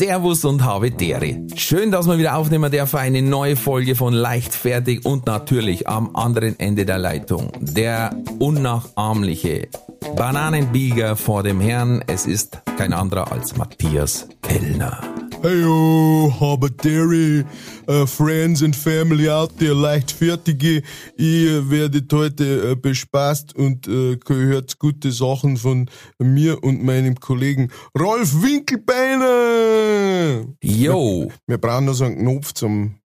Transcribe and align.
Servus 0.00 0.46
und 0.46 0.64
habe 0.64 0.90
Dere. 0.90 1.46
Schön, 1.56 1.90
dass 1.90 2.06
wir 2.06 2.16
wieder 2.16 2.36
aufnehmen 2.36 2.70
dürfen. 2.70 2.96
Eine 2.96 3.20
neue 3.20 3.54
Folge 3.54 3.94
von 3.94 4.14
Leichtfertig 4.14 5.04
und 5.04 5.26
natürlich 5.26 5.88
am 5.88 6.16
anderen 6.16 6.58
Ende 6.58 6.86
der 6.86 6.96
Leitung 6.96 7.52
der 7.60 8.16
unnachahmliche 8.38 9.68
Bananenbieger 10.16 11.16
vor 11.16 11.42
dem 11.42 11.60
Herrn. 11.60 12.02
Es 12.06 12.24
ist 12.24 12.62
kein 12.78 12.94
anderer 12.94 13.30
als 13.30 13.58
Matthias 13.58 14.26
Kellner. 14.40 15.02
Heyo, 15.42 16.30
habe 16.38 16.70
Derry, 16.70 17.46
uh, 17.88 18.04
Friends 18.04 18.62
and 18.62 18.76
Family 18.76 19.30
out 19.30 19.56
there, 19.58 19.72
leichtfertige. 19.72 20.82
Ihr 21.16 21.70
werdet 21.70 22.12
heute 22.12 22.72
uh, 22.72 22.76
bespaßt 22.76 23.56
und 23.56 23.88
uh, 23.88 24.18
gehört 24.18 24.78
gute 24.78 25.10
Sachen 25.10 25.56
von 25.56 25.88
mir 26.18 26.62
und 26.62 26.84
meinem 26.84 27.18
Kollegen 27.18 27.70
Rolf 27.98 28.42
Winkelbeiner. 28.42 30.44
Yo. 30.62 31.32
Wir 31.46 31.58
brauchen 31.58 31.86
nur 31.86 31.94
so 31.94 32.04
einen 32.04 32.18
Knopf 32.18 32.52
zum 32.52 32.96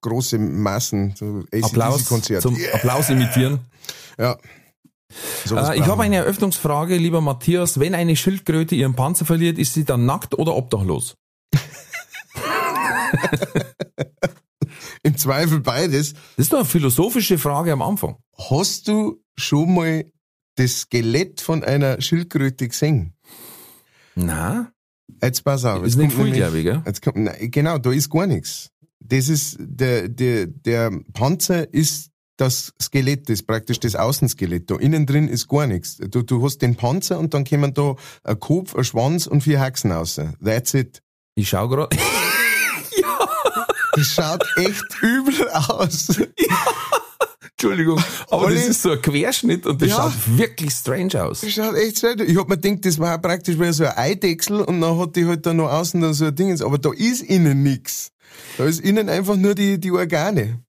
große 0.00 0.38
Massen, 0.38 1.12
so 1.14 1.44
Applaus 1.60 2.06
Konzert. 2.06 2.40
zum 2.40 2.56
Applaus 2.72 3.10
imitieren. 3.10 3.60
Ja. 4.18 4.38
Sowas 5.44 5.70
Äh, 5.70 5.78
ich 5.78 5.86
habe 5.86 6.02
eine 6.02 6.16
Eröffnungsfrage, 6.16 6.96
lieber 6.96 7.20
Matthias. 7.20 7.78
Wenn 7.80 7.94
eine 7.94 8.16
Schildkröte 8.16 8.74
ihren 8.74 8.94
Panzer 8.94 9.24
verliert, 9.24 9.58
ist 9.58 9.74
sie 9.74 9.84
dann 9.84 10.06
nackt 10.06 10.38
oder 10.38 10.54
obdachlos? 10.56 11.16
Im 15.02 15.16
Zweifel 15.16 15.60
beides. 15.60 16.12
Das 16.12 16.22
ist 16.36 16.52
doch 16.52 16.58
eine 16.58 16.66
philosophische 16.66 17.38
Frage 17.38 17.72
am 17.72 17.82
Anfang. 17.82 18.16
Hast 18.50 18.88
du 18.88 19.22
schon 19.36 19.74
mal 19.74 20.04
das 20.56 20.80
Skelett 20.80 21.40
von 21.40 21.64
einer 21.64 22.00
Schildkröte 22.00 22.68
gesehen? 22.68 23.14
Na, 24.14 24.72
Jetzt 25.22 25.42
pass 25.44 25.64
auf. 25.64 25.84
ist 25.84 25.96
nicht 25.96 26.12
viel, 26.12 26.32
glaube 26.32 26.58
ich, 26.58 26.64
gell? 26.64 26.82
Jetzt 26.86 27.02
kommt, 27.02 27.16
nein, 27.16 27.50
genau, 27.50 27.78
da 27.78 27.90
ist 27.92 28.10
gar 28.10 28.26
nichts. 28.26 28.70
Das 29.00 29.28
ist, 29.28 29.56
der, 29.58 30.08
der, 30.08 30.46
der 30.46 30.90
Panzer 31.12 31.72
ist 31.72 32.09
das 32.40 32.72
Skelett, 32.80 33.28
das 33.28 33.34
ist 33.40 33.46
praktisch 33.46 33.78
das 33.80 33.94
Außenskelett. 33.94 34.70
Da 34.70 34.76
innen 34.76 35.06
drin 35.06 35.28
ist 35.28 35.48
gar 35.48 35.66
nichts. 35.66 35.96
Du, 35.98 36.22
du 36.22 36.42
hast 36.44 36.58
den 36.58 36.76
Panzer 36.76 37.18
und 37.18 37.34
dann 37.34 37.44
kommen 37.44 37.74
da 37.74 37.96
ein 38.24 38.40
Kopf, 38.40 38.74
ein 38.74 38.84
Schwanz 38.84 39.26
und 39.26 39.42
vier 39.42 39.60
Haxen 39.60 39.92
raus. 39.92 40.20
That's 40.44 40.74
it. 40.74 41.02
Ich 41.34 41.48
schau 41.50 41.68
gerade. 41.68 41.96
Das 43.96 44.06
schaut 44.14 44.46
echt 44.56 44.84
übel 45.02 45.48
aus. 45.50 46.08
Entschuldigung, 47.50 48.02
aber 48.30 48.44
Olli. 48.46 48.54
das 48.54 48.68
ist 48.68 48.82
so 48.82 48.92
ein 48.92 49.02
Querschnitt 49.02 49.66
und 49.66 49.82
das 49.82 49.88
Ja. 49.90 49.96
schaut 49.96 50.38
wirklich 50.38 50.70
strange 50.72 51.22
aus. 51.22 51.40
Das 51.40 51.50
schaut 51.52 51.74
echt 51.74 51.98
schön. 51.98 52.18
Ich 52.26 52.36
hab 52.38 52.48
mir 52.48 52.56
gedacht, 52.56 52.86
das 52.86 52.98
war 52.98 53.18
praktisch 53.18 53.58
wie 53.58 53.72
so 53.72 53.84
ein 53.84 53.92
Eidechsel 53.98 54.60
und 54.62 54.80
dann 54.80 54.96
hat 54.98 55.16
die 55.16 55.26
halt 55.26 55.44
da 55.44 55.52
noch 55.52 55.70
außen 55.70 56.00
da 56.00 56.14
so 56.14 56.26
ein 56.26 56.34
Ding. 56.34 56.58
Aber 56.62 56.78
da 56.78 56.90
ist 56.92 57.22
innen 57.22 57.62
nix. 57.62 58.12
Da 58.56 58.64
ist 58.64 58.80
innen 58.80 59.08
einfach 59.08 59.36
nur 59.36 59.54
die, 59.54 59.78
die 59.78 59.90
Organe. 59.90 60.60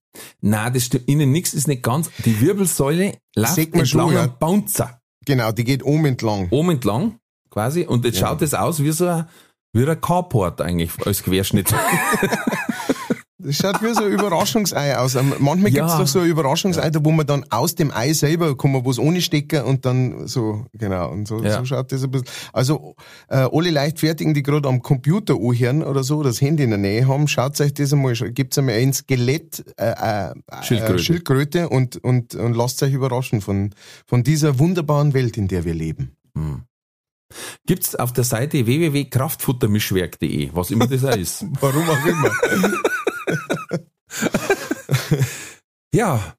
Na, 0.42 0.70
das 0.70 0.86
stimmt. 0.86 1.08
Innen 1.08 1.31
nix 1.31 1.54
ist 1.54 1.67
nicht 1.67 1.84
ganz. 1.84 2.09
Die 2.26 2.39
Wirbelsäule 2.42 3.17
läuft 3.36 3.73
man 3.76 3.86
schon, 3.86 4.02
entlang 4.02 4.14
ja. 4.14 4.23
am 4.23 4.38
Bouncer. 4.39 4.99
Genau, 5.26 5.52
die 5.52 5.64
geht 5.64 5.83
oben 5.83 6.05
entlang. 6.05 6.48
Oben 6.49 6.72
entlang, 6.72 7.17
quasi. 7.49 7.86
Und 7.86 8.05
jetzt 8.05 8.20
Ja. 8.20 8.27
schaut 8.27 8.42
das 8.42 8.54
aus 8.54 8.82
wie 8.83 8.92
so 8.92 9.08
ein, 9.08 9.30
wie 9.73 9.86
ein 9.88 10.02
Carport 10.02 10.61
eigentlich 10.61 10.92
als 11.05 11.23
Querschnitt. 11.23 11.73
Das 13.43 13.55
schaut 13.55 13.81
wie 13.81 13.93
so 13.93 14.03
ein 14.03 14.11
Überraschungsei 14.11 14.97
aus. 14.97 15.15
Ähm, 15.15 15.33
Manchmal 15.39 15.71
Ja. 15.71 15.81
gibt's 15.85 15.97
doch 15.97 16.07
so 16.07 16.19
ein 16.19 16.27
Überraschungsei, 16.27 16.89
da 16.89 17.03
wo 17.03 17.11
man 17.11 17.25
dann 17.25 17.45
aus 17.49 17.75
dem 17.75 17.91
Ei 17.91 18.13
selber 18.13 18.55
kann 18.57 18.71
man 18.71 18.85
was 18.85 18.99
ohne 18.99 19.21
stecken 19.21 19.63
und 19.63 19.85
dann 19.85 20.27
so, 20.27 20.65
genau, 20.73 21.09
und 21.11 21.27
so, 21.27 21.41
Ja. 21.43 21.57
so 21.59 21.65
schaut 21.65 21.91
das 21.91 22.03
ein 22.03 22.11
bisschen. 22.11 22.27
Also, 22.53 22.95
äh, 23.29 23.47
alle 23.52 23.71
Leichtfertigen, 23.71 24.33
die 24.33 24.43
gerade 24.43 24.67
am 24.69 24.81
Computer 24.81 25.35
anhören 25.35 25.83
oder 25.83 26.03
so, 26.03 26.23
das 26.23 26.39
Handy 26.41 26.63
in 26.63 26.69
der 26.69 26.79
Nähe 26.79 27.07
haben, 27.07 27.27
schaut 27.27 27.59
euch 27.61 27.73
das 27.73 27.91
einmal, 27.93 28.13
gibt's 28.13 28.57
einmal 28.57 28.75
ein 28.75 28.93
Skelett, 28.93 29.63
äh, 29.77 29.91
äh, 29.91 30.33
Schildkröte. 30.63 30.95
Äh, 30.95 30.99
Schildkröte 30.99 31.69
und, 31.69 31.97
und, 32.03 32.35
und 32.35 32.53
lasst 32.55 32.81
euch 32.83 32.93
überraschen 32.93 33.41
von, 33.41 33.73
von 34.05 34.23
dieser 34.23 34.59
wunderbaren 34.59 35.13
Welt, 35.13 35.37
in 35.37 35.47
der 35.47 35.65
wir 35.65 35.73
leben. 35.73 36.15
Gibt's 37.65 37.95
auf 37.95 38.11
der 38.11 38.23
Seite 38.25 38.65
www.kraftfuttermischwerk.de, 38.65 40.49
was 40.53 40.69
immer 40.71 40.87
das 40.87 41.05
auch 41.05 41.15
ist. 41.15 41.45
Warum 41.61 41.89
auch 41.89 42.05
immer. 42.05 42.31
Ja. 45.94 46.36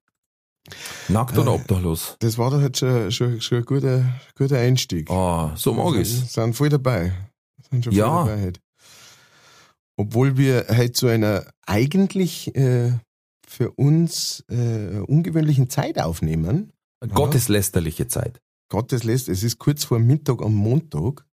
Nackt 1.09 1.37
oder 1.37 1.53
obdachlos? 1.53 2.17
Das 2.21 2.39
war 2.39 2.51
doch 2.51 2.61
jetzt 2.61 2.79
schon, 2.79 3.11
schon, 3.13 3.41
schon 3.41 3.59
ein 3.59 3.65
guter, 3.65 4.05
guter 4.35 4.59
Einstieg. 4.59 5.11
Ah, 5.11 5.53
so 5.57 5.75
mag 5.75 5.95
ich's. 5.97 6.33
Sind 6.33 6.55
voll 6.55 6.69
dabei. 6.71 7.13
Sind 7.71 7.85
schon 7.85 7.93
Ja. 7.93 8.25
voll 8.25 8.31
dabei 8.31 8.43
heute. 8.47 8.61
Obwohl 9.97 10.37
wir 10.39 10.67
heute 10.71 10.93
zu 10.93 11.09
einer 11.09 11.45
eigentlich 11.67 12.55
äh, 12.57 12.93
für 13.47 13.73
uns 13.73 14.45
äh, 14.49 15.01
ungewöhnlichen 15.01 15.69
Zeit 15.69 15.99
aufnehmen. 16.01 16.73
Gotteslästerliche 17.13 18.07
Zeit. 18.07 18.41
Gottes 18.71 19.03
lässt, 19.05 19.29
es 19.29 19.43
ist 19.43 19.59
kurz 19.59 19.85
vor 19.85 19.99
Mittag 19.99 20.41
am 20.41 20.55
Montag. 20.55 21.27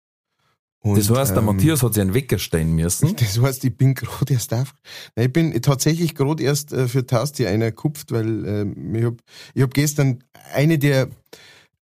Und, 0.86 0.98
Das 0.98 1.10
heißt, 1.10 1.32
der 1.32 1.38
ähm, 1.38 1.46
Matthias 1.46 1.82
hat 1.82 1.94
sich 1.94 2.00
einen 2.00 2.14
Wecker 2.14 2.38
stellen 2.38 2.74
müssen. 2.74 3.16
Das 3.16 3.40
heißt, 3.40 3.64
ich 3.64 3.76
bin 3.76 3.94
gerade 3.94 4.32
erst 4.32 4.54
auf. 4.54 4.72
Nein, 5.16 5.26
ich 5.26 5.32
bin 5.32 5.62
tatsächlich 5.62 6.14
gerade 6.14 6.42
erst 6.42 6.72
äh, 6.72 6.86
für 6.86 7.04
Taustier 7.04 7.50
einer 7.50 7.66
gekupft, 7.66 8.12
weil 8.12 8.46
ähm, 8.46 8.94
ich 8.94 9.04
hab, 9.04 9.14
ich 9.54 9.62
hab 9.62 9.74
gestern 9.74 10.22
eine 10.54 10.78
der 10.78 11.08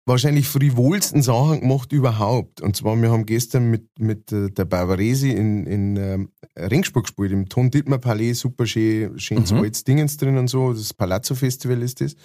wahrscheinlich 0.06 0.48
frivolsten 0.48 1.22
Sachen 1.22 1.62
gemacht 1.62 1.94
überhaupt. 1.94 2.60
Und 2.60 2.76
zwar, 2.76 2.96
wir 3.02 3.12
haben 3.12 3.26
gestern 3.26 3.70
mit, 3.72 3.88
mit 3.98 4.32
äh, 4.32 4.50
der 4.50 4.66
Bavaresi 4.66 5.32
in, 5.32 5.66
in 5.66 5.96
ähm, 5.96 6.30
Ringsburg 6.58 7.06
gespielt, 7.06 7.32
im 7.32 7.48
Ton 7.48 7.72
Dittmar 7.72 8.00
Palais, 8.00 8.34
super 8.34 8.66
schön, 8.66 9.18
schönes 9.20 9.52
Mhm. 9.52 9.60
altes 9.60 9.84
Dingens 9.86 10.18
drin 10.18 10.38
und 10.38 10.50
so, 10.50 10.74
das 10.74 10.94
Palazzo 10.94 11.36
Festival 11.36 11.82
ist 11.82 12.02
das. 12.02 12.16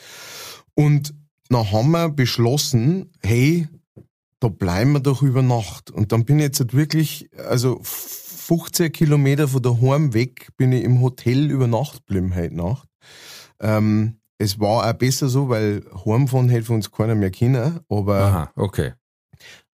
Und 0.75 1.15
dann 1.49 1.71
haben 1.71 1.93
wir 1.93 2.09
beschlossen, 2.09 3.11
hey, 3.23 3.69
da 4.41 4.49
bleiben 4.49 4.93
wir 4.93 5.01
doch 5.01 5.23
über 5.23 5.43
Nacht. 5.43 5.91
Und 5.91 6.13
dann 6.13 6.25
bin 6.25 6.39
ich 6.39 6.45
jetzt 6.45 6.61
halt 6.61 6.75
wirklich, 6.75 7.29
also 7.49 7.81
15 7.83 8.93
Kilometer 8.93 9.49
von 9.49 9.63
daheim 9.63 10.15
weg, 10.15 10.49
bin 10.57 10.73
ich 10.73 10.85
im 10.85 11.01
Hotel 11.01 11.51
über 11.51 11.67
Nacht 11.67 12.07
geblieben 12.07 12.35
heute 12.35 12.55
Nacht. 12.55 12.89
Ähm, 13.61 14.19
es 14.39 14.61
war 14.61 14.87
auch 14.89 14.93
besser 14.93 15.29
so, 15.29 15.49
weil 15.49 15.83
heimfahren 16.05 16.49
hätte 16.51 16.73
uns 16.73 16.91
keiner 16.91 17.15
mehr 17.15 17.31
können, 17.31 17.81
aber, 17.89 18.17
Aha, 18.23 18.53
okay. 18.55 18.93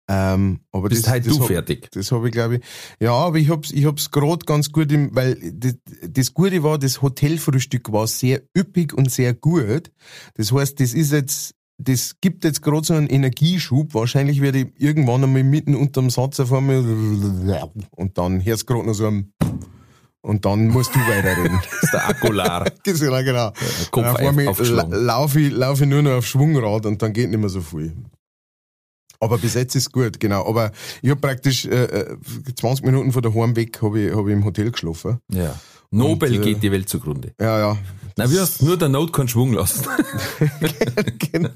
ähm, 0.09 0.61
aber 0.71 0.89
Bist 0.91 1.05
das, 1.05 1.11
halt 1.13 1.27
das 1.27 1.35
du 1.37 1.41
hab- 1.41 1.47
fertig. 1.49 1.89
das 1.93 2.13
habe 2.13 2.29
ich, 2.29 2.33
glaube 2.33 2.57
ich. 2.57 2.63
Ja, 3.01 3.13
aber 3.13 3.39
ich 3.39 3.49
hab's, 3.49 3.71
ich 3.71 3.87
hab's 3.87 4.11
gerade 4.11 4.45
ganz 4.45 4.71
gut 4.71 4.93
im, 4.93 5.15
weil 5.17 5.37
das, 5.55 5.77
das 6.07 6.35
Gute 6.35 6.63
war, 6.63 6.79
das 6.79 7.01
Hotelfrühstück 7.01 7.91
war 7.93 8.07
sehr 8.07 8.43
üppig 8.57 8.93
und 8.93 9.11
sehr 9.11 9.33
gut. 9.35 9.91
Das 10.35 10.53
heißt, 10.53 10.79
das 10.81 10.93
ist 10.93 11.13
jetzt, 11.13 11.55
das 11.83 12.17
gibt 12.21 12.45
jetzt 12.45 12.63
gerade 12.63 12.87
so 12.87 12.95
einen 12.95 13.09
Energieschub. 13.09 13.95
Wahrscheinlich 13.95 14.41
werde 14.41 14.61
ich 14.61 14.69
irgendwann 14.77 15.25
einmal 15.25 15.45
mitten 15.45 15.75
unterm 15.75 16.11
Satz 16.11 16.41
auf 16.41 16.53
einmal 16.53 16.79
und 16.81 18.19
dann 18.19 18.45
hörst 18.45 18.63
du 18.63 18.75
gerade 18.75 18.87
noch 18.87 18.95
so 18.95 19.07
ein 19.07 19.33
und 20.23 20.45
dann 20.45 20.69
musst 20.69 20.95
du 20.95 20.99
weiterreden. 21.01 21.59
Das 21.63 21.83
ist 21.83 21.93
der 21.93 22.09
Akular. 22.09 22.65
Das 22.85 22.95
ist 22.95 23.03
ja 23.03 23.23
genau. 23.23 23.53
Kopf 23.91 24.05
Auf 24.05 24.15
auf, 24.17 24.21
einmal 24.21 24.45
laufe 24.91 25.41
ich, 25.41 25.53
laufe 25.53 25.85
ich 25.85 25.91
nur 25.91 26.03
noch 26.03 26.13
auf 26.13 26.27
Schwungrad 26.27 26.87
und 26.87 27.01
dann 27.01 27.13
geht 27.13 27.31
nicht 27.31 27.41
mehr 27.41 27.49
so 27.49 27.61
viel. 27.61 27.97
Aber 29.19 29.39
bis 29.39 29.55
jetzt 29.55 29.75
ist 29.77 29.93
gut, 29.93 30.19
genau. 30.19 30.47
Aber 30.47 30.73
ich 31.03 31.11
habe 31.11 31.21
praktisch 31.21 31.67
äh, 31.67 31.85
äh, 31.85 32.17
20 32.55 32.85
Minuten 32.85 33.13
von 33.13 33.23
daheim 33.23 33.55
weg 33.55 33.81
habe 33.83 34.01
ich, 34.01 34.15
hab 34.15 34.27
ich 34.27 34.33
im 34.33 34.45
Hotel 34.45 34.71
geschlafen. 34.71 35.19
Ja. 35.31 35.55
Nobel 35.91 36.31
Und, 36.31 36.43
äh, 36.43 36.45
geht 36.45 36.63
die 36.63 36.71
Welt 36.71 36.89
zugrunde. 36.89 37.35
Ja, 37.41 37.59
ja. 37.59 37.79
Na, 38.17 38.31
wir 38.31 38.41
hast 38.41 38.63
nur 38.63 38.77
der 38.77 38.89
Not 38.89 39.13
keinen 39.13 39.29
Schwung 39.29 39.53
lassen. 39.53 39.87
genau. 41.33 41.51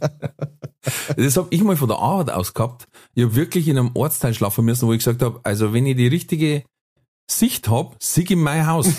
Das 1.17 1.37
hab 1.37 1.53
ich 1.53 1.63
mal 1.63 1.77
von 1.77 1.89
der 1.89 1.99
Arbeit 1.99 2.35
aus 2.35 2.55
gehabt. 2.55 2.89
Ich 3.15 3.23
habe 3.25 3.37
wirklich 3.37 3.69
in 3.69 3.79
einem 3.79 3.91
Ortsteil 3.95 4.35
schlafen 4.35 4.65
müssen, 4.65 4.89
wo 4.89 4.93
ich 4.93 4.99
gesagt 4.99 5.23
habe, 5.23 5.41
also 5.45 5.73
wenn 5.73 5.87
ich 5.87 5.97
die 5.97 6.09
richtige 6.09 6.65
Sicht 7.31 7.69
hab, 7.69 7.97
sieg 8.03 8.31
in 8.31 8.41
mein 8.41 8.67
Haus. 8.67 8.87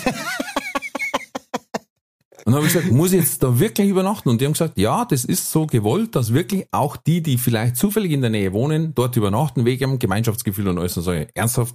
Und 2.44 2.52
dann 2.52 2.62
habe 2.62 2.66
ich 2.68 2.74
gesagt, 2.74 2.92
muss 2.92 3.12
ich 3.12 3.20
jetzt 3.20 3.42
da 3.42 3.58
wirklich 3.58 3.88
übernachten? 3.88 4.28
Und 4.28 4.40
die 4.40 4.44
haben 4.44 4.52
gesagt, 4.52 4.78
ja, 4.78 5.04
das 5.04 5.24
ist 5.24 5.50
so 5.50 5.66
gewollt, 5.66 6.14
dass 6.14 6.32
wirklich 6.32 6.66
auch 6.70 6.96
die, 6.96 7.20
die 7.20 7.38
vielleicht 7.38 7.76
zufällig 7.76 8.12
in 8.12 8.20
der 8.20 8.30
Nähe 8.30 8.52
wohnen, 8.52 8.94
dort 8.94 9.16
übernachten, 9.16 9.64
wegen 9.64 9.90
dem 9.90 9.98
Gemeinschaftsgefühl 9.98 10.68
und 10.68 10.78
alles. 10.78 10.96
Und 10.96 11.02
sage 11.02 11.24
ich, 11.24 11.28
ernsthaft? 11.34 11.74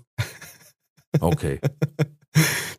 Okay. 1.19 1.59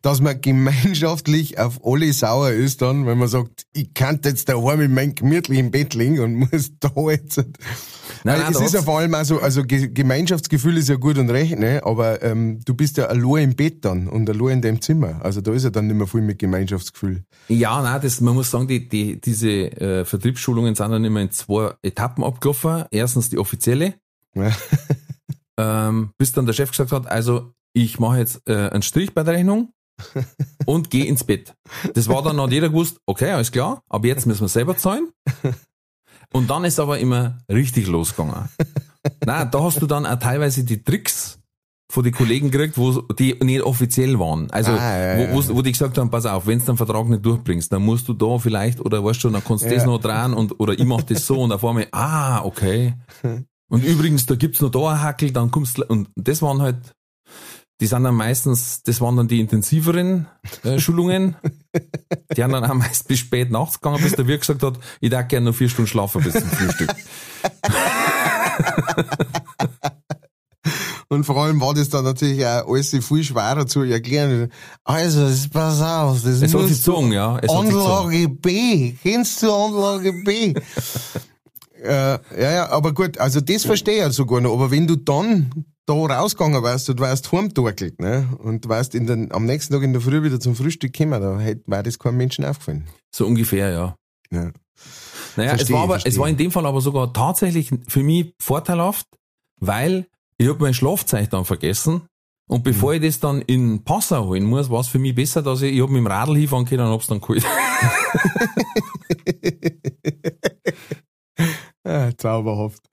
Dass 0.01 0.19
man 0.19 0.41
gemeinschaftlich 0.41 1.59
auf 1.59 1.79
alle 1.85 2.11
sauer 2.11 2.49
ist 2.51 2.81
dann, 2.81 3.05
wenn 3.05 3.17
man 3.17 3.27
sagt, 3.27 3.65
ich 3.73 3.93
kann 3.93 4.19
jetzt 4.25 4.49
daheim 4.49 4.81
in 4.81 4.93
meinem 4.93 5.15
gemütlichen 5.15 5.71
Bett 5.71 5.93
liegen 5.93 6.19
und 6.19 6.35
muss 6.35 6.71
da 6.79 6.91
jetzt. 7.09 7.37
Nein, 8.25 8.39
nein, 8.39 8.51
es 8.51 8.59
ist 8.61 8.73
ja 8.73 8.81
vor 8.81 8.99
allem 8.99 9.13
also, 9.13 9.39
also 9.39 9.63
Ge- 9.63 9.89
Gemeinschaftsgefühl 9.89 10.77
ist 10.77 10.89
ja 10.89 10.95
gut 10.95 11.17
und 11.17 11.29
recht, 11.29 11.57
ne? 11.59 11.81
aber 11.83 12.21
ähm, 12.23 12.61
du 12.65 12.73
bist 12.73 12.97
ja 12.97 13.05
allein 13.05 13.51
im 13.51 13.55
Bett 13.55 13.85
dann 13.85 14.07
und 14.07 14.29
allein 14.29 14.55
in 14.57 14.61
dem 14.61 14.81
Zimmer. 14.81 15.19
Also 15.23 15.41
da 15.41 15.53
ist 15.53 15.63
ja 15.63 15.69
dann 15.69 15.87
nicht 15.87 15.97
mehr 15.97 16.07
viel 16.07 16.21
mit 16.21 16.39
Gemeinschaftsgefühl. 16.39 17.23
Ja, 17.47 17.81
nein, 17.81 18.01
das, 18.01 18.21
man 18.21 18.33
muss 18.33 18.49
sagen, 18.49 18.67
die, 18.67 18.87
die, 18.89 19.21
diese 19.21 19.49
äh, 19.49 20.05
Vertriebsschulungen 20.05 20.73
sind 20.75 20.89
dann 20.89 21.05
immer 21.05 21.21
in 21.21 21.31
zwei 21.31 21.73
Etappen 21.83 22.23
abgelaufen. 22.23 22.85
Erstens 22.91 23.29
die 23.29 23.37
offizielle, 23.37 23.93
Ja. 24.35 24.51
ähm, 25.57 26.11
bis 26.17 26.31
dann 26.31 26.45
der 26.45 26.53
Chef 26.53 26.71
gesagt 26.71 26.91
hat, 26.91 27.07
also 27.07 27.51
ich 27.73 27.99
mache 27.99 28.19
jetzt 28.19 28.47
äh, 28.47 28.69
einen 28.69 28.83
Strich 28.83 29.13
bei 29.13 29.23
der 29.23 29.33
Rechnung 29.35 29.73
und 30.65 30.89
gehe 30.89 31.05
ins 31.05 31.23
Bett. 31.23 31.55
Das 31.93 32.07
war 32.07 32.21
dann, 32.23 32.39
hat 32.39 32.51
jeder 32.51 32.69
gewusst, 32.69 32.99
okay, 33.05 33.31
alles 33.31 33.51
klar, 33.51 33.83
aber 33.89 34.07
jetzt 34.07 34.25
müssen 34.25 34.41
wir 34.41 34.47
selber 34.49 34.77
zahlen. 34.77 35.09
Und 36.33 36.49
dann 36.49 36.65
ist 36.65 36.79
aber 36.79 36.97
immer 36.99 37.37
richtig 37.51 37.87
losgegangen. 37.87 38.49
Nein, 39.25 39.49
da 39.51 39.63
hast 39.63 39.81
du 39.81 39.85
dann 39.87 40.05
auch 40.05 40.17
teilweise 40.17 40.63
die 40.63 40.83
Tricks 40.83 41.39
von 41.91 42.03
den 42.03 42.13
Kollegen 42.13 42.49
gekriegt, 42.49 42.75
wo 42.77 43.01
die 43.01 43.35
nicht 43.43 43.61
offiziell 43.61 44.17
waren. 44.17 44.49
Also 44.49 44.71
Ah, 44.71 44.97
ja, 44.97 45.19
ja, 45.19 45.33
wo, 45.35 45.55
wo, 45.55 45.61
die 45.61 45.71
gesagt 45.71 45.95
haben, 45.99 46.09
pass 46.09 46.25
auf, 46.25 46.47
wenn 46.47 46.57
du 46.57 46.65
den 46.65 46.77
Vertrag 46.77 47.07
nicht 47.07 47.23
durchbringst, 47.23 47.71
dann 47.71 47.83
musst 47.83 48.07
du 48.07 48.13
da 48.13 48.39
vielleicht, 48.39 48.79
oder 48.79 49.03
weißt 49.03 49.23
du, 49.23 49.29
dann 49.29 49.43
kannst 49.43 49.65
du 49.65 49.69
das 49.69 49.83
Ja. 49.83 49.85
noch 49.85 49.99
dran 49.99 50.33
und 50.33 50.59
oder 50.59 50.73
ich 50.73 50.85
mach 50.85 51.03
das 51.03 51.27
so 51.27 51.39
und 51.41 51.51
auf 51.51 51.63
einmal, 51.63 51.87
ah, 51.91 52.43
okay. 52.43 52.95
Und 53.69 53.83
übrigens, 53.83 54.25
da 54.25 54.33
gibt's 54.35 54.59
noch 54.61 54.71
da 54.71 54.89
ein 54.93 55.01
Hackel, 55.03 55.31
dann 55.31 55.51
kommst 55.51 55.77
du, 55.77 55.85
und 55.85 56.09
das 56.15 56.41
waren 56.41 56.63
halt, 56.63 56.77
die 57.83 57.87
sind 57.87 58.05
dann 58.05 58.15
meistens, 58.15 58.81
das 58.83 59.01
waren 59.01 59.17
dann 59.17 59.27
die 59.27 59.41
intensiveren 59.41 60.25
äh, 60.63 60.79
Schulungen. 60.83 61.35
Die 62.37 62.41
haben 62.41 62.53
dann 62.53 62.63
auch 62.63 62.73
meist 62.75 63.09
bis 63.09 63.19
spät 63.19 63.51
nachts 63.51 63.81
gegangen, 63.81 64.01
bis 64.01 64.13
der 64.13 64.25
Wirt 64.25 64.39
gesagt 64.39 64.63
hat, 64.63 64.79
ich 65.01 65.09
darf 65.09 65.27
gerne 65.27 65.47
noch 65.47 65.55
vier 65.55 65.67
Stunden 65.67 65.89
schlafen 65.89 66.23
bis 66.23 66.31
zum 66.31 66.43
Frühstück. 66.49 66.95
Und 71.09 71.25
vor 71.25 71.35
allem 71.43 71.59
war 71.59 71.73
das 71.73 71.89
dann 71.89 72.05
natürlich 72.05 72.45
auch 72.45 72.67
alles 72.69 72.89
viel 72.91 73.23
schwerer 73.23 73.67
zu 73.67 73.81
erklären. 73.81 74.49
Also, 74.85 75.27
das- 75.27 75.49
pass 75.49 75.81
auf, 75.81 76.23
das 76.23 76.41
Es 76.41 76.41
hat 76.43 76.49
sich 76.49 76.53
musst 76.53 76.69
du 76.87 76.91
gezogen, 76.91 77.11
ja. 77.11 77.37
Es 77.41 77.53
hat 77.53 77.65
sich. 77.67 77.75
Anlage 77.75 78.29
B. 78.29 78.93
Kennst 79.03 79.43
du 79.43 79.51
Anlage 79.53 80.13
B? 80.23 80.53
Äh, 81.83 82.41
ja, 82.41 82.51
ja, 82.51 82.69
aber 82.69 82.93
gut, 82.93 83.17
also 83.17 83.41
das 83.41 83.65
verstehe 83.65 83.95
ich 83.95 83.99
ja 84.01 84.09
sogar 84.09 84.41
noch. 84.41 84.53
Aber 84.53 84.71
wenn 84.71 84.87
du 84.87 84.95
dann 84.95 85.65
da 85.85 85.93
rausgegangen 85.93 86.63
wärst 86.63 86.89
und 86.89 86.99
wärst 87.01 87.31
heimtorkelt, 87.31 87.99
ne? 87.99 88.29
Und 88.39 88.69
wärst 88.69 88.95
in 88.95 89.05
den, 89.05 89.31
am 89.33 89.45
nächsten 89.45 89.73
Tag 89.73 89.83
in 89.83 89.91
der 89.91 90.01
Früh 90.01 90.23
wieder 90.23 90.39
zum 90.39 90.55
Frühstück 90.55 90.93
gekommen, 90.93 91.21
da 91.21 91.39
hätte, 91.39 91.63
wäre 91.67 91.83
das 91.83 91.99
keinem 91.99 92.17
Menschen 92.17 92.45
aufgefallen. 92.45 92.87
So 93.13 93.25
ungefähr, 93.25 93.69
ja. 93.69 93.95
Ja. 94.31 94.51
Naja, 95.35 95.51
es 95.51 95.57
Verstehe, 95.57 95.75
war 95.75 95.83
aber, 95.83 95.99
es 96.05 96.17
war 96.17 96.29
in 96.29 96.37
dem 96.37 96.51
Fall 96.51 96.65
aber 96.65 96.79
sogar 96.79 97.11
tatsächlich 97.11 97.71
für 97.87 98.03
mich 98.03 98.33
vorteilhaft, 98.39 99.07
weil 99.59 100.07
ich 100.37 100.47
hab 100.47 100.59
mein 100.61 100.73
Schlafzeichen 100.73 101.29
dann 101.31 101.45
vergessen. 101.45 102.03
Und 102.49 102.63
bevor 102.63 102.91
Mhm. 102.91 103.03
ich 103.03 103.09
das 103.09 103.19
dann 103.19 103.41
in 103.41 103.83
Passau 103.83 104.27
holen 104.27 104.43
muss, 104.43 104.69
war 104.69 104.81
es 104.81 104.87
für 104.87 104.99
mich 104.99 105.15
besser, 105.15 105.41
dass 105.41 105.61
ich, 105.61 105.73
ich 105.73 105.81
mit 105.81 105.97
dem 105.97 106.07
Radl 106.07 106.35
hinfahren 106.37 106.65
können 106.65 106.85
und 106.85 106.91
hab's 106.91 107.07
dann 107.07 107.19
geholt. 107.21 107.43
Ja, 111.85 112.15
zauberhaft. 112.17 112.89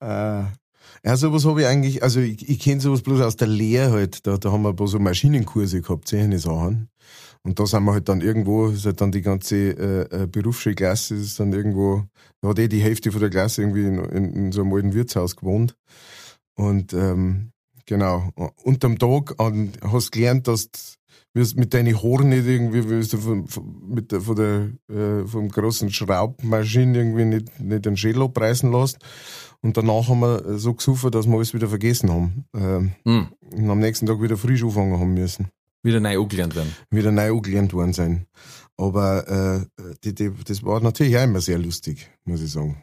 Äh, 0.00 0.44
ja, 1.04 1.16
sowas 1.16 1.44
habe 1.44 1.62
ich 1.62 1.66
eigentlich, 1.66 2.02
also 2.02 2.20
ich, 2.20 2.48
ich 2.48 2.60
kenne 2.60 2.80
sowas 2.80 3.02
bloß 3.02 3.20
aus 3.20 3.36
der 3.36 3.48
Lehre 3.48 3.92
halt. 3.92 4.26
Da, 4.26 4.36
da 4.36 4.52
haben 4.52 4.62
wir 4.62 4.70
ein 4.70 4.76
paar 4.76 4.86
so 4.86 4.98
Maschinenkurse 4.98 5.82
gehabt, 5.82 6.08
solche 6.08 6.38
Sachen. 6.38 6.88
Und 7.42 7.58
da 7.58 7.66
sind 7.66 7.84
wir 7.84 7.92
halt 7.92 8.08
dann 8.08 8.20
irgendwo, 8.20 8.68
ist 8.68 8.86
halt 8.86 9.00
dann 9.00 9.10
die 9.10 9.22
ganze 9.22 9.56
äh, 9.56 10.22
äh, 10.22 10.26
Berufsschulklasse, 10.28 11.16
ist 11.16 11.40
dann 11.40 11.52
irgendwo, 11.52 12.04
da 12.40 12.50
hat 12.50 12.58
eh 12.60 12.68
die 12.68 12.80
Hälfte 12.80 13.10
von 13.10 13.20
der 13.20 13.30
Klasse 13.30 13.62
irgendwie 13.62 13.84
in, 13.84 13.98
in, 13.98 14.32
in 14.32 14.52
so 14.52 14.62
einem 14.62 14.72
alten 14.72 14.94
Wirtshaus 14.94 15.34
gewohnt. 15.34 15.76
Und 16.54 16.92
ähm, 16.92 17.50
genau, 17.86 18.30
unterm 18.62 18.98
Tag 18.98 19.40
an, 19.40 19.72
hast 19.82 20.12
gelernt, 20.12 20.46
dass 20.46 20.68
mit 21.34 21.72
deinen 21.72 21.96
Haaren 22.02 22.28
nicht 22.28 22.46
irgendwie, 22.46 22.88
wirst 22.88 23.12
du 23.14 23.18
von, 23.18 23.48
mit 23.88 24.12
der, 24.12 24.20
von 24.20 24.36
der, 24.36 24.70
äh, 24.94 25.26
vom 25.26 25.48
großen 25.48 25.90
Schraubmaschine 25.90 26.98
irgendwie 26.98 27.24
nicht, 27.24 27.60
nicht 27.60 27.86
den 27.86 27.96
Schädel 27.96 28.22
abreißen 28.22 28.70
lässt. 28.70 28.98
Und 29.62 29.76
danach 29.76 30.08
haben 30.08 30.20
wir 30.20 30.58
so 30.58 30.74
gesucht, 30.74 31.14
dass 31.14 31.26
wir 31.26 31.34
alles 31.36 31.54
wieder 31.54 31.68
vergessen 31.68 32.10
haben. 32.10 32.44
Ähm, 32.54 32.92
Hm, 33.04 33.28
und 33.54 33.70
am 33.70 33.78
nächsten 33.78 34.06
Tag 34.06 34.20
wieder 34.20 34.36
frisch 34.36 34.62
anfangen 34.62 34.98
haben 34.98 35.14
müssen. 35.14 35.48
wieder 35.82 36.00
neu 36.00 36.20
angelernt 36.20 36.54
werden. 36.54 36.74
Wieder 36.90 37.12
neu 37.12 37.32
angelernt 37.32 37.72
worden 37.72 37.92
sein. 37.92 38.26
Aber 38.76 39.28
äh, 39.78 39.84
die, 40.04 40.14
die, 40.14 40.30
das 40.44 40.62
war 40.64 40.80
natürlich 40.80 41.16
auch 41.16 41.22
immer 41.24 41.40
sehr 41.40 41.58
lustig, 41.58 42.10
muss 42.24 42.42
ich 42.42 42.50
sagen. 42.50 42.76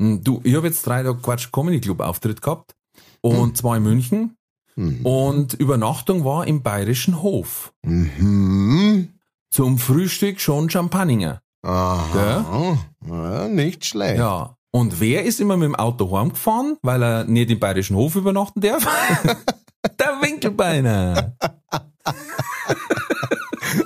Hm, 0.00 0.22
Du, 0.22 0.40
ich 0.44 0.54
habe 0.56 0.66
jetzt 0.66 0.86
drei 0.86 1.02
Tage 1.04 1.18
Quatsch 1.22 1.50
Comedy 1.52 1.80
Club 1.80 2.00
Auftritt 2.00 2.42
gehabt. 2.42 2.74
Und 3.20 3.56
zwar 3.56 3.76
in 3.76 3.84
München. 3.84 4.36
Mhm. 4.76 5.04
Und 5.04 5.54
Übernachtung 5.54 6.24
war 6.24 6.46
im 6.46 6.62
Bayerischen 6.62 7.22
Hof. 7.22 7.72
Mhm. 7.82 9.08
Zum 9.50 9.78
Frühstück 9.78 10.40
schon 10.40 10.70
Champagner. 10.70 11.42
Aha. 11.62 12.78
Ja, 13.06 13.48
nicht 13.48 13.84
schlecht. 13.84 14.18
Ja. 14.18 14.56
Und 14.70 15.00
wer 15.00 15.24
ist 15.24 15.40
immer 15.40 15.56
mit 15.56 15.66
dem 15.66 15.74
Auto 15.76 16.16
heimgefahren, 16.16 16.78
weil 16.82 17.02
er 17.02 17.24
nicht 17.24 17.50
im 17.50 17.60
Bayerischen 17.60 17.96
Hof 17.96 18.16
übernachten 18.16 18.60
darf? 18.60 18.82
Der 19.98 20.20
Winkelbeiner. 20.22 21.36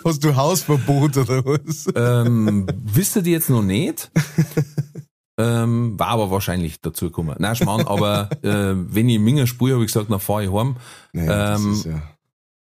Hast 0.04 0.22
du 0.22 0.36
Hausverbot 0.36 1.16
oder 1.16 1.44
was? 1.44 1.86
ähm, 1.94 2.66
wisst 2.84 3.16
ihr 3.16 3.22
die 3.22 3.32
jetzt 3.32 3.50
noch 3.50 3.62
nicht? 3.62 4.10
ähm, 5.38 5.98
war 5.98 6.08
aber 6.08 6.30
wahrscheinlich 6.30 6.80
dazu 6.80 7.06
gekommen. 7.06 7.36
Nein, 7.38 7.56
Schmarrn, 7.56 7.86
aber 7.86 8.30
äh, 8.42 8.74
wenn 8.76 9.08
ich 9.08 9.16
in 9.16 9.24
Minger 9.24 9.46
spüre, 9.46 9.74
habe 9.74 9.84
ich 9.84 9.92
gesagt, 9.92 10.10
dann 10.10 10.20
fahre 10.20 10.44
ich 10.44 10.52
heim. 10.52 10.76
Nee, 11.12 11.26
das 11.26 11.60
Ähm, 11.60 11.72
ist 11.72 11.84
ja. 11.84 12.02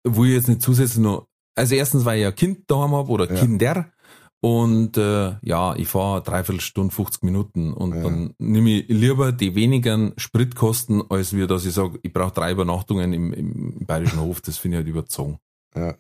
Wo 0.06 0.26
ich 0.26 0.32
jetzt 0.34 0.48
nicht 0.50 0.62
zusätzlich 0.62 1.02
noch, 1.04 1.28
also 1.56 1.76
erstens, 1.76 2.04
weil 2.06 2.18
ich 2.18 2.24
ja 2.24 2.30
ein 2.30 2.36
Kind 2.36 2.70
daheim 2.70 2.92
habe 2.94 3.10
oder 3.10 3.30
Ja. 3.32 3.40
Kinder. 3.40 3.88
Und 4.42 4.98
äh, 4.98 5.36
ja, 5.42 5.74
ich 5.78 5.88
fahre 5.88 6.22
dreiviertel 6.22 6.60
Stunde, 6.60 6.94
50 6.94 7.24
Minuten 7.24 7.72
und 7.72 7.96
Ja. 7.96 8.04
dann 8.04 8.34
nehme 8.40 8.72
ich 8.80 8.90
lieber 8.90 9.32
die 9.32 9.56
wenigen 9.56 10.12
Spritkosten, 10.18 11.02
als 11.10 11.32
wir, 11.34 11.48
dass 11.48 11.66
ich 11.66 11.74
sage, 11.74 11.98
ich 12.04 12.12
brauche 12.12 12.34
drei 12.34 12.52
Übernachtungen 12.52 13.14
im, 13.14 13.32
im 13.32 13.86
Bayerischen 13.86 14.20
Hof. 14.20 14.42
Das 14.42 14.58
finde 14.58 14.78
ich 14.78 14.80
halt 14.80 14.90
überzogen. 14.90 15.38
Ja. 15.76 15.96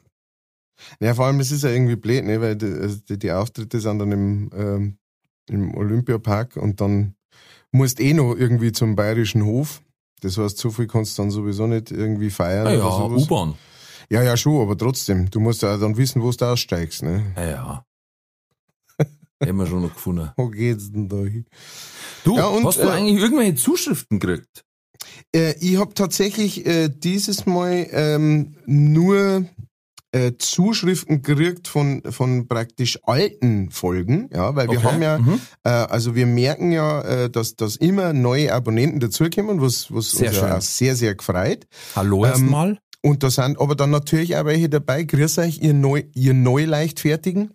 Ja, 1.00 1.13
vor 1.13 1.27
allem, 1.27 1.39
es 1.39 1.51
ist 1.51 1.63
ja 1.63 1.70
irgendwie 1.70 1.96
blöd, 1.96 2.25
ne, 2.25 2.41
weil 2.41 2.58
die, 2.58 2.65
also 2.65 2.98
die, 3.08 3.17
die 3.17 3.32
Auftritte 3.32 3.79
sind 3.79 4.00
dann 4.00 4.12
im, 4.12 4.50
ähm, 4.53 4.98
im 5.50 5.75
Olympiapark 5.75 6.57
und 6.57 6.81
dann 6.81 7.15
musst 7.71 8.00
eh 8.00 8.13
noch 8.13 8.35
irgendwie 8.35 8.71
zum 8.71 8.95
Bayerischen 8.95 9.45
Hof. 9.45 9.81
Das 10.21 10.38
heißt, 10.38 10.57
so 10.57 10.71
viel 10.71 10.88
kannst 10.88 11.17
du 11.17 11.23
dann 11.23 11.31
sowieso 11.31 11.67
nicht 11.67 11.91
irgendwie 11.91 12.29
feiern. 12.29 12.67
Ja, 12.67 12.73
oder 12.73 12.83
ja, 12.83 12.91
sowas. 12.91 13.23
U-Bahn. 13.23 13.55
Ja, 14.09 14.21
ja, 14.21 14.38
schon, 14.38 14.62
aber 14.62 14.77
trotzdem. 14.77 15.29
Du 15.29 15.39
musst 15.39 15.62
ja 15.63 15.77
dann 15.77 15.97
wissen, 15.97 16.21
wo 16.21 16.31
du 16.31 16.45
aussteigst. 16.45 17.03
Ne? 17.03 17.33
Ja, 17.35 17.45
ja. 17.45 17.85
Hätten 19.39 19.57
wir 19.57 19.67
schon 19.67 19.81
noch 19.81 19.93
gefunden. 19.93 20.31
Wo 20.38 20.50
geht's 20.50 20.91
denn 20.91 21.09
da 21.09 21.17
hin? 21.17 21.45
Du, 22.23 22.38
Ja, 22.38 22.47
und, 22.47 22.65
hast 22.65 22.79
du 22.79 22.83
äh, 22.83 22.91
eigentlich 22.91 23.21
irgendwelche 23.21 23.55
Zuschriften 23.55 24.19
gekriegt? 24.19 24.63
Äh, 25.35 25.55
ich 25.59 25.77
habe 25.77 25.93
tatsächlich 25.93 26.65
äh, 26.65 26.89
dieses 26.89 27.45
Mal 27.45 27.88
ähm, 27.91 28.55
nur 28.65 29.45
äh, 30.13 30.34
Zuschriften 30.38 31.22
gekriegt 31.22 31.67
von, 31.67 32.01
von 32.10 32.48
praktisch 32.48 33.00
alten 33.03 33.72
Folgen, 33.72 34.29
ja, 34.34 34.55
weil 34.55 34.70
wir 34.70 34.77
Okay, 34.77 34.88
haben 34.88 35.01
ja, 35.01 35.17
mhm. 35.17 35.41
äh, 35.63 35.70
also 35.70 36.15
wir 36.15 36.25
merken 36.25 36.72
ja, 36.72 37.01
äh, 37.01 37.29
dass, 37.29 37.55
dass 37.55 37.75
immer 37.75 38.13
neue 38.13 38.53
Abonnenten 38.53 39.00
dazukommen, 39.00 39.60
was, 39.62 39.91
was 39.93 40.12
Sehr 40.12 40.29
uns 40.29 40.38
ja 40.38 40.58
auch 40.58 40.62
sehr, 40.62 40.96
sehr 40.96 41.15
gefreut. 41.15 41.65
Hallo 41.96 42.25
ähm, 42.25 42.32
erstmal. 42.32 42.79
Und 43.01 43.24
da 43.24 43.29
sind 43.29 43.60
aber 43.60 43.75
dann 43.75 43.89
natürlich 43.89 44.38
auch 44.38 44.46
welche 44.46 44.70
dabei, 44.70 45.03
grüß 45.03 45.39
euch, 45.39 45.60
ihr 45.62 45.74
neu, 45.74 46.03
ihr 46.13 46.34
neu 46.34 46.63
leichtfertigen. 46.63 47.51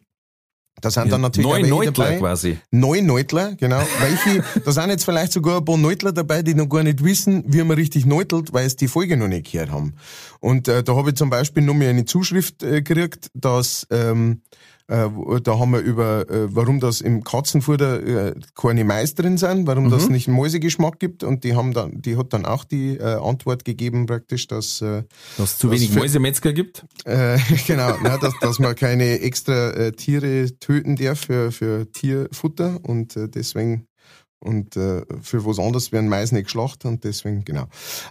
Da 0.80 0.90
sind 0.90 1.10
dann 1.10 1.20
natürlich 1.20 1.50
Neun 1.50 1.68
Neutler 1.68 2.18
quasi. 2.18 2.58
Neun 2.70 3.06
Neutler, 3.06 3.54
genau. 3.56 3.82
Welche, 4.00 4.44
da 4.64 4.72
sind 4.72 4.90
jetzt 4.90 5.04
vielleicht 5.04 5.32
sogar 5.32 5.58
ein 5.58 5.64
paar 5.64 5.76
Neutler 5.76 6.12
dabei, 6.12 6.42
die 6.42 6.54
noch 6.54 6.68
gar 6.68 6.82
nicht 6.82 7.02
wissen, 7.02 7.44
wie 7.46 7.62
man 7.62 7.76
richtig 7.76 8.06
neutelt, 8.06 8.52
weil 8.52 8.66
es 8.66 8.76
die 8.76 8.88
Folge 8.88 9.16
noch 9.16 9.28
nicht 9.28 9.50
gehört 9.50 9.70
haben. 9.70 9.94
Und 10.40 10.68
äh, 10.68 10.82
da 10.82 10.94
habe 10.94 11.10
ich 11.10 11.16
zum 11.16 11.30
Beispiel 11.30 11.62
noch 11.62 11.74
mal 11.74 11.88
eine 11.88 12.04
Zuschrift 12.04 12.62
äh, 12.62 12.82
gekriegt, 12.82 13.30
dass 13.34 13.86
ähm, 13.90 14.42
äh, 14.88 15.08
da 15.42 15.58
haben 15.58 15.72
wir 15.72 15.80
über, 15.80 16.28
äh, 16.30 16.54
warum 16.54 16.80
das 16.80 17.00
im 17.00 17.22
Katzenfutter 17.22 18.28
äh, 18.28 18.34
keine 18.54 18.84
Mais 18.84 19.14
drin 19.14 19.36
sind, 19.38 19.66
warum 19.66 19.84
Mhm. 19.84 19.90
das 19.90 20.08
nicht 20.08 20.28
Mäusegeschmack 20.28 20.98
gibt. 20.98 21.22
Und 21.24 21.44
die 21.44 21.54
haben 21.54 21.72
dann, 21.74 22.00
die 22.02 22.16
hat 22.16 22.32
dann 22.32 22.44
auch 22.46 22.64
die 22.64 22.96
äh, 22.96 23.16
Antwort 23.22 23.64
gegeben 23.64 24.06
praktisch, 24.06 24.46
dass 24.48 24.80
äh, 24.82 25.04
Dass 25.36 25.52
es 25.52 25.58
zu 25.58 25.70
wenig 25.70 25.90
für- 25.90 25.98
Mäusemetzger 26.00 26.52
gibt. 26.52 26.84
äh, 27.04 27.38
genau, 27.66 27.94
na, 28.02 28.16
dass, 28.18 28.34
dass 28.40 28.58
man 28.58 28.74
keine 28.74 29.20
extra 29.20 29.70
äh, 29.72 29.92
Tiere 29.92 30.46
töten 30.58 30.96
darf 30.96 31.20
für, 31.20 31.52
für 31.52 31.90
Tierfutter 31.92 32.78
und 32.82 33.16
äh, 33.16 33.28
deswegen 33.28 33.84
und 34.40 34.76
äh, 34.76 35.02
für 35.20 35.44
was 35.44 35.58
anderes 35.58 35.90
werden 35.90 36.08
Mais 36.08 36.30
nicht 36.30 36.44
geschlacht 36.44 36.84
und 36.84 37.02
deswegen, 37.02 37.44
genau. 37.44 37.64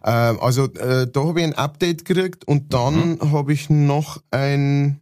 Äh, 0.04 0.10
also 0.12 0.66
äh, 0.66 1.10
da 1.10 1.24
habe 1.24 1.40
ich 1.40 1.46
ein 1.46 1.54
Update 1.54 2.04
gekriegt 2.04 2.46
und 2.46 2.74
dann 2.74 3.12
mhm. 3.22 3.32
habe 3.32 3.54
ich 3.54 3.70
noch 3.70 4.22
ein 4.30 5.00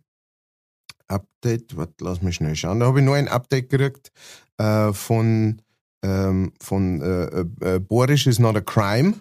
Update, 1.08 1.78
warte, 1.78 2.04
lass 2.04 2.22
mich 2.22 2.36
schnell 2.36 2.56
schauen, 2.56 2.80
da 2.80 2.88
habe 2.88 3.00
ich 3.00 3.06
noch 3.06 3.14
ein 3.14 3.28
Update 3.28 3.70
gekriegt 3.70 4.12
äh, 4.58 4.92
von, 4.94 5.62
ähm, 6.04 6.54
von 6.62 7.02
äh, 7.02 7.76
äh, 7.76 7.80
Boris 7.80 8.26
is 8.26 8.40
not 8.40 8.56
a 8.56 8.62
crime. 8.62 9.16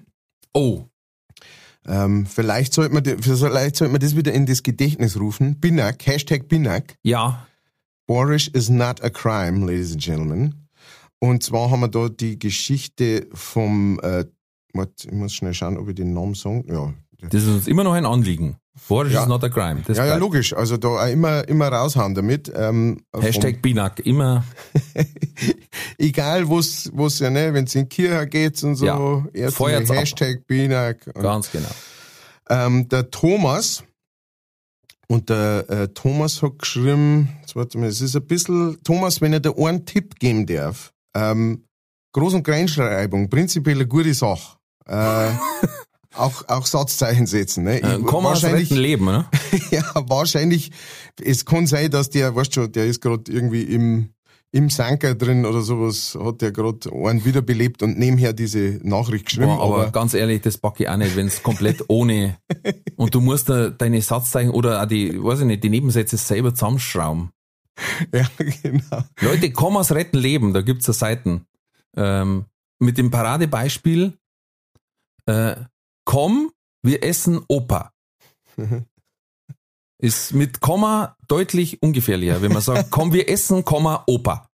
Oh. 0.52 0.84
Ähm, 1.86 2.24
vielleicht 2.26 2.72
sollte 2.72 2.94
man, 2.94 3.04
vielleicht 3.04 3.76
sollte 3.76 3.92
man 3.92 4.00
das 4.00 4.16
wieder 4.16 4.32
in 4.32 4.46
das 4.46 4.62
Gedächtnis 4.62 5.18
rufen. 5.18 5.60
Binak, 5.60 6.06
Hashtag 6.06 6.48
Binak. 6.48 6.96
Ja. 7.02 7.46
Boris 8.06 8.48
is 8.48 8.70
not 8.70 9.02
a 9.02 9.10
crime, 9.10 9.66
ladies 9.66 9.92
and 9.92 10.02
gentlemen. 10.02 10.68
Und 11.18 11.42
zwar 11.42 11.70
haben 11.70 11.80
wir 11.80 11.88
da 11.88 12.08
die 12.08 12.38
Geschichte 12.38 13.28
vom, 13.32 13.98
äh, 14.00 14.24
ich 14.74 15.12
muss 15.12 15.34
schnell 15.34 15.54
schauen, 15.54 15.78
ob 15.78 15.88
ich 15.88 15.94
den 15.94 16.12
Namen 16.12 16.34
sage. 16.34 16.64
Ja. 16.68 16.94
Das 17.30 17.42
ist 17.42 17.48
uns 17.48 17.66
immer 17.66 17.84
noch 17.84 17.94
ein 17.94 18.04
Anliegen. 18.04 18.56
Boris 18.88 19.12
ja. 19.12 19.22
is 19.22 19.28
not 19.28 19.44
a 19.44 19.48
crime. 19.48 19.82
Das 19.86 19.96
ja, 19.96 20.04
ja, 20.04 20.16
logisch. 20.16 20.52
Also 20.52 20.76
da 20.76 20.88
auch 20.88 21.06
immer, 21.06 21.46
immer 21.48 21.68
raushauen 21.68 22.14
damit. 22.14 22.52
Ähm, 22.54 23.04
Hashtag 23.16 23.62
Binak, 23.62 24.00
immer. 24.00 24.44
Egal, 25.98 26.48
wo's, 26.48 26.90
wo's 26.92 27.20
ja, 27.20 27.30
ne, 27.30 27.54
wenn 27.54 27.64
es 27.64 27.74
in 27.74 27.88
Kirche 27.88 28.26
geht 28.26 28.62
und 28.64 28.74
so. 28.74 28.86
Ja. 28.86 29.24
Erst 29.32 29.60
Hashtag 29.60 30.46
Binak. 30.46 31.04
Ganz 31.14 31.50
genau. 31.52 31.70
Ähm, 32.50 32.88
der 32.88 33.10
Thomas, 33.10 33.84
und 35.06 35.30
der 35.30 35.64
äh, 35.68 35.88
Thomas 35.88 36.42
hat 36.42 36.58
geschrieben, 36.58 37.28
jetzt 37.40 37.54
warte 37.56 37.78
mal, 37.78 37.88
es 37.88 38.00
ist 38.00 38.16
ein 38.16 38.26
bisschen, 38.26 38.82
Thomas, 38.82 39.20
wenn 39.20 39.32
er 39.32 39.40
dir 39.40 39.56
einen 39.56 39.86
Tipp 39.86 40.18
geben 40.18 40.46
darf, 40.46 40.92
ähm, 41.14 41.64
Groß- 42.14 42.36
und 42.36 42.42
Kleinschreibung, 42.42 43.28
prinzipiell 43.28 43.76
eine 43.76 43.86
gute 43.86 44.14
Sache. 44.14 44.56
Äh, 44.86 45.30
auch, 46.16 46.48
auch 46.48 46.66
Satzzeichen 46.66 47.26
setzen. 47.26 47.64
Ne? 47.64 47.78
Ich, 47.78 48.06
Komma 48.06 48.30
wahrscheinlich 48.30 48.70
Leben, 48.70 49.06
ne? 49.06 49.26
ja, 49.70 49.82
wahrscheinlich. 50.08 50.70
Es 51.22 51.44
kann 51.44 51.66
sein, 51.66 51.90
dass 51.90 52.10
der, 52.10 52.34
weißt 52.34 52.54
schon, 52.54 52.72
der 52.72 52.86
ist 52.86 53.00
gerade 53.00 53.30
irgendwie 53.30 53.62
im 53.62 54.14
im 54.54 54.70
Sanker 54.70 55.16
drin 55.16 55.46
oder 55.46 55.62
sowas 55.62 56.16
hat 56.18 56.40
der 56.40 56.52
gerade 56.52 56.88
einen 56.92 57.24
wiederbelebt 57.24 57.82
und 57.82 57.98
nebenher 57.98 58.32
diese 58.32 58.78
Nachricht 58.84 59.26
geschrieben. 59.26 59.46
Boah, 59.46 59.64
aber, 59.64 59.74
aber, 59.82 59.90
ganz 59.90 60.14
ehrlich, 60.14 60.42
das 60.42 60.58
packe 60.58 60.84
ich 60.84 60.88
auch 60.88 60.96
nicht, 60.96 61.16
wenn 61.16 61.26
es 61.26 61.42
komplett 61.42 61.82
ohne 61.88 62.38
und 62.94 63.12
du 63.16 63.20
musst 63.20 63.48
da 63.48 63.70
deine 63.70 64.00
Satzzeichen 64.00 64.50
oder 64.50 64.80
auch 64.80 64.86
die, 64.86 65.20
weiß 65.20 65.40
ich 65.40 65.46
nicht, 65.46 65.64
die 65.64 65.70
Nebensätze 65.70 66.16
selber 66.16 66.54
zusammenschrauben. 66.54 67.30
Ja, 68.12 68.24
genau. 68.38 69.02
Leute, 69.20 69.50
Kommas 69.50 69.90
retten 69.90 70.18
Leben, 70.18 70.54
da 70.54 70.62
gibt's 70.62 70.86
ja 70.86 70.92
Seiten. 70.92 71.44
Ähm, 71.96 72.44
mit 72.78 72.98
dem 72.98 73.10
Paradebeispiel, 73.10 74.16
äh, 75.26 75.56
komm, 76.04 76.50
wir 76.82 77.02
essen 77.02 77.40
Opa. 77.48 77.92
Ist 79.98 80.34
mit 80.34 80.60
Komma 80.60 81.16
deutlich 81.28 81.82
ungefährlicher, 81.82 82.42
wenn 82.42 82.52
man 82.52 82.62
sagt, 82.62 82.90
komm, 82.90 83.12
wir 83.12 83.28
essen, 83.28 83.64
Komma, 83.64 84.04
Opa. 84.06 84.48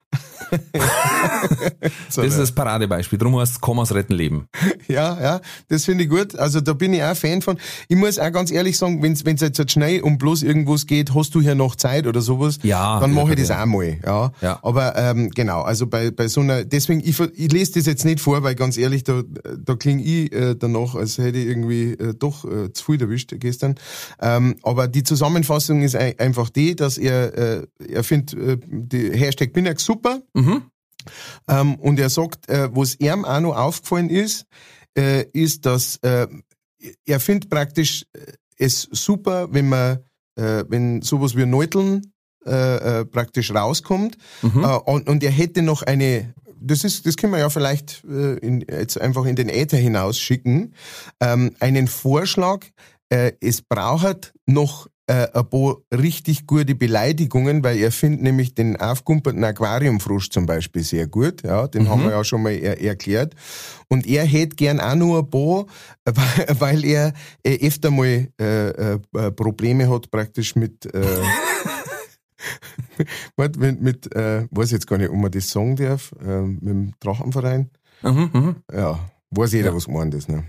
so, 2.10 2.22
das 2.22 2.34
ist 2.34 2.40
das 2.40 2.52
Paradebeispiel. 2.52 3.20
Darum 3.20 3.40
heißt 3.40 3.62
Kommas 3.62 3.94
retten 3.94 4.14
Leben. 4.14 4.48
Ja, 4.88 5.22
ja, 5.22 5.42
das 5.68 5.86
finde 5.86 6.06
ich 6.06 6.10
gut. 6.10 6.36
Also 6.38 6.62
da 6.62 6.74
bin 6.74 6.94
ich 6.94 7.04
auch 7.04 7.16
Fan 7.16 7.42
von. 7.42 7.58
Ich 7.88 7.98
muss 7.98 8.20
auch 8.20 8.32
ganz 8.32 8.52
ehrlich 8.52 8.78
sagen, 8.78 9.04
wenn 9.04 9.14
es 9.14 9.42
jetzt 9.42 9.60
halt 9.60 9.72
schnell 9.72 10.02
um 10.02 10.18
bloß 10.18 10.44
irgendwas 10.44 10.86
geht, 10.86 11.14
hast 11.14 11.36
du 11.36 11.42
hier 11.42 11.56
noch 11.56 11.76
Zeit 11.76 12.08
oder 12.08 12.22
sowas, 12.22 12.60
ja, 12.64 13.00
dann 13.00 13.14
mache 13.14 13.34
ich 13.34 13.40
das 13.40 13.52
auch 13.52 13.66
mal. 13.66 13.98
Ja. 14.06 14.32
ja. 14.42 14.60
Aber 14.64 14.96
ähm, 14.96 15.30
genau, 15.30 15.62
also 15.62 15.88
bei, 15.88 16.12
bei 16.12 16.28
so 16.28 16.42
einer, 16.42 16.66
deswegen, 16.66 17.02
ich, 17.02 17.20
ich 17.20 17.52
lese 17.52 17.74
das 17.74 17.86
jetzt 17.86 18.06
nicht 18.06 18.20
vor, 18.20 18.44
weil 18.44 18.56
ganz 18.56 18.78
ehrlich, 18.78 19.04
da, 19.04 19.22
da 19.58 19.76
klinge 19.76 20.04
ich 20.04 20.32
äh, 20.34 20.56
danach, 20.56 20.96
als 20.96 21.18
hätte 21.18 21.38
ich 21.38 21.48
irgendwie 21.48 21.94
äh, 21.94 22.14
doch 22.18 22.46
äh, 22.46 22.72
zu 22.74 22.86
viel 22.86 23.02
erwischt 23.02 23.34
gestern. 23.38 23.76
Ähm, 24.22 24.56
aber 24.64 24.88
die 24.88 25.04
Zusammenfassung 25.04 25.82
ist 25.82 25.96
einfach 25.96 26.50
die, 26.50 26.76
dass 26.76 26.98
er, 26.98 27.38
äh, 27.38 27.68
er 27.88 28.04
findet 28.04 28.34
äh, 28.34 28.58
die 28.68 29.12
Hashtag 29.12 29.54
Binak 29.54 29.80
super. 29.80 30.22
Mhm. 30.34 30.64
Ähm, 31.48 31.76
und 31.76 32.00
er 32.00 32.10
sagt, 32.10 32.50
äh, 32.50 32.70
was 32.72 33.00
ihm 33.00 33.26
auch 33.26 33.40
noch 33.40 33.56
aufgefallen 33.56 34.10
ist, 34.10 34.46
äh, 34.98 35.26
ist, 35.34 35.66
dass 35.66 35.98
äh, 35.98 36.28
er 37.06 37.20
findet 37.20 37.50
praktisch 37.50 38.06
äh, 38.14 38.34
es 38.58 38.88
super, 38.92 39.52
wenn 39.52 39.70
man, 39.70 40.00
äh, 40.36 40.64
wenn 40.68 41.02
sowas 41.02 41.36
wie 41.36 41.46
Neuteln 41.46 42.14
äh, 42.46 43.06
praktisch 43.06 43.54
rauskommt. 43.54 44.18
Mhm. 44.42 44.64
Und, 44.64 45.10
und 45.10 45.24
er 45.24 45.32
hätte 45.32 45.62
noch 45.62 45.84
eine 45.84 46.34
das 46.62 46.84
ist, 46.84 47.06
das 47.06 47.16
können 47.16 47.32
wir 47.32 47.40
ja 47.40 47.50
vielleicht 47.50 48.04
in, 48.04 48.66
jetzt 48.70 49.00
einfach 49.00 49.24
in 49.24 49.38
den 49.38 49.48
Äther 49.48 49.78
hinausschicken. 49.78 50.74
Ähm, 51.22 51.56
einen 51.62 51.88
Vorschlag. 51.88 52.66
Es 53.08 53.62
braucht 53.62 54.34
noch 54.46 54.89
äh, 55.10 55.28
ein 55.34 55.50
paar 55.50 55.78
richtig 55.92 56.46
gute 56.46 56.76
Beleidigungen, 56.76 57.64
weil 57.64 57.80
er 57.80 57.92
findet 57.92 58.22
nämlich 58.22 58.54
den 58.54 58.80
aufgumperten 58.80 59.44
Aquariumfrosch 59.44 60.30
zum 60.30 60.46
Beispiel 60.46 60.84
sehr 60.84 61.08
gut. 61.08 61.42
Ja, 61.42 61.68
den 61.68 61.84
mhm. 61.84 61.90
haben 61.90 62.04
wir 62.04 62.12
ja 62.12 62.24
schon 62.24 62.44
mal 62.44 62.52
er 62.52 62.80
erklärt. 62.80 63.34
Und 63.88 64.06
er 64.06 64.24
hätte 64.24 64.56
gern 64.56 64.80
auch 64.80 64.94
nur 64.94 65.20
ein 65.20 65.30
paar, 65.30 65.66
weil 66.60 66.86
er 66.86 67.14
äh, 67.44 67.66
öfter 67.66 67.90
mal 67.90 68.28
äh, 68.40 68.70
äh, 68.70 69.00
Probleme 69.32 69.90
hat 69.90 70.12
praktisch 70.12 70.56
mit 70.56 70.86
äh, 70.94 71.24
mit, 73.58 73.82
mit 73.82 74.16
äh, 74.16 74.46
weiß 74.52 74.70
jetzt 74.70 74.86
gar 74.86 75.00
nicht, 75.00 75.10
ob 75.10 75.18
man 75.18 75.32
das 75.32 75.50
sagen 75.50 75.76
darf, 75.76 76.12
äh, 76.24 76.42
mit 76.42 76.68
dem 76.68 76.94
Drachenverein. 77.00 77.72
Mhm, 78.04 78.30
mh. 78.32 78.56
Ja, 78.72 79.00
weiß 79.32 79.54
jeder, 79.54 79.70
ja. 79.70 79.76
was 79.76 79.86
gemeint 79.86 80.14
ist. 80.14 80.30
Ne? 80.30 80.44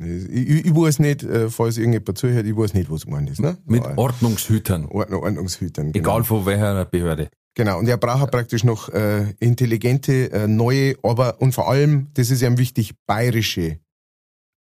Ich, 0.00 0.66
ich 0.66 0.74
weiß 0.74 1.00
nicht, 1.00 1.22
äh, 1.22 1.50
falls 1.50 1.76
irgendjemand 1.76 2.18
zuhört, 2.18 2.46
ich 2.46 2.56
weiß 2.56 2.74
nicht, 2.74 2.90
was 2.90 3.04
gemeint 3.04 3.30
ist. 3.30 3.40
Ne? 3.40 3.58
Mit 3.66 3.84
Ordnungshütern. 3.84 4.86
Ordnung, 4.86 5.22
Ordnungshütern. 5.22 5.92
Genau. 5.92 6.08
Egal 6.08 6.24
von 6.24 6.46
welcher 6.46 6.84
Behörde. 6.84 7.30
Genau, 7.54 7.80
und 7.80 7.88
er 7.88 7.96
braucht 7.96 8.30
praktisch 8.30 8.62
noch 8.62 8.88
äh, 8.90 9.32
intelligente, 9.40 10.30
äh, 10.30 10.46
neue, 10.46 10.94
aber 11.02 11.40
und 11.40 11.52
vor 11.52 11.68
allem, 11.68 12.06
das 12.14 12.30
ist 12.30 12.42
ihm 12.42 12.56
wichtig, 12.56 12.94
bayerische 13.06 13.80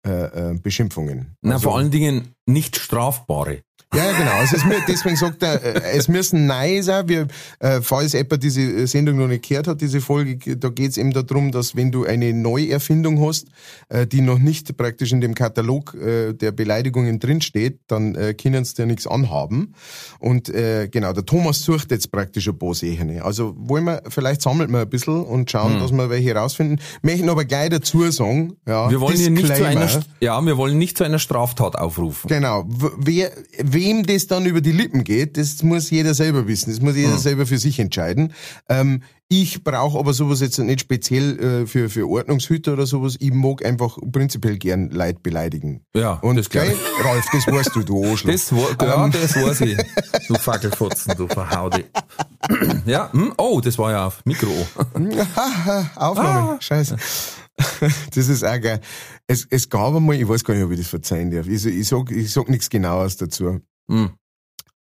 äh, 0.06 0.52
äh, 0.52 0.60
Beschimpfungen. 0.62 1.36
Na, 1.42 1.54
also, 1.54 1.70
vor 1.70 1.78
allen 1.78 1.90
Dingen 1.90 2.36
nicht 2.46 2.76
strafbare. 2.76 3.64
Ja, 3.96 4.06
ja, 4.06 4.18
genau. 4.18 4.42
Es, 4.42 4.52
deswegen 4.88 5.16
sagt 5.16 5.44
er, 5.44 5.62
äh, 5.64 5.98
es 5.98 6.08
müssen 6.08 6.48
Nein 6.48 6.82
sein. 6.82 7.08
Wir, 7.08 7.28
äh, 7.60 7.80
falls 7.82 8.14
jemand 8.14 8.42
diese 8.42 8.88
Sendung 8.88 9.18
noch 9.18 9.28
nicht 9.28 9.48
gehört 9.48 9.68
hat, 9.68 9.82
diese 9.82 10.02
Folge, 10.02 10.58
da 10.58 10.70
geht 10.70 10.92
es 10.92 10.98
eben 10.98 11.12
darum, 11.12 11.52
dass 11.52 11.76
wenn 11.76 11.92
du 11.92 12.04
eine 12.04 12.34
Neuerfindung 12.34 13.24
hast, 13.24 13.50
äh, 13.90 14.08
die 14.08 14.22
noch 14.22 14.40
nicht 14.40 14.76
praktisch 14.78 15.12
in 15.12 15.22
dem 15.22 15.36
Katalog 15.36 15.94
äh, 15.94 16.34
der 16.34 16.52
Beleidigungen 16.52 17.20
drinsteht, 17.20 17.82
dann 17.86 18.16
äh, 18.16 18.34
können 18.34 18.66
sie 18.66 18.74
dir 18.74 18.88
nichts 18.88 19.06
anhaben. 19.06 19.76
Und 20.18 20.50
äh, 20.50 20.88
genau, 20.88 21.14
der 21.14 21.26
Thomas 21.26 21.62
sucht 21.62 21.92
jetzt 21.92 22.12
praktisch 22.12 22.48
ein 22.48 22.58
paar 22.58 22.74
Sachen. 22.74 23.22
Also 23.22 23.54
wollen 23.58 23.84
wir, 23.84 24.02
vielleicht 24.10 24.42
sammelt 24.42 24.72
wir 24.72 24.82
ein 24.82 24.90
bisschen 24.90 25.24
und 25.24 25.52
schauen, 25.52 25.74
hm. 25.74 25.80
dass 25.80 25.92
wir 25.92 26.10
welche 26.10 26.34
rausfinden. 26.34 26.80
Möchten 27.04 27.30
aber 27.30 27.46
gleich 27.46 27.70
dazu 27.70 28.10
sagen, 28.10 28.56
ja, 28.68 28.90
wir 28.90 29.00
wollen 29.00 29.18
hier 29.18 29.30
nicht 29.30 29.56
zu 29.56 29.66
einer, 29.66 29.88
ja, 30.20 30.44
wir 30.44 30.58
wollen 30.58 30.80
nicht 30.80 30.98
zu 30.98 31.04
einer 31.04 31.20
Straftat 31.20 31.76
aufrufen. 31.76 32.28
Genau. 32.28 32.66
Wer, 32.98 33.32
wer 33.60 33.83
wem 33.84 34.06
das 34.06 34.28
dann 34.28 34.46
über 34.46 34.62
die 34.62 34.72
Lippen 34.72 35.04
geht, 35.04 35.38
das 35.38 35.62
muss 35.64 35.90
jeder 35.90 36.14
selber 36.14 36.48
wissen. 36.48 36.72
Das 36.72 36.82
muss 36.82 36.96
jeder 36.96 37.14
mhm. 37.14 37.20
selber 37.20 37.46
für 37.46 37.58
sich 37.58 37.80
entscheiden. 37.80 38.34
Ähm, 38.70 39.04
ich 39.30 39.64
brauche 39.64 39.98
aber 39.98 40.14
sowas 40.14 40.42
jetzt 40.42 40.60
nicht 40.60 40.82
speziell 40.82 41.40
äh, 41.40 41.66
für, 41.66 41.90
für 41.90 42.08
Ordnungshüter 42.08 42.74
oder 42.74 42.86
sowas. 42.86 43.16
Ich 43.20 43.34
mag 43.34 43.66
einfach 43.66 43.98
prinzipiell 44.12 44.58
gern 44.58 44.90
Leid 44.92 45.24
beleidigen. 45.24 45.82
Ja, 45.96 46.14
und 46.22 46.36
das 46.36 46.50
gleich, 46.50 46.76
Ralf, 47.04 47.26
das 47.32 47.48
weißt 47.48 47.76
du, 47.76 47.84
du 47.84 48.06
Arschloch. 48.06 48.32
Das, 48.32 48.54
war, 48.54 48.70
ja, 48.80 49.06
ähm. 49.06 49.12
das 49.12 49.36
weiß 49.36 49.62
ich. 49.62 49.78
Du 50.28 50.36
Fackelfotzen, 50.36 51.16
du 51.18 51.28
Verhaude. 51.28 51.86
ja, 52.86 53.12
hm? 53.12 53.34
oh, 53.38 53.60
das 53.60 53.78
war 53.78 53.92
ja 53.92 54.08
auf 54.08 54.24
Mikro. 54.26 54.52
Aufnahme, 55.96 56.52
ah. 56.52 56.58
scheiße. 56.60 56.96
das 58.14 58.28
ist 58.28 58.44
auch 58.44 58.62
geil. 58.62 58.82
Es, 59.28 59.48
es 59.50 59.70
gab 59.70 59.96
einmal, 59.96 60.16
ich 60.16 60.28
weiß 60.28 60.44
gar 60.44 60.54
nicht, 60.54 60.64
ob 60.64 60.72
ich 60.72 60.80
das 60.80 60.88
verzeihen 60.88 61.32
darf. 61.32 61.48
Ich, 61.48 61.66
ich 61.66 61.88
sag, 61.88 62.12
ich 62.12 62.32
sag 62.32 62.50
nichts 62.50 62.70
genaues 62.70 63.18
dazu. 63.18 63.62
Mhm. 63.88 64.18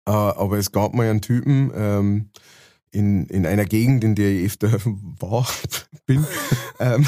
Äh, 0.08 0.12
aber 0.12 0.58
es 0.58 0.72
gab 0.72 0.94
mal 0.94 1.10
einen 1.10 1.22
Typen 1.22 1.72
ähm, 1.76 2.30
in, 2.92 3.28
in 3.28 3.46
einer 3.46 3.66
Gegend, 3.66 4.04
in 4.04 4.16
der 4.16 4.32
ich 4.32 4.46
öfter 4.46 4.72
war, 5.20 5.48
bin. 6.06 6.26
ähm, 6.80 7.06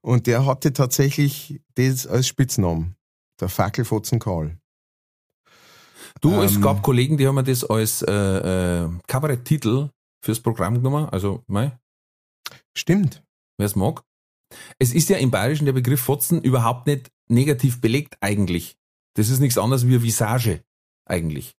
und 0.00 0.26
der 0.26 0.46
hatte 0.46 0.72
tatsächlich 0.72 1.60
das 1.74 2.06
als 2.06 2.26
Spitznamen. 2.26 2.96
Der 3.40 3.48
Fackelfotzen 3.50 4.18
Karl. 4.18 4.58
Du, 6.22 6.32
ähm, 6.32 6.40
es 6.40 6.60
gab 6.60 6.82
Kollegen, 6.82 7.18
die 7.18 7.26
haben 7.26 7.34
mir 7.34 7.44
das 7.44 7.64
als 7.64 8.02
äh, 8.02 8.12
äh, 8.12 8.88
Kabaretttitel 9.06 9.90
fürs 10.22 10.40
Programm 10.40 10.74
genommen. 10.74 11.08
Also, 11.10 11.44
mei. 11.46 11.78
Stimmt. 12.74 13.22
Wer 13.58 13.66
es 13.66 13.76
mag. 13.76 14.02
Es 14.78 14.94
ist 14.94 15.08
ja 15.08 15.18
im 15.18 15.30
Bayerischen 15.30 15.66
der 15.66 15.72
Begriff 15.72 16.00
Fotzen 16.00 16.40
überhaupt 16.42 16.86
nicht 16.86 17.10
negativ 17.28 17.80
belegt 17.80 18.16
eigentlich. 18.20 18.78
Das 19.16 19.28
ist 19.28 19.40
nichts 19.40 19.58
anderes 19.58 19.86
wie 19.86 20.02
Visage 20.02 20.60
eigentlich. 21.04 21.54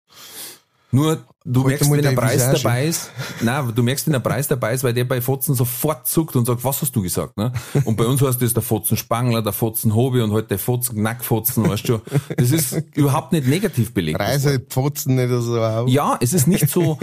Nur 0.89 1.25
du 1.43 1.65
Heute 1.65 1.69
merkst, 1.69 1.91
wenn 1.91 2.01
der 2.01 2.11
Preis 2.13 2.35
Visage. 2.35 2.63
dabei 2.63 2.85
ist, 2.85 3.11
nein, 3.41 3.73
du 3.75 3.83
merkst, 3.83 4.07
wenn 4.07 4.13
der 4.13 4.21
Preis 4.21 4.47
dabei 4.47 4.73
ist, 4.73 4.85
weil 4.85 4.93
der 4.93 5.03
bei 5.03 5.19
Fotzen 5.19 5.53
sofort 5.53 6.07
zuckt 6.07 6.37
und 6.37 6.45
sagt, 6.45 6.63
was 6.63 6.81
hast 6.81 6.95
du 6.95 7.01
gesagt, 7.01 7.37
ne? 7.37 7.51
Und 7.83 7.97
bei 7.97 8.05
uns 8.05 8.21
heißt 8.21 8.41
das 8.41 8.53
der 8.53 8.63
Fotzen 8.63 8.95
Spangler, 8.95 9.41
der 9.41 9.51
Fotzen 9.51 9.93
Hobby 9.93 10.21
und 10.21 10.31
halt 10.31 10.49
der 10.49 10.59
Fotzen 10.59 10.95
Knackfotzen, 10.95 11.67
weißt 11.67 11.89
du. 11.89 11.99
Das 12.37 12.51
ist 12.51 12.71
überhaupt 12.95 13.33
nicht 13.33 13.47
negativ 13.47 13.93
belegt. 13.93 14.17
Reise 14.17 14.61
pfotzen 14.61 15.15
nicht 15.15 15.29
so 15.29 15.61
auf. 15.61 15.89
Ja, 15.89 16.17
es 16.21 16.31
ist 16.31 16.47
nicht 16.47 16.69
so, 16.69 16.97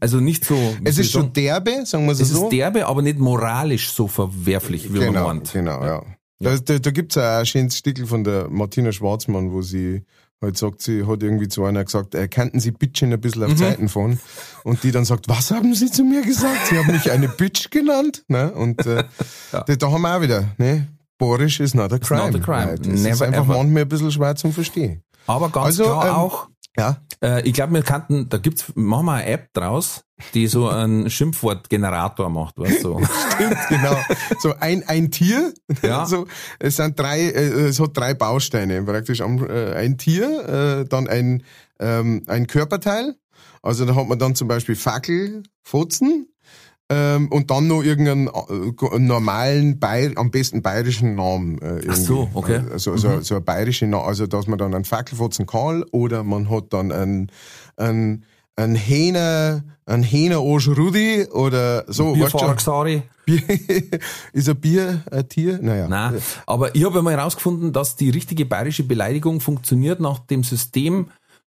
also 0.00 0.18
nicht 0.18 0.44
so, 0.46 0.54
Es 0.84 0.96
ist 0.96 1.10
schon 1.12 1.34
derbe, 1.34 1.84
sagen 1.84 2.06
wir 2.06 2.12
es 2.12 2.20
es 2.20 2.30
so. 2.30 2.44
ist 2.44 2.52
derbe, 2.52 2.86
aber 2.86 3.02
nicht 3.02 3.18
moralisch 3.18 3.92
so 3.92 4.08
verwerflich, 4.08 4.94
wie 4.94 4.98
genau, 4.98 5.24
man 5.24 5.36
meint. 5.38 5.52
genau, 5.52 5.84
ja. 5.84 6.02
Da, 6.38 6.56
da, 6.58 6.78
da 6.78 6.90
gibt's 6.90 7.16
auch 7.16 7.22
ein 7.22 7.46
schönes 7.46 7.78
Stickel 7.78 8.06
von 8.06 8.22
der 8.24 8.48
Martina 8.50 8.92
Schwarzmann, 8.92 9.52
wo 9.52 9.62
sie 9.62 10.02
halt 10.42 10.58
sagt, 10.58 10.82
sie 10.82 11.06
hat 11.06 11.22
irgendwie 11.22 11.48
zu 11.48 11.64
einer 11.64 11.82
gesagt, 11.84 12.14
äh, 12.14 12.28
könnten 12.28 12.60
Sie 12.60 12.70
Bitchen 12.72 13.10
ein 13.12 13.20
bisschen 13.20 13.44
auf 13.44 13.52
Mhm. 13.52 13.56
Zeiten 13.56 13.88
fahren? 13.88 14.20
Und 14.64 14.82
die 14.82 14.90
dann 14.92 15.06
sagt, 15.06 15.28
was 15.28 15.50
haben 15.50 15.74
Sie 15.74 15.90
zu 15.90 16.04
mir 16.04 16.20
gesagt? 16.22 16.66
Sie 16.68 16.76
haben 16.78 16.92
mich 16.92 17.10
eine 17.10 17.28
Bitch 17.28 17.70
genannt? 17.70 18.22
Ne? 18.28 18.52
Und 18.52 18.84
äh, 18.84 19.04
da, 19.52 19.62
da 19.62 19.90
haben 19.90 20.02
wir 20.02 20.14
auch 20.16 20.20
wieder, 20.20 20.44
ne? 20.58 20.88
Borisch 21.18 21.60
is 21.60 21.72
not 21.72 21.90
a 21.94 21.98
crime. 21.98 22.30
not 22.30 22.34
a 22.34 22.38
crime. 22.44 22.66
Weil 22.72 22.78
Das 22.78 22.86
ist 22.88 23.02
Never 23.02 23.24
einfach 23.24 23.44
ever. 23.44 23.54
manchmal 23.56 23.82
ein 23.82 23.88
bisschen 23.88 24.12
schwer 24.12 24.36
zum 24.36 24.52
Verstehen. 24.52 25.02
Aber 25.26 25.48
ganz 25.48 25.66
Also, 25.66 25.84
klar 25.84 26.06
ähm, 26.08 26.14
auch, 26.14 26.48
Ja, 26.78 26.98
äh, 27.22 27.42
ich 27.42 27.54
glaube, 27.54 27.74
wir 27.74 27.82
kannten, 27.82 28.28
da 28.28 28.38
gibt's, 28.38 28.66
machen 28.74 29.06
wir 29.06 29.14
eine 29.14 29.26
App 29.26 29.52
draus, 29.54 30.04
die 30.34 30.46
so 30.46 30.68
einen 30.68 31.08
Schimpfwortgenerator 31.08 32.28
macht, 32.28 32.58
weißt 32.58 32.84
du. 32.84 33.00
stimmt, 33.34 33.58
genau. 33.68 33.96
So 34.38 34.54
ein, 34.60 34.84
ein 34.86 35.10
Tier, 35.10 35.54
Ja. 35.82 36.06
so, 36.06 36.26
es 36.58 36.76
sind 36.76 36.98
drei, 36.98 37.20
äh, 37.20 37.68
es 37.68 37.80
hat 37.80 37.96
drei 37.96 38.14
Bausteine, 38.14 38.82
praktisch 38.82 39.20
äh, 39.20 39.74
ein 39.74 39.96
Tier, 39.98 40.80
äh, 40.82 40.88
dann 40.88 41.08
ein, 41.08 41.42
ähm, 41.80 42.22
ein 42.26 42.46
Körperteil, 42.46 43.16
also 43.62 43.84
da 43.84 43.94
hat 43.94 44.06
man 44.08 44.18
dann 44.18 44.34
zum 44.34 44.48
Beispiel 44.48 44.76
Fackel, 44.76 45.42
Fotzen, 45.62 46.28
ähm, 46.88 47.28
und 47.32 47.50
dann 47.50 47.66
noch 47.66 47.82
irgendeinen 47.82 48.28
äh, 48.28 48.98
normalen, 48.98 49.80
Bayer, 49.80 50.12
am 50.16 50.30
besten 50.30 50.62
bayerischen 50.62 51.16
Namen. 51.16 51.58
Äh, 51.58 51.78
irgendwie. 51.78 52.00
so, 52.00 52.28
okay. 52.32 52.60
Also, 52.70 52.96
so, 52.96 53.20
so 53.20 53.36
ein 53.36 53.44
bayerischer 53.44 53.86
Name, 53.86 54.04
also 54.04 54.26
dass 54.26 54.46
man 54.46 54.58
dann 54.58 54.74
einen 54.74 54.84
Fackelfotzen 54.84 55.46
Karl 55.46 55.84
oder 55.90 56.22
man 56.22 56.48
hat 56.48 56.72
dann 56.72 56.92
einen, 56.92 57.32
einen, 57.76 58.24
einen 58.54 58.76
Hähner, 58.76 59.64
einen 59.84 60.04
Hähner 60.04 60.42
Osch 60.44 60.68
Rudi 60.68 61.26
oder 61.30 61.84
so. 61.92 62.12
Bierfahrer. 62.12 63.02
Bier, 63.24 63.42
ist 64.32 64.48
ein 64.48 64.60
Bier 64.60 65.02
ein 65.10 65.28
Tier? 65.28 65.58
Naja. 65.60 65.88
Nein, 65.88 66.22
aber 66.46 66.72
ich 66.76 66.84
habe 66.84 67.02
mal 67.02 67.14
herausgefunden, 67.14 67.72
dass 67.72 67.96
die 67.96 68.10
richtige 68.10 68.46
bayerische 68.46 68.84
Beleidigung 68.84 69.40
funktioniert 69.40 69.98
nach 69.98 70.20
dem 70.20 70.44
System 70.44 71.10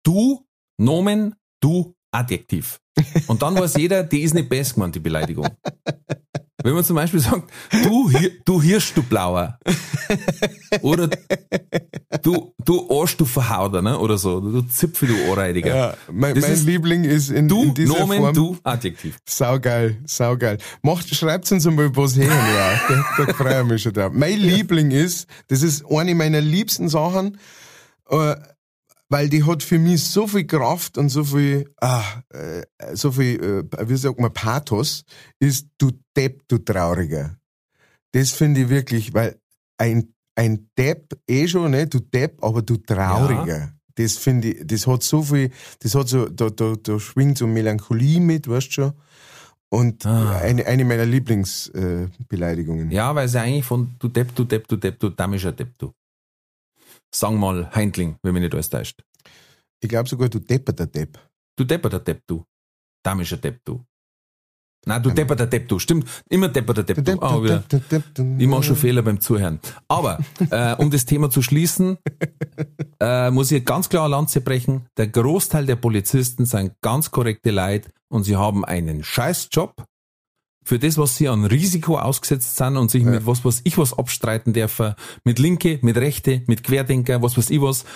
du, 0.02 0.46
Nomen, 0.78 1.34
du, 1.60 1.94
Adjektiv. 2.10 2.80
Und 3.26 3.42
dann 3.42 3.54
weiß 3.54 3.76
jeder, 3.76 4.02
die 4.02 4.22
ist 4.22 4.34
nicht 4.34 4.48
best 4.48 4.74
gemeint, 4.74 4.94
die 4.94 5.00
Beleidigung. 5.00 5.46
Wenn 6.64 6.74
man 6.74 6.82
zum 6.82 6.96
Beispiel 6.96 7.20
sagt, 7.20 7.48
du, 7.84 8.10
du 8.44 8.60
Hirsch, 8.60 8.92
du 8.92 9.02
Blauer. 9.04 9.58
Oder 10.82 11.08
du, 12.22 12.52
du 12.64 12.90
Arsch, 12.90 13.16
du 13.16 13.24
Verhauter, 13.24 13.80
ne? 13.80 13.96
Oder 13.96 14.18
so. 14.18 14.40
Du 14.40 14.62
Zipfel, 14.62 15.08
du 15.08 15.30
Ohrreidiger. 15.30 15.76
Ja, 15.76 15.94
mein, 16.10 16.38
mein 16.38 16.52
ist 16.52 16.64
Liebling 16.66 17.04
ist 17.04 17.30
in, 17.30 17.46
Du, 17.46 17.62
in 17.62 17.74
dieser 17.74 18.00
Nomen, 18.00 18.18
Form. 18.18 18.34
du, 18.34 18.58
Adjektiv. 18.64 19.18
Saugeil, 19.24 19.98
saugeil. 20.04 20.58
Macht, 20.82 21.14
schreibt 21.14 21.50
uns 21.52 21.64
einmal 21.64 21.94
was 21.94 22.16
her, 22.16 22.26
ja. 22.26 22.80
Da, 23.16 23.24
da 23.26 23.32
freue 23.34 23.60
ich 23.62 23.66
mich 23.68 23.82
schon 23.82 23.92
drauf. 23.92 24.10
Mein 24.12 24.38
Liebling 24.40 24.90
ist, 24.90 25.28
das 25.46 25.62
ist 25.62 25.84
eine 25.88 26.14
meiner 26.16 26.40
liebsten 26.40 26.88
Sachen, 26.88 27.38
äh, 28.10 28.34
weil 29.08 29.28
die 29.28 29.44
hat 29.44 29.62
für 29.62 29.78
mich 29.78 30.04
so 30.04 30.26
viel 30.26 30.46
Kraft 30.46 30.98
und 30.98 31.08
so 31.08 31.24
viel, 31.24 31.72
ah, 31.80 32.04
äh, 32.30 32.62
so 32.94 33.10
viel, 33.12 33.66
äh, 33.70 33.88
wie 33.88 33.96
sagt 33.96 34.18
man, 34.20 34.32
Pathos, 34.32 35.04
ist 35.38 35.66
du 35.78 35.90
Depp, 36.16 36.42
du 36.48 36.58
Trauriger. 36.58 37.36
Das 38.12 38.32
finde 38.32 38.62
ich 38.62 38.68
wirklich, 38.68 39.14
weil 39.14 39.38
ein, 39.78 40.12
ein 40.36 40.68
Depp 40.76 41.18
eh 41.28 41.46
schon, 41.48 41.70
ne, 41.70 41.86
du 41.86 42.00
Depp, 42.00 42.42
aber 42.42 42.62
du 42.62 42.76
Trauriger. 42.76 43.72
Das 43.94 44.16
finde 44.16 44.52
ich, 44.52 44.66
das 44.66 44.86
hat 44.86 45.02
so 45.02 45.22
viel, 45.22 45.50
das 45.80 45.94
hat 45.94 46.08
so, 46.08 46.28
da, 46.28 46.50
da, 46.50 46.74
da 46.80 47.00
schwingt 47.00 47.38
so 47.38 47.46
Melancholie 47.46 48.20
mit, 48.20 48.46
weißt 48.48 48.68
du 48.68 48.72
schon. 48.72 48.92
Und 49.70 50.06
Ah. 50.06 50.38
eine, 50.38 50.64
eine 50.66 50.84
meiner 50.84 51.04
Lieblingsbeleidigungen. 51.04 52.90
Äh. 52.90 52.94
Ja, 52.94 53.14
weil 53.14 53.28
sie 53.28 53.40
eigentlich 53.40 53.64
von 53.64 53.94
du 53.98 54.08
Depp, 54.08 54.34
du 54.34 54.44
Depp, 54.44 54.66
du 54.68 54.76
Depp, 54.76 54.98
du 54.98 55.10
damischer 55.10 55.52
Depp, 55.52 55.76
du. 55.78 55.92
Sang 57.14 57.38
mal 57.38 57.70
Heindling, 57.74 58.16
wenn 58.22 58.34
mich 58.34 58.42
nicht 58.42 58.54
alles 58.54 58.68
täuscht. 58.70 59.02
Ich 59.80 59.88
glaube 59.88 60.08
sogar, 60.08 60.28
du 60.28 60.38
depperter 60.38 60.86
Depp. 60.86 61.18
Du 61.56 61.64
depperter 61.64 62.00
Depp, 62.00 62.22
du. 62.26 62.44
Damischer 63.04 63.36
Depp, 63.36 63.60
du. 63.64 63.84
Nein, 64.86 65.02
du 65.02 65.10
Ähm. 65.10 65.14
depperter 65.16 65.46
Depp, 65.46 65.68
du. 65.68 65.78
Stimmt, 65.78 66.08
immer 66.28 66.48
depperter 66.48 66.82
Depp, 66.84 67.04
du. 67.04 67.20
Ah, 67.20 67.42
wieder. 67.42 67.64
Ich 68.38 68.46
mache 68.46 68.62
schon 68.62 68.76
Fehler 68.76 69.02
beim 69.02 69.20
Zuhören. 69.20 69.60
Aber, 69.88 70.18
äh, 70.50 70.74
um 70.76 70.90
das 70.90 71.04
Thema 71.04 71.30
zu 71.30 71.42
schließen, 71.42 71.98
äh, 73.00 73.30
muss 73.30 73.50
ich 73.50 73.64
ganz 73.64 73.88
klar 73.88 74.04
eine 74.04 74.12
Lanze 74.12 74.40
brechen. 74.40 74.86
Der 74.96 75.08
Großteil 75.08 75.66
der 75.66 75.76
Polizisten 75.76 76.44
sind 76.46 76.74
ganz 76.80 77.10
korrekte 77.10 77.50
Leute 77.50 77.90
und 78.08 78.24
sie 78.24 78.36
haben 78.36 78.64
einen 78.64 79.02
Scheißjob 79.02 79.84
für 80.68 80.78
das, 80.78 80.98
was 80.98 81.16
sie 81.16 81.28
an 81.28 81.46
Risiko 81.46 81.98
ausgesetzt 81.98 82.56
sind 82.56 82.76
und 82.76 82.90
sich 82.90 83.02
mit 83.02 83.26
was, 83.26 83.42
was 83.42 83.62
ich 83.64 83.78
was 83.78 83.98
abstreiten 83.98 84.52
dürfen, 84.52 84.94
mit 85.24 85.38
Linke, 85.38 85.78
mit 85.80 85.96
Rechte, 85.96 86.42
mit 86.46 86.62
Querdenker, 86.62 87.22
was 87.22 87.38
weiß 87.38 87.48
ich 87.48 87.62
was, 87.62 87.86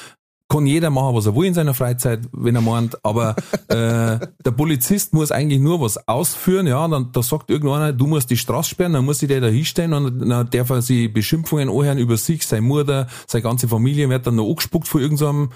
kann 0.49 0.67
jeder 0.67 0.89
machen, 0.89 1.15
was 1.15 1.27
er 1.27 1.37
will 1.37 1.47
in 1.47 1.55
seiner 1.55 1.75
Freizeit, 1.75 2.21
wenn 2.33 2.55
er 2.55 2.63
meint, 2.63 2.97
aber 3.05 3.37
äh, 3.69 4.19
der 4.45 4.51
Polizist 4.57 5.13
muss 5.13 5.33
eigentlich 5.33 5.61
nur 5.61 5.83
was 5.83 6.09
ausführen, 6.09 6.67
ja, 6.67 6.89
dann 6.89 7.13
da 7.13 7.23
sagt 7.23 7.51
irgendeiner, 7.51 7.93
du 7.93 8.07
musst 8.07 8.31
die 8.31 8.39
Straße 8.39 8.71
sperren, 8.71 8.95
dann 8.95 9.05
muss 9.05 9.19
sich 9.19 9.29
der 9.29 9.43
da 9.43 9.49
hinstellen 9.49 9.93
und 9.93 10.27
dann 10.27 10.49
darf 10.49 10.71
er 10.71 10.81
sich 10.81 11.13
Beschimpfungen 11.13 11.69
anhören 11.69 11.99
über 11.99 12.17
sich, 12.17 12.47
seine 12.47 12.63
Mutter, 12.63 13.07
seine 13.27 13.43
ganze 13.43 13.69
Familie 13.69 14.09
wird 14.09 14.27
dann 14.27 14.37
noch 14.37 14.49
angespuckt 14.49 14.89
von 14.89 15.03
irgendeinem 15.03 15.51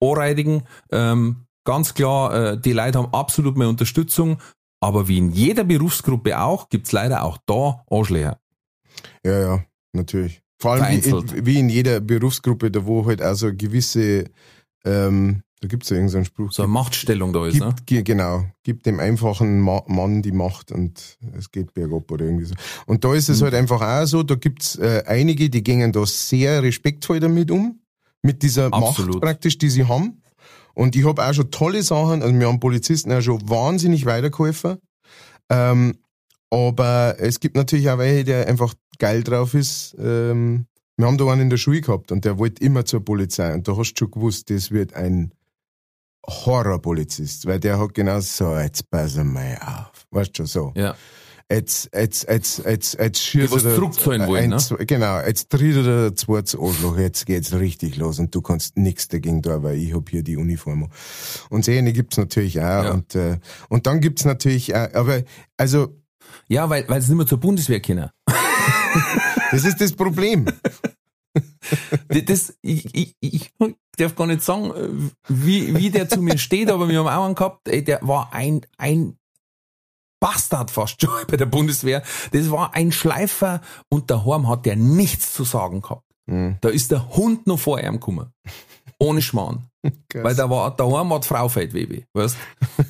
Anreidigen. 0.00 0.62
Ähm, 0.92 1.46
ganz 1.64 1.94
klar, 1.94 2.34
äh, 2.34 2.60
die 2.60 2.72
Leute 2.72 2.98
haben 2.98 3.12
absolut 3.12 3.56
mehr 3.56 3.68
Unterstützung, 3.68 4.38
aber 4.82 5.08
wie 5.08 5.18
in 5.18 5.30
jeder 5.30 5.64
Berufsgruppe 5.64 6.38
auch, 6.40 6.68
gibt's 6.68 6.92
leider 6.92 7.22
auch 7.24 7.38
da 7.46 7.82
Arschlöcher. 7.90 8.38
Ja, 9.24 9.40
ja, 9.40 9.64
natürlich. 9.92 10.42
Vor 10.60 10.72
allem 10.72 11.02
wie 11.02 11.46
wie 11.46 11.58
in 11.58 11.68
jeder 11.68 12.00
Berufsgruppe, 12.00 12.70
da 12.70 12.84
wo 12.86 13.06
halt 13.06 13.22
also 13.22 13.52
gewisse, 13.54 14.24
ähm, 14.84 15.42
da 15.60 15.68
gibt's 15.68 15.90
ja 15.90 15.96
irgendeinen 15.96 16.24
Spruch. 16.24 16.52
So 16.52 16.62
eine 16.64 16.72
Machtstellung 16.72 17.32
da 17.32 17.46
ist, 17.46 17.58
ne? 17.60 17.66
gibt, 17.68 17.86
ge- 17.86 18.02
genau, 18.02 18.44
gibt 18.62 18.86
dem 18.86 19.00
einfachen 19.00 19.60
Ma 19.60 19.82
Mann 19.86 20.22
die 20.22 20.32
Macht 20.32 20.72
und 20.72 21.18
es 21.36 21.50
geht 21.50 21.72
bergab 21.74 22.10
oder 22.10 22.24
irgendwie 22.24 22.44
so. 22.46 22.54
Und 22.86 23.04
da 23.04 23.14
ist 23.14 23.28
Mhm. 23.28 23.34
es 23.34 23.42
halt 23.42 23.54
einfach 23.54 23.80
auch 23.80 24.06
so, 24.06 24.22
da 24.22 24.34
gibt's 24.34 24.76
äh, 24.76 25.02
einige, 25.06 25.50
die 25.50 25.62
gehen 25.62 25.92
da 25.92 26.04
sehr 26.06 26.62
respektvoll 26.62 27.20
damit 27.20 27.50
um, 27.50 27.80
mit 28.22 28.42
dieser 28.42 28.72
Absolut. 28.72 29.14
Macht 29.14 29.20
praktisch, 29.22 29.58
die 29.58 29.68
sie 29.70 29.84
haben. 29.84 30.21
Und 30.74 30.96
ich 30.96 31.06
habe 31.06 31.24
auch 31.24 31.32
schon 31.32 31.50
tolle 31.50 31.82
Sachen, 31.82 32.22
also 32.22 32.38
wir 32.38 32.48
haben 32.48 32.60
Polizisten 32.60 33.12
auch 33.12 33.20
schon 33.20 33.48
wahnsinnig 33.48 34.06
weitergeholfen. 34.06 34.78
Ähm, 35.50 35.98
aber 36.50 37.16
es 37.18 37.40
gibt 37.40 37.56
natürlich 37.56 37.90
auch 37.90 37.98
welche, 37.98 38.24
der 38.24 38.48
einfach 38.48 38.74
geil 38.98 39.22
drauf 39.22 39.54
ist. 39.54 39.96
Ähm, 39.98 40.66
wir 40.96 41.06
haben 41.06 41.18
da 41.18 41.26
einen 41.26 41.42
in 41.42 41.50
der 41.50 41.56
Schule 41.56 41.80
gehabt 41.80 42.12
und 42.12 42.24
der 42.24 42.38
wollte 42.38 42.62
immer 42.62 42.84
zur 42.84 43.04
Polizei. 43.04 43.52
Und 43.54 43.66
da 43.66 43.76
hast 43.76 43.94
du 43.94 44.04
schon 44.04 44.10
gewusst, 44.10 44.50
das 44.50 44.70
wird 44.70 44.94
ein 44.94 45.32
Horrorpolizist, 46.26 47.46
weil 47.46 47.58
der 47.58 47.78
hat 47.78 47.94
genau 47.94 48.20
so, 48.20 48.56
jetzt 48.56 48.90
pass 48.90 49.16
mal 49.16 49.58
auf. 49.60 50.06
Weißt 50.10 50.38
du, 50.38 50.46
so. 50.46 50.72
Ja. 50.76 50.94
Jetzt, 51.52 51.90
jetzt, 51.94 52.26
jetzt, 52.28 52.64
jetzt, 52.64 52.94
jetzt 52.98 53.18
schießt 53.22 53.52
er 53.52 53.74
zurückzahlen 53.74 54.26
wollen, 54.26 54.50
ne? 54.50 54.56
zwei- 54.56 54.84
Genau, 54.86 55.20
jetzt 55.20 55.50
tritt 55.50 55.76
er 55.76 55.82
der 55.82 56.16
zweites 56.16 56.56
Arschloch, 56.58 56.96
jetzt 56.96 57.26
geht's 57.26 57.52
richtig 57.52 57.96
los 57.96 58.18
und 58.18 58.34
du 58.34 58.40
kannst 58.40 58.78
nichts 58.78 59.08
dagegen 59.08 59.42
tun, 59.42 59.62
weil 59.62 59.76
ich 59.76 59.94
hab 59.94 60.08
hier 60.08 60.22
die 60.22 60.36
Uniform. 60.38 60.88
Und 61.50 61.64
so 61.64 61.72
eine 61.72 61.92
gibt's 61.92 62.16
natürlich 62.16 62.58
auch. 62.60 62.84
Ja. 62.84 62.90
Und, 62.92 63.14
äh, 63.14 63.38
und 63.68 63.86
dann 63.86 64.00
gibt's 64.00 64.24
natürlich 64.24 64.74
auch, 64.74 64.94
aber, 64.94 65.22
also, 65.58 65.94
Ja, 66.48 66.70
weil, 66.70 66.88
weil 66.88 67.02
sie 67.02 67.08
nicht 67.10 67.18
mehr 67.18 67.26
zur 67.26 67.38
Bundeswehr 67.38 67.80
können. 67.80 68.08
das 69.50 69.64
ist 69.64 69.80
das 69.80 69.92
Problem. 69.92 70.46
Das, 72.26 72.54
ich, 72.60 72.94
ich, 72.94 73.16
ich 73.20 73.50
darf 73.96 74.14
gar 74.16 74.26
nicht 74.26 74.42
sagen, 74.42 74.70
äh, 74.70 74.88
wie, 75.28 75.74
wie 75.76 75.90
der 75.90 76.06
zu 76.08 76.20
mir 76.20 76.36
steht, 76.36 76.70
aber 76.70 76.88
wir 76.88 76.98
haben 76.98 77.08
auch 77.08 77.24
einen 77.24 77.34
gehabt, 77.34 77.68
ey, 77.68 77.82
der 77.82 78.00
war 78.02 78.32
ein, 78.34 78.60
ein 78.76 79.16
Bastard 80.22 80.70
fast 80.70 81.02
schon 81.02 81.10
bei 81.28 81.36
der 81.36 81.46
Bundeswehr. 81.46 82.02
Das 82.30 82.50
war 82.50 82.74
ein 82.74 82.92
Schleifer 82.92 83.60
und 83.88 84.10
daheim 84.10 84.48
hat 84.48 84.64
der 84.64 84.76
nichts 84.76 85.34
zu 85.34 85.42
sagen 85.42 85.82
gehabt. 85.82 86.04
Mhm. 86.26 86.58
Da 86.60 86.68
ist 86.68 86.92
der 86.92 87.16
Hund 87.16 87.48
noch 87.48 87.58
vor 87.58 87.80
ihm 87.80 87.94
gekommen. 87.94 88.32
Ohne 88.98 89.20
Schmarrn. 89.20 89.66
Weil 90.14 90.36
da 90.36 90.48
war, 90.48 90.76
daheim 90.76 91.12
hat 91.12 91.24
die 91.24 91.28
Frau 91.28 91.48
Feldwebe, 91.48 92.04
weißt? 92.12 92.36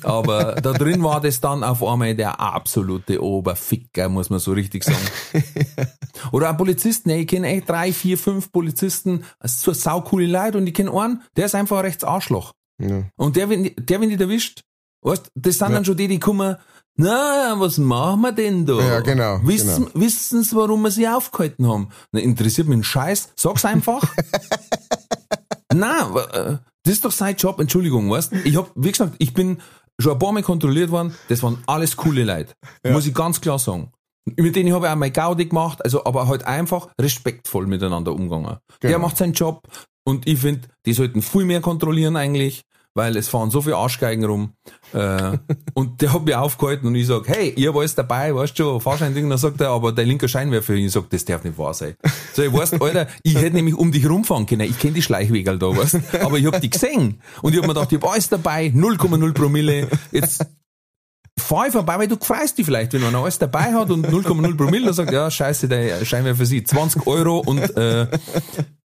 Aber 0.03 0.53
da 0.53 0.73
drin 0.73 1.01
war 1.01 1.19
das 1.19 1.41
dann 1.41 1.63
auf 1.63 1.83
einmal 1.83 2.13
der 2.13 2.39
absolute 2.39 3.23
Oberficker, 3.23 4.09
muss 4.09 4.29
man 4.29 4.37
so 4.37 4.51
richtig 4.51 4.83
sagen. 4.83 5.07
Oder 6.31 6.49
ein 6.49 6.57
Polizisten, 6.57 7.09
ey, 7.09 7.21
ich 7.21 7.27
kenne 7.27 7.47
echt 7.47 7.67
drei, 7.67 7.91
vier, 7.91 8.19
fünf 8.19 8.51
Polizisten, 8.51 9.23
so 9.43 9.73
saucoole 9.73 10.27
Leute 10.27 10.59
und 10.59 10.67
ich 10.67 10.75
kenne 10.75 10.93
einen, 10.93 11.23
der 11.35 11.47
ist 11.47 11.55
einfach 11.55 11.77
ein 11.77 11.85
rechts 11.85 12.03
Arschloch. 12.03 12.53
Ja. 12.79 13.05
Und 13.15 13.35
der, 13.37 13.49
wenn, 13.49 13.71
der, 13.75 13.99
wenn 13.99 14.09
dich 14.09 14.19
erwischt, 14.19 14.61
Weißt, 15.03 15.31
das 15.35 15.57
sind 15.57 15.71
dann 15.73 15.83
schon 15.83 15.97
die, 15.97 16.07
die 16.07 16.19
kommen, 16.19 16.55
na, 16.95 17.55
was 17.57 17.77
machen 17.77 18.21
wir 18.21 18.31
denn 18.31 18.65
da? 18.65 18.79
Ja, 18.79 18.99
genau, 19.01 19.39
Wissen, 19.43 19.85
genau. 19.85 19.89
wissen 20.05 20.43
sie, 20.43 20.55
warum 20.55 20.81
wir 20.83 20.91
sie 20.91 21.07
aufgehalten 21.07 21.67
haben? 21.67 21.89
Na, 22.11 22.19
interessiert 22.19 22.67
mich 22.67 22.77
ein 22.79 22.83
Scheiß, 22.83 23.29
sag's 23.35 23.65
einfach. 23.65 24.03
Na, 25.73 26.09
äh, 26.33 26.57
das 26.83 26.93
ist 26.95 27.05
doch 27.05 27.11
sein 27.11 27.35
Job, 27.35 27.59
Entschuldigung, 27.59 28.09
weißt 28.11 28.33
Ich 28.43 28.55
hab, 28.57 28.71
wie 28.75 28.91
gesagt, 28.91 29.15
ich 29.17 29.33
bin 29.33 29.57
schon 29.99 30.13
ein 30.13 30.19
paar 30.19 30.31
Mal 30.31 30.43
kontrolliert 30.43 30.91
worden, 30.91 31.15
das 31.29 31.41
waren 31.43 31.63
alles 31.65 31.95
coole 31.97 32.23
Leute. 32.23 32.53
Muss 32.85 33.07
ich 33.07 33.13
ganz 33.13 33.41
klar 33.41 33.57
sagen. 33.59 33.91
Mit 34.37 34.55
denen 34.55 34.73
habe 34.73 34.85
ich 34.85 34.91
auch 34.91 34.95
mal 34.95 35.11
Gaudi 35.11 35.45
gemacht, 35.47 35.83
also 35.83 36.05
aber 36.05 36.27
halt 36.27 36.45
einfach 36.45 36.89
respektvoll 36.99 37.67
miteinander 37.67 38.13
umgegangen. 38.13 38.57
Der 38.81 38.91
Genau. 38.91 38.99
macht 39.07 39.17
seinen 39.17 39.33
Job 39.33 39.61
und 40.05 40.27
ich 40.27 40.39
finde, 40.39 40.67
die 40.85 40.93
sollten 40.93 41.21
viel 41.21 41.43
mehr 41.45 41.59
kontrollieren 41.61 42.15
eigentlich, 42.15 42.61
weil 42.93 43.17
es 43.17 43.27
fahren 43.27 43.49
so 43.49 43.61
viele 43.61 43.77
Arschgeigen 43.77 44.23
rum. 44.25 44.53
Äh, 44.93 45.37
und 45.73 46.01
der 46.01 46.13
hat 46.13 46.25
mich 46.25 46.35
aufgehalten 46.35 46.87
und 46.87 46.95
ich 46.95 47.07
sag, 47.07 47.27
hey, 47.27 47.53
hab 47.65 47.75
alles 47.75 47.95
dabei, 47.95 48.33
weißt 48.35 48.57
du 48.59 48.79
Fahrschein-Ding, 48.79 49.29
dann 49.29 49.37
sagt 49.37 49.61
er, 49.61 49.69
aber 49.69 49.91
dein 49.91 50.07
linker 50.07 50.27
Scheinwerfer, 50.27 50.73
ich 50.73 50.91
sag, 50.91 51.09
das 51.09 51.25
darf 51.25 51.43
nicht 51.43 51.57
wahr 51.57 51.73
sein. 51.73 51.95
So, 52.33 52.43
ich 52.43 52.53
weißt, 52.53 52.81
Alter, 52.81 53.07
ich 53.23 53.35
hätte 53.35 53.55
nämlich 53.55 53.75
um 53.75 53.91
dich 53.91 54.07
rumfahren 54.07 54.45
können, 54.45 54.69
ich 54.69 54.79
kenne 54.79 54.93
die 54.93 55.01
Schleichwegel 55.01 55.59
da, 55.59 55.75
weißt 55.75 55.99
aber 56.21 56.37
ich 56.37 56.45
hab 56.45 56.61
die 56.61 56.69
gesehen 56.69 57.21
und 57.41 57.53
ich 57.53 57.59
hab 57.59 57.67
mir 57.67 57.73
gedacht, 57.73 57.91
ich 57.91 58.01
hab 58.01 58.11
alles 58.11 58.29
dabei, 58.29 58.67
0,0 58.67 59.33
Promille, 59.33 59.87
jetzt 60.11 60.45
fahr 61.39 61.67
ich 61.67 61.73
vorbei, 61.73 61.99
weil 61.99 62.07
du 62.07 62.17
freust 62.17 62.57
dich 62.57 62.65
vielleicht, 62.65 62.93
wenn 62.93 63.03
einer 63.03 63.19
alles 63.19 63.39
dabei 63.39 63.73
hat 63.73 63.89
und 63.89 64.07
0,0 64.07 64.55
Promille, 64.57 64.85
dann 64.85 64.93
sagt, 64.93 65.11
ja, 65.11 65.29
scheiße, 65.29 65.67
der 65.67 66.05
Scheinwerfer 66.05 66.45
sie 66.45 66.63
20 66.63 67.07
Euro 67.07 67.39
und 67.39 67.75
äh, 67.75 68.07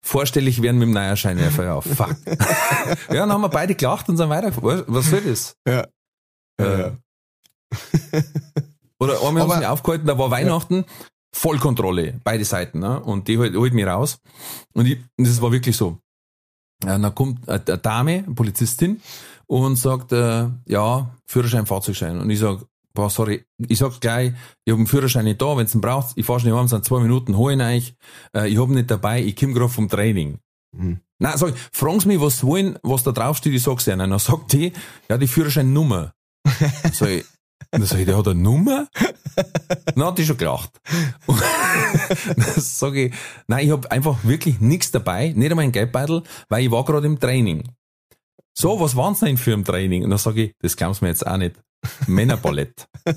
vorstellig 0.01 0.61
werden 0.61 0.77
mit 0.77 0.87
dem 0.87 0.93
neuen 0.93 1.17
Scheinwerfer, 1.17 1.65
ja, 1.65 1.81
fuck. 1.81 2.15
ja, 2.25 3.15
dann 3.15 3.31
haben 3.31 3.41
wir 3.41 3.49
beide 3.49 3.75
gelacht 3.75 4.07
und 4.09 4.17
sind 4.17 4.29
weiter, 4.29 4.51
was, 4.61 5.09
soll 5.09 5.21
das? 5.21 5.55
Ja. 5.67 5.87
Äh, 6.59 6.79
Ja. 6.79 6.97
Oder 8.99 9.21
einmal 9.21 9.43
haben 9.43 9.51
sie 9.51 9.57
mich 9.57 9.67
aufgehalten, 9.67 10.07
da 10.07 10.17
war 10.17 10.31
Weihnachten, 10.31 10.85
Vollkontrolle, 11.35 12.19
beide 12.23 12.45
Seiten, 12.45 12.79
ne? 12.79 12.99
und 12.99 13.27
die 13.27 13.37
halt, 13.37 13.55
holt 13.55 13.73
mich 13.73 13.85
raus. 13.85 14.19
Und, 14.73 14.87
ich, 14.87 14.97
und 15.17 15.27
das 15.27 15.41
war 15.41 15.51
wirklich 15.51 15.77
so. 15.77 15.99
Ja, 16.83 16.97
dann 16.97 17.13
kommt 17.13 17.47
eine 17.47 17.61
eine 17.65 17.77
Dame, 17.77 18.23
eine 18.25 18.35
Polizistin, 18.35 19.01
und 19.47 19.77
sagt, 19.77 20.11
äh, 20.11 20.47
ja, 20.65 21.15
Führerschein, 21.25 21.65
Fahrzeugschein. 21.65 22.19
Und 22.19 22.29
ich 22.29 22.39
sag, 22.39 22.59
boah, 22.93 23.09
sorry, 23.09 23.45
ich 23.67 23.79
sag 23.79 23.99
gleich, 23.99 24.33
ich 24.65 24.71
hab 24.71 24.77
einen 24.77 24.87
Führerschein 24.87 25.25
nicht 25.25 25.41
da, 25.41 25.57
wenn's 25.57 25.75
ihn 25.75 25.81
braucht, 25.81 26.13
ich 26.15 26.25
fahr 26.25 26.39
schnell 26.39 26.53
heim, 26.53 26.67
sind 26.67 26.85
zwei 26.85 26.99
Minuten, 26.99 27.37
hol 27.37 27.51
ihn 27.51 27.61
euch, 27.61 27.95
äh, 28.35 28.49
ich 28.49 28.57
hab 28.57 28.69
ihn 28.69 28.75
nicht 28.75 28.91
dabei, 28.91 29.23
ich 29.23 29.35
komm 29.35 29.53
grad 29.53 29.71
vom 29.71 29.89
Training. 29.89 30.39
Mhm. 30.75 30.99
Nein, 31.19 31.37
sag 31.37 31.49
ich, 31.49 31.61
fragen 31.71 31.99
Sie 31.99 32.07
mich, 32.07 32.21
was 32.21 32.43
wollen, 32.43 32.77
was 32.83 33.03
da 33.03 33.11
draufsteht, 33.11 33.53
ich 33.53 33.63
sag's 33.63 33.87
ihnen. 33.87 34.09
Dann 34.09 34.19
sagt 34.19 34.53
die, 34.53 34.73
ja, 35.09 35.17
die 35.17 35.27
Führerscheinnummer. 35.27 36.13
Sag 36.93 37.09
ich, 37.09 37.25
dann 37.71 37.83
sag 37.83 37.99
ich, 37.99 38.05
der 38.05 38.17
hat 38.17 38.27
eine 38.27 38.39
Nummer? 38.39 38.87
Dann 39.85 40.05
hat 40.05 40.17
die 40.17 40.25
schon 40.25 40.37
gelacht. 40.37 40.79
Und 41.25 41.41
dann 42.37 42.53
sag 42.55 42.95
ich, 42.95 43.13
nein, 43.47 43.65
ich 43.65 43.71
hab 43.71 43.91
einfach 43.91 44.23
wirklich 44.23 44.61
nichts 44.61 44.91
dabei, 44.91 45.33
nicht 45.35 45.51
einmal 45.51 45.65
ein 45.65 45.71
Geldbeutel, 45.71 46.23
weil 46.49 46.63
ich 46.63 46.71
war 46.71 46.85
gerade 46.85 47.07
im 47.07 47.19
Training. 47.19 47.63
So, 48.59 48.79
was 48.79 48.95
waren's 48.95 49.19
denn 49.19 49.37
für 49.37 49.53
ein 49.53 49.63
Training? 49.63 50.03
Und 50.03 50.09
dann 50.09 50.17
sag 50.17 50.35
ich, 50.35 50.51
das 50.63 50.75
glauben 50.75 50.95
Sie 50.95 51.05
mir 51.05 51.09
jetzt 51.09 51.27
auch 51.27 51.37
nicht. 51.37 51.57
Männerballett. 52.07 52.87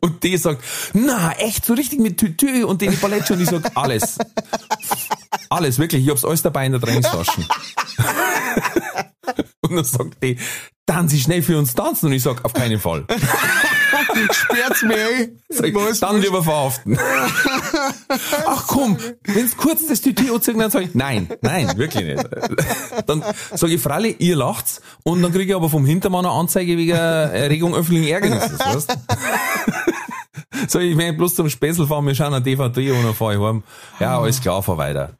und 0.00 0.22
die 0.22 0.38
sagt, 0.38 0.64
na, 0.94 1.32
echt, 1.32 1.66
so 1.66 1.74
richtig 1.74 1.98
mit 1.98 2.16
Tütü 2.16 2.64
und 2.64 2.80
den 2.80 2.98
Ballett 2.98 3.28
schon. 3.28 3.42
Ich 3.42 3.50
sag, 3.50 3.76
alles. 3.76 4.16
Alles, 5.50 5.78
wirklich, 5.78 6.02
ich 6.02 6.08
hab's 6.08 6.24
alles 6.24 6.40
dabei 6.40 6.64
in 6.64 6.72
der 6.72 6.80
Trainingstasche. 6.80 7.42
und 9.60 9.76
dann 9.76 9.84
sagt 9.84 10.22
die, 10.22 10.38
dann 10.86 11.08
Sie 11.08 11.20
schnell 11.20 11.42
für 11.42 11.58
uns 11.58 11.74
tanzen. 11.74 12.06
Und 12.06 12.12
ich 12.12 12.22
sag, 12.22 12.44
auf 12.44 12.52
keinen 12.52 12.80
Fall. 12.80 13.04
Sperrt's 14.32 14.82
mir, 14.82 14.96
ey. 14.96 15.36
Sag 15.48 15.66
ich, 15.66 15.74
Was? 15.74 16.00
dann 16.00 16.20
lieber 16.20 16.42
verhaften. 16.42 16.98
Ach 18.46 18.66
komm, 18.66 18.96
wenn's 19.24 19.56
kurz 19.56 19.86
das 19.86 20.00
Tütü 20.00 20.32
anziehen, 20.32 20.58
dann 20.58 20.70
sag 20.70 20.82
ich, 20.82 20.94
nein, 20.94 21.28
nein, 21.42 21.76
wirklich 21.76 22.04
nicht. 22.04 22.24
Dann 23.06 23.22
sag 23.54 23.70
ich, 23.70 23.80
Fralle, 23.80 24.08
ihr 24.08 24.36
lacht's 24.36 24.80
und 25.04 25.22
dann 25.22 25.32
kriege 25.32 25.50
ich 25.52 25.54
aber 25.54 25.68
vom 25.68 25.84
Hintermann 25.84 26.26
eine 26.26 26.34
Anzeige 26.34 26.76
wegen 26.76 26.92
Erregung 26.92 27.74
öffentlichen 27.74 28.08
Ärgernisses, 28.08 28.58
weißt? 28.58 28.98
Sag 30.66 30.82
ich, 30.82 30.98
ich 30.98 31.16
bloß 31.16 31.34
zum 31.34 31.48
Späßel 31.48 31.86
fahren, 31.86 32.06
wir 32.06 32.14
schauen 32.14 32.34
eine 32.34 32.42
DVD 32.42 32.90
und 32.92 33.04
dann 33.04 33.14
fahr 33.14 33.34
ich 33.34 33.40
heim. 33.40 33.62
Ja, 34.00 34.18
alles 34.18 34.40
klar, 34.40 34.62
fahr 34.62 34.78
weiter. 34.78 35.12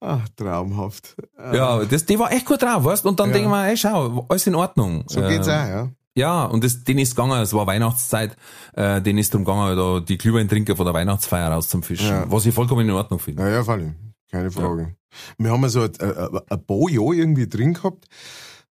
Ach, 0.00 0.26
traumhaft. 0.36 1.16
Äh, 1.38 1.56
Ja, 1.56 1.84
das, 1.84 2.06
die 2.06 2.18
war 2.18 2.32
echt 2.32 2.46
gut 2.46 2.62
drauf, 2.62 2.84
weißt? 2.84 3.04
Und 3.06 3.20
dann 3.20 3.28
Ja. 3.28 3.34
denke 3.34 3.48
ich 3.48 3.54
mir, 3.54 3.66
ey, 3.68 3.76
schau, 3.76 4.26
alles 4.28 4.46
in 4.46 4.54
Ordnung. 4.54 5.04
So 5.06 5.20
geht's 5.20 5.46
Äh, 5.46 5.50
auch, 5.50 5.68
ja. 5.68 5.88
Ja, 6.16 6.44
und 6.46 6.64
das, 6.64 6.82
den 6.82 6.98
ist 6.98 7.14
gegangen, 7.14 7.40
es 7.40 7.52
war 7.52 7.66
Weihnachtszeit, 7.66 8.36
äh, 8.74 9.00
den 9.00 9.16
ist 9.16 9.32
drum 9.32 9.44
gegangen, 9.44 9.76
da 9.76 10.00
die 10.00 10.18
Glühweintrinker 10.18 10.74
von 10.74 10.84
der 10.84 10.92
Weihnachtsfeier 10.94 11.50
raus 11.52 11.68
zum 11.68 11.82
Fischen. 11.84 12.08
Ja. 12.08 12.30
Was 12.30 12.44
ich 12.46 12.54
vollkommen 12.54 12.88
in 12.88 12.94
Ordnung 12.94 13.20
finde. 13.20 13.42
Ja, 13.42 13.48
ja, 13.48 13.62
vor 13.64 13.74
allem. 13.74 13.94
Keine 14.30 14.50
Frage. 14.50 14.96
Wir 15.38 15.50
haben 15.52 15.62
ja 15.62 15.68
so 15.68 15.82
ein, 15.82 15.90
ein, 16.00 16.38
ein 16.48 16.66
paar 16.66 16.90
Jahre 16.90 17.14
irgendwie 17.14 17.48
drin 17.48 17.74
gehabt. 17.74 18.06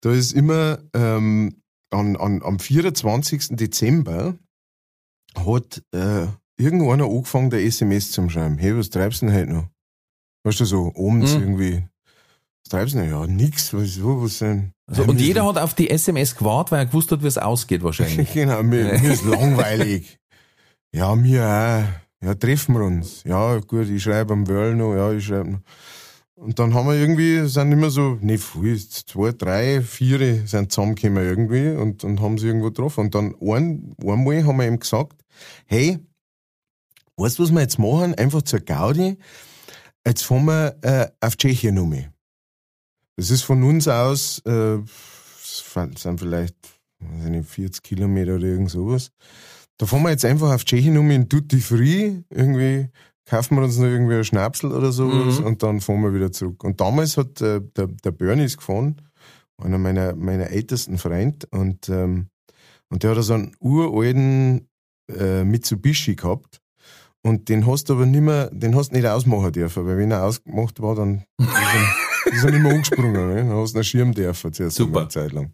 Da 0.01 0.11
ist 0.11 0.31
immer 0.33 0.79
ähm, 0.93 1.61
an, 1.91 2.15
an, 2.17 2.41
am 2.43 2.59
24. 2.59 3.55
Dezember 3.57 4.35
hat 5.35 5.81
äh, 5.93 6.27
irgendeiner 6.57 7.05
angefangen, 7.05 7.49
der 7.49 7.63
SMS 7.63 8.11
zu 8.11 8.27
schreiben. 8.29 8.57
Hey, 8.57 8.77
was 8.77 8.89
treibst 8.89 9.21
du 9.21 9.27
denn 9.27 9.35
heute 9.35 9.51
noch? 9.53 9.67
Weißt 10.43 10.59
du, 10.59 10.65
so 10.65 10.93
abends 10.95 11.33
Mhm. 11.35 11.41
irgendwie. 11.41 11.83
Was 12.63 12.69
treibst 12.69 12.93
du 12.95 12.99
denn? 12.99 13.09
Ja, 13.09 13.25
nix. 13.27 13.73
Was, 13.73 13.99
was 14.01 14.39
denn? 14.39 14.71
Also, 14.87 15.03
und 15.03 15.19
jeder 15.19 15.45
hat 15.45 15.57
auf 15.57 15.73
die 15.73 15.89
SMS 15.89 16.35
gewartet, 16.35 16.71
weil 16.71 16.79
er 16.79 16.85
gewusst 16.85 17.11
hat, 17.11 17.23
wie 17.23 17.27
es 17.27 17.37
ausgeht 17.37 17.83
wahrscheinlich. 17.83 18.31
Genau, 18.33 18.63
mir, 18.63 18.99
mir 19.01 19.13
ist 19.13 19.25
langweilig. 19.25 20.17
Ja, 20.93 21.15
mir 21.15 21.43
auch. 21.45 22.25
Ja, 22.25 22.35
treffen 22.35 22.75
wir 22.75 22.83
uns. 22.83 23.23
Ja, 23.23 23.59
gut, 23.59 23.87
ich 23.87 24.03
schreibe 24.03 24.33
am 24.33 24.47
Wörl 24.47 24.75
noch, 24.75 24.93
ja, 24.93 25.11
ich 25.13 25.25
schreibe 25.25 25.51
noch. 25.51 25.59
Und 26.35 26.57
dann 26.57 26.73
haben 26.73 26.87
wir 26.87 26.95
irgendwie, 26.95 27.47
sind 27.47 27.71
immer 27.71 27.89
so, 27.89 28.17
nicht 28.21 28.43
viel, 28.43 28.77
zwei, 28.79 29.31
drei, 29.33 29.81
vier 29.81 30.47
sind 30.47 30.71
zusammengekommen 30.71 31.23
irgendwie 31.23 31.69
und, 31.69 32.03
und 32.05 32.21
haben 32.21 32.37
sie 32.37 32.47
irgendwo 32.47 32.67
getroffen. 32.67 33.01
Und 33.01 33.15
dann 33.15 33.35
ein, 33.41 33.93
einmal 34.01 34.45
haben 34.45 34.57
wir 34.57 34.67
ihm 34.67 34.79
gesagt, 34.79 35.21
hey, 35.65 35.99
weißt 37.17 37.39
du, 37.39 37.43
was 37.43 37.51
wir 37.51 37.59
jetzt 37.61 37.77
machen? 37.79 38.15
Einfach 38.15 38.41
zur 38.41 38.61
Gaudi. 38.61 39.17
Jetzt 40.09 40.23
fahren 40.23 40.45
wir 40.45 40.75
äh, 40.81 41.07
auf 41.21 41.37
Tschechien 41.37 41.77
um. 41.77 41.93
Das 43.15 43.29
ist 43.29 43.43
von 43.43 43.61
uns 43.61 43.87
aus, 43.87 44.41
äh, 44.43 44.79
es 44.79 45.63
sind 45.73 46.19
vielleicht 46.19 46.55
weiß 46.99 47.25
ich 47.25 47.29
nicht, 47.29 47.47
40 47.47 47.83
Kilometer 47.83 48.35
oder 48.35 48.47
irgend 48.47 48.71
sowas. 48.71 49.11
Da 49.77 49.85
fahren 49.85 50.01
wir 50.01 50.09
jetzt 50.09 50.25
einfach 50.25 50.51
auf 50.51 50.65
Tschechien 50.65 50.97
um 50.97 51.11
in 51.11 51.29
Duty 51.29 51.59
Free, 51.59 52.23
irgendwie 52.31 52.89
kaufen 53.25 53.57
wir 53.57 53.63
uns 53.63 53.77
noch 53.77 53.85
irgendwie 53.85 54.15
einen 54.15 54.23
Schnapsel 54.23 54.71
oder 54.71 54.91
sowas 54.91 55.39
Mhm. 55.39 55.45
und 55.45 55.61
dann 55.61 55.79
fahren 55.79 56.01
wir 56.01 56.11
wieder 56.15 56.31
zurück. 56.31 56.63
Und 56.63 56.81
damals 56.81 57.15
hat 57.15 57.39
äh, 57.41 57.61
der, 57.77 57.85
der 57.85 58.11
Bernie 58.11 58.45
ist 58.45 58.57
gefahren, 58.57 58.99
einer 59.61 59.77
meiner, 59.77 60.15
meiner 60.15 60.49
ältesten 60.49 60.97
Freund 60.97 61.45
und, 61.51 61.87
ähm, 61.87 62.29
und 62.89 63.03
der 63.03 63.15
hat 63.15 63.23
so 63.23 63.35
einen 63.35 63.55
uralten 63.59 64.67
äh, 65.07 65.43
Mitsubishi 65.43 66.15
gehabt 66.15 66.58
und 67.23 67.49
den 67.49 67.67
hast 67.67 67.89
du 67.89 67.93
aber 67.93 68.05
nicht 68.05 68.21
mehr, 68.21 68.49
den 68.51 68.75
hast 68.75 68.91
du 68.91 68.95
nicht 68.95 69.05
ausmachen 69.05 69.51
dürfen, 69.51 69.85
weil 69.85 69.97
wenn 69.97 70.11
er 70.11 70.23
ausgemacht 70.23 70.81
war, 70.81 70.95
dann 70.95 71.25
ist 71.37 71.47
er, 71.49 72.33
ist 72.33 72.45
nicht 72.45 72.61
mehr 72.61 72.73
umgesprungen. 72.73 73.29
Ne? 73.29 73.35
Dann 73.35 73.57
hast 73.57 73.73
du 73.73 73.77
einen 73.77 73.83
Schirm 73.83 74.13
dürfen 74.13 74.53
zuerst 74.53 74.77
Super. 74.77 75.01
eine 75.01 75.09
Zeit 75.09 75.31
lang. 75.33 75.51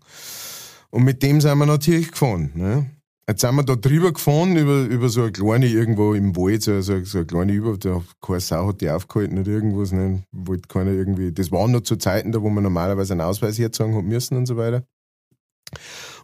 Und 0.91 1.03
mit 1.03 1.23
dem 1.23 1.41
sind 1.41 1.57
wir 1.57 1.65
natürlich 1.65 2.11
gefahren. 2.11 2.51
Ne? 2.53 2.91
Jetzt 3.27 3.41
sind 3.41 3.55
wir 3.55 3.63
da 3.63 3.75
drüber 3.75 4.13
gefahren, 4.13 4.55
über, 4.55 4.83
über 4.83 5.09
so 5.09 5.23
eine 5.23 5.31
kleine, 5.31 5.65
irgendwo 5.65 6.13
im 6.13 6.35
Wald, 6.35 6.61
so, 6.61 6.79
so, 6.81 7.03
so 7.03 7.17
eine 7.17 7.25
kleine 7.25 7.53
Über, 7.53 7.75
da 7.75 8.03
keine 8.21 8.39
Sau 8.39 8.67
hat 8.67 8.81
die 8.81 8.89
aufgehalten 8.91 9.39
oder 9.39 9.49
irgendwas, 9.49 9.91
ne? 9.91 10.23
wollte 10.31 10.67
keiner 10.67 10.91
irgendwie, 10.91 11.31
das 11.31 11.51
waren 11.51 11.71
noch 11.71 11.81
zu 11.81 11.95
Zeiten 11.95 12.31
da, 12.31 12.43
wo 12.43 12.49
man 12.49 12.63
normalerweise 12.63 13.13
einen 13.13 13.21
Ausweis 13.21 13.57
herzeigen 13.57 13.95
hat 13.95 14.03
müssen 14.03 14.37
und 14.37 14.45
so 14.45 14.57
weiter. 14.57 14.83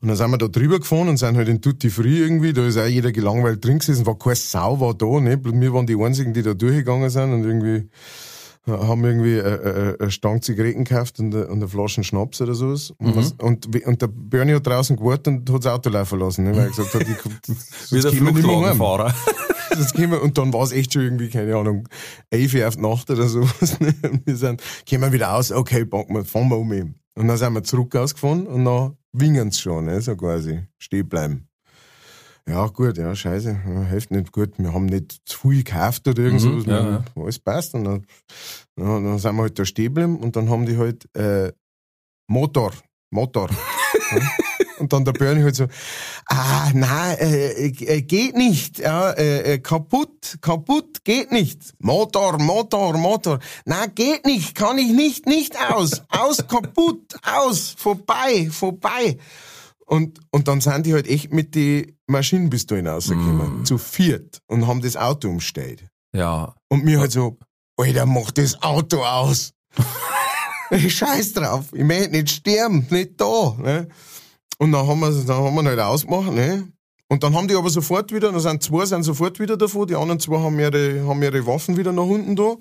Und 0.01 0.07
dann 0.07 0.17
sind 0.17 0.31
wir 0.31 0.37
da 0.37 0.47
drüber 0.47 0.79
gefahren 0.79 1.09
und 1.09 1.17
sind 1.17 1.37
halt 1.37 1.47
in 1.47 1.61
Tutti 1.61 1.89
Free 1.89 2.17
irgendwie, 2.19 2.53
da 2.53 2.65
ist 2.65 2.77
auch 2.77 2.85
jeder 2.87 3.11
gelangweilt 3.11 3.63
drin 3.63 3.79
gewesen, 3.79 4.05
war 4.05 4.17
keine 4.17 4.35
Sau 4.35 4.79
war 4.79 4.93
da, 4.93 5.19
ne? 5.19 5.39
wir 5.43 5.73
waren 5.73 5.85
die 5.85 5.95
einzigen, 6.01 6.33
die 6.33 6.41
da 6.41 6.53
durchgegangen 6.53 7.09
sind 7.09 7.33
und 7.33 7.43
irgendwie 7.43 7.87
äh, 8.67 8.71
haben 8.71 9.03
irgendwie 9.05 9.35
äh, 9.37 9.39
äh, 9.39 9.97
eine 9.99 10.11
Stange 10.11 10.41
Zigaretten 10.41 10.83
gekauft 10.85 11.19
und, 11.19 11.33
eine- 11.35 11.49
eine 11.49 11.67
Flasche 11.67 12.03
Schnaps 12.03 12.41
oder 12.41 12.53
sowas. 12.55 12.93
Und, 12.97 13.15
was, 13.15 13.31
und, 13.39 13.85
und 13.85 14.01
der 14.01 14.07
Bernie 14.07 14.53
hat 14.53 14.65
draußen 14.67 14.95
gewartet 14.97 15.27
und 15.27 15.49
hat 15.51 15.65
das 15.65 15.71
Auto 15.73 15.89
laufen 15.89 16.19
lassen, 16.19 16.43
ne? 16.45 16.55
weil 16.55 16.63
er 16.65 16.69
gesagt 16.69 16.93
hat, 16.93 17.01
ich, 17.01 17.91
Wie 17.91 18.01
der. 18.01 18.11
Flugwagenfahrer. 18.11 19.13
Das 19.71 19.93
können 19.93 20.11
wir, 20.11 20.21
und 20.21 20.37
dann 20.37 20.51
war 20.51 20.63
es 20.63 20.73
echt 20.73 20.91
schon 20.93 21.01
irgendwie, 21.03 21.29
keine 21.29 21.55
Ahnung, 21.55 21.87
11 22.29 22.53
Uhr 22.55 22.67
auf 22.67 22.75
die 22.75 22.81
Nacht 22.81 23.09
oder 23.09 23.27
sowas. 23.29 23.77
Ne? 23.79 23.93
Und 24.03 24.27
wir 24.27 24.35
sind, 24.35 24.61
kommen 24.89 25.01
wir 25.03 25.11
wieder 25.13 25.33
aus, 25.33 25.51
okay, 25.51 25.85
packen 25.85 26.13
wir, 26.13 26.25
fahren 26.25 26.49
wir 26.49 26.57
um. 26.57 26.71
Und 26.71 27.27
dann 27.27 27.37
sind 27.37 27.53
wir 27.53 27.63
zurück 27.63 27.95
ausgefahren 27.95 28.45
und 28.47 28.65
dann 28.65 28.97
wingen's 29.13 29.59
schon, 29.59 29.85
ne? 29.85 30.01
so 30.01 30.15
quasi, 30.15 30.63
stehen 30.79 31.07
bleiben. 31.09 31.47
Ja, 32.47 32.65
gut, 32.67 32.97
ja, 32.97 33.13
scheiße, 33.15 33.61
ja, 33.67 33.83
hilft 33.83 34.09
nicht 34.11 34.31
gut. 34.31 34.57
Wir 34.57 34.73
haben 34.73 34.87
nicht 34.87 35.21
zu 35.25 35.37
viel 35.49 35.63
gekauft 35.63 36.07
oder 36.07 36.23
irgend 36.23 36.41
Mhm, 36.41 36.61
sowas. 36.61 36.65
ja, 36.65 37.05
Wir- 37.15 37.23
Alles 37.23 37.39
passt. 37.39 37.75
Und 37.75 37.83
dann, 37.83 38.05
ja, 38.77 38.85
dann 38.99 39.19
sind 39.19 39.35
wir 39.35 39.43
halt 39.43 39.59
da 39.59 39.63
stehen 39.65 39.93
geblieben 39.93 40.17
und 40.19 40.35
dann 40.35 40.49
haben 40.49 40.65
die 40.65 40.77
halt 40.77 41.07
äh, 41.15 41.51
Motor, 42.27 42.71
Motor. 43.11 43.49
Und 44.81 44.91
dann 44.93 45.05
der 45.05 45.13
Bernie 45.13 45.43
halt 45.43 45.55
so, 45.55 45.67
ah, 46.25 46.69
nein, 46.73 47.17
äh, 47.19 47.67
äh, 47.67 48.01
geht 48.01 48.35
nicht, 48.35 48.79
ja, 48.79 49.11
äh, 49.11 49.53
äh, 49.53 49.57
kaputt, 49.59 50.37
kaputt, 50.41 51.03
geht 51.03 51.31
nicht. 51.31 51.73
Motor, 51.79 52.39
Motor, 52.39 52.97
Motor. 52.97 53.39
Nein, 53.65 53.91
geht 53.93 54.25
nicht, 54.25 54.55
kann 54.55 54.77
ich 54.79 54.91
nicht, 54.91 55.27
nicht 55.27 55.55
aus, 55.71 56.01
aus, 56.09 56.37
kaputt, 56.47 57.15
aus, 57.23 57.75
vorbei, 57.77 58.49
vorbei. 58.51 59.17
Und, 59.85 60.19
und 60.31 60.47
dann 60.47 60.61
sind 60.61 60.85
die 60.85 60.93
halt 60.93 61.07
echt 61.07 61.31
mit 61.31 61.53
die 61.53 61.95
Maschinenpistolen 62.07 62.87
rausgekommen, 62.87 63.61
Mm. 63.61 63.65
zu 63.65 63.77
viert, 63.77 64.39
und 64.47 64.65
haben 64.65 64.81
das 64.81 64.95
Auto 64.97 65.29
umstellt. 65.29 65.85
Ja. 66.15 66.55
Und 66.69 66.83
mir 66.83 66.99
halt 66.99 67.11
so, 67.11 67.37
Alter, 67.77 68.05
mach 68.05 68.31
das 68.31 68.61
Auto 68.63 69.03
aus. 69.03 69.53
Scheiß 70.87 71.33
drauf, 71.33 71.65
ich 71.73 71.83
möchte 71.83 72.11
nicht 72.11 72.29
sterben, 72.29 72.87
nicht 72.89 73.19
da. 73.19 73.55
Ne? 73.59 73.89
Und 74.61 74.73
dann 74.73 74.87
haben 74.87 74.99
wir 74.99 75.09
dann 75.11 75.43
haben 75.43 75.55
wir 75.55 75.63
halt 75.63 75.79
ausgemacht, 75.79 76.31
ne? 76.31 76.67
Und 77.07 77.23
dann 77.23 77.35
haben 77.35 77.47
die 77.47 77.55
aber 77.55 77.71
sofort 77.71 78.13
wieder, 78.13 78.31
da 78.31 78.39
sind 78.39 78.61
zwei 78.61 78.85
sind 78.85 79.01
sofort 79.01 79.39
wieder 79.39 79.57
davon, 79.57 79.87
die 79.87 79.95
anderen 79.95 80.19
zwei 80.19 80.37
haben 80.37 80.59
ihre, 80.59 81.03
haben 81.03 81.23
ihre 81.23 81.43
Waffen 81.47 81.77
wieder 81.77 81.91
nach 81.91 82.03
unten 82.03 82.35
da. 82.35 82.53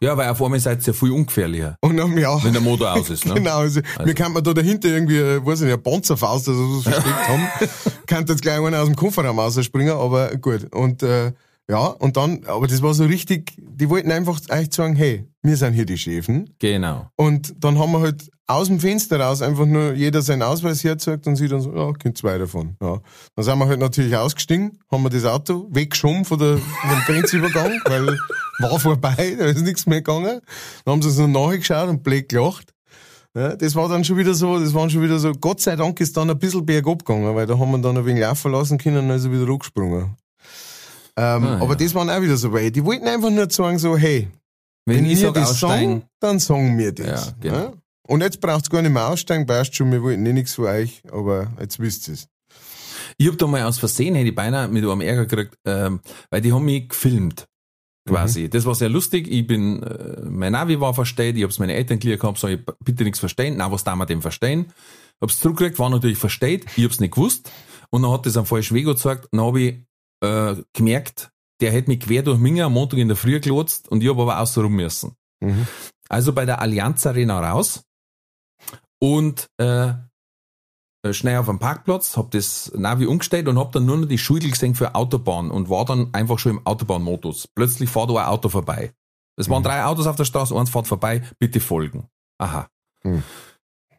Ja, 0.00 0.16
weil 0.16 0.30
auf 0.30 0.42
einmal 0.42 0.60
seid 0.60 0.80
ihr 0.80 0.86
ja 0.86 0.92
viel 0.94 1.10
ungefährlicher, 1.10 1.76
Und 1.82 1.98
dann, 1.98 2.16
ja. 2.16 2.42
wenn 2.42 2.54
der 2.54 2.62
Motor 2.62 2.94
aus 2.94 3.10
ist, 3.10 3.26
ne? 3.26 3.34
Genau, 3.34 3.58
also, 3.58 3.82
wir 4.02 4.14
könnten 4.14 4.42
da 4.42 4.54
dahinter 4.54 4.88
irgendwie, 4.88 5.18
äh, 5.18 5.44
weiß 5.44 5.60
ich 5.60 5.66
nicht, 5.66 5.74
eine 5.74 5.82
Panzerfaust 5.82 6.48
oder 6.48 6.56
so 6.56 6.80
versteckt 6.80 7.28
haben. 7.28 7.46
Könnte 8.06 8.32
jetzt 8.32 8.40
gleich 8.40 8.58
einer 8.58 8.80
aus 8.80 8.86
dem 8.86 8.96
Kofferraum 8.96 9.38
rausspringen, 9.38 9.94
aber 9.94 10.34
gut. 10.36 10.74
Und, 10.74 11.02
äh, 11.02 11.32
ja, 11.72 11.86
und 11.86 12.18
dann, 12.18 12.44
aber 12.44 12.66
das 12.66 12.82
war 12.82 12.92
so 12.92 13.04
richtig, 13.06 13.54
die 13.56 13.88
wollten 13.88 14.12
einfach 14.12 14.38
eigentlich 14.50 14.74
sagen, 14.74 14.94
hey, 14.94 15.24
wir 15.42 15.56
sind 15.56 15.72
hier 15.72 15.86
die 15.86 15.96
Chefen. 15.96 16.54
Genau. 16.58 17.08
Und 17.16 17.54
dann 17.64 17.78
haben 17.78 17.92
wir 17.92 18.00
halt 18.00 18.28
aus 18.46 18.66
dem 18.66 18.78
Fenster 18.78 19.18
raus 19.18 19.40
einfach 19.40 19.64
nur 19.64 19.94
jeder 19.94 20.20
seinen 20.20 20.42
Ausweis 20.42 20.84
herzeigt 20.84 21.26
und 21.26 21.36
sie 21.36 21.48
dann 21.48 21.62
so, 21.62 21.74
ja, 21.74 21.90
könnt 21.94 22.18
zwei 22.18 22.36
davon. 22.36 22.76
Ja. 22.82 23.00
Dann 23.36 23.44
sind 23.46 23.58
wir 23.58 23.68
halt 23.68 23.80
natürlich 23.80 24.14
ausgestiegen, 24.14 24.80
haben 24.90 25.02
wir 25.02 25.08
das 25.08 25.24
Auto 25.24 25.66
weggeschoben 25.70 26.26
von 26.26 26.38
der, 26.38 26.58
vom 26.58 27.00
Grenzübergang, 27.06 27.80
weil 27.86 28.18
war 28.58 28.78
vorbei, 28.78 29.34
da 29.38 29.46
ist 29.46 29.62
nichts 29.62 29.86
mehr 29.86 30.02
gegangen. 30.02 30.42
Dann 30.84 30.92
haben 30.92 31.00
sie 31.00 31.08
uns 31.08 31.16
noch 31.16 31.48
nachgeschaut 31.48 31.88
und 31.88 32.02
blöd 32.02 32.28
gelacht. 32.28 32.74
Ja, 33.34 33.56
das 33.56 33.74
war 33.74 33.88
dann 33.88 34.04
schon 34.04 34.18
wieder 34.18 34.34
so, 34.34 34.58
das 34.58 34.74
waren 34.74 34.90
schon 34.90 35.00
wieder 35.00 35.18
so, 35.18 35.32
Gott 35.32 35.62
sei 35.62 35.74
Dank 35.74 35.98
ist 36.00 36.14
dann 36.18 36.28
ein 36.28 36.38
bisschen 36.38 36.66
bergab 36.66 37.02
gegangen, 37.02 37.34
weil 37.34 37.46
da 37.46 37.58
haben 37.58 37.70
wir 37.70 37.78
dann 37.78 37.96
ein 37.96 38.04
wenig 38.04 38.20
laufen 38.20 38.52
lassen 38.52 38.76
können 38.76 38.98
und 38.98 39.08
dann 39.08 39.16
ist 39.16 39.24
er 39.24 39.32
wieder 39.32 39.50
hochgesprungen. 39.50 40.16
Ähm, 41.18 41.44
Ah, 41.44 41.54
aber 41.60 41.70
ja. 41.72 41.74
das 41.76 41.94
waren 41.94 42.08
auch 42.10 42.20
wieder 42.22 42.36
so, 42.36 42.52
weil 42.52 42.70
die 42.70 42.84
wollten 42.84 43.06
einfach 43.06 43.30
nur 43.30 43.50
sagen 43.50 43.78
so, 43.78 43.96
hey, 43.96 44.28
Wenn, 44.86 44.96
wenn 44.96 45.06
ich 45.06 45.20
sag 45.20 45.34
das 45.34 45.60
sagen, 45.60 46.02
dann 46.20 46.38
sagen 46.38 46.78
wir 46.78 46.92
das. 46.92 47.26
Ja, 47.26 47.32
genau. 47.40 47.56
Ja? 47.56 47.72
Und 48.08 48.20
jetzt 48.22 48.40
braucht's 48.40 48.68
gar 48.70 48.82
nicht 48.82 48.92
mehr 48.92 49.06
aussteigen, 49.08 49.46
passt 49.46 49.74
schon, 49.76 49.92
wir 49.92 50.02
wollten 50.02 50.24
eh 50.26 50.32
nichts 50.32 50.54
von 50.54 50.64
euch, 50.66 51.02
aber 51.12 51.52
jetzt 51.60 51.78
wisst 51.78 52.08
ihr's. 52.08 52.26
ich 53.18 53.28
hab 53.28 53.38
da 53.38 53.46
mal 53.46 53.62
aus 53.62 53.78
Versehen, 53.78 54.14
hätte 54.14 54.28
ich 54.30 54.34
beinahe 54.34 54.68
mit 54.68 54.82
einem 54.84 55.00
Ärger 55.02 55.26
gekriegt, 55.26 55.54
ähm, 55.66 56.00
weil 56.30 56.40
die 56.40 56.52
haben 56.52 56.64
mich 56.64 56.88
gefilmt. 56.88 57.46
Quasi. 58.08 58.48
Das 58.50 58.64
war 58.64 58.74
sehr 58.74 58.88
lustig. 58.88 59.28
Ich 59.30 59.46
bin, 59.46 59.80
äh, 59.84 60.22
mein 60.24 60.52
Navi 60.52 60.80
war 60.80 60.92
verstellt, 60.92 61.36
ich 61.36 61.44
hab's 61.44 61.60
meine 61.60 61.74
Eltern 61.74 62.00
clear 62.00 62.16
gehabt, 62.16 62.38
sag 62.38 62.50
ich, 62.50 62.58
bitte 62.84 63.04
nichts 63.04 63.20
verstehen. 63.20 63.54
Na, 63.58 63.70
was 63.70 63.84
darf 63.84 63.94
man 63.94 64.08
dem 64.08 64.20
verstehen? 64.22 64.72
Hab's 65.20 65.38
zurückgekriegt, 65.38 65.78
war 65.78 65.88
natürlich 65.88 66.18
verstellt, 66.18 66.64
ich 66.74 66.84
hab's 66.84 66.98
nicht 66.98 67.14
gewusst. 67.14 67.48
Und 67.90 68.02
dann 68.02 68.10
hat 68.10 68.26
das 68.26 68.36
ein 68.36 68.44
falsch 68.46 68.72
Weg 68.72 68.86
gezeigt, 68.86 69.28
dann 69.30 69.42
hab 69.42 69.54
ich 69.54 69.76
äh, 70.22 70.56
gemerkt, 70.72 71.30
der 71.60 71.72
hätte 71.72 71.90
mich 71.90 72.00
quer 72.00 72.22
durch 72.22 72.38
Minga 72.38 72.66
am 72.66 72.72
Montag 72.72 72.98
in 72.98 73.08
der 73.08 73.16
Früh 73.16 73.38
gelotst 73.40 73.88
und 73.88 74.02
ich 74.02 74.08
hab 74.08 74.18
aber 74.18 74.40
außen 74.40 74.62
rum 74.62 74.74
müssen. 74.74 75.14
Mhm. 75.40 75.66
Also 76.08 76.32
bei 76.32 76.44
der 76.44 76.60
Allianz 76.60 77.06
Arena 77.06 77.40
raus 77.40 77.84
und 79.00 79.46
äh, 79.58 79.92
äh, 81.04 81.12
schnell 81.12 81.38
auf 81.38 81.46
dem 81.46 81.58
Parkplatz, 81.58 82.16
hab 82.16 82.30
das 82.30 82.72
Navi 82.76 83.06
umgestellt 83.06 83.48
und 83.48 83.58
hab 83.58 83.72
dann 83.72 83.84
nur 83.86 83.96
noch 83.96 84.08
die 84.08 84.18
Schultel 84.18 84.50
gesehen 84.50 84.74
für 84.74 84.94
Autobahn 84.94 85.50
und 85.50 85.68
war 85.68 85.84
dann 85.84 86.14
einfach 86.14 86.38
schon 86.38 86.52
im 86.52 86.66
Autobahnmodus. 86.66 87.48
Plötzlich 87.54 87.90
fährt 87.90 88.10
da 88.10 88.14
ein 88.14 88.26
Auto 88.26 88.48
vorbei. 88.48 88.92
Es 89.36 89.48
waren 89.48 89.62
Mhm. 89.62 89.66
drei 89.66 89.84
Autos 89.84 90.06
auf 90.06 90.16
der 90.16 90.24
Straße, 90.24 90.54
eins 90.54 90.70
fährt 90.70 90.86
vorbei, 90.86 91.22
bitte 91.38 91.58
folgen. 91.60 92.06
Aha. 92.38 92.68
Mhm. 93.02 93.22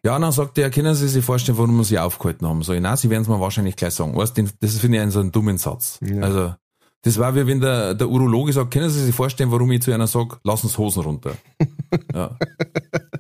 Ja, 0.06 0.20
dann 0.20 0.32
sagt 0.34 0.58
er, 0.58 0.70
können 0.70 0.96
Sie 0.96 1.08
sich 1.08 1.24
vorstellen, 1.24 1.58
warum 1.58 1.78
wir 1.78 1.84
Sie 1.86 1.98
aufgehalten 1.98 2.46
haben? 2.48 2.62
So, 2.62 2.74
nein, 2.74 2.98
Sie 2.98 3.10
werden 3.10 3.22
es 3.24 3.30
mir 3.30 3.40
wahrscheinlich 3.40 3.76
gleich 3.78 3.94
sagen. 3.94 4.16
Weißt, 4.16 4.36
den- 4.36 4.50
das 4.60 4.78
finde 4.78 4.98
ich 4.98 5.02
einen 5.02 5.12
so 5.12 5.20
einen 5.22 5.32
dummen 5.32 5.58
Satz. 5.58 6.00
Ja. 6.06 6.22
Also, 6.22 6.54
das 7.04 7.18
war 7.20 7.36
wie 7.36 7.48
wenn 7.48 7.62
der, 7.62 7.94
der 7.94 8.10
Urologe 8.10 8.52
sagt, 8.52 8.72
können 8.72 8.90
Sie 8.90 9.04
sich 9.06 9.16
vorstellen, 9.16 9.52
warum 9.52 9.72
ich 9.72 9.82
zu 9.82 9.94
einer 9.94 10.08
sage, 10.08 10.38
lass 10.44 10.64
uns 10.64 10.78
Hosen 10.78 11.04
runter. 11.04 11.32
ja. 12.14 12.38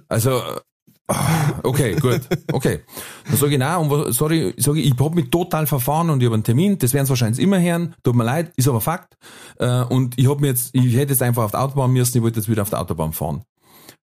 Also, 0.09 0.41
ah, 1.07 1.53
okay, 1.63 1.95
gut, 1.95 2.21
okay. 2.51 2.81
Dann 3.27 3.37
sage 3.37 3.53
ich, 3.53 3.59
nein, 3.59 3.77
und 3.79 3.89
was, 3.89 4.15
sorry, 4.17 4.53
sag 4.57 4.75
ich, 4.75 4.85
ich 4.91 4.99
habe 4.99 5.15
mich 5.15 5.29
total 5.29 5.65
verfahren 5.67 6.09
und 6.09 6.19
ich 6.21 6.25
habe 6.25 6.35
einen 6.35 6.43
Termin, 6.43 6.77
das 6.77 6.93
werden 6.93 7.05
Sie 7.05 7.09
wahrscheinlich 7.11 7.39
immer 7.41 7.61
hören, 7.61 7.95
tut 8.03 8.15
mir 8.15 8.23
leid, 8.25 8.51
ist 8.57 8.67
aber 8.67 8.81
Fakt. 8.81 9.15
Äh, 9.57 9.83
und 9.83 10.17
ich 10.19 10.29
habe 10.29 10.41
mir 10.41 10.47
jetzt, 10.47 10.69
ich 10.75 10.95
hätte 10.95 11.13
jetzt 11.13 11.21
einfach 11.23 11.43
auf 11.43 11.51
die 11.51 11.57
Autobahn 11.57 11.91
müssen, 11.91 12.17
ich 12.17 12.23
wollte 12.23 12.39
jetzt 12.41 12.49
wieder 12.49 12.61
auf 12.61 12.69
die 12.69 12.75
Autobahn 12.75 13.13
fahren. 13.13 13.43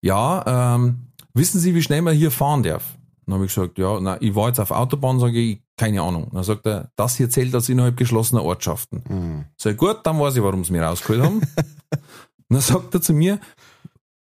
Ja, 0.01 0.75
ähm, 0.75 1.07
wissen 1.36 1.60
Sie, 1.60 1.76
wie 1.76 1.84
schnell 1.84 2.02
man 2.02 2.15
hier 2.15 2.32
fahren 2.32 2.63
darf? 2.63 2.98
Dann 3.26 3.36
habe 3.36 3.45
ich 3.45 3.54
gesagt, 3.54 3.78
ja, 3.78 4.00
na, 4.00 4.21
ich 4.21 4.36
war 4.36 4.48
jetzt 4.50 4.60
auf 4.60 4.71
Autobahn, 4.71 5.19
sage 5.19 5.39
ich, 5.39 5.62
keine 5.78 6.02
Ahnung. 6.02 6.30
Dann 6.32 6.43
sagt 6.43 6.65
er, 6.65 6.91
das 6.95 7.15
hier 7.15 7.30
zählt 7.30 7.54
als 7.56 7.69
innerhalb 7.69 7.98
geschlossener 7.98 8.43
Ortschaften. 8.43 9.04
Mhm. 9.08 9.45
Sag 9.58 9.74
ich, 9.74 9.78
gut, 9.78 10.00
dann 10.04 10.19
weiß 10.19 10.36
ich, 10.36 10.43
warum 10.43 10.63
sie 10.63 10.71
mich 10.71 10.82
rausgeholt 10.82 11.24
haben. 11.24 11.38
Und 11.38 11.48
dann 12.50 12.62
sagt 12.62 12.93
er 12.93 13.02
zu 13.02 13.13
mir, 13.13 13.39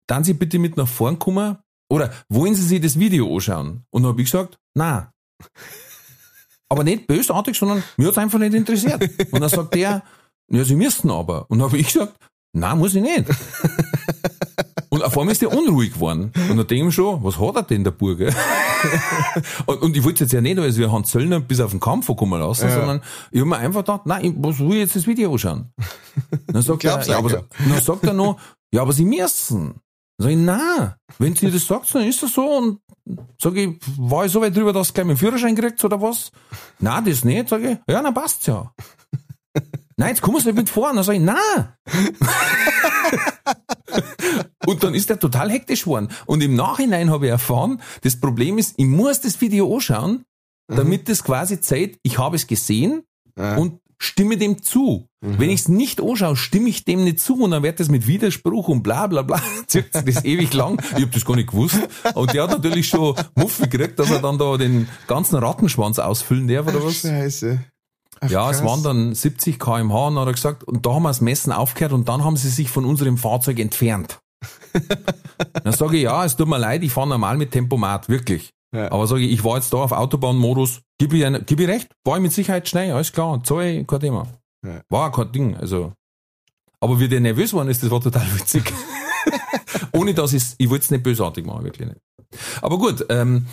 dann 0.06 0.24
Sie 0.24 0.34
bitte 0.34 0.58
mit 0.58 0.76
nach 0.76 0.88
vorn 0.88 1.18
kommen 1.18 1.56
oder 1.88 2.12
wollen 2.28 2.54
Sie 2.54 2.62
sich 2.62 2.80
das 2.80 2.98
Video 2.98 3.32
anschauen? 3.32 3.84
Und 3.90 4.02
dann 4.02 4.12
habe 4.12 4.22
ich 4.22 4.30
gesagt, 4.30 4.58
na. 4.74 5.12
Aber 6.68 6.84
nicht 6.84 7.06
bösartig, 7.06 7.56
sondern 7.56 7.82
mir 7.96 8.08
hat's 8.08 8.18
einfach 8.18 8.38
nicht 8.38 8.54
interessiert. 8.54 9.02
Und 9.32 9.40
dann 9.40 9.48
sagt 9.48 9.74
er, 9.76 10.02
ja, 10.50 10.64
Sie 10.64 10.76
müssten 10.76 11.10
aber. 11.10 11.48
Und 11.48 11.58
dann 11.58 11.68
habe 11.68 11.78
ich 11.78 11.92
gesagt, 11.92 12.14
na, 12.52 12.74
muss 12.74 12.94
ich 12.94 13.02
nicht. 13.02 13.24
Und 14.92 15.04
auf 15.04 15.16
einmal 15.16 15.32
ist 15.32 15.40
der 15.40 15.56
unruhig 15.56 15.94
geworden. 15.94 16.32
Und 16.50 16.56
dann 16.56 16.66
denke 16.66 16.74
ich 16.74 16.82
mir 16.82 16.92
schon, 16.92 17.22
was 17.22 17.38
hat 17.38 17.54
er 17.56 17.62
denn, 17.62 17.84
der 17.84 17.92
Burger? 17.92 18.32
und, 19.66 19.82
und 19.82 19.96
ich 19.96 20.02
wollte 20.04 20.24
jetzt 20.24 20.32
ja 20.32 20.40
nicht 20.40 20.58
als 20.58 20.76
wir 20.78 20.90
Hans 20.90 21.10
Zöllner 21.10 21.38
bis 21.40 21.60
auf 21.60 21.70
den 21.70 21.78
Kampf 21.80 22.08
kommen 22.16 22.40
lassen, 22.40 22.68
Ja. 22.68 22.74
sondern 22.74 23.00
ich 23.30 23.38
habe 23.40 23.48
mir 23.48 23.58
einfach 23.58 23.80
gedacht, 23.80 24.06
nein, 24.06 24.24
ich, 24.24 24.32
was 24.36 24.58
will 24.58 24.72
ich 24.72 24.78
jetzt 24.78 24.96
das 24.96 25.06
Video 25.06 25.32
anschauen? 25.32 25.72
Dann 26.48 26.62
sagt, 26.62 26.84
er, 26.84 27.00
ja, 27.04 27.18
aber, 27.18 27.28
dann 27.30 27.80
sagt 27.80 28.04
er 28.04 28.12
noch, 28.14 28.38
ja, 28.72 28.82
aber 28.82 28.92
Sie 28.92 29.04
müssen. 29.04 29.80
Dann 30.18 30.24
sag 30.24 30.30
ich, 30.30 30.36
nein, 30.36 30.94
wenn 31.18 31.36
Sie 31.36 31.50
das 31.50 31.66
sagt, 31.66 31.94
dann 31.94 32.06
ist 32.06 32.22
das 32.22 32.32
so. 32.34 32.42
Und 32.42 32.80
sag 33.40 33.56
ich, 33.56 33.76
war 33.96 34.26
ich 34.26 34.32
so 34.32 34.40
weit 34.40 34.56
drüber, 34.56 34.72
dass 34.72 34.88
du 34.88 34.94
gleich 34.94 35.06
meinen 35.06 35.16
Führerschein 35.16 35.54
kriegst 35.54 35.84
oder 35.84 36.00
was? 36.02 36.32
Nein, 36.80 37.04
das 37.04 37.24
nicht. 37.24 37.48
Sag 37.48 37.62
ich, 37.62 37.78
ja, 37.88 38.02
dann 38.02 38.12
passt's 38.14 38.46
ja. 38.46 38.72
Nein, 40.00 40.08
jetzt 40.08 40.22
kommst 40.22 40.46
du 40.46 40.48
nicht 40.48 40.56
mit 40.56 40.70
vor. 40.70 40.90
Dann 40.94 41.02
sag 41.04 41.12
ich, 41.12 41.20
nein. 41.20 41.36
Und 44.66 44.82
dann 44.82 44.94
ist 44.94 45.10
er 45.10 45.18
total 45.18 45.50
hektisch 45.50 45.82
geworden. 45.82 46.08
Und 46.24 46.42
im 46.42 46.54
Nachhinein 46.54 47.10
habe 47.10 47.26
ich 47.26 47.30
erfahren, 47.30 47.82
das 48.00 48.18
Problem 48.18 48.56
ist, 48.56 48.74
ich 48.78 48.86
muss 48.86 49.20
das 49.20 49.38
Video 49.42 49.70
anschauen, 49.74 50.24
damit 50.68 51.10
das 51.10 51.22
quasi 51.22 51.60
zeigt, 51.60 51.98
ich 52.02 52.16
habe 52.16 52.36
es 52.36 52.46
gesehen 52.46 53.02
Ja. 53.38 53.56
und 53.56 53.78
stimme 53.98 54.38
dem 54.38 54.62
zu. 54.62 55.06
Wenn 55.20 55.50
ich 55.50 55.60
es 55.60 55.68
nicht 55.68 56.00
anschaue, 56.00 56.34
stimme 56.34 56.70
ich 56.70 56.86
dem 56.86 57.04
nicht 57.04 57.20
zu 57.20 57.34
und 57.42 57.50
dann 57.50 57.62
wird 57.62 57.78
das 57.78 57.90
mit 57.90 58.06
Widerspruch 58.06 58.68
und 58.68 58.82
bla 58.82 59.06
bla 59.06 59.20
bla, 59.20 59.42
sich 59.66 59.84
das 59.90 60.24
ewig 60.24 60.54
lang. 60.54 60.80
Ich 60.96 61.02
habe 61.02 61.08
das 61.08 61.26
gar 61.26 61.36
nicht 61.36 61.50
gewusst. 61.50 61.78
Und 62.14 62.32
der 62.32 62.44
hat 62.44 62.50
natürlich 62.52 62.88
schon 62.88 63.14
Muffe 63.34 63.68
gekriegt, 63.68 63.98
dass 63.98 64.10
er 64.10 64.20
dann 64.22 64.38
da 64.38 64.56
den 64.56 64.88
ganzen 65.06 65.36
Rattenschwanz 65.36 65.98
ausfüllen 65.98 66.48
darf 66.48 66.68
oder 66.68 66.82
was. 66.82 67.00
Scheiße. 67.02 67.58
Ach, 68.20 68.28
Ja, 68.30 68.50
es 68.50 68.58
krass. 68.58 68.66
waren 68.68 68.82
dann 68.82 69.14
70 69.14 69.58
kmh 69.58 70.06
und 70.08 70.14
dann 70.14 70.20
hat 70.22 70.28
er 70.28 70.32
gesagt, 70.34 70.64
und 70.64 70.84
da 70.84 70.92
haben 70.94 71.02
wir 71.04 71.08
das 71.08 71.20
Messen 71.20 71.52
aufgehört 71.52 71.92
und 71.92 72.08
dann 72.08 72.22
haben 72.24 72.36
sie 72.36 72.48
sich 72.50 72.70
von 72.70 72.84
unserem 72.84 73.16
Fahrzeug 73.16 73.58
entfernt. 73.58 74.18
dann 75.64 75.72
sage 75.72 75.96
ich, 75.96 76.02
ja, 76.04 76.24
es 76.24 76.36
tut 76.36 76.48
mir 76.48 76.58
leid, 76.58 76.82
ich 76.82 76.92
fahre 76.92 77.08
normal 77.08 77.36
mit 77.36 77.50
Tempomat, 77.52 78.08
wirklich. 78.08 78.50
Ja. 78.74 78.90
Aber 78.92 79.06
sage 79.06 79.22
ich, 79.22 79.32
ich 79.32 79.44
war 79.44 79.56
jetzt 79.56 79.72
da 79.72 79.78
auf 79.78 79.92
Autobahnmodus, 79.92 80.80
gib 80.98 81.12
ich, 81.12 81.24
ein- 81.24 81.42
gib 81.46 81.60
ich 81.60 81.68
recht, 81.68 81.88
war 82.04 82.16
ich 82.16 82.22
mit 82.22 82.32
Sicherheit 82.32 82.68
schnell, 82.68 82.92
alles 82.92 83.12
klar, 83.12 83.42
zahl 83.42 83.64
ich, 83.64 83.86
kein 83.86 84.00
Thema. 84.00 84.26
Ja. 84.66 84.80
War 84.90 85.10
kein 85.12 85.32
Ding, 85.32 85.56
also. 85.56 85.92
Aber 86.80 87.00
wie 87.00 87.08
der 87.08 87.20
nervös 87.20 87.52
war, 87.52 87.66
ist, 87.68 87.82
das 87.82 87.90
war 87.90 88.00
total 88.00 88.26
witzig. 88.38 88.72
Ohne 89.92 90.14
dass 90.14 90.32
ich, 90.32 90.44
ich 90.58 90.70
wollte 90.70 90.84
es 90.84 90.90
nicht 90.90 91.02
bösartig 91.02 91.44
machen, 91.44 91.64
wirklich 91.64 91.88
nicht. 91.88 92.00
Aber 92.62 92.78
gut, 92.78 93.04
ähm, 93.08 93.46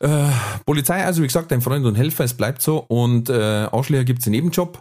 äh, 0.00 0.30
Polizei, 0.66 1.04
also 1.04 1.22
wie 1.22 1.26
gesagt, 1.26 1.52
ein 1.52 1.60
Freund 1.62 1.84
und 1.86 1.94
Helfer, 1.94 2.24
es 2.24 2.34
bleibt 2.34 2.60
so. 2.62 2.78
Und 2.78 3.28
äh, 3.30 3.68
Arschlöcher 3.70 4.04
gibt's 4.04 4.26
im 4.26 4.32
Nebenjob. 4.32 4.80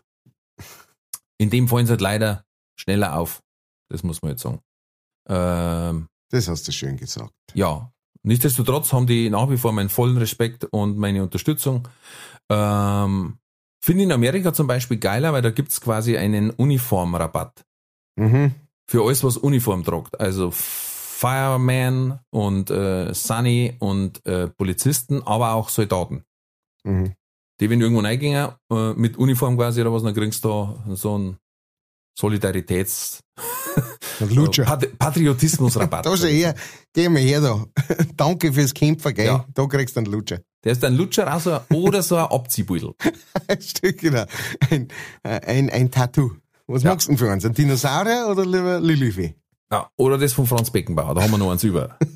In 1.37 1.49
dem 1.49 1.67
fallen 1.67 1.85
sie 1.85 1.91
halt 1.91 2.01
leider 2.01 2.43
schneller 2.77 3.15
auf. 3.17 3.41
Das 3.89 4.03
muss 4.03 4.21
man 4.21 4.31
jetzt 4.31 4.41
sagen. 4.43 4.59
Ähm, 5.27 6.07
Das 6.31 6.47
hast 6.47 6.67
du 6.67 6.71
schön 6.71 6.97
gesagt. 6.97 7.31
ja, 7.53 7.91
nichtsdestotrotz 8.23 8.91
haben 8.93 9.07
die 9.07 9.29
nach 9.29 9.49
wie 9.49 9.57
vor 9.57 9.71
meinen 9.71 9.89
vollen 9.89 10.17
Respekt 10.17 10.65
und 10.65 10.97
meine 10.97 11.23
Unterstützung. 11.23 11.87
Ähm, 12.49 13.37
Finde 13.81 14.03
in 14.03 14.11
Amerika 14.11 14.53
zum 14.53 14.67
Beispiel 14.67 14.97
geiler, 14.97 15.31
weil 15.31 15.41
da 15.41 15.51
gibt's 15.51 15.79
quasi 15.79 16.17
einen 16.17 16.49
Uniformrabatt 16.51 17.63
Mhm. 18.17 18.53
für 18.85 19.05
alles, 19.05 19.23
was 19.23 19.37
Uniform 19.37 19.85
tragt. 19.85 20.19
Also 20.19 20.51
Fireman 21.19 22.19
und 22.29 22.69
äh, 22.71 23.13
Sunny 23.13 23.75
und 23.79 24.25
äh, 24.25 24.47
Polizisten, 24.47 25.21
aber 25.23 25.53
auch 25.53 25.67
Soldaten. 25.67 26.23
Mhm. 26.85 27.13
Die, 27.59 27.69
wenn 27.69 27.81
irgendwo 27.81 28.01
reingehen, 28.01 28.53
äh, 28.71 28.93
mit 28.93 29.17
Uniform 29.17 29.57
quasi 29.57 29.81
oder 29.81 29.91
was, 29.91 30.01
dann 30.03 30.13
kriegst 30.13 30.45
du 30.45 30.47
da 30.47 30.95
so 30.95 31.15
einen 31.15 31.37
Solidaritäts- 32.17 33.19
Lutscher. 34.29 34.63
Pat 34.63 34.97
Patriotismusrabatt. 34.97 36.05
Da 36.05 36.15
schau 36.15 36.27
her, 36.27 36.55
geh 36.93 37.09
mal 37.09 37.19
her 37.21 37.41
da. 37.41 37.65
Danke 38.15 38.53
fürs 38.53 38.73
Kämpfen, 38.73 39.13
gell? 39.13 39.25
Ja. 39.25 39.45
Da 39.53 39.65
kriegst 39.65 39.95
du 39.97 39.99
einen 40.01 40.11
Lutscher. 40.11 40.39
Der 40.63 40.71
ist 40.71 40.83
ein 40.85 40.95
Lutscher 40.95 41.33
auch 41.33 41.39
so, 41.41 41.59
oder 41.75 42.01
so 42.01 42.15
ein 42.15 42.25
Abziehbeutel. 42.25 42.93
Ein 43.47 43.61
Stück, 43.61 43.97
genau. 43.99 44.25
Ein, 44.69 44.87
ein, 45.23 45.69
ein 45.69 45.91
Tattoo. 45.91 46.31
Was 46.67 46.83
Ja. 46.83 46.91
magst 46.91 47.07
du 47.07 47.11
denn 47.11 47.17
für 47.17 47.29
uns? 47.31 47.43
Ein 47.45 47.53
Dinosaurier 47.53 48.27
oder 48.29 48.45
lieber 48.45 48.79
Lilifee? 48.79 49.35
Ja, 49.71 49.89
oder 49.97 50.17
das 50.17 50.33
von 50.33 50.47
Franz 50.47 50.71
Beckenbauer, 50.71 51.13
da 51.13 51.21
haben 51.21 51.31
wir 51.31 51.37
noch 51.37 51.51
eins 51.51 51.63
über. 51.63 51.95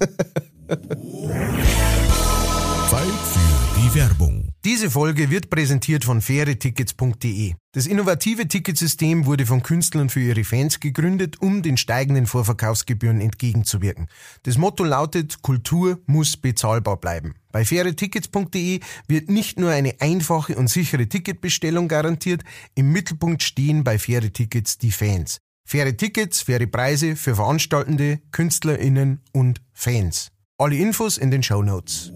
Zeit 2.89 3.03
für 3.03 3.79
die 3.79 3.95
Werbung. 3.95 4.49
Diese 4.65 4.89
Folge 4.89 5.29
wird 5.29 5.51
präsentiert 5.51 6.03
von 6.03 6.21
fairetickets.de. 6.21 7.53
Das 7.73 7.85
innovative 7.85 8.47
Ticketsystem 8.47 9.27
wurde 9.27 9.45
von 9.45 9.61
Künstlern 9.61 10.09
für 10.09 10.19
ihre 10.21 10.43
Fans 10.43 10.79
gegründet, 10.79 11.41
um 11.41 11.61
den 11.61 11.77
steigenden 11.77 12.25
Vorverkaufsgebühren 12.25 13.21
entgegenzuwirken. 13.21 14.07
Das 14.43 14.57
Motto 14.57 14.83
lautet, 14.83 15.43
Kultur 15.43 15.99
muss 16.07 16.37
bezahlbar 16.37 16.97
bleiben. 16.97 17.35
Bei 17.51 17.65
fairetickets.de 17.65 18.79
wird 19.07 19.29
nicht 19.29 19.59
nur 19.59 19.69
eine 19.69 19.93
einfache 19.99 20.55
und 20.55 20.69
sichere 20.69 21.07
Ticketbestellung 21.07 21.87
garantiert, 21.87 22.43
im 22.73 22.91
Mittelpunkt 22.91 23.43
stehen 23.43 23.83
bei 23.83 23.99
faire 23.99 24.31
Tickets 24.31 24.79
die 24.79 24.91
Fans. 24.91 25.39
Faire 25.65 25.95
Tickets, 25.95 26.41
faire 26.41 26.67
Preise 26.67 27.15
für 27.15 27.35
Veranstaltende, 27.35 28.19
KünstlerInnen 28.31 29.21
und 29.31 29.61
Fans. 29.73 30.29
Alle 30.57 30.75
Infos 30.75 31.17
in 31.17 31.31
den 31.31 31.41
Show 31.41 31.61
Notes. 31.63 32.11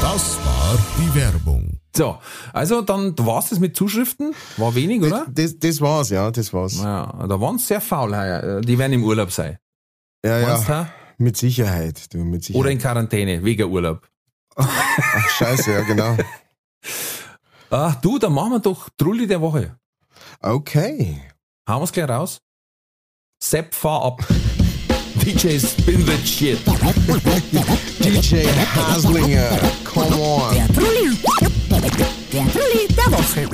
Das 0.00 0.36
war 0.44 0.78
die 0.98 1.14
Werbung. 1.14 1.80
So, 1.96 2.18
also 2.52 2.82
dann 2.82 3.16
war's 3.18 3.50
das 3.50 3.60
mit 3.60 3.76
Zuschriften. 3.76 4.34
War 4.56 4.74
wenig, 4.74 5.02
oder? 5.02 5.26
Das, 5.30 5.58
das 5.58 5.80
war's, 5.80 6.10
ja, 6.10 6.30
das 6.30 6.52
war's. 6.52 6.78
Ja, 6.78 7.26
da 7.26 7.40
waren 7.40 7.58
sehr 7.58 7.80
faul 7.80 8.14
heuer. 8.14 8.60
Die 8.60 8.78
werden 8.78 8.92
im 8.92 9.04
Urlaub 9.04 9.30
sein. 9.30 9.58
Ja, 10.24 10.40
Meinst 10.40 10.68
ja. 10.68 10.84
du? 10.84 11.24
Mit 11.24 11.36
Sicherheit, 11.36 12.12
du, 12.12 12.18
mit 12.18 12.44
Sicherheit. 12.44 12.60
Oder 12.60 12.70
in 12.70 12.78
Quarantäne, 12.78 13.44
wegen 13.44 13.70
Urlaub. 13.70 14.08
Ach, 14.56 15.28
scheiße, 15.30 15.72
ja, 15.72 15.80
genau. 15.82 16.16
Ach 17.70 17.94
du, 17.96 18.18
dann 18.18 18.32
machen 18.32 18.52
wir 18.52 18.60
doch 18.60 18.88
Trulli 18.96 19.26
der 19.26 19.40
Woche. 19.40 19.76
Okay. 20.40 21.20
Hauen 21.66 21.80
wir's 21.80 21.92
gleich 21.92 22.08
raus. 22.10 22.40
Sepp, 23.42 23.74
fahr 23.74 24.02
ab. 24.04 24.22
DJ 25.24 25.58
Spin 25.58 26.04
the 26.04 26.18
Shit. 26.26 26.58
DJ 28.00 28.44
Haslinger, 28.76 29.48
come 29.82 30.14
on. 30.20 30.54
Der 30.54 30.68
Trulli. 30.68 31.16
Der 32.32 32.46
Trulli 32.52 32.86
der 32.88 33.12
Woche. 33.12 33.48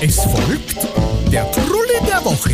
Es 0.00 0.20
folgt 0.20 0.76
der 1.32 1.50
Trulli 1.50 1.98
der 2.06 2.24
Woche. 2.24 2.52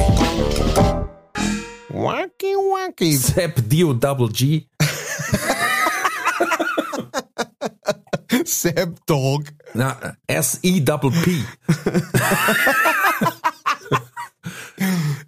Wacky, 1.91 2.57
wacky. 2.57 3.15
Sepp 3.15 3.61
Dio 3.69 3.93
Double 3.93 4.31
G. 4.31 4.67
Sepp 8.47 9.05
Dog. 9.05 9.45
Na, 9.75 10.17
S-E 10.27 10.81
Double 10.81 11.11
P. 11.11 11.45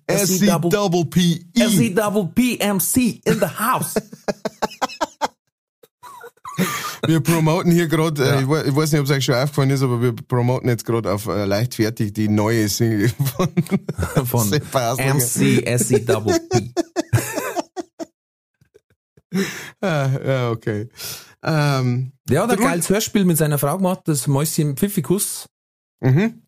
S-C 0.07 0.47
double- 0.47 0.71
double 0.71 1.05
P 1.07 1.45
E. 1.55 1.91
Double 1.91 2.29
P 2.35 2.59
MC 2.59 3.21
in 3.25 3.35
the 3.41 3.47
house. 3.47 3.95
Wir 7.07 7.21
promoten 7.21 7.71
hier 7.73 7.87
gerade, 7.89 8.25
äh, 8.25 8.43
ich, 8.43 8.49
we- 8.49 8.63
ich 8.69 8.75
weiß 8.77 8.93
nicht, 8.93 9.01
ob 9.01 9.07
es 9.07 9.13
euch 9.13 9.25
schon 9.25 9.35
aufgefallen 9.35 9.71
ist, 9.71 9.83
aber 9.83 10.01
wir 10.01 10.15
promoten 10.15 10.69
jetzt 10.69 10.87
gerade 10.87 11.13
auf 11.13 11.27
äh, 11.27 11.45
leichtfertig 11.45 12.13
die 12.15 12.29
neue 12.29 12.69
Single 12.69 13.09
von, 13.37 13.49
Von. 14.27 14.49
MC 14.51 16.07
P. 16.49 16.73
Ah, 19.81 20.09
ja, 20.25 20.51
okay. 20.51 20.89
Ähm, 21.43 22.13
Der 22.29 22.43
hat 22.45 22.53
ein 22.53 22.59
geiles 22.59 22.89
Hörspiel 22.89 23.25
mit 23.25 23.37
seiner 23.37 23.59
Frau 23.59 23.77
gemacht, 23.77 24.03
das 24.05 24.27
Mäuschen 24.29 24.77
Pfiffikus. 24.77 25.47
mhm. 26.01 26.41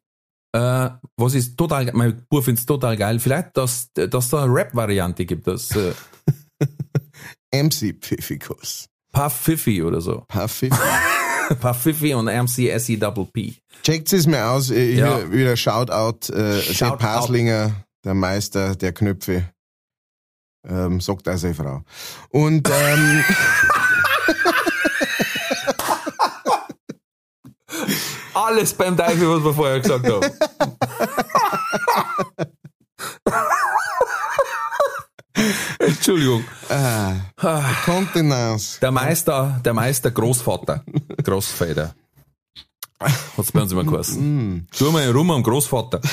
Äh, 0.52 0.90
was 1.16 1.34
ist 1.34 1.56
total, 1.56 1.90
mein 1.92 2.24
Bub 2.28 2.44
find's 2.44 2.64
total 2.66 2.96
geil. 2.96 3.18
Vielleicht, 3.18 3.56
dass, 3.56 3.90
dass 3.94 4.28
da 4.30 4.44
eine 4.44 4.52
Rap-Variante 4.54 5.24
gibt, 5.26 5.46
das 5.46 5.70
äh, 5.72 5.92
MC 7.62 7.94
Pfiffikus. 8.00 8.88
Puff 9.12 9.32
Pfiffi 9.34 9.82
oder 9.82 10.00
so. 10.00 10.24
Puffy. 10.28 10.68
Puff 11.60 11.76
Pfiffi 11.82 12.14
und 12.14 12.26
MC 12.26 12.68
S-E 12.70 12.96
Double 12.96 13.26
P. 13.26 13.54
Checkt 13.82 14.12
es 14.12 14.26
mir 14.26 14.46
aus. 14.48 14.70
Äh, 14.70 14.94
Ja. 14.94 15.30
wieder 15.32 15.56
Shoutout. 15.56 16.32
Äh, 16.32 16.60
Sepp 16.60 16.76
Shoutout. 16.76 17.02
Haslinger, 17.04 17.72
der 18.04 18.14
Meister 18.14 18.74
der 18.76 18.92
Knöpfe. 18.92 19.50
Ähm, 20.68 21.00
sagt 21.00 21.28
auch 21.28 21.36
seine 21.36 21.54
Frau. 21.54 21.82
Und 22.30 22.68
ähm, 22.68 23.24
Alles 28.36 28.74
beim 28.74 28.94
Teufel, 28.96 29.28
was 29.30 29.44
wir 29.44 29.54
vorher 29.54 29.80
gesagt 29.80 30.06
haben. 30.06 30.30
Entschuldigung. 35.78 36.44
Kontenance. 37.84 38.80
Der 38.80 38.90
Meister, 38.90 39.60
der 39.64 39.74
Meister 39.74 40.10
Großvater. 40.10 40.84
Großvater. 41.22 41.94
Hat's 43.36 43.52
bei 43.52 43.60
uns 43.60 43.72
immer 43.72 43.84
geheißen. 43.84 44.66
Tu 44.76 44.90
mal 44.90 45.10
rum 45.10 45.30
am 45.30 45.42
Großvater. 45.42 46.00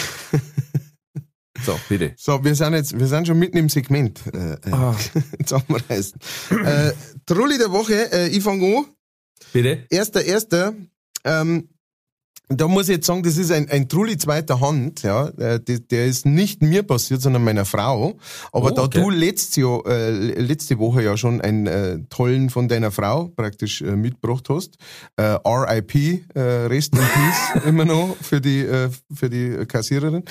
So, 1.66 1.80
bitte. 1.88 2.14
So, 2.18 2.44
wir 2.44 2.56
sind 2.56 2.74
jetzt, 2.74 3.00
wir 3.00 3.08
sind 3.08 3.26
schon 3.26 3.40
mitten 3.40 3.56
im 3.56 3.70
Segment. 3.70 4.20
Äh, 4.34 4.56
äh, 4.56 4.72
Ah. 4.74 4.94
zusammenreißen. 5.46 6.20
äh, 6.66 6.92
Trulli 7.26 7.58
der 7.58 7.72
Woche, 7.72 8.12
äh, 8.12 8.28
ich 8.28 8.44
fange 8.44 8.80
an. 8.80 8.86
Bitte? 9.54 9.86
Erster, 9.90 10.26
erster. 10.26 10.74
Ähm, 11.24 11.70
da 12.60 12.68
muss 12.68 12.90
ich 12.90 12.96
jetzt 12.96 13.08
sagen, 13.08 13.24
das 13.24 13.38
ist 13.38 13.52
ein, 13.52 13.70
ein 13.70 13.88
Trulli 13.88 14.18
zweiter 14.18 14.60
Hand, 14.60 15.04
ja. 15.04 15.28
Äh, 15.38 15.60
der, 15.60 15.80
der 15.80 16.06
ist 16.06 16.26
nicht 16.26 16.62
mir 16.62 16.84
passiert, 16.84 17.22
sondern 17.22 17.44
meiner 17.44 17.66
Frau. 17.66 18.18
Aber 18.52 18.72
Oh, 18.72 18.76
da 18.76 18.84
okay. 18.84 19.02
du 19.02 19.10
letztes 19.10 19.56
Jahr, 19.56 19.86
äh, 19.86 20.12
letzte 20.42 20.80
Woche 20.80 21.04
ja 21.04 21.16
schon 21.18 21.42
einen 21.42 21.68
äh, 21.68 22.00
tollen 22.10 22.50
von 22.50 22.68
deiner 22.68 22.92
Frau 22.92 23.28
praktisch 23.28 23.82
äh, 23.82 23.96
mitgebracht 23.96 24.48
hast, 24.50 24.78
äh, 25.18 25.38
RIP, 25.46 25.96
äh, 26.36 26.40
Rest 26.40 26.96
in 26.96 27.02
Peace, 27.02 27.64
immer 27.66 27.86
noch 27.86 28.16
für 28.22 28.42
die, 28.42 28.62
äh, 28.62 28.90
für 29.14 29.30
die 29.30 29.66
Kassiererin. 29.68 30.24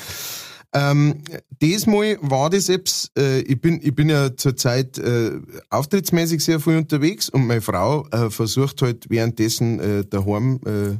Ähm, 0.74 1.22
diesmal 1.60 2.16
war 2.22 2.48
das 2.48 2.68
jetzt, 2.68 3.12
äh, 3.18 3.40
ich 3.40 3.60
bin, 3.60 3.80
ich 3.82 3.94
bin 3.94 4.08
ja 4.08 4.34
zurzeit 4.34 4.96
äh, 4.98 5.32
auftrittsmäßig 5.68 6.42
sehr 6.42 6.60
viel 6.60 6.78
unterwegs 6.78 7.28
und 7.28 7.46
meine 7.46 7.60
Frau 7.60 8.06
äh, 8.10 8.30
versucht 8.30 8.80
halt 8.80 9.10
währenddessen 9.10 9.80
äh, 9.80 10.04
daheim 10.06 10.60
äh, 10.64 10.96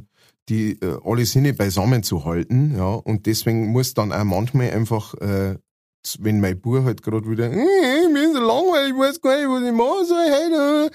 die 0.49 0.79
äh, 0.81 0.97
alle 1.03 1.25
Sinne 1.25 1.53
beisammen 1.53 2.03
zu 2.03 2.25
halten, 2.25 2.75
ja, 2.77 2.93
und 2.93 3.25
deswegen 3.25 3.67
muss 3.67 3.93
dann 3.93 4.11
auch 4.11 4.23
manchmal 4.23 4.71
einfach, 4.71 5.13
äh, 5.15 5.57
wenn 6.19 6.41
mein 6.41 6.59
Bub 6.59 6.83
halt 6.83 7.01
gerade 7.01 7.29
wieder, 7.29 7.51
äh, 7.51 8.09
mir 8.11 8.23
ist 8.23 8.33
so 8.33 8.39
langweilig, 8.39 8.93
ich 8.93 8.99
weiß 8.99 9.21
gar 9.21 9.37
nicht, 9.37 9.47
was 9.47 9.63
ich 9.63 9.71
machen 9.71 10.05
soll 10.05 10.87
äh, 10.87 10.89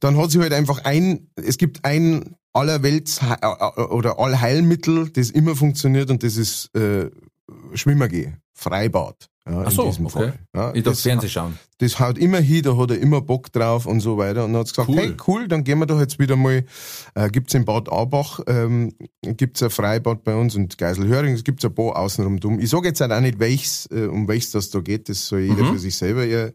dann 0.00 0.16
hat 0.16 0.32
sie 0.32 0.40
halt 0.40 0.52
einfach 0.52 0.84
ein, 0.84 1.28
es 1.36 1.58
gibt 1.58 1.84
ein 1.84 2.34
allerwelts 2.52 3.20
äh, 3.22 3.36
äh, 3.40 3.82
oder 3.82 4.18
Allheilmittel, 4.18 5.10
das 5.10 5.30
immer 5.30 5.54
funktioniert 5.54 6.10
und 6.10 6.22
das 6.22 6.36
ist 6.36 6.74
äh, 6.76 7.10
Schwimmer 7.74 8.08
gehen, 8.08 8.38
Freibad. 8.52 9.28
Ja, 9.48 9.64
Ach 9.66 9.70
so, 9.70 9.82
in 9.82 9.88
diesem 9.90 10.06
okay. 10.06 10.18
Fall. 10.18 10.34
Ja, 10.54 10.74
Ich 10.74 10.84
darf 10.84 10.98
Fernsehen 11.00 11.30
schauen. 11.30 11.58
Das 11.78 11.98
haut 11.98 12.18
immer 12.18 12.38
hin, 12.38 12.62
da 12.62 12.76
hat 12.76 12.90
er 12.90 12.98
immer 12.98 13.20
Bock 13.20 13.52
drauf 13.52 13.86
und 13.86 14.00
so 14.00 14.16
weiter. 14.18 14.44
Und 14.44 14.52
dann 14.52 14.60
hat 14.60 14.68
gesagt, 14.68 14.88
Cool. 14.88 14.96
hey 14.98 15.14
cool, 15.26 15.48
dann 15.48 15.64
gehen 15.64 15.78
wir 15.78 15.86
doch 15.86 16.00
jetzt 16.00 16.18
wieder 16.18 16.36
mal, 16.36 16.64
äh, 17.14 17.30
gibt's 17.30 17.54
in 17.54 17.64
Bad 17.64 17.88
Aubach, 17.88 18.40
ähm, 18.46 18.94
gibt's 19.22 19.62
ein 19.62 19.70
Freibad 19.70 20.24
bei 20.24 20.34
uns 20.34 20.54
und 20.54 20.78
Geiselhöring, 20.78 21.34
es 21.34 21.44
gibt's 21.44 21.64
ein 21.64 21.74
paar 21.74 21.96
außenrum 21.96 22.40
dumm. 22.40 22.60
Ich 22.60 22.70
sage 22.70 22.88
jetzt 22.88 23.00
halt 23.00 23.12
auch 23.12 23.20
nicht, 23.20 23.38
welches, 23.38 23.86
äh, 23.90 24.06
um 24.06 24.28
welches 24.28 24.52
das 24.52 24.70
da 24.70 24.80
geht, 24.80 25.08
das 25.08 25.26
soll 25.26 25.40
jeder 25.40 25.64
für 25.64 25.78
sich 25.78 25.96
selber 25.96 26.24
ihr, 26.24 26.54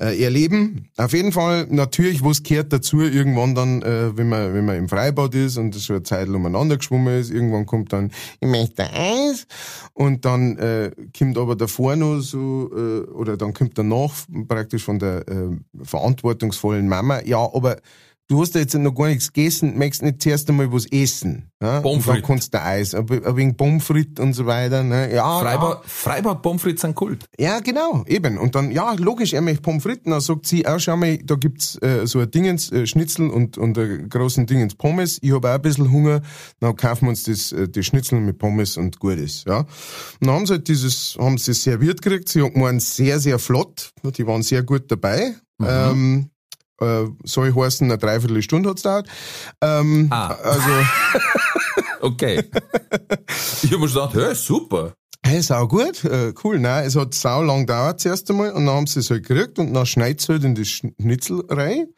äh, 0.00 0.22
erleben. 0.22 0.88
Auf 0.96 1.12
jeden 1.12 1.32
Fall, 1.32 1.66
natürlich, 1.70 2.24
was 2.24 2.42
gehört 2.42 2.72
dazu, 2.72 3.00
irgendwann 3.00 3.54
dann, 3.54 3.82
äh, 3.82 4.16
wenn 4.16 4.28
man, 4.28 4.54
wenn 4.54 4.64
man 4.64 4.76
im 4.76 4.88
Freibad 4.88 5.34
ist 5.34 5.58
und 5.58 5.74
so 5.74 5.92
eine 5.92 6.02
Zeit 6.02 6.28
umeinander 6.28 6.76
geschwommen 6.78 7.18
ist, 7.20 7.30
irgendwann 7.30 7.66
kommt 7.66 7.92
dann, 7.92 8.10
ich 8.40 8.48
möchte 8.48 8.90
Eis 8.92 9.46
und 9.92 10.24
dann 10.24 10.56
äh, 10.58 10.90
kommt 11.16 11.36
aber 11.38 11.56
davor 11.56 11.96
noch 11.96 12.20
so, 12.20 12.70
äh, 12.74 13.10
oder 13.10 13.36
dann 13.36 13.52
kommt 13.52 13.76
danach 13.78 14.14
praktisch 14.50 14.84
von 14.84 14.98
der 14.98 15.26
äh, 15.28 15.56
verantwortungsvollen 15.82 16.88
Mama, 16.88 17.20
ja, 17.24 17.38
aber 17.38 17.76
du 18.30 18.40
hast 18.40 18.54
ja 18.54 18.60
jetzt 18.60 18.74
noch 18.74 18.94
gar 18.94 19.08
nichts 19.08 19.32
gegessen, 19.32 19.76
möchtest 19.76 20.02
nicht 20.02 20.22
zuerst 20.22 20.48
einmal 20.48 20.72
was 20.72 20.86
essen. 20.86 21.50
Ja? 21.60 21.80
Pommes 21.80 21.98
Und 21.98 22.06
dann 22.06 22.14
frites. 22.14 22.26
kannst 22.28 22.54
du 22.54 22.62
Eis, 22.62 22.94
ein 22.94 23.10
ein 23.10 23.36
wenig 23.36 23.56
Pommes 23.56 23.84
frites 23.84 24.24
und 24.24 24.32
so 24.32 24.46
weiter. 24.46 24.82
Ne? 24.84 25.12
Ja, 25.12 25.40
Freibad, 25.40 25.84
Freibad 25.84 26.40
Pommes 26.42 26.62
frites 26.62 26.82
sind 26.82 26.94
Kult. 26.94 27.26
ja, 27.38 27.58
genau, 27.60 28.04
eben. 28.06 28.38
Und 28.38 28.54
dann, 28.54 28.70
ja, 28.70 28.94
logisch, 28.94 29.32
er 29.32 29.40
möchte 29.42 29.62
Pommes 29.62 29.82
frites. 29.82 30.04
Dann 30.04 30.20
sagt 30.20 30.46
sie, 30.46 30.66
auch 30.66 30.78
schau 30.78 30.96
mal, 30.96 31.18
da 31.18 31.34
gibt's 31.34 31.76
äh, 31.82 32.06
so 32.06 32.20
ein 32.20 32.30
Dingens, 32.30 32.70
äh, 32.70 32.86
Schnitzel 32.86 33.28
und, 33.28 33.58
und 33.58 33.76
einen 33.76 34.08
großen 34.08 34.46
Dingens 34.46 34.76
Pommes. 34.76 35.18
Ich 35.20 35.32
habe 35.32 35.50
auch 35.50 35.54
ein 35.54 35.62
bisschen 35.62 35.90
Hunger. 35.90 36.22
Dann 36.60 36.76
kaufen 36.76 37.06
wir 37.06 37.10
uns 37.10 37.24
das, 37.24 37.50
äh, 37.52 37.68
die 37.68 37.82
Schnitzel 37.82 38.20
mit 38.20 38.38
Pommes 38.38 38.76
und 38.76 39.00
gut 39.00 39.18
ist, 39.18 39.46
ja. 39.46 39.58
Und 39.60 39.66
dann 40.20 40.30
haben 40.30 40.46
sie 40.46 40.52
halt 40.54 40.68
dieses, 40.68 41.16
haben 41.18 41.36
sie 41.36 41.52
serviert 41.52 42.00
gekriegt. 42.00 42.28
Sie 42.28 42.42
hat 42.42 42.54
gemeint, 42.54 42.80
sehr, 42.80 43.18
sehr 43.18 43.38
flott. 43.38 43.90
Die 44.16 44.26
waren 44.26 44.42
sehr 44.42 44.62
gut 44.62 44.90
dabei. 44.90 45.34
Ähm, 45.62 46.30
äh, 46.80 47.04
soll 47.24 47.54
heißen, 47.54 47.86
eine 47.86 47.98
Dreiviertelstunde 47.98 48.70
hat's 48.70 48.82
gedauert. 48.82 49.08
Ähm, 49.62 50.08
Ah. 50.10 50.28
Also, 50.42 50.68
Okay. 52.00 52.44
ich 53.62 53.70
habe 53.72 53.78
mir 53.82 53.86
gedacht, 53.88 54.14
hey, 54.14 54.34
super. 54.34 54.94
Hey, 55.22 55.42
sau 55.42 55.68
gut, 55.68 56.02
äh, 56.04 56.32
cool. 56.42 56.58
Nein, 56.58 56.86
es 56.86 56.96
hat 56.96 57.12
sau 57.12 57.42
lang 57.42 57.60
gedauert 57.66 58.00
zuerst 58.00 58.30
einmal 58.30 58.52
und 58.52 58.64
dann 58.64 58.74
haben 58.74 58.86
sie 58.86 59.00
es 59.00 59.10
halt 59.10 59.26
gekriegt 59.26 59.58
und 59.58 59.74
dann 59.74 59.84
schneidet 59.84 60.26
halt 60.28 60.44
in 60.44 60.54
die 60.54 60.64
Schnitzel 60.64 61.44
rein, 61.50 61.88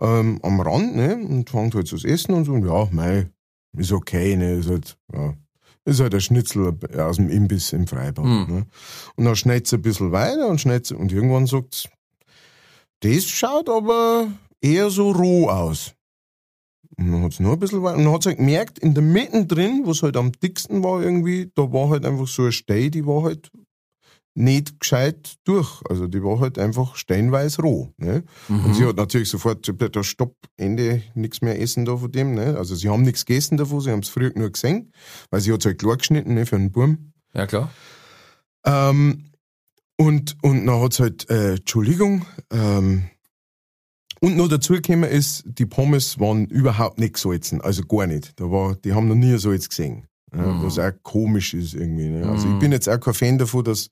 ähm, 0.00 0.40
am 0.42 0.60
Rand, 0.60 0.96
ne, 0.96 1.14
und 1.16 1.50
fängt 1.50 1.74
halt 1.74 1.86
so 1.88 1.96
das 1.96 2.04
Essen 2.06 2.32
und 2.34 2.46
so, 2.46 2.52
und 2.52 2.66
ja, 2.66 2.88
mei, 2.90 3.28
ist 3.76 3.92
okay, 3.92 4.34
ne, 4.34 4.54
ist 4.54 4.70
halt, 4.70 4.96
ja, 5.12 5.34
ist 5.84 6.00
halt 6.00 6.14
ein 6.14 6.20
Schnitzel 6.22 6.72
aus 6.98 7.16
dem 7.16 7.28
Imbiss 7.28 7.74
im 7.74 7.86
Freibad, 7.86 8.24
Hm. 8.24 8.46
ne. 8.48 8.66
Und 9.16 9.24
dann 9.26 9.36
schneidet 9.36 9.66
sie 9.66 9.76
ein 9.76 9.82
bisschen 9.82 10.10
weiter 10.12 10.48
und 10.48 10.58
schneidet 10.60 10.86
sie, 10.86 10.94
und 10.96 11.12
irgendwann 11.12 11.46
sagt 11.46 11.90
das 13.00 13.24
schaut 13.24 13.68
aber 13.68 14.28
eher 14.60 14.90
so 14.90 15.10
roh 15.10 15.48
aus. 15.48 15.94
Und 16.96 17.12
dann 17.12 17.22
hat 17.22 17.32
es 17.32 17.40
noch 17.40 17.52
ein 17.52 17.58
bisschen 17.58 17.82
weiter. 17.82 17.96
Und 17.96 18.04
dann 18.04 18.12
hat 18.12 18.22
sie 18.22 18.28
halt 18.30 18.38
gemerkt, 18.38 18.78
in 18.78 18.94
der 18.94 19.02
Mitte 19.02 19.46
drin, 19.46 19.82
wo 19.84 19.92
es 19.92 20.02
halt 20.02 20.16
am 20.16 20.32
dicksten 20.32 20.84
war 20.84 21.02
irgendwie, 21.02 21.50
da 21.54 21.72
war 21.72 21.88
halt 21.88 22.04
einfach 22.04 22.26
so 22.28 22.44
ein 22.44 22.52
Stein, 22.52 22.90
die 22.90 23.06
war 23.06 23.22
halt 23.22 23.50
nicht 24.34 24.80
gescheit 24.80 25.36
durch. 25.44 25.80
Also 25.88 26.06
die 26.06 26.22
war 26.22 26.40
halt 26.40 26.58
einfach 26.58 26.96
steinweiß 26.96 27.62
roh. 27.62 27.92
Ne? 27.96 28.24
Und 28.48 28.74
sie 28.74 28.84
hat 28.84 28.96
natürlich 28.96 29.28
sofort, 29.28 29.66
gesagt, 29.66 30.04
Stopp, 30.04 30.36
Ende, 30.56 31.02
nichts 31.14 31.42
mehr 31.42 31.60
essen 31.60 31.84
da 31.84 31.96
von 31.96 32.12
dem. 32.12 32.34
Ne? 32.34 32.56
Also 32.56 32.74
sie 32.74 32.88
haben 32.88 33.02
nichts 33.02 33.24
gegessen 33.26 33.56
davon, 33.56 33.80
sie 33.80 33.90
haben 33.90 34.00
es 34.00 34.08
früher 34.08 34.32
nur 34.34 34.50
gesehen, 34.50 34.92
weil 35.30 35.40
sie 35.40 35.52
hat 35.52 35.60
es 35.60 35.66
halt 35.66 35.78
klar 35.78 35.96
geschnitten 35.96 36.34
ne, 36.34 36.46
für 36.46 36.56
einen 36.56 36.70
Burm. 36.70 37.12
Ja, 37.34 37.46
klar. 37.46 37.70
Ähm, 38.64 39.29
und, 40.00 40.36
und 40.40 40.64
dann 40.64 40.80
hat's 40.80 40.98
halt, 40.98 41.28
äh, 41.28 41.56
Entschuldigung, 41.56 42.24
ähm, 42.50 43.10
und 44.22 44.34
noch 44.36 44.48
dazu 44.48 44.72
gekommen 44.72 45.04
ist, 45.04 45.44
die 45.44 45.66
Pommes 45.66 46.18
waren 46.18 46.46
überhaupt 46.46 46.98
nicht 46.98 47.14
gesalzen, 47.14 47.60
also 47.60 47.82
gar 47.82 48.06
nicht. 48.06 48.32
Da 48.40 48.50
war, 48.50 48.76
die 48.76 48.94
haben 48.94 49.08
noch 49.08 49.14
nie 49.14 49.36
Salz 49.36 49.68
gesehen. 49.68 50.06
Ja, 50.34 50.62
Was 50.62 50.78
auch 50.78 50.92
komisch 51.02 51.54
ist 51.54 51.74
irgendwie. 51.74 52.08
Ne? 52.08 52.26
Also 52.26 52.48
ich 52.48 52.58
bin 52.60 52.70
jetzt 52.70 52.88
auch 52.88 53.00
kein 53.00 53.14
Fan 53.14 53.38
davon, 53.38 53.64
dass 53.64 53.90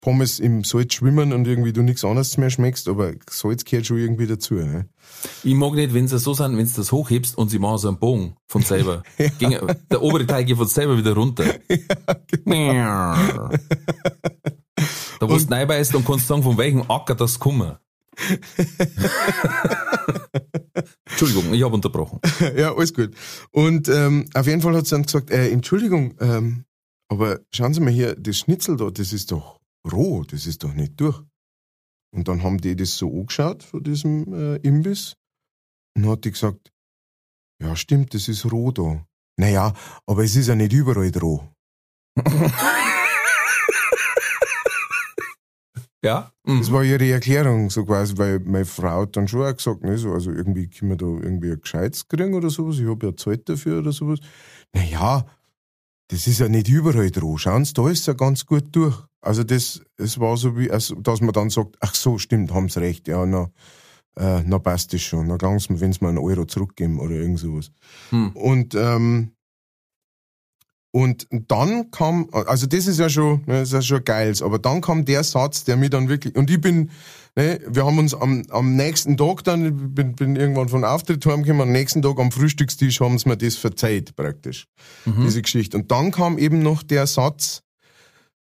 Pommes 0.00 0.38
im 0.38 0.62
Salz 0.62 0.94
schwimmen 0.94 1.32
und 1.32 1.46
irgendwie 1.46 1.72
du 1.72 1.82
nichts 1.82 2.04
anderes 2.04 2.36
mehr 2.36 2.50
schmeckst, 2.50 2.88
aber 2.88 3.14
Salz 3.28 3.64
gehört 3.64 3.86
schon 3.86 3.98
irgendwie 3.98 4.26
dazu. 4.26 4.54
Ne? 4.54 4.88
Ich 5.42 5.54
mag 5.54 5.72
nicht, 5.72 5.94
wenn 5.94 6.06
sie 6.06 6.18
so 6.18 6.34
sind, 6.34 6.56
wenn 6.56 6.66
du 6.66 6.72
das 6.76 6.92
hochhebst 6.92 7.36
und 7.36 7.48
sie 7.48 7.58
machen 7.58 7.78
so 7.78 7.88
einen 7.88 7.98
Bogen 7.98 8.36
von 8.46 8.62
selber. 8.62 9.02
Ging, 9.38 9.56
der 9.90 10.02
obere 10.02 10.26
Teil 10.26 10.44
geht 10.44 10.56
von 10.56 10.68
selber 10.68 10.98
wieder 10.98 11.14
runter. 11.14 11.44
genau. 12.44 13.50
Da 15.20 15.28
wo 15.28 15.36
du 15.36 15.44
reinbeißt 15.44 15.94
und 15.94 16.06
kannst 16.06 16.26
sagen, 16.26 16.42
von 16.42 16.56
welchem 16.58 16.90
Acker 16.90 17.14
das 17.14 17.38
kommt. 17.38 17.78
Entschuldigung, 21.08 21.54
ich 21.54 21.62
habe 21.62 21.74
unterbrochen. 21.74 22.20
ja, 22.56 22.74
alles 22.74 22.92
gut. 22.92 23.14
Und 23.50 23.88
ähm, 23.88 24.28
auf 24.34 24.46
jeden 24.46 24.60
Fall 24.60 24.74
hat 24.76 24.86
sie 24.86 24.94
dann 24.94 25.02
gesagt, 25.04 25.30
äh, 25.30 25.50
Entschuldigung, 25.50 26.14
ähm, 26.20 26.64
aber 27.08 27.40
schauen 27.52 27.74
Sie 27.74 27.80
mal 27.80 27.92
hier, 27.92 28.14
das 28.16 28.38
Schnitzel 28.38 28.76
da, 28.76 28.90
das 28.90 29.12
ist 29.12 29.32
doch 29.32 29.60
roh, 29.90 30.24
das 30.24 30.46
ist 30.46 30.62
doch 30.64 30.74
nicht 30.74 31.00
durch. 31.00 31.20
Und 32.14 32.28
dann 32.28 32.42
haben 32.42 32.58
die 32.58 32.76
das 32.76 32.96
so 32.96 33.08
angeschaut 33.10 33.62
von 33.62 33.82
diesem 33.82 34.32
äh, 34.32 34.56
Imbiss 34.56 35.16
und 35.96 36.08
hat 36.08 36.24
die 36.24 36.32
gesagt, 36.32 36.72
ja 37.62 37.76
stimmt, 37.76 38.14
das 38.14 38.28
ist 38.28 38.50
roh 38.50 38.72
da. 38.72 39.04
Naja, 39.38 39.74
aber 40.06 40.24
es 40.24 40.36
ist 40.36 40.48
ja 40.48 40.54
nicht 40.54 40.72
überall 40.72 41.12
roh. 41.16 41.48
Ja? 46.04 46.32
Das 46.44 46.68
Mhm. 46.68 46.72
war 46.72 46.84
ihre 46.84 47.10
Erklärung, 47.10 47.70
so 47.70 47.84
quasi, 47.84 48.16
weil 48.16 48.38
meine 48.40 48.64
Frau 48.64 49.02
hat 49.02 49.16
dann 49.16 49.26
schon 49.28 49.42
auch 49.42 49.56
gesagt, 49.56 49.82
ne, 49.82 49.98
so, 49.98 50.12
also 50.12 50.30
irgendwie 50.30 50.68
können 50.68 50.92
wir 50.92 50.96
da 50.96 51.06
irgendwie 51.06 51.50
ein 51.52 51.60
Gescheites 51.60 52.06
kriegen 52.06 52.34
oder 52.34 52.50
sowas, 52.50 52.78
ich 52.78 52.86
habe 52.86 53.06
ja 53.06 53.16
Zeit 53.16 53.48
dafür 53.48 53.80
oder 53.80 53.92
sowas. 53.92 54.20
Naja, 54.72 55.26
das 56.08 56.26
ist 56.26 56.38
ja 56.40 56.48
nicht 56.48 56.68
überall 56.68 57.10
dran. 57.10 57.36
Schauen 57.38 57.64
Sie, 57.64 57.74
da 57.74 57.88
ist 57.88 58.06
ja 58.06 58.14
ganz 58.14 58.46
gut 58.46 58.64
durch. 58.72 58.96
Also 59.20 59.42
das, 59.44 59.82
es 59.96 60.18
war 60.20 60.36
so 60.36 60.56
wie, 60.56 60.70
also, 60.70 60.94
dass 60.94 61.20
man 61.20 61.32
dann 61.32 61.50
sagt, 61.50 61.76
ach 61.80 61.94
so, 61.94 62.18
stimmt, 62.18 62.52
haben 62.54 62.68
Sie 62.68 62.80
recht, 62.80 63.08
ja, 63.08 63.26
na, 63.26 63.50
äh, 64.16 64.42
na 64.44 64.58
passt 64.58 64.92
das 64.94 65.02
schon, 65.02 65.26
na 65.26 65.36
ganz, 65.36 65.68
wenn 65.68 65.92
Sie 65.92 65.98
mir 66.00 66.08
einen 66.10 66.18
Euro 66.18 66.44
zurückgeben 66.44 67.00
oder 67.00 67.16
irgend 67.16 67.40
sowas. 67.40 67.72
Hm. 68.10 68.30
Und, 68.36 68.74
ähm, 68.76 69.32
und 70.90 71.26
dann 71.30 71.90
kam, 71.90 72.28
also 72.32 72.66
das 72.66 72.86
ist 72.86 72.98
ja 72.98 73.08
schon, 73.08 73.42
ne, 73.46 73.60
das 73.60 73.68
ist 73.68 73.74
ja 73.74 73.82
schon 73.82 74.04
geil, 74.04 74.34
aber 74.40 74.58
dann 74.58 74.80
kam 74.80 75.04
der 75.04 75.22
Satz, 75.22 75.64
der 75.64 75.76
mir 75.76 75.90
dann 75.90 76.08
wirklich, 76.08 76.34
und 76.34 76.50
ich 76.50 76.60
bin, 76.60 76.90
ne, 77.36 77.60
wir 77.68 77.84
haben 77.84 77.98
uns 77.98 78.14
am, 78.14 78.44
am 78.48 78.74
nächsten 78.74 79.16
Tag 79.16 79.44
dann, 79.44 79.66
ich 79.66 79.72
bin, 79.94 80.14
bin 80.14 80.36
irgendwann 80.36 80.68
von 80.68 80.84
Auftritt 80.84 81.24
heimgekommen, 81.26 81.62
am 81.62 81.72
nächsten 81.72 82.00
Tag 82.00 82.18
am 82.18 82.32
Frühstückstisch 82.32 83.00
haben 83.00 83.18
sie 83.18 83.28
mir 83.28 83.36
das 83.36 83.56
verzeiht, 83.56 84.16
praktisch, 84.16 84.66
diese 85.24 85.42
Geschichte. 85.42 85.76
Und 85.76 85.90
dann 85.90 86.10
kam 86.10 86.38
eben 86.38 86.62
noch 86.62 86.82
der 86.82 87.06
Satz, 87.06 87.62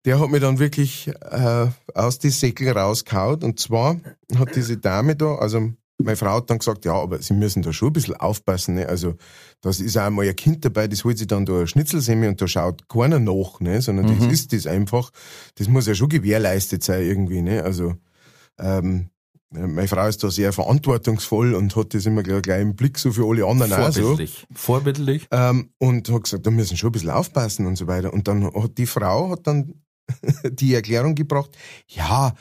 der 0.05 0.21
hat 0.21 0.29
mir 0.29 0.39
dann 0.39 0.57
wirklich 0.57 1.09
äh, 1.09 1.67
aus 1.93 2.19
die 2.19 2.29
Säckel 2.29 2.69
rausgehauen. 2.69 3.43
Und 3.43 3.59
zwar 3.59 3.99
hat 4.37 4.55
diese 4.55 4.77
Dame 4.77 5.17
da, 5.17 5.35
also 5.35 5.73
meine 5.99 6.17
Frau 6.17 6.35
hat 6.37 6.49
dann 6.49 6.59
gesagt, 6.59 6.85
ja, 6.85 6.93
aber 6.93 7.21
Sie 7.21 7.33
müssen 7.33 7.63
da 7.63 7.73
schon 7.73 7.89
ein 7.89 7.93
bisschen 7.93 8.15
aufpassen. 8.15 8.75
Ne? 8.75 8.87
Also 8.87 9.15
das 9.61 9.79
ist 9.79 9.97
auch 9.97 10.09
mal 10.09 10.27
ein 10.27 10.35
Kind 10.35 10.63
dabei, 10.63 10.87
das 10.87 11.03
holt 11.03 11.17
sich 11.17 11.27
dann 11.27 11.45
da 11.45 11.53
eine 11.53 11.67
Schnitzelsemme 11.67 12.29
und 12.29 12.41
da 12.41 12.47
schaut 12.47 12.87
keiner 12.87 13.19
nach, 13.19 13.59
ne? 13.59 13.81
sondern 13.81 14.07
das 14.07 14.27
ist 14.31 14.53
das 14.53 14.67
einfach. 14.67 15.09
Das 15.55 15.67
muss 15.67 15.87
ja 15.87 15.95
schon 15.95 16.09
gewährleistet 16.09 16.83
sein 16.83 17.01
irgendwie. 17.01 17.41
Ne? 17.41 17.63
Also 17.63 17.95
ähm, 18.59 19.09
meine 19.49 19.87
Frau 19.87 20.07
ist 20.07 20.23
da 20.23 20.29
sehr 20.29 20.51
verantwortungsvoll 20.51 21.53
und 21.55 21.75
hat 21.75 21.93
das 21.93 22.05
immer 22.05 22.21
gleich, 22.21 22.61
im 22.61 22.75
Blick, 22.75 22.99
so 22.99 23.11
für 23.11 23.27
alle 23.27 23.45
anderen 23.45 23.73
auch 23.73 23.91
so. 23.91 24.01
Vorbildlich. 24.01 24.47
Vorbildlich. 24.53 25.27
Ähm, 25.31 25.69
und 25.77 26.09
hat 26.09 26.23
gesagt, 26.23 26.45
da 26.45 26.51
müssen 26.51 26.75
schon 26.75 26.89
ein 26.89 26.93
bisschen 26.93 27.09
aufpassen 27.09 27.65
und 27.65 27.77
so 27.77 27.87
weiter. 27.87 28.13
Und 28.13 28.27
dann 28.27 28.53
hat 28.53 28.77
die 28.77 28.85
Frau 28.85 29.31
hat 29.31 29.47
dann 29.47 29.73
die 30.51 30.73
Erklärung 30.75 31.15
gebracht, 31.15 31.51
ja, 31.87 32.33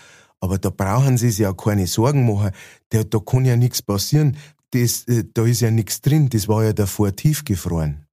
aber 0.46 0.58
da 0.58 0.70
brauchen 0.70 1.18
Sie 1.18 1.30
sich 1.30 1.40
ja 1.40 1.52
keine 1.52 1.88
Sorgen 1.88 2.24
machen, 2.24 2.52
da, 2.90 3.02
da 3.02 3.18
kann 3.18 3.44
ja 3.44 3.56
nichts 3.56 3.82
passieren, 3.82 4.36
das, 4.70 5.02
äh, 5.08 5.24
da 5.34 5.44
ist 5.44 5.60
ja 5.60 5.72
nichts 5.72 6.00
drin, 6.00 6.28
das 6.28 6.46
war 6.46 6.62
ja 6.62 6.72
davor 6.72 7.14
tiefgefroren. 7.14 8.06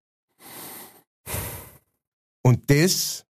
Und 2.42 2.72
das, 2.72 3.26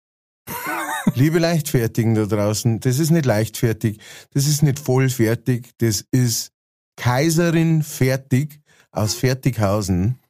liebe 1.14 1.40
Leichtfertigen 1.40 2.14
da 2.14 2.26
draußen, 2.26 2.78
das 2.78 3.00
ist 3.00 3.10
nicht 3.10 3.26
leichtfertig, 3.26 3.98
das 4.30 4.46
ist 4.46 4.62
nicht 4.62 4.78
vollfertig, 4.78 5.70
das 5.78 6.04
ist 6.12 6.52
Kaiserin 6.94 7.82
fertig 7.82 8.60
aus 8.92 9.14
Fertighausen. 9.14 10.20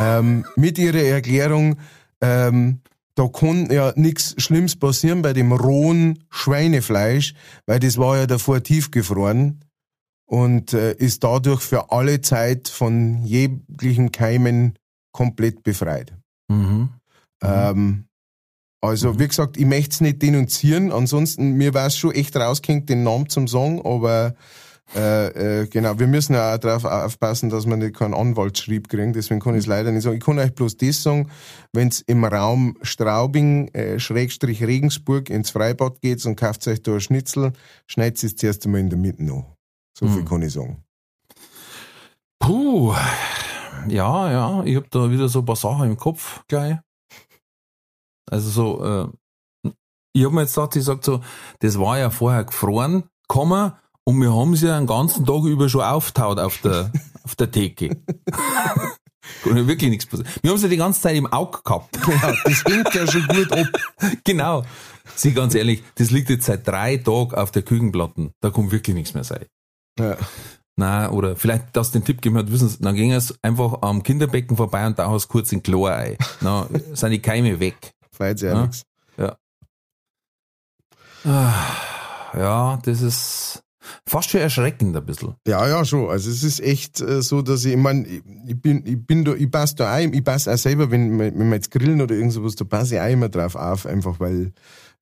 Ähm, 0.00 0.44
mit 0.56 0.76
ihrer 0.78 1.02
Erklärung, 1.02 1.76
ähm, 2.20 2.80
da 3.16 3.28
kann 3.28 3.70
ja 3.70 3.92
nichts 3.96 4.34
Schlimmes 4.38 4.76
passieren 4.76 5.22
bei 5.22 5.32
dem 5.32 5.50
rohen 5.50 6.24
Schweinefleisch, 6.30 7.34
weil 7.66 7.80
das 7.80 7.98
war 7.98 8.18
ja 8.18 8.26
davor 8.26 8.62
tiefgefroren 8.62 9.64
und 10.26 10.74
äh, 10.74 10.92
ist 10.92 11.24
dadurch 11.24 11.62
für 11.62 11.90
alle 11.90 12.20
Zeit 12.20 12.68
von 12.68 13.24
jeglichen 13.24 14.12
Keimen 14.12 14.78
komplett 15.12 15.62
befreit. 15.62 16.12
Mhm. 16.48 16.90
Ähm, 17.42 18.04
also, 18.82 19.18
wie 19.18 19.28
gesagt, 19.28 19.56
ich 19.56 19.64
möchte 19.64 19.92
es 19.92 20.00
nicht 20.02 20.20
denunzieren, 20.20 20.92
ansonsten, 20.92 21.52
mir 21.52 21.72
war 21.72 21.86
es 21.86 21.96
schon 21.96 22.12
echt 22.12 22.36
rausgehängt, 22.36 22.88
den 22.90 23.02
Namen 23.02 23.30
zum 23.30 23.48
Sagen, 23.48 23.80
aber 23.84 24.34
äh, 24.94 25.62
äh, 25.62 25.66
genau, 25.66 25.98
wir 25.98 26.06
müssen 26.06 26.34
ja 26.34 26.54
auch 26.54 26.58
darauf 26.58 26.84
aufpassen, 26.84 27.50
dass 27.50 27.66
wir 27.66 27.76
nicht 27.76 27.96
keinen 27.96 28.14
Anwaltsschrieb 28.14 28.88
kriegen, 28.88 29.12
deswegen 29.12 29.40
kann 29.40 29.54
ich 29.54 29.60
es 29.60 29.66
leider 29.66 29.90
nicht 29.90 30.04
sagen. 30.04 30.16
Ich 30.16 30.24
kann 30.24 30.38
euch 30.38 30.54
bloß 30.54 30.76
das 30.76 31.02
sagen, 31.02 31.30
wenn 31.72 31.88
es 31.88 32.00
im 32.02 32.24
Raum 32.24 32.76
Straubing, 32.82 33.68
äh, 33.68 33.98
Schrägstrich 33.98 34.62
Regensburg 34.62 35.28
ins 35.28 35.50
Freibad 35.50 36.00
geht 36.00 36.24
und 36.24 36.36
kauft 36.36 36.66
euch 36.68 36.82
da 36.82 36.94
ein 36.94 37.00
Schnitzel, 37.00 37.52
schneidet 37.86 38.22
es 38.22 38.36
zuerst 38.36 38.64
einmal 38.64 38.80
in 38.80 38.90
der 38.90 38.98
Mitte 38.98 39.24
noch. 39.24 39.56
So 39.98 40.06
viel 40.06 40.18
Hm. 40.18 40.24
kann 40.26 40.42
ich 40.42 40.52
sagen. 40.52 40.84
Puh. 42.38 42.94
Ja, 43.88 44.30
ja, 44.30 44.64
ich 44.64 44.76
hab 44.76 44.90
da 44.90 45.10
wieder 45.10 45.28
so 45.28 45.40
ein 45.40 45.44
paar 45.44 45.56
Sachen 45.56 45.90
im 45.90 45.96
Kopf 45.96 46.42
gleich. 46.48 46.78
Also 48.30 48.50
so, 48.50 48.84
äh, 49.64 49.70
ich 50.12 50.24
hab 50.24 50.32
mir 50.32 50.42
jetzt 50.42 50.54
gedacht, 50.54 50.76
ich 50.76 50.84
sag 50.84 51.04
so, 51.04 51.20
das 51.60 51.78
war 51.78 51.98
ja 51.98 52.10
vorher 52.10 52.44
gefroren, 52.44 53.04
Komma, 53.28 53.80
und 54.08 54.20
wir 54.20 54.32
haben 54.34 54.54
sie 54.56 54.66
ja 54.68 54.78
den 54.78 54.86
ganzen 54.86 55.26
Tag 55.26 55.44
über 55.44 55.68
schon 55.68 55.82
auftaut 55.82 56.38
auf 56.38 56.58
der, 56.58 56.90
auf 57.24 57.34
der 57.34 57.50
Theke. 57.50 57.96
Und 59.44 59.66
wirklich 59.66 59.90
nichts 59.90 60.06
passiert. 60.06 60.28
Wir 60.42 60.52
haben 60.52 60.58
sie 60.58 60.68
die 60.68 60.76
ganze 60.76 61.00
Zeit 61.00 61.16
im 61.16 61.26
Auge 61.26 61.58
gehabt. 61.64 61.96
Ja, 62.06 62.32
das 62.44 62.64
hängt 62.64 62.94
ja 62.94 63.06
schon 63.10 63.26
gut 63.26 63.52
ab. 63.52 63.66
genau. 64.24 64.64
Sie 65.16 65.32
ganz 65.32 65.54
ehrlich, 65.54 65.82
das 65.96 66.10
liegt 66.10 66.30
jetzt 66.30 66.46
seit 66.46 66.66
drei 66.66 66.96
Tagen 66.98 67.34
auf 67.34 67.50
der 67.50 67.62
Küchenplatten. 67.62 68.30
Da 68.40 68.50
kommt 68.50 68.70
wirklich 68.70 68.94
nichts 68.94 69.14
mehr 69.14 69.24
sein. 69.24 69.46
Ja. 69.98 70.16
Na, 70.76 71.10
oder 71.10 71.36
vielleicht, 71.36 71.74
dass 71.76 71.90
den 71.90 72.04
Tipp 72.04 72.18
gegeben 72.18 72.36
hat, 72.38 72.50
wissen 72.52 72.68
Sie, 72.68 72.78
dann 72.82 72.94
ging 72.94 73.10
es 73.12 73.34
einfach 73.42 73.82
am 73.82 74.02
Kinderbecken 74.02 74.56
vorbei 74.56 74.86
und 74.86 74.98
da 74.98 75.10
hast 75.10 75.28
kurz 75.28 75.50
in 75.52 75.62
Chlor 75.62 75.90
ein. 75.90 76.16
Na, 76.40 76.68
sind 76.92 77.10
die 77.10 77.22
Keime 77.22 77.58
weg. 77.60 77.92
Weiß 78.18 78.40
ja, 78.42 78.50
Ja. 78.52 78.62
nichts. 78.62 78.82
Ja, 81.24 82.78
das 82.84 83.00
ist 83.00 83.62
fast 84.06 84.30
schon 84.30 84.40
erschreckend 84.40 84.96
ein 84.96 85.04
bisschen. 85.06 85.34
Ja, 85.46 85.68
ja, 85.68 85.84
schon. 85.84 86.08
Also 86.10 86.30
es 86.30 86.42
ist 86.42 86.60
echt 86.60 87.00
äh, 87.00 87.22
so, 87.22 87.42
dass 87.42 87.64
ich, 87.64 87.72
ich 87.72 87.78
meine, 87.78 88.06
ich, 88.06 88.22
ich 88.46 88.60
bin, 88.60 88.82
ich 88.86 89.04
bin 89.06 89.24
da, 89.24 89.34
ich 89.34 89.50
passe 89.50 89.76
da 89.76 89.92
ein, 89.92 90.12
ich 90.12 90.24
passe 90.24 90.52
auch 90.52 90.58
selber, 90.58 90.90
wenn, 90.90 91.18
wir- 91.18 91.32
wenn 91.36 91.48
wir 91.48 91.54
jetzt 91.56 91.70
grillen 91.70 92.00
oder 92.00 92.14
irgend 92.14 92.32
sowas, 92.32 92.54
da 92.56 92.64
passe 92.64 92.94
ich 92.96 93.00
auch 93.00 93.08
immer 93.10 93.28
drauf 93.28 93.54
auf, 93.56 93.86
einfach 93.86 94.18
weil 94.20 94.52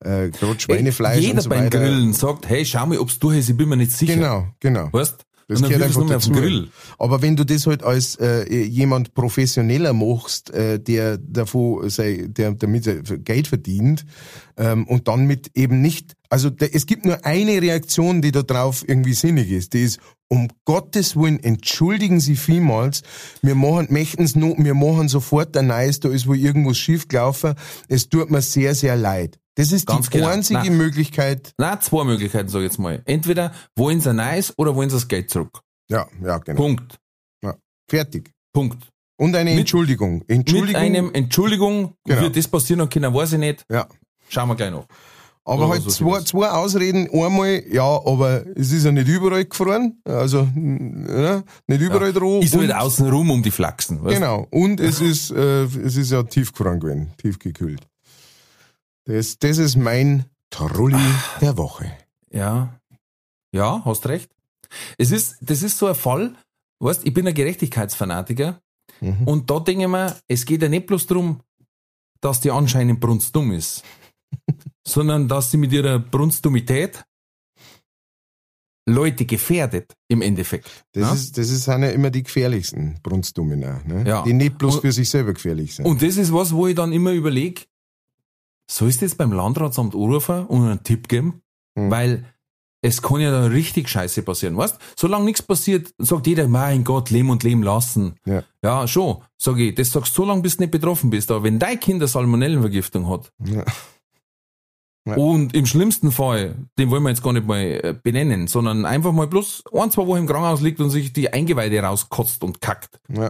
äh, 0.03 0.29
gerade 0.29 0.59
Schweinefleisch 0.59 1.21
Jeder 1.21 1.35
und 1.35 1.41
so 1.41 1.49
beim. 1.49 1.69
Grillen 1.69 2.13
sagt, 2.13 2.49
hey, 2.49 2.65
schau 2.65 2.85
mal, 2.85 2.97
ob's 2.99 3.17
durch 3.19 3.37
ist, 3.37 3.49
ich 3.49 3.57
bin 3.57 3.69
mir 3.69 3.77
nicht 3.77 3.91
sicher. 3.91 4.15
Genau, 4.15 4.47
genau. 4.59 4.89
Weißt? 4.91 5.25
Das 5.47 5.61
gehört 5.61 5.79
du 5.81 5.85
einfach 5.85 6.07
dazu. 6.07 6.31
Grill. 6.31 6.69
Aber 6.97 7.21
wenn 7.21 7.35
du 7.35 7.43
das 7.45 7.67
halt 7.67 7.83
als 7.83 8.15
äh, 8.15 8.51
jemand 8.63 9.13
professioneller 9.13 9.93
machst, 9.93 10.49
äh, 10.51 10.79
der 10.79 11.19
davon 11.19 11.87
sei, 11.91 12.25
der 12.27 12.53
damit 12.53 13.23
Geld 13.23 13.47
verdient 13.47 14.07
ähm, 14.57 14.87
und 14.87 15.07
dann 15.07 15.27
mit 15.27 15.51
eben 15.53 15.81
nicht, 15.81 16.13
also 16.35 16.49
der, 16.49 16.75
es 16.75 16.85
gibt 16.85 17.05
nur 17.05 17.23
eine 17.25 17.61
Reaktion, 17.61 18.21
die 18.21 18.33
da 18.33 18.41
drauf 18.43 18.83
irgendwie 18.85 19.13
sinnig 19.13 19.49
ist, 19.51 19.71
die 19.71 19.83
ist 19.83 20.01
um 20.27 20.49
Gottes 20.65 21.15
Willen, 21.15 21.41
entschuldigen 21.41 22.19
Sie 22.19 22.35
vielmals, 22.35 23.03
wir 23.41 23.55
machen, 23.55 23.87
möchten's 23.89 24.35
no, 24.35 24.53
wir 24.57 24.73
machen 24.73 25.07
sofort 25.07 25.55
ein 25.55 25.67
Neues, 25.67 26.01
da 26.01 26.09
ist 26.09 26.27
wohl 26.27 26.37
irgendwas 26.37 26.77
schief 26.77 27.07
gelaufen, 27.07 27.55
es 27.87 28.09
tut 28.09 28.29
mir 28.31 28.41
sehr, 28.41 28.75
sehr 28.75 28.97
leid. 28.97 29.39
Das 29.55 29.71
ist 29.71 29.87
Ganz 29.87 30.09
die 30.09 30.17
genau. 30.17 30.27
einzige 30.27 30.59
Nein. 30.59 30.75
Möglichkeit, 30.75 31.53
Na, 31.57 31.79
zwei 31.79 32.03
Möglichkeiten, 32.03 32.49
sag 32.49 32.59
ich 32.59 32.65
jetzt 32.65 32.79
mal. 32.79 33.01
Entweder 33.05 33.53
wollen 33.77 34.01
sie 34.01 34.09
ein 34.09 34.17
Nice 34.17 34.53
oder 34.57 34.75
wollen 34.75 34.89
sie 34.89 34.97
das 34.97 35.07
Geld 35.07 35.29
zurück. 35.29 35.61
ja, 35.89 36.05
ja, 36.21 36.39
genau, 36.39 36.57
Punkt. 36.61 36.97
fertig. 37.89 38.31
Punkt. 38.53 38.89
Und 39.17 39.33
eine 39.37 39.51
Mit- 39.51 39.59
Entschuldigung. 39.61 40.25
Entschuldigung. 40.27 40.67
Mit 40.67 40.75
einem 40.75 41.13
Entschuldigung, 41.13 41.93
Genau. 42.03 42.23
wird 42.23 42.35
das 42.35 42.49
passieren 42.49 42.81
und 42.81 42.91
können, 42.91 43.13
weiß 43.13 43.31
ich 43.33 43.39
nicht. 43.39 43.63
ja. 43.71 43.87
Schauen 44.27 44.49
wir 44.49 44.55
gleich 44.55 44.71
noch. 44.71 44.87
Aber 45.47 45.69
halt 45.69 45.83
so 45.83 45.89
zwei, 45.89 46.21
zwei 46.21 46.49
Ausreden. 46.49 47.07
Einmal, 47.11 47.63
ja, 47.71 47.83
aber 47.83 48.45
es 48.55 48.71
ist 48.71 48.83
ja 48.83 48.91
nicht 48.91 49.07
überall 49.07 49.45
gefroren. 49.45 50.01
Also, 50.03 50.47
ja, 50.55 51.43
nicht 51.67 51.81
überall 51.81 52.11
droh. 52.13 52.39
Ist 52.41 52.55
halt 52.57 52.73
außen 52.73 53.07
rum 53.09 53.29
um 53.29 53.43
die 53.43 53.51
Flachsen. 53.51 54.03
Weißt? 54.03 54.15
Genau. 54.15 54.47
Und 54.49 54.79
es 54.79 55.01
ist, 55.01 55.29
äh, 55.31 55.63
es 55.65 55.97
ist 55.97 56.11
ja 56.11 56.23
tiefgefroren 56.23 56.79
gewesen, 56.79 57.13
tiefgekühlt. 57.17 57.87
Das, 59.05 59.37
das 59.37 59.59
ist 59.59 59.75
mein 59.75 60.25
Trulli 60.49 60.97
der 61.41 61.55
Woche. 61.57 61.91
Ja. 62.31 62.79
Ja, 63.51 63.83
hast 63.85 64.07
recht. 64.07 64.31
Es 64.97 65.11
ist, 65.11 65.37
das 65.41 65.61
ist 65.61 65.77
so 65.77 65.85
ein 65.85 65.95
Fall, 65.95 66.33
weißt, 66.79 67.05
ich 67.05 67.13
bin 67.13 67.27
ein 67.27 67.33
Gerechtigkeitsfanatiker 67.33 68.59
Mhm. 69.01 69.27
und 69.27 69.49
da 69.51 69.59
denke 69.59 69.83
ich 69.83 69.89
mir, 69.89 70.15
es 70.29 70.45
geht 70.45 70.61
ja 70.61 70.69
nicht 70.69 70.87
bloß 70.87 71.05
darum, 71.07 71.41
dass 72.21 72.39
die 72.39 72.49
anscheinend 72.49 73.01
brunstdumm 73.01 73.51
ist, 73.51 73.83
sondern 74.87 75.27
dass 75.27 75.51
sie 75.51 75.57
mit 75.57 75.71
ihrer 75.73 75.99
Brunstdumität 75.99 77.03
Leute 78.87 79.25
gefährdet, 79.25 79.95
im 80.07 80.21
Endeffekt. 80.21 80.69
Das, 80.93 81.03
Ja? 81.03 81.13
ist, 81.13 81.37
das 81.39 81.49
ist, 81.49 81.63
sind 81.63 81.81
ja 81.81 81.89
immer 81.89 82.11
die 82.11 82.21
gefährlichsten 82.21 82.99
Brunstdomina, 83.01 83.81
ne? 83.85 84.03
Ja. 84.07 84.21
Die 84.23 84.33
nicht 84.33 84.59
bloß 84.59 84.75
Und- 84.75 84.81
für 84.81 84.91
sich 84.91 85.09
selber 85.09 85.33
gefährlich 85.33 85.73
sind. 85.75 85.85
Und 85.85 86.03
das 86.03 86.17
ist 86.17 86.31
was, 86.31 86.53
wo 86.53 86.67
ich 86.67 86.75
dann 86.75 86.93
immer 86.93 87.11
überlege, 87.11 87.61
sollst 88.69 89.01
du 89.01 89.05
jetzt 89.05 89.17
beim 89.17 89.31
Landratsamt 89.31 89.95
anrufen 89.95 90.45
und 90.45 90.67
einen 90.67 90.83
Tipp 90.83 91.07
geben? 91.07 91.41
Hm. 91.75 91.89
Weil 91.89 92.25
es 92.83 93.01
kann 93.01 93.19
ja 93.21 93.31
dann 93.31 93.51
richtig 93.51 93.89
Scheiße 93.89 94.21
passieren, 94.21 94.55
weißt? 94.55 94.77
Solange 94.95 95.25
nichts 95.25 95.41
passiert, 95.41 95.91
sagt 95.97 96.27
jeder, 96.27 96.47
mein 96.47 96.83
Gott, 96.83 97.09
leben 97.09 97.31
und 97.31 97.41
leben 97.41 97.63
lassen. 97.63 98.13
Ja. 98.27 98.43
Ja, 98.63 98.87
schon, 98.87 99.23
sag 99.39 99.57
ich, 99.57 99.73
das 99.73 99.89
sagst 99.89 100.15
du 100.15 100.21
so 100.21 100.27
lange, 100.27 100.43
bis 100.43 100.57
du 100.57 100.63
nicht 100.63 100.71
betroffen 100.71 101.09
bist. 101.09 101.31
Aber 101.31 101.41
wenn 101.43 101.57
dein 101.57 101.79
Kind 101.79 101.95
eine 102.01 102.07
Salmonellenvergiftung 102.07 103.09
hat 103.09 103.31
ja. 103.43 103.65
Ja. 105.07 105.15
und 105.17 105.53
im 105.53 105.65
schlimmsten 105.67 106.11
Fall, 106.11 106.55
den 106.79 106.89
wollen 106.89 107.03
wir 107.03 107.09
jetzt 107.09 107.21
gar 107.23 107.31
nicht 107.33 107.45
mal 107.45 107.59
äh, 107.61 107.95
benennen, 108.01 108.47
sondern 108.47 108.85
einfach 108.85 109.11
mal 109.11 109.27
bloß 109.27 109.63
ein, 109.73 109.91
zwei 109.91 110.07
Wochen 110.07 110.19
im 110.21 110.27
Krankenhaus 110.27 110.61
liegt 110.61 110.79
und 110.79 110.89
sich 110.89 111.13
die 111.13 111.31
Eingeweide 111.31 111.79
rauskotzt 111.79 112.43
und 112.43 112.59
kackt, 112.59 112.99
Ja. 113.09 113.27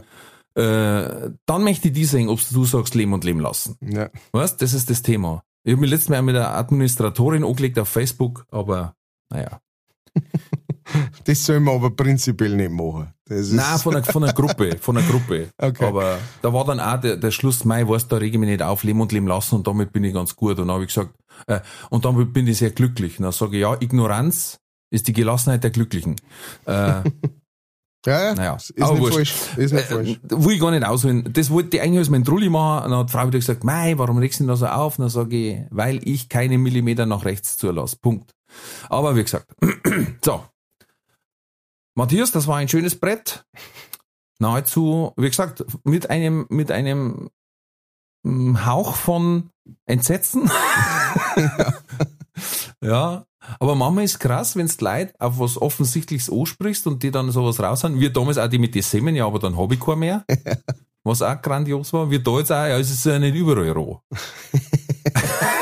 äh, 0.56 1.32
dann 1.46 1.64
möchte 1.64 1.90
ich 1.90 1.94
die 1.94 2.06
sehen, 2.06 2.30
ob 2.30 2.40
du 2.52 2.64
sagst, 2.66 2.96
leben 2.96 3.12
und 3.14 3.24
leben 3.26 3.42
lassen. 3.42 3.76
Ja. 3.82 4.10
Weißt, 4.32 4.62
das 4.62 4.74
ist 4.74 4.90
das 4.90 5.02
Thema. 5.02 5.44
Ich 5.66 5.72
habe 5.74 5.82
mich 5.82 5.90
letztes 5.90 6.10
Mal 6.10 6.22
mit 6.22 6.36
der 6.36 6.56
Administratorin 6.56 7.44
angelegt 7.44 7.78
auf 7.80 7.90
Facebook, 7.90 8.46
aber 8.52 8.96
naja. 9.30 9.60
Das 11.26 11.44
soll 11.44 11.60
man 11.60 11.76
aber 11.76 11.90
prinzipiell 11.90 12.56
nicht 12.56 12.72
machen. 12.72 13.12
Das 13.28 13.40
ist, 13.40 13.54
Nein, 13.54 13.80
von 13.80 13.96
einer, 13.96 14.06
von 14.06 14.24
einer 14.24 14.34
Gruppe, 14.34 14.78
von 14.80 14.98
einer 14.98 15.08
Gruppe. 15.08 15.50
Okay. 15.58 15.86
Aber 15.86 16.18
da 16.44 16.54
war 16.54 16.64
dann 16.66 16.80
auch 16.80 17.00
der, 17.02 17.18
der 17.18 17.32
Schluss, 17.32 17.66
Mai, 17.66 17.88
weißt 17.88 18.12
da 18.12 18.18
rege 18.18 18.36
ich 18.36 18.40
mich 18.40 18.50
nicht 18.50 18.62
auf, 18.62 18.84
leben 18.84 19.02
und 19.02 19.12
leben 19.12 19.26
lassen 19.28 19.56
und 19.56 19.66
damit 19.68 19.92
bin 19.94 20.04
ich 20.04 20.14
ganz 20.14 20.36
gut. 20.36 20.52
Und 20.60 20.68
dann 20.68 20.72
habe 20.76 20.84
ich 20.84 20.90
gesagt, 20.94 21.12
äh, 21.48 21.60
und 21.90 22.06
damit 22.06 22.34
bin 22.34 22.46
ich 22.48 22.60
sehr 22.60 22.70
glücklich. 22.72 23.18
Und 23.18 23.24
dann 23.24 23.32
sage 23.32 23.56
ich, 23.58 23.62
ja, 23.62 23.76
Ignoranz 23.80 24.60
ist 24.92 25.08
die 25.08 25.14
Gelassenheit 25.14 25.64
der 25.64 25.72
Glücklichen. 25.72 26.18
Äh, 26.66 26.72
ja, 28.06 28.24
ja. 28.24 28.36
Naja, 28.36 28.56
ist 28.58 28.80
aber 28.80 28.94
nicht 28.94 29.02
wurscht. 29.16 29.32
falsch. 29.36 29.58
Ist 29.58 29.74
nicht 29.74 29.90
Äh, 29.92 29.96
falsch. 29.96 30.20
will 30.30 30.54
ich 30.54 30.62
gar 30.62 30.70
nicht 30.72 30.86
ausholen. 30.86 31.28
Das 31.34 31.50
wollte 31.50 31.78
ich 31.78 31.84
eigentlich 31.84 32.00
als 32.00 32.10
mein 32.12 32.24
Trulli 32.24 32.50
machen. 32.50 32.86
Und 32.86 32.92
dann 32.92 33.00
hat 33.00 33.10
die 33.10 33.14
Frau 33.14 33.28
wieder 33.28 33.40
gesagt, 33.40 33.64
Mei, 33.64 33.98
warum 33.98 34.20
regst 34.20 34.40
du 34.40 34.44
denn 34.44 34.50
da 34.50 34.56
so 34.56 34.68
auf? 34.68 35.00
Und 35.00 35.04
dann 35.04 35.10
sage 35.10 35.36
ich, 35.36 35.58
weil 35.72 36.00
ich 36.08 36.30
keine 36.30 36.60
Millimeter 36.60 37.08
nach 37.08 37.26
rechts 37.26 37.58
zulasse. 37.58 37.98
Punkt. 38.00 38.32
Aber 38.88 39.16
wie 39.16 39.24
gesagt, 39.24 39.48
so. 40.24 40.44
Matthias, 41.96 42.32
das 42.32 42.48
war 42.48 42.58
ein 42.58 42.68
schönes 42.68 43.00
Brett. 43.00 43.46
Nahezu, 44.39 45.14
wie 45.16 45.30
gesagt, 45.30 45.66
mit 45.86 46.10
einem, 46.10 46.46
mit 46.50 46.70
einem 46.70 47.30
mm, 48.24 48.66
Hauch 48.66 48.96
von 48.96 49.50
Entsetzen. 49.86 50.52
ja. 52.82 53.26
Aber 53.60 53.76
manchmal 53.76 54.04
ist 54.04 54.20
krass, 54.20 54.56
wenn 54.56 54.68
du 54.68 54.74
Leute 54.84 55.14
auf 55.20 55.39
was 55.39 55.62
Offensichtliches 55.62 56.30
ansprichst 56.30 56.86
und 56.88 57.02
die 57.04 57.12
dann 57.12 57.32
sowas 57.32 57.60
raushauen. 57.60 58.00
Wir 58.00 58.12
damals 58.12 58.38
auch 58.38 58.48
die 58.48 58.58
mit 58.58 58.76
den 58.76 58.82
Semmen, 58.82 59.16
ja, 59.16 59.26
aber 59.26 59.39
dann 59.39 59.58
hab 59.58 59.72
ich 59.72 59.80
keinen 59.80 60.00
mehr. 60.00 60.26
Was 61.08 61.22
auch 61.22 61.39
grandios 61.39 61.93
war. 61.93 62.10
Wir 62.10 62.18
da 62.18 62.39
jetzt 62.39 62.52
auch, 62.52 62.66
ja, 62.66 62.80
es 62.80 62.89
ist 62.89 63.06
ja 63.06 63.20
nicht 63.20 63.36
überall 63.36 63.70
roh. 63.70 64.02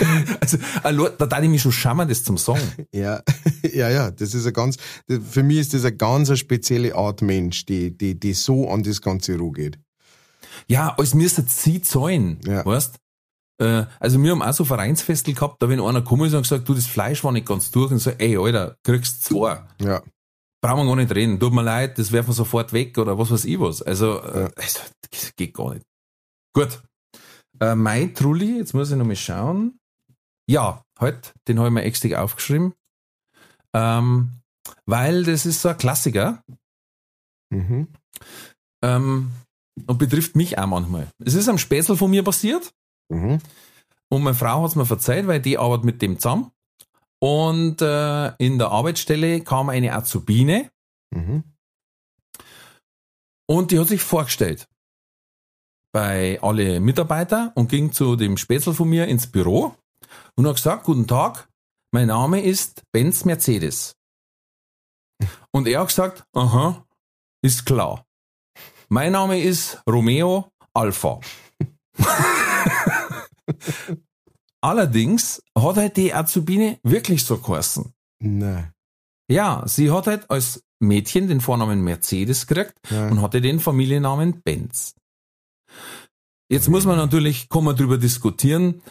also, 0.82 1.08
da 1.08 1.26
darf 1.26 1.42
ich 1.42 1.48
mich 1.48 1.62
schon 1.62 1.72
schauen, 1.72 2.08
das 2.08 2.24
zum 2.24 2.38
Sagen. 2.38 2.60
Ja, 2.94 3.22
ja, 3.72 3.88
ja, 3.90 4.10
das 4.10 4.34
ist 4.34 4.46
ein 4.46 4.52
ganz, 4.52 4.76
für 5.30 5.42
mich 5.42 5.58
ist 5.58 5.74
das 5.74 5.84
eine 5.84 5.96
ganz 5.96 6.36
spezielle 6.38 6.94
Art 6.94 7.22
Mensch, 7.22 7.66
die, 7.66 7.96
die, 7.96 8.18
die 8.18 8.32
so 8.32 8.70
an 8.70 8.82
das 8.82 9.00
Ganze 9.00 9.36
geht. 9.52 9.78
Ja, 10.68 10.94
als 10.98 11.14
müsstet 11.14 11.50
sie 11.50 11.80
zahlen, 11.82 12.40
Ja. 12.44 12.64
weißt? 12.64 12.96
Äh, 13.60 13.84
also 13.98 14.22
wir 14.22 14.32
haben 14.32 14.42
auch 14.42 14.52
so 14.52 14.64
Vereinsfestel 14.64 15.34
gehabt, 15.34 15.62
da 15.62 15.68
wenn 15.68 15.80
einer 15.80 16.00
gekommen 16.02 16.26
ist 16.26 16.34
und 16.34 16.42
gesagt, 16.42 16.68
du, 16.68 16.74
das 16.74 16.86
Fleisch 16.86 17.22
war 17.24 17.32
nicht 17.32 17.46
ganz 17.46 17.70
durch 17.70 17.90
und 17.92 17.98
so, 17.98 18.10
ey, 18.10 18.36
Alter, 18.36 18.76
kriegst 18.82 19.24
zwei. 19.24 19.62
Ja, 19.80 20.02
Brauchen 20.62 20.84
wir 20.84 20.86
gar 20.88 20.96
nicht 20.96 21.14
reden. 21.14 21.40
Tut 21.40 21.54
mir 21.54 21.62
leid, 21.62 21.98
das 21.98 22.12
werfen 22.12 22.28
wir 22.28 22.34
sofort 22.34 22.74
weg 22.74 22.98
oder 22.98 23.18
was 23.18 23.30
weiß 23.30 23.46
ich 23.46 23.58
was. 23.58 23.80
Also, 23.80 24.18
äh, 24.22 24.50
also 24.56 24.80
das 25.10 25.34
geht 25.34 25.54
gar 25.54 25.72
nicht. 25.72 25.86
Gut. 26.52 26.82
Äh, 27.60 27.74
mein 27.74 28.14
Trulli, 28.14 28.58
jetzt 28.58 28.74
muss 28.74 28.90
ich 28.90 28.96
noch 28.96 29.06
mal 29.06 29.16
schauen. 29.16 29.78
Ja, 30.50 30.84
halt, 30.98 31.32
den 31.46 31.58
habe 31.58 31.68
ich 31.68 31.74
mir 31.74 31.84
extra 31.84 32.20
aufgeschrieben. 32.20 32.74
Ähm, 33.72 34.40
weil 34.84 35.22
das 35.22 35.46
ist 35.46 35.62
so 35.62 35.68
ein 35.68 35.78
Klassiker. 35.78 36.42
mhm. 37.50 37.86
Ähm, 38.82 39.30
und 39.86 39.98
betrifft 39.98 40.34
mich 40.34 40.58
auch 40.58 40.66
manchmal. 40.66 41.08
Es 41.24 41.34
ist 41.34 41.48
am 41.48 41.56
Spätzl 41.58 41.96
von 41.96 42.10
mir 42.10 42.24
passiert 42.24 42.72
Mhm. 43.12 43.38
und 44.12 44.22
meine 44.22 44.36
Frau 44.36 44.62
hat 44.62 44.70
es 44.70 44.76
mir 44.76 44.86
verzeiht, 44.86 45.26
weil 45.28 45.40
die 45.40 45.56
arbeitet 45.56 45.84
mit 45.84 46.02
dem 46.02 46.18
zusammen. 46.18 46.50
Und 47.22 47.80
äh, 47.82 48.34
in 48.38 48.58
der 48.58 48.70
Arbeitsstelle 48.70 49.42
kam 49.42 49.68
eine 49.68 49.94
Azubine 49.94 50.70
Mhm. 51.14 51.44
und 53.48 53.70
die 53.70 53.78
hat 53.78 53.88
sich 53.88 54.02
vorgestellt 54.02 54.66
bei 55.92 56.40
alle 56.42 56.80
Mitarbeiter 56.80 57.52
und 57.54 57.68
ging 57.68 57.92
zu 57.92 58.16
dem 58.16 58.36
Spätzl 58.36 58.74
von 58.74 58.88
mir 58.88 59.06
ins 59.06 59.26
Büro 59.30 59.74
und 60.36 60.46
hat 60.46 60.56
gesagt, 60.56 60.84
guten 60.84 61.06
Tag, 61.06 61.48
mein 61.92 62.08
Name 62.08 62.40
ist 62.42 62.82
Benz 62.92 63.24
Mercedes. 63.24 63.94
Und 65.52 65.66
er 65.68 65.80
hat 65.80 65.88
gesagt, 65.88 66.24
aha, 66.34 66.84
ist 67.42 67.66
klar. 67.66 68.06
Mein 68.88 69.12
Name 69.12 69.40
ist 69.40 69.80
Romeo 69.88 70.50
Alpha. 70.74 71.20
Allerdings 74.62 75.42
hat 75.56 75.76
halt 75.76 75.96
die 75.96 76.12
Azubine 76.12 76.78
wirklich 76.82 77.24
so 77.24 77.38
geheißen. 77.38 77.92
Nein. 78.22 78.72
Ja, 79.30 79.62
sie 79.66 79.90
hat 79.90 80.06
halt 80.06 80.30
als 80.30 80.62
Mädchen 80.80 81.28
den 81.28 81.40
Vornamen 81.40 81.82
Mercedes 81.82 82.46
gekriegt 82.46 82.74
Ja. 82.90 83.08
und 83.08 83.22
hatte 83.22 83.40
den 83.40 83.60
Familiennamen 83.60 84.42
Benz. 84.42 84.94
Jetzt 86.50 86.68
muss 86.68 86.84
man 86.84 86.96
natürlich, 86.96 87.48
kann 87.48 87.64
man 87.64 87.76
drüber 87.76 87.96
diskutieren, 87.96 88.82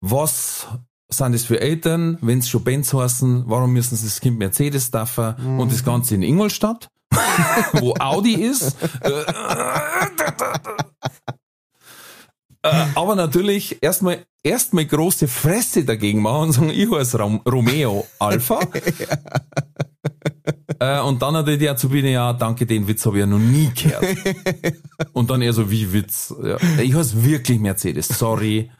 was 0.00 0.66
sind 1.08 1.32
das 1.32 1.44
für 1.44 1.60
Eltern, 1.60 2.18
wenn 2.20 2.40
es 2.40 2.48
schon 2.48 2.64
Benz 2.64 2.92
heißen, 2.92 3.44
warum 3.46 3.72
müssen 3.72 3.96
sie 3.96 4.06
das 4.06 4.20
Kind 4.20 4.38
Mercedes 4.38 4.90
dürfen 4.90 5.34
und 5.58 5.72
das 5.72 5.84
Ganze 5.84 6.16
in 6.16 6.22
Ingolstadt, 6.22 6.90
wo 7.74 7.94
Audi 7.94 8.34
ist. 8.34 8.76
Äh, 12.62 12.86
aber 12.96 13.14
natürlich 13.14 13.80
erstmal 13.80 14.26
erstmal 14.46 14.86
große 14.86 15.28
Fresse 15.28 15.84
dagegen 15.84 16.22
machen 16.22 16.48
und 16.48 16.52
sagen, 16.52 16.70
ich 16.70 16.90
heiße 16.90 17.18
Rom 17.18 17.40
Romeo 17.48 18.06
Alpha. 18.18 18.60
äh, 20.78 21.00
und 21.00 21.20
dann 21.20 21.36
hat 21.36 21.48
die 21.48 21.68
Azubine, 21.68 22.12
ja, 22.12 22.32
danke, 22.32 22.64
den 22.66 22.86
Witz 22.86 23.04
habe 23.06 23.16
ich 23.16 23.20
ja 23.20 23.26
noch 23.26 23.38
nie 23.38 23.70
gehört. 23.74 24.16
und 25.12 25.30
dann 25.30 25.42
eher 25.42 25.52
so, 25.52 25.70
wie 25.70 25.92
Witz? 25.92 26.34
Ja, 26.42 26.56
ich 26.80 26.94
heiße 26.94 27.24
wirklich 27.24 27.58
Mercedes, 27.58 28.08
sorry. 28.08 28.70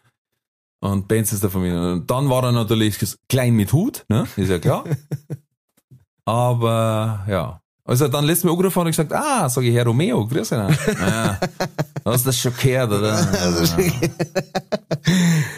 Und 0.80 1.08
Benz 1.08 1.32
ist 1.32 1.42
der 1.42 1.50
Familie. 1.50 1.92
Und 1.92 2.10
dann 2.10 2.28
war 2.28 2.44
er 2.44 2.52
natürlich 2.52 2.98
klein 3.28 3.54
mit 3.54 3.72
Hut, 3.72 4.04
ne? 4.08 4.26
Ist 4.36 4.50
ja 4.50 4.58
klar. 4.58 4.84
Aber 6.24 7.24
ja. 7.28 7.60
Also 7.86 8.08
dann 8.08 8.24
lässt 8.24 8.44
mir 8.44 8.50
angerufen 8.50 8.80
und 8.80 8.86
gesagt, 8.86 9.12
ah, 9.12 9.48
sag 9.48 9.62
ich 9.62 9.72
Herr 9.72 9.86
Romeo, 9.86 10.26
grüß 10.26 10.48
dich. 10.48 10.58
Ja, 10.58 11.38
hast 12.04 12.26
das 12.26 12.36
schon 12.36 12.52
gehört, 12.60 12.90
oder? 12.90 13.16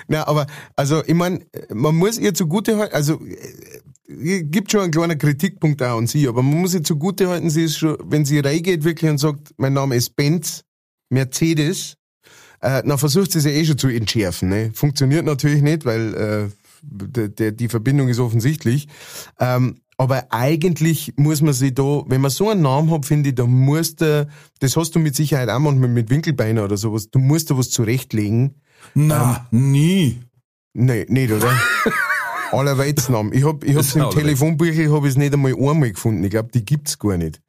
Na, 0.08 0.26
aber, 0.26 0.46
also, 0.76 1.02
ich 1.06 1.14
mein, 1.14 1.46
man 1.72 1.96
muss 1.96 2.18
ihr 2.18 2.34
zugute 2.34 2.76
halten, 2.76 2.94
also, 2.94 3.18
äh, 4.08 4.42
gibt 4.42 4.70
schon 4.70 4.82
einen 4.82 4.90
kleinen 4.90 5.16
Kritikpunkt 5.18 5.82
auch 5.82 5.96
an 5.96 6.06
sie, 6.06 6.28
aber 6.28 6.42
man 6.42 6.60
muss 6.60 6.74
ihr 6.74 6.82
zugute 6.82 7.28
halten, 7.28 7.48
sie 7.48 7.64
ist 7.64 7.78
schon, 7.78 7.96
wenn 8.04 8.26
sie 8.26 8.40
reingeht 8.40 8.84
wirklich 8.84 9.10
und 9.10 9.18
sagt, 9.18 9.54
mein 9.56 9.72
Name 9.72 9.96
ist 9.96 10.14
Benz, 10.14 10.64
Mercedes, 11.08 11.96
äh, 12.60 12.82
dann 12.82 12.98
versucht 12.98 13.32
sie 13.32 13.38
es 13.38 13.44
ja 13.44 13.50
eh 13.50 13.64
schon 13.64 13.78
zu 13.78 13.88
entschärfen, 13.88 14.48
ne? 14.48 14.70
Funktioniert 14.74 15.24
natürlich 15.24 15.62
nicht, 15.62 15.84
weil, 15.84 16.14
äh, 16.14 16.48
der, 16.82 17.28
der, 17.28 17.52
die 17.52 17.68
Verbindung 17.68 18.08
ist 18.08 18.18
offensichtlich. 18.18 18.88
Ähm, 19.40 19.76
aber 19.96 20.26
eigentlich 20.30 21.14
muss 21.16 21.42
man 21.42 21.52
sich 21.52 21.74
da, 21.74 22.04
wenn 22.06 22.20
man 22.20 22.30
so 22.30 22.50
einen 22.50 22.62
Namen 22.62 22.90
hat, 22.92 23.04
finde 23.04 23.30
ich, 23.30 23.34
da 23.34 23.46
musst 23.46 24.00
du, 24.00 24.28
das 24.60 24.76
hast 24.76 24.94
du 24.94 25.00
mit 25.00 25.16
Sicherheit 25.16 25.48
auch 25.48 25.58
manchmal 25.58 25.88
mit 25.88 26.08
Winkelbeiner 26.08 26.64
oder 26.64 26.76
sowas, 26.76 27.10
du 27.10 27.18
musst 27.18 27.50
da 27.50 27.58
was 27.58 27.70
zurechtlegen. 27.70 28.54
Na, 28.94 29.48
nie. 29.50 30.20
Nee, 30.72 31.04
nicht, 31.08 31.32
oder? 31.32 31.50
Allerweitsnamen. 32.52 33.32
Ich 33.32 33.44
hab, 33.44 33.64
ich 33.64 33.76
hab's 33.76 33.96
im. 33.96 34.08
Telefonbüchel 34.10 34.90
hab 34.92 35.04
ich's 35.04 35.16
nicht 35.16 35.34
einmal 35.34 35.52
einmal 35.54 35.90
gefunden. 35.90 36.22
Ich 36.22 36.30
glaube, 36.30 36.50
die 36.54 36.64
gibt's 36.64 36.98
gar 36.98 37.16
nicht. 37.16 37.40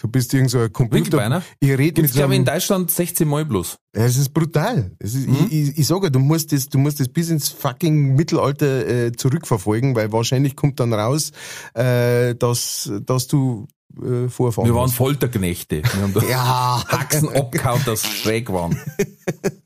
Du 0.00 0.08
bist 0.08 0.32
irgend 0.32 0.50
so 0.50 0.58
ein 0.60 0.72
Computer. 0.72 1.42
Ich 1.60 1.68
rede 1.70 1.82
mit 1.82 1.94
Gibt's, 1.96 2.12
so 2.14 2.18
glaube 2.20 2.32
ich, 2.34 2.40
in 2.40 2.48
einem, 2.48 2.54
Deutschland 2.56 2.90
16 2.90 3.28
Mal 3.28 3.44
bloß. 3.44 3.76
ja, 3.94 4.04
es 4.06 4.16
ist 4.16 4.30
brutal. 4.32 4.92
Es 4.98 5.14
ist, 5.14 5.28
Mhm. 5.28 5.46
ich, 5.50 5.52
ich, 5.70 5.78
ich 5.78 5.86
sage, 5.86 6.10
du 6.10 6.18
musst 6.18 6.52
das, 6.52 6.68
du 6.68 6.78
musst 6.78 7.00
das 7.00 7.08
bis 7.08 7.28
ins 7.28 7.50
fucking 7.50 8.14
Mittelalter 8.16 8.86
äh, 8.88 9.12
zurückverfolgen, 9.12 9.94
weil 9.94 10.10
wahrscheinlich 10.10 10.56
kommt 10.56 10.80
dann 10.80 10.94
raus, 10.94 11.32
äh, 11.74 12.34
dass, 12.34 12.90
dass 13.04 13.26
du 13.26 13.66
äh, 14.02 14.28
vorfahren 14.28 14.68
Wir 14.68 14.74
waren. 14.74 14.88
Folterknechte. 14.88 15.82
Wir 15.82 16.02
haben 16.02 16.14
da 16.14 16.22
Ja. 16.28 16.82
Haxen 16.88 17.28
abgehauen, 17.28 17.82
dass 17.84 18.02
schräg 18.06 18.50
waren. 18.50 18.80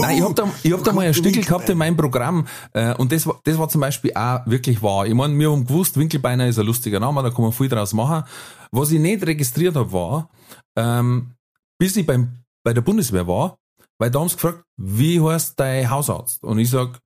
Nein, 0.00 0.18
ich 0.18 0.22
hab 0.22 0.34
da, 0.34 0.50
ich 0.62 0.72
hab 0.72 0.82
da 0.82 0.92
mal 0.92 1.06
ein 1.06 1.14
Stickel 1.14 1.44
gehabt 1.44 1.68
in 1.68 1.78
meinem 1.78 1.96
Programm 1.96 2.46
äh, 2.72 2.94
und 2.94 3.12
das 3.12 3.26
war, 3.26 3.40
das 3.44 3.58
war 3.58 3.68
zum 3.68 3.80
Beispiel 3.80 4.12
auch 4.14 4.40
wirklich 4.46 4.82
wahr. 4.82 5.06
Ich 5.06 5.14
meine, 5.14 5.38
wir 5.38 5.50
haben 5.50 5.66
gewusst, 5.66 5.98
Winkelbeiner 5.98 6.46
ist 6.48 6.58
ein 6.58 6.66
lustiger 6.66 7.00
Name, 7.00 7.22
da 7.22 7.30
kann 7.30 7.42
man 7.42 7.52
viel 7.52 7.68
draus 7.68 7.92
machen. 7.92 8.24
Was 8.70 8.90
ich 8.90 9.00
nicht 9.00 9.26
registriert 9.26 9.76
habe, 9.76 9.92
war, 9.92 10.30
ähm, 10.76 11.32
bis 11.78 11.96
ich 11.96 12.06
beim, 12.06 12.38
bei 12.64 12.72
der 12.72 12.80
Bundeswehr 12.80 13.26
war, 13.26 13.58
weil 13.98 14.10
da 14.10 14.20
haben 14.20 14.28
sie 14.28 14.36
gefragt, 14.36 14.64
wie 14.76 15.20
heißt 15.20 15.58
dein 15.60 15.90
Hausarzt? 15.90 16.42
Und 16.42 16.58
ich 16.58 16.70
sag, 16.70 17.00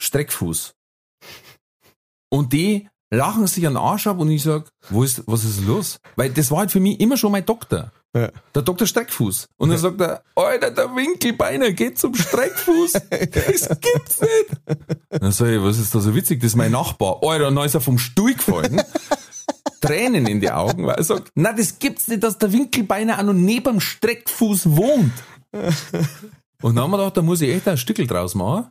Streckfuß. 0.00 0.74
Und 2.30 2.52
die 2.52 2.88
lachen 3.10 3.46
sich 3.46 3.66
an 3.66 3.74
den 3.74 3.82
Arsch 3.82 4.06
ab 4.06 4.18
und 4.18 4.30
ich 4.30 4.42
sag, 4.42 4.70
wo 4.90 5.02
ist, 5.02 5.24
was 5.26 5.44
ist 5.44 5.62
los? 5.62 5.98
Weil 6.16 6.30
das 6.30 6.50
war 6.50 6.58
halt 6.58 6.70
für 6.70 6.80
mich 6.80 7.00
immer 7.00 7.16
schon 7.16 7.32
mein 7.32 7.46
Doktor. 7.46 7.90
Ja. 8.22 8.30
Der 8.54 8.62
Dr. 8.62 8.86
Streckfuß. 8.86 9.48
Und 9.56 9.68
dann 9.70 9.78
sagt 9.78 10.00
er, 10.00 10.22
Alter, 10.34 10.70
der 10.70 10.94
Winkelbeiner 10.94 11.72
geht 11.72 11.98
zum 11.98 12.14
Streckfuß. 12.14 12.92
Das 13.10 13.68
gibt's 13.80 14.20
nicht. 14.20 14.80
Dann 15.10 15.32
sag 15.32 15.48
ich, 15.48 15.62
was 15.62 15.78
ist 15.78 15.94
da 15.94 16.00
so 16.00 16.14
witzig? 16.14 16.40
Das 16.40 16.48
ist 16.48 16.56
mein 16.56 16.72
Nachbar. 16.72 17.20
Alter, 17.22 17.48
und 17.48 17.56
dann 17.56 17.64
ist 17.66 17.74
er 17.74 17.80
vom 17.80 17.98
Stuhl 17.98 18.34
gefallen. 18.34 18.80
Tränen 19.80 20.26
in 20.26 20.40
die 20.40 20.50
Augen, 20.50 20.86
weil 20.86 20.96
er 20.96 21.04
sagt, 21.04 21.30
na, 21.34 21.52
das 21.52 21.78
gibt's 21.78 22.08
nicht, 22.08 22.22
dass 22.24 22.38
der 22.38 22.52
Winkelbeiner 22.52 23.18
auch 23.18 23.22
noch 23.22 23.32
neben 23.32 23.64
dem 23.64 23.80
Streckfuß 23.80 24.76
wohnt. 24.76 25.12
Und 26.62 26.74
dann 26.74 26.84
haben 26.84 26.90
wir 26.90 26.98
gedacht, 26.98 27.16
da 27.16 27.22
muss 27.22 27.40
ich 27.40 27.50
echt 27.54 27.68
ein 27.68 27.76
Stückel 27.78 28.06
draus 28.06 28.34
machen. 28.34 28.68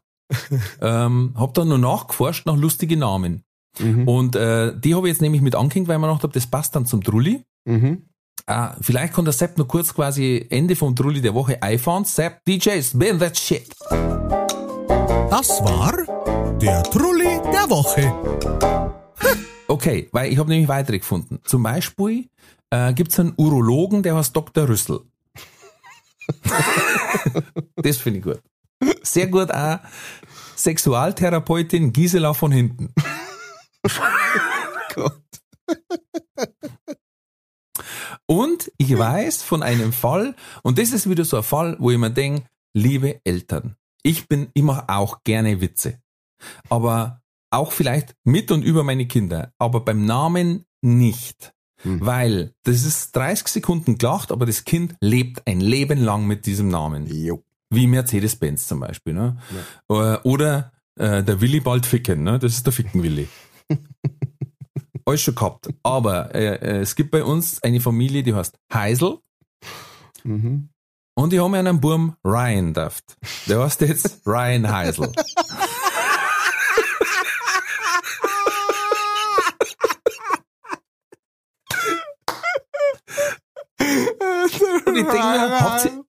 ähm, 0.81 1.33
hab 1.37 1.53
dann 1.53 1.69
noch 1.69 1.77
nachgeforscht 1.77 2.45
nach 2.45 2.57
lustigen 2.57 2.99
Namen. 2.99 3.43
Und 3.79 4.35
äh, 4.35 4.73
die 4.77 4.95
habe 4.95 5.07
ich 5.07 5.13
jetzt 5.13 5.21
nämlich 5.21 5.41
mit 5.41 5.55
angehängt, 5.55 5.87
weil 5.87 5.95
ich 5.95 6.01
mir 6.01 6.07
gedacht 6.07 6.23
habe, 6.23 6.33
das 6.33 6.47
passt 6.47 6.75
dann 6.75 6.85
zum 6.85 7.03
Trulli. 7.03 7.43
Mhm. 7.65 8.09
Ah, 8.45 8.75
vielleicht 8.81 9.13
kann 9.13 9.25
der 9.25 9.33
Sepp 9.33 9.57
noch 9.57 9.67
kurz 9.67 9.93
quasi 9.93 10.45
Ende 10.49 10.75
vom 10.75 10.95
Trulli 10.95 11.21
der 11.21 11.33
Woche 11.33 11.61
einfahren. 11.61 12.05
Sepp, 12.05 12.45
DJs, 12.45 12.91
spin 12.91 13.19
that 13.19 13.37
shit. 13.37 13.73
Das 15.29 15.49
war 15.61 15.93
der 16.59 16.83
Trulli 16.83 17.41
der 17.51 17.69
Woche. 17.69 18.13
Okay, 19.67 20.07
weil 20.11 20.31
ich 20.31 20.37
habe 20.37 20.49
nämlich 20.49 20.69
weitere 20.69 20.99
gefunden. 20.99 21.39
Zum 21.43 21.63
Beispiel 21.63 22.29
äh, 22.69 22.93
gibt 22.93 23.11
es 23.11 23.19
einen 23.19 23.33
Urologen, 23.35 24.03
der 24.03 24.15
heißt 24.15 24.35
Dr. 24.35 24.69
Rüssel. 24.69 25.01
das 27.75 27.97
finde 27.97 28.19
ich 28.19 28.25
gut. 28.25 28.41
Sehr 29.03 29.27
gut 29.27 29.51
auch 29.51 29.79
Sexualtherapeutin 30.55 31.93
Gisela 31.93 32.33
von 32.33 32.51
hinten. 32.51 32.93
Gott. 34.95 35.21
Und 38.27 38.71
ich 38.77 38.97
weiß 38.97 39.41
von 39.41 39.63
einem 39.63 39.93
Fall, 39.93 40.35
und 40.61 40.77
das 40.77 40.91
ist 40.91 41.09
wieder 41.09 41.25
so 41.25 41.37
ein 41.37 41.43
Fall, 41.43 41.77
wo 41.79 41.91
ich 41.91 41.97
mir 41.97 42.11
denke, 42.11 42.43
liebe 42.73 43.21
Eltern, 43.23 43.75
ich 44.03 44.27
bin 44.27 44.49
immer 44.53 44.85
auch 44.87 45.23
gerne 45.23 45.61
Witze. 45.61 45.99
Aber 46.69 47.21
auch 47.49 47.71
vielleicht 47.71 48.13
mit 48.23 48.51
und 48.51 48.63
über 48.63 48.83
meine 48.83 49.07
Kinder, 49.07 49.53
aber 49.57 49.79
beim 49.79 50.05
Namen 50.05 50.65
nicht. 50.81 51.53
Weil 51.83 52.53
das 52.63 52.83
ist 52.83 53.15
30 53.15 53.47
Sekunden 53.47 53.97
gelacht, 53.97 54.31
aber 54.31 54.45
das 54.45 54.65
Kind 54.65 54.95
lebt 54.99 55.45
ein 55.45 55.59
Leben 55.61 55.99
lang 56.03 56.25
mit 56.25 56.45
diesem 56.45 56.69
Namen. 56.69 57.05
Jo. 57.05 57.43
Wie 57.69 57.87
Mercedes-Benz 57.87 58.67
zum 58.67 58.79
Beispiel. 58.79 59.13
Ne? 59.13 59.37
Äh, 59.89 60.17
Oder 60.23 60.71
äh, 60.95 61.23
der 61.23 61.39
Willi 61.39 61.59
bald 61.59 61.85
ficken, 61.85 62.23
ne? 62.23 62.39
das 62.39 62.53
ist 62.53 62.65
der 62.65 62.73
Ficken-Willi. 62.73 63.27
Alles 65.07 65.21
schon 65.21 65.35
gehabt. 65.35 65.69
Aber 65.83 66.35
äh, 66.35 66.55
äh, 66.55 66.81
es 66.81 66.95
gibt 66.95 67.11
bei 67.11 67.23
uns 67.23 67.63
eine 67.63 67.79
Familie, 67.79 68.23
die 68.23 68.33
heißt 68.35 68.55
Heisel 68.73 69.19
Mhm. 70.23 70.69
und 71.15 71.31
die 71.31 71.39
haben 71.39 71.53
einen 71.53 71.79
Burm 71.79 72.15
Ryan 72.25 72.73
daft. 72.73 73.15
Der 73.47 73.61
heißt 73.63 73.79
jetzt 73.81 74.21
Ryan 74.27 74.69
Heisel. 74.69 75.11
Und 83.79 84.95
ich 84.95 85.03
denke 85.03 85.13
mir, 85.13 85.59
habt 85.59 85.85
ihr, 85.85 86.03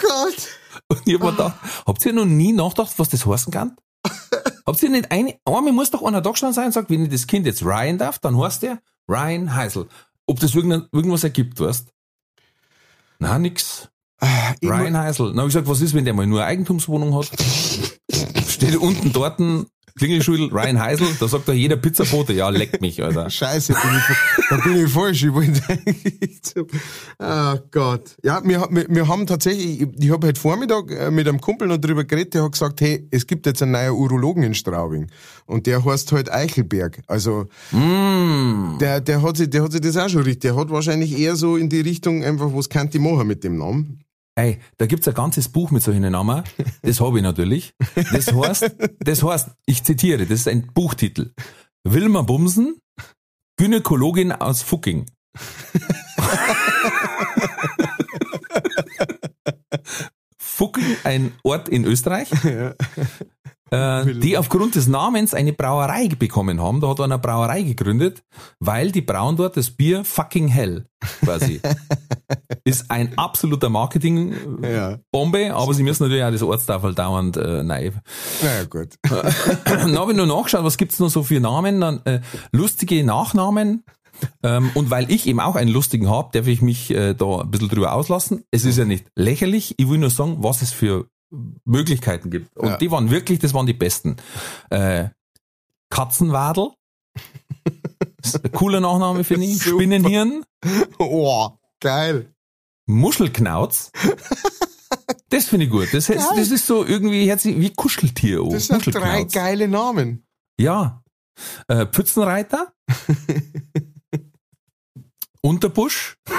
Gott. 0.00 0.48
und 0.88 1.02
ich 1.06 1.14
hab 1.14 1.22
mir 1.22 1.30
gedacht, 1.30 1.54
habt 1.86 2.06
ihr 2.06 2.12
noch 2.12 2.24
nie 2.24 2.52
nachgedacht, 2.52 2.92
was 2.96 3.08
das 3.08 3.26
heißen 3.26 3.52
kann? 3.52 3.76
habt 4.66 4.82
ihr 4.82 4.90
nicht 4.90 5.10
eine, 5.10 5.34
einmal 5.44 5.72
muss 5.72 5.90
doch 5.90 6.02
einer 6.02 6.20
da 6.20 6.30
gestanden 6.30 6.54
sein 6.54 6.66
und 6.66 6.72
sagt, 6.72 6.90
wenn 6.90 7.04
ich 7.04 7.10
das 7.10 7.26
Kind 7.26 7.46
jetzt 7.46 7.64
Ryan 7.64 7.98
darf, 7.98 8.18
dann 8.18 8.38
heißt 8.38 8.62
der 8.62 8.80
Ryan 9.08 9.54
Heisel. 9.54 9.88
Ob 10.26 10.40
das 10.40 10.54
irgendwas 10.54 11.24
ergibt, 11.24 11.60
weißt? 11.60 11.92
Na, 13.18 13.38
nix. 13.38 13.88
Ich 14.60 14.68
Ryan 14.68 14.96
Heisel. 14.96 15.28
Dann 15.28 15.38
hab 15.40 15.46
ich 15.46 15.54
gesagt, 15.54 15.68
was 15.68 15.80
ist, 15.80 15.94
wenn 15.94 16.04
der 16.04 16.14
mal 16.14 16.26
nur 16.26 16.40
eine 16.40 16.48
Eigentumswohnung 16.48 17.14
hat? 17.16 17.30
Steht 18.62 18.76
unten 18.76 19.12
dort 19.12 19.40
ein 19.40 19.66
Klingelschüttel, 19.98 20.48
Ryan 20.50 20.80
Heisel, 20.80 21.06
da 21.20 21.28
sagt 21.28 21.48
doch 21.48 21.52
jeder 21.52 21.76
Pizzabote, 21.76 22.32
ja, 22.32 22.48
leck 22.48 22.80
mich, 22.80 23.02
Alter. 23.02 23.28
Scheiße, 23.28 23.74
bin 23.74 23.90
ich, 23.96 24.46
da 24.48 24.56
bin 24.58 24.84
ich 24.84 24.90
falsch. 24.90 25.24
Ich 25.24 25.34
wollte 25.34 25.60
eigentlich 25.68 26.40
oh 27.18 27.58
Gott. 27.70 28.16
Ja, 28.22 28.40
wir, 28.44 28.68
wir, 28.70 28.86
wir 28.88 29.08
haben 29.08 29.26
tatsächlich, 29.26 29.82
ich, 29.82 29.88
ich 29.98 30.10
habe 30.10 30.28
heute 30.28 30.40
Vormittag 30.40 30.90
äh, 30.92 31.10
mit 31.10 31.28
einem 31.28 31.40
Kumpel 31.40 31.68
noch 31.68 31.76
drüber 31.76 32.04
geredet, 32.04 32.34
der 32.34 32.44
hat 32.44 32.52
gesagt, 32.52 32.80
hey, 32.80 33.06
es 33.10 33.26
gibt 33.26 33.44
jetzt 33.46 33.62
einen 33.62 33.72
neuen 33.72 33.92
Urologen 33.92 34.44
in 34.44 34.54
Straubing. 34.54 35.08
Und 35.44 35.66
der 35.66 35.84
heißt 35.84 36.12
halt 36.12 36.30
Eichelberg. 36.32 37.02
Also, 37.06 37.48
Mm. 37.72 38.78
der, 38.80 39.00
der 39.00 39.22
hat 39.22 39.36
sich, 39.36 39.50
der 39.50 39.64
hat 39.64 39.72
sich 39.72 39.80
das 39.80 39.96
auch 39.96 40.08
schon 40.08 40.22
richtig, 40.22 40.42
der 40.42 40.56
hat 40.56 40.70
wahrscheinlich 40.70 41.18
eher 41.18 41.36
so 41.36 41.56
in 41.56 41.68
die 41.68 41.80
Richtung 41.80 42.22
einfach, 42.24 42.50
was 42.54 42.68
kann 42.68 42.88
die 42.88 42.98
machen 42.98 43.26
mit 43.26 43.44
dem 43.44 43.58
Namen? 43.58 44.01
Ey, 44.34 44.60
da 44.78 44.86
gibt's 44.86 45.06
ein 45.06 45.14
ganzes 45.14 45.50
Buch 45.50 45.70
mit 45.70 45.82
solchen 45.82 46.10
Namen. 46.10 46.42
Das 46.82 47.00
habe 47.00 47.18
ich 47.18 47.22
natürlich. 47.22 47.74
Das 48.12 48.32
heißt, 48.32 48.76
das 49.00 49.22
heißt, 49.22 49.50
ich 49.66 49.84
zitiere, 49.84 50.26
das 50.26 50.40
ist 50.40 50.48
ein 50.48 50.72
Buchtitel. 50.72 51.34
Wilma 51.84 52.22
Bumsen, 52.22 52.78
Gynäkologin 53.56 54.32
aus 54.32 54.62
Fucking. 54.62 55.06
Fucking, 60.38 60.96
ein 61.04 61.32
Ort 61.42 61.68
in 61.68 61.84
Österreich, 61.84 62.30
äh, 63.72 64.14
die 64.20 64.36
aufgrund 64.38 64.74
des 64.74 64.86
Namens 64.86 65.34
eine 65.34 65.52
Brauerei 65.52 66.08
bekommen 66.08 66.60
haben. 66.60 66.80
Da 66.80 66.88
hat 66.88 66.98
er 67.00 67.04
eine 67.06 67.18
Brauerei 67.18 67.62
gegründet, 67.62 68.22
weil 68.60 68.92
die 68.92 69.00
brauen 69.00 69.36
dort 69.36 69.56
das 69.56 69.70
Bier 69.70 70.04
fucking 70.04 70.48
hell, 70.48 70.86
quasi. 71.24 71.60
Ist 72.64 72.90
ein 72.90 73.16
absoluter 73.18 73.70
Marketing-Bombe, 73.70 75.40
Ja. 75.40 75.56
aber 75.56 75.74
sie 75.74 75.82
müssen 75.82 76.04
natürlich 76.04 76.22
auch 76.24 76.30
das 76.30 76.42
Ortstafel 76.42 76.94
dauernd 76.94 77.36
äh, 77.36 77.62
neu 77.62 77.90
Naja, 78.42 78.64
gut. 78.70 78.90
dann 79.64 79.98
habe 79.98 80.12
ich 80.12 80.16
nur 80.16 80.26
nachgeschaut, 80.26 80.64
was 80.64 80.76
gibt's 80.76 80.98
noch 81.00 81.08
so 81.08 81.22
für 81.22 81.40
Namen, 81.40 81.80
dann 81.80 82.00
äh, 82.04 82.20
lustige 82.52 83.02
Nachnamen. 83.04 83.84
Ähm, 84.44 84.70
und 84.74 84.90
weil 84.90 85.10
ich 85.10 85.26
eben 85.26 85.40
auch 85.40 85.56
einen 85.56 85.70
lustigen 85.72 86.08
habe, 86.08 86.28
darf 86.32 86.46
ich 86.46 86.62
mich 86.62 86.90
äh, 86.92 87.14
da 87.14 87.40
ein 87.40 87.50
bisschen 87.50 87.68
drüber 87.68 87.94
auslassen. 87.94 88.44
Es 88.52 88.64
ist 88.64 88.78
ja 88.78 88.84
nicht 88.84 89.06
lächerlich, 89.16 89.74
ich 89.78 89.88
will 89.88 89.98
nur 89.98 90.10
sagen, 90.10 90.36
was 90.40 90.62
es 90.62 90.70
für 90.72 91.06
Möglichkeiten 91.64 92.30
gibt. 92.30 92.56
Und 92.56 92.68
Ja. 92.68 92.76
die 92.76 92.90
waren 92.90 93.10
wirklich, 93.10 93.38
das 93.38 93.54
waren 93.54 93.66
die 93.66 93.72
besten. 93.72 94.16
Äh, 94.70 95.08
Katzenwadel. 95.90 96.70
Cooler 98.52 98.80
Nachname 98.80 99.24
finde 99.24 99.46
ich. 99.46 99.58
Super. 99.58 99.76
Spinnenhirn. 99.76 100.44
Oh, 100.98 101.50
geil. 101.80 102.32
Muschelknauz. 102.86 103.90
Das 105.28 105.46
finde 105.46 105.66
ich 105.66 105.72
gut. 105.72 105.88
Das, 105.92 106.08
heißt, 106.08 106.30
das 106.36 106.50
ist 106.50 106.66
so 106.66 106.84
irgendwie 106.84 107.28
hört 107.28 107.40
sich 107.40 107.58
wie 107.58 107.70
Kuscheltier. 107.70 108.44
Oh. 108.44 108.52
Das 108.52 108.66
sind 108.66 108.94
drei 108.94 109.24
geile 109.24 109.68
Namen. 109.68 110.24
Ja. 110.58 111.02
Äh, 111.68 111.86
Pfützenreiter. 111.86 112.72
Unterbusch. 115.40 116.18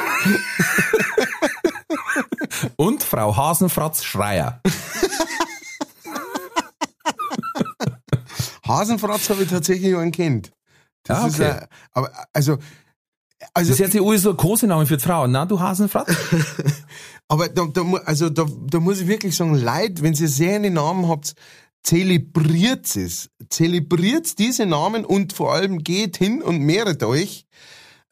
Und 2.75 3.03
Frau 3.03 3.35
Hasenfratz 3.35 4.03
Schreier. 4.03 4.61
Hasenfratz 8.67 9.29
habe 9.29 9.43
ich 9.43 9.49
tatsächlich 9.49 9.95
einen 9.95 10.11
kennt. 10.11 10.51
Das 11.03 11.19
Ah, 11.19 11.27
ist 11.27 11.35
okay. 11.39 11.51
ein, 11.51 11.67
aber 11.91 12.11
also 12.31 12.57
also 13.53 13.71
Das 13.71 13.79
ist 13.79 13.93
jetzt 13.93 14.01
alles 14.01 14.21
so 14.21 14.29
ein 14.31 14.37
Kosename 14.37 14.85
für 14.85 14.95
die 14.97 15.03
Frau. 15.03 15.27
Na, 15.27 15.45
du 15.45 15.59
Hasenfratz? 15.59 16.15
Aber 17.27 17.49
da, 17.49 17.65
da, 17.65 17.81
also 18.05 18.29
da, 18.29 18.45
da 18.67 18.79
muss 18.79 19.01
ich 19.01 19.07
wirklich 19.07 19.35
sagen, 19.35 19.55
Leute, 19.55 20.01
wenn 20.01 20.13
ihr 20.13 20.29
sehr 20.29 20.55
einen 20.55 20.75
Namen 20.75 21.09
habt, 21.09 21.33
zelebriert 21.83 22.95
es. 22.95 23.29
Zelebriert 23.49 24.39
diese 24.39 24.65
Namen 24.65 25.03
und 25.03 25.33
vor 25.33 25.53
allem 25.53 25.83
geht 25.83 26.15
hin 26.15 26.41
und 26.41 26.59
mehret 26.59 27.03
euch. 27.03 27.45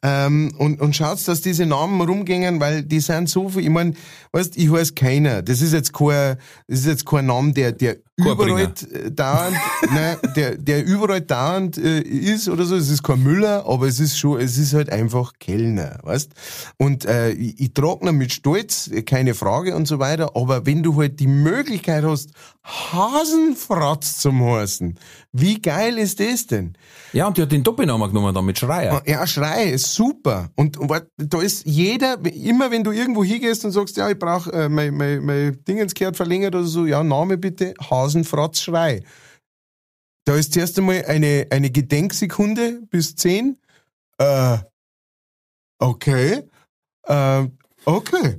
Ähm, 0.04 0.52
und, 0.58 0.80
und 0.80 0.96
schaut, 0.96 1.26
dass 1.28 1.42
diese 1.42 1.64
Namen 1.64 2.00
rumgängen, 2.00 2.58
weil 2.58 2.82
die 2.82 2.98
sind 2.98 3.28
so 3.28 3.48
viel, 3.48 3.62
ich 3.62 3.70
mein, 3.70 3.96
weißt, 4.32 4.56
ich 4.56 4.68
heiße 4.68 4.94
keiner. 4.94 5.42
Das 5.42 5.60
ist 5.60 5.72
jetzt 5.72 5.92
kein, 5.92 6.38
das 6.66 6.80
ist 6.80 6.86
jetzt 6.86 7.06
kein 7.06 7.26
Name, 7.26 7.52
der, 7.52 7.70
der 7.70 7.98
überall 8.16 8.72
dauernd, 9.10 9.56
nein, 9.92 10.16
der, 10.34 10.56
der 10.56 10.84
überall 10.84 11.20
dauernd 11.20 11.78
äh, 11.78 12.00
ist 12.00 12.48
oder 12.48 12.64
so. 12.64 12.74
Es 12.74 12.88
ist 12.88 13.04
kein 13.04 13.22
Müller, 13.22 13.64
aber 13.66 13.86
es 13.86 14.00
ist 14.00 14.18
schon, 14.18 14.40
es 14.40 14.58
ist 14.58 14.74
halt 14.74 14.90
einfach 14.90 15.34
Kellner, 15.38 16.00
weißt? 16.02 16.32
Und 16.78 17.04
äh, 17.04 17.30
ich, 17.30 17.60
ich 17.60 17.72
trage 17.72 18.08
ihn 18.08 18.16
mit 18.16 18.32
Stolz, 18.32 18.90
keine 19.06 19.34
Frage 19.34 19.76
und 19.76 19.86
so 19.86 20.00
weiter. 20.00 20.34
Aber 20.34 20.66
wenn 20.66 20.82
du 20.82 21.00
halt 21.00 21.20
die 21.20 21.28
Möglichkeit 21.28 22.02
hast, 22.04 22.30
Hasenfratz 22.64 24.18
zum 24.18 24.44
heißen, 24.44 24.98
wie 25.32 25.60
geil 25.60 25.98
ist 25.98 26.20
das 26.20 26.46
denn? 26.46 26.76
Ja, 27.12 27.26
und 27.26 27.36
die 27.36 27.42
hat 27.42 27.50
den 27.50 27.64
Doppelnamen 27.64 28.08
genommen 28.08 28.32
dann 28.32 28.44
mit 28.44 28.58
Schreier. 28.58 29.02
Ja, 29.04 29.26
Schrei 29.26 29.64
ist 29.64 29.92
super. 29.92 30.50
Und, 30.54 30.76
und 30.76 30.92
da 31.16 31.40
ist 31.40 31.66
jeder, 31.66 32.24
immer 32.24 32.70
wenn 32.70 32.84
du 32.84 32.92
irgendwo 32.92 33.24
hingehst 33.24 33.64
und 33.64 33.72
sagst, 33.72 33.96
ja, 33.96 34.08
ich 34.08 34.18
brauche 34.18 34.52
äh, 34.52 34.68
mein, 34.68 34.94
mein, 34.94 35.24
mein 35.24 35.64
Dingenskehrt 35.64 36.16
verlängert 36.16 36.54
oder 36.54 36.64
so, 36.64 36.86
ja, 36.86 37.02
Name 37.02 37.36
bitte, 37.36 37.74
Hasenfratz 37.80 38.60
Schrei. 38.60 39.02
Da 40.24 40.36
ist 40.36 40.52
zuerst 40.52 40.78
einmal 40.78 41.04
eine, 41.06 41.48
eine 41.50 41.70
Gedenksekunde 41.70 42.82
bis 42.88 43.16
zehn. 43.16 43.58
Äh, 44.18 44.58
okay. 45.80 46.44
Äh, 47.08 47.48
okay. 47.84 48.38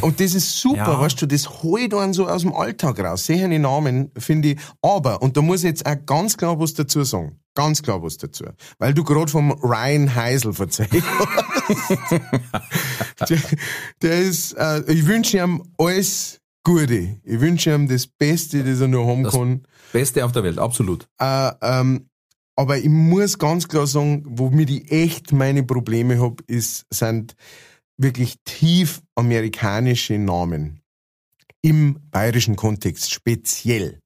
Und 0.00 0.20
das 0.20 0.34
ist 0.34 0.60
super, 0.60 0.76
Ja. 0.76 1.00
weißt 1.00 1.20
du, 1.22 1.26
das 1.26 1.62
holt 1.62 1.92
einen 1.94 2.12
so 2.12 2.28
aus 2.28 2.42
dem 2.42 2.54
Alltag 2.54 3.00
raus. 3.00 3.26
Sehe 3.26 3.48
Namen, 3.58 4.10
finde 4.16 4.50
ich. 4.52 4.58
Aber, 4.80 5.22
und 5.22 5.36
da 5.36 5.42
muss 5.42 5.60
ich 5.60 5.70
jetzt 5.70 5.86
auch 5.86 5.96
ganz 6.06 6.36
klar 6.36 6.58
was 6.60 6.74
dazu 6.74 7.02
sagen. 7.04 7.38
Ganz 7.54 7.82
klar 7.82 8.02
was 8.02 8.16
dazu. 8.16 8.44
Weil 8.78 8.94
du 8.94 9.04
gerade 9.04 9.30
vom 9.30 9.50
Ryan 9.52 10.14
Heisel 10.14 10.52
verzeiht 10.54 10.90
hast. 10.92 11.90
der, 13.30 13.38
der 14.02 14.18
ist, 14.20 14.52
äh, 14.54 14.82
ich 14.92 15.06
wünsche 15.06 15.38
ihm 15.38 15.62
alles 15.78 16.40
Gute. 16.64 17.20
Ich 17.24 17.40
wünsche 17.40 17.74
ihm 17.74 17.88
das 17.88 18.06
Beste, 18.06 18.64
das 18.64 18.80
er 18.80 18.88
noch 18.88 19.06
haben 19.06 19.24
Das- 19.24 19.34
kann. 19.34 19.62
Beste 19.92 20.24
auf 20.24 20.32
der 20.32 20.44
Welt, 20.44 20.58
absolut. 20.58 21.06
Äh, 21.20 21.50
ähm, 21.60 22.08
aber 22.56 22.78
ich 22.78 22.88
muss 22.88 23.38
ganz 23.38 23.68
klar 23.68 23.86
sagen, 23.86 24.22
womit 24.26 24.70
ich 24.70 24.90
echt 24.92 25.32
meine 25.32 25.62
Probleme 25.64 26.20
hab, 26.20 26.40
ist, 26.46 26.86
sind 26.90 27.34
wirklich 28.02 28.36
tief 28.44 29.02
amerikanische 29.14 30.18
Namen. 30.18 30.80
Im 31.62 32.00
bayerischen 32.10 32.56
Kontext 32.56 33.12
speziell. 33.12 34.00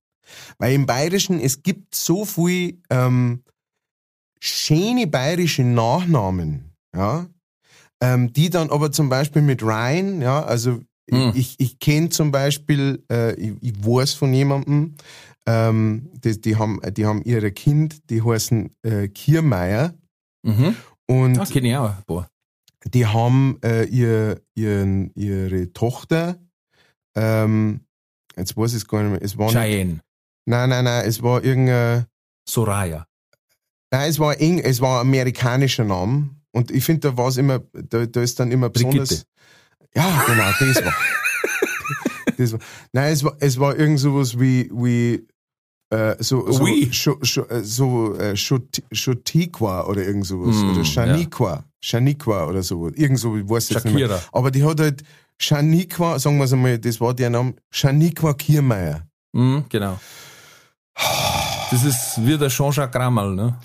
Weil 0.58 0.74
im 0.74 0.86
Bayerischen, 0.86 1.40
es 1.40 1.62
gibt 1.62 1.94
so 1.94 2.24
viel 2.24 2.82
ähm, 2.90 3.42
schöne 4.40 5.06
bayerische 5.06 5.62
Nachnamen, 5.62 6.72
ja, 6.94 7.26
ähm, 8.02 8.32
die 8.32 8.50
dann 8.50 8.70
aber 8.70 8.92
zum 8.92 9.08
Beispiel 9.08 9.42
mit 9.42 9.62
Ryan, 9.62 10.20
ja, 10.20 10.42
also 10.42 10.80
Hm. 11.08 11.32
ich, 11.36 11.54
ich 11.58 11.78
kenne 11.78 12.08
zum 12.08 12.32
Beispiel, 12.32 13.04
äh, 13.10 13.34
ich, 13.34 13.52
ich 13.60 13.86
weiß 13.86 14.14
von 14.14 14.34
jemandem, 14.34 14.96
ähm, 15.46 16.10
die, 16.24 16.40
die, 16.40 16.56
haben, 16.56 16.80
die 16.94 17.06
haben 17.06 17.22
ihre 17.22 17.52
Kind, 17.52 18.10
die 18.10 18.22
heißen 18.22 18.74
äh, 18.82 19.08
Kiermeier 19.08 19.94
Mhm. 20.42 20.74
und 21.06 21.36
Ja, 21.36 21.44
kenne 21.44 21.68
ich 21.68 21.76
auch. 21.76 21.94
Boah. 22.06 22.28
Die 22.94 23.06
haben 23.06 23.58
äh, 23.62 23.84
ihr, 23.84 24.40
ihren, 24.54 25.10
ihre 25.14 25.72
Tochter, 25.72 26.38
ähm, 27.16 27.80
jetzt 28.36 28.56
weiß 28.56 28.72
ich 28.72 28.78
es 28.78 28.88
gar 28.88 29.02
nicht 29.02 29.12
mehr, 29.12 29.22
es 29.22 29.36
war 29.38 29.46
nicht, 29.46 29.56
Cheyenne. 29.56 30.00
nein, 30.46 30.68
nein, 30.68 30.84
nein, 30.84 31.04
es 31.06 31.22
war 31.22 31.42
irgendein, 31.42 32.06
Soraya. 32.48 33.06
nein, 33.90 34.08
es 34.10 34.18
war 34.18 34.38
eng, 34.40 34.58
es 34.60 34.80
war 34.80 35.00
ein 35.00 35.08
amerikanischer 35.08 35.84
Name 35.84 36.30
und 36.52 36.70
ich 36.70 36.84
finde, 36.84 37.10
da 37.10 37.16
war 37.16 37.28
es 37.28 37.36
immer, 37.38 37.60
da, 37.72 38.06
da 38.06 38.22
ist 38.22 38.38
dann 38.38 38.50
immer 38.52 38.68
besonders, 38.70 39.08
Brigitte. 39.08 39.26
ja, 39.94 40.24
genau, 40.26 40.50
das 40.60 40.84
war, 40.84 40.94
das 42.38 42.52
war, 42.52 42.60
nein, 42.92 43.12
es 43.12 43.24
war, 43.24 43.36
es 43.40 43.58
war 43.58 43.76
irgend 43.76 43.98
sowas 43.98 44.38
wie, 44.38 44.70
wie, 44.72 45.26
äh, 45.90 46.16
so, 46.22 46.50
so, 46.50 46.62
Oui. 46.64 46.88
Scho- 46.92 47.20
Scho- 47.24 47.48
äh, 47.48 47.62
so 47.64 48.14
äh, 48.16 48.36
Schotiqua 48.36 49.86
oder 49.86 50.02
irgend 50.04 50.26
sowas. 50.26 50.56
Mm, 50.56 50.70
oder 50.72 50.84
Shaniqua. 50.84 51.64
Shaniqua 51.86 52.46
oder 52.48 52.62
so. 52.64 52.88
Irgend 52.88 53.18
so, 53.20 53.36
ich 53.36 53.48
weiß 53.48 53.68
jetzt 53.70 53.84
nicht 53.84 53.94
mehr. 53.94 54.20
Aber 54.32 54.50
die 54.50 54.64
hat 54.64 54.80
halt 54.80 55.02
Shaniqua, 55.38 56.18
sagen 56.18 56.38
wir 56.38 56.44
es 56.44 56.52
einmal, 56.52 56.78
das 56.78 57.00
war 57.00 57.14
der 57.14 57.30
Name, 57.30 57.54
Shaniqua 57.70 58.34
Kiermeier. 58.34 59.06
Mhm, 59.32 59.64
genau. 59.68 59.98
Das 61.70 61.84
ist 61.84 62.26
wie 62.26 62.36
der 62.38 62.48
Jean-Jacques 62.48 63.00
Rammal, 63.00 63.34
ne? 63.34 63.56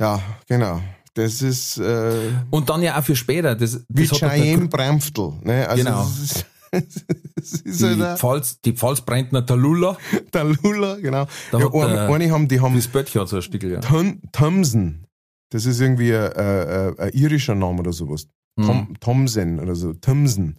Ja, 0.00 0.20
genau. 0.48 0.80
Das 1.14 1.42
ist 1.42 1.78
äh, 1.78 2.30
Und 2.50 2.68
dann 2.70 2.82
ja 2.82 2.98
auch 2.98 3.04
für 3.04 3.14
später. 3.16 3.54
Das, 3.54 3.80
das 3.88 4.08
Cheyenne 4.18 4.66
Bramftl. 4.68 5.32
Ne? 5.42 5.68
Also 5.68 5.84
Genau. 5.84 6.08
Ist, 6.22 6.46
halt 7.82 7.98
die 7.98 8.02
ein- 8.02 8.16
Pfalz, 8.16 8.60
die 8.62 8.72
Pfalzbrentner 8.72 9.44
Tallulah. 9.44 9.96
der 10.32 10.44
Lula, 10.44 10.96
genau. 10.96 11.26
Da 11.52 11.58
ja, 11.58 11.66
eine, 11.68 12.00
eine 12.14 12.30
haben, 12.30 12.48
die 12.48 12.60
haben 12.60 12.74
Das 12.76 12.88
Böttcher 12.88 13.20
hat 13.22 13.28
so 13.28 13.36
ein 13.36 13.42
Stickel, 13.42 13.72
ja. 13.72 13.80
Thom, 13.80 14.20
Thomson. 14.32 15.04
Das 15.50 15.66
ist 15.66 15.80
irgendwie 15.80 16.14
ein, 16.14 16.32
ein, 16.32 16.98
ein 16.98 17.12
irischer 17.12 17.54
Name 17.54 17.80
oder 17.80 17.92
sowas. 17.92 18.28
Mhm. 18.56 18.64
Tom, 18.64 18.96
Thomsen 19.00 19.60
oder 19.60 19.74
so. 19.74 19.92
Thomson. 19.92 20.56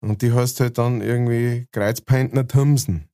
Und 0.00 0.22
die 0.22 0.32
heißt 0.32 0.60
halt 0.60 0.78
dann 0.78 1.02
irgendwie 1.02 1.66
Kreuzpeintner 1.72 2.46
Thomson. 2.46 3.04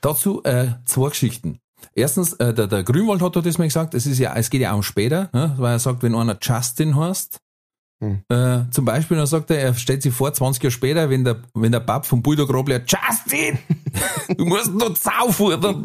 Dazu 0.00 0.42
äh, 0.44 0.74
zwei 0.84 1.08
Geschichten. 1.08 1.58
Erstens, 1.94 2.34
äh, 2.34 2.54
der, 2.54 2.68
der 2.68 2.84
Grünwald 2.84 3.20
hat 3.20 3.34
doch 3.34 3.42
das 3.42 3.58
mal 3.58 3.64
gesagt, 3.64 3.94
es 3.94 4.06
ist 4.06 4.18
ja, 4.18 4.34
es 4.36 4.50
geht 4.50 4.60
ja 4.60 4.72
auch 4.72 4.82
später, 4.82 5.30
ne? 5.32 5.54
weil 5.58 5.72
er 5.72 5.78
sagt, 5.78 6.02
wenn 6.02 6.14
einer 6.14 6.38
Justin 6.40 6.96
heißt, 6.96 7.40
Hm. 8.02 8.20
äh, 8.28 8.68
zum 8.72 8.84
Beispiel, 8.84 9.16
dann 9.16 9.26
sagt 9.26 9.48
er, 9.52 9.60
er 9.60 9.74
stellt 9.74 10.02
sich 10.02 10.12
vor, 10.12 10.34
20 10.34 10.60
Jahre 10.60 10.72
später, 10.72 11.08
wenn 11.08 11.22
der, 11.22 11.40
wenn 11.54 11.70
der 11.70 11.78
Bab 11.78 12.04
vom 12.04 12.20
Bulldog 12.20 12.52
Robler, 12.52 12.80
Justin, 12.84 13.58
du 14.36 14.44
musst 14.44 14.74
noch 14.74 14.94
zaufordern. 14.94 15.84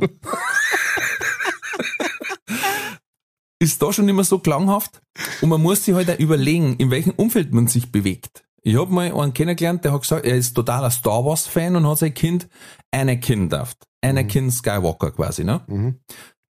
Ist 3.60 3.82
da 3.82 3.92
schon 3.92 4.08
immer 4.10 4.24
so 4.24 4.40
klanghaft 4.40 5.02
und 5.42 5.50
man 5.50 5.62
muss 5.62 5.86
sich 5.86 5.96
halt 5.96 6.10
auch 6.10 6.20
überlegen, 6.20 6.76
in 6.78 6.92
welchem 6.92 7.14
Umfeld 7.16 7.54
man 7.54 7.68
sich 7.68 7.92
bewegt. 7.92 8.44
Ich 8.62 8.78
hab 8.78 8.90
mal 8.90 9.12
einen 9.12 9.34
kennengelernt, 9.34 9.86
der 9.86 9.94
hat 9.94 10.02
gesagt, 10.02 10.26
er 10.26 10.36
ist 10.36 10.54
totaler 10.54 10.92
Star 10.92 11.24
Wars 11.24 11.48
Fan 11.48 11.76
und 11.76 11.88
hat 11.88 12.00
sein 12.00 12.14
Kind 12.14 12.48
Anakin 12.92 13.50
daft. 13.50 13.78
Anakin 14.04 14.52
Skywalker 14.52 15.12
quasi, 15.12 15.44
ne? 15.44 15.62
Mhm. 15.68 16.00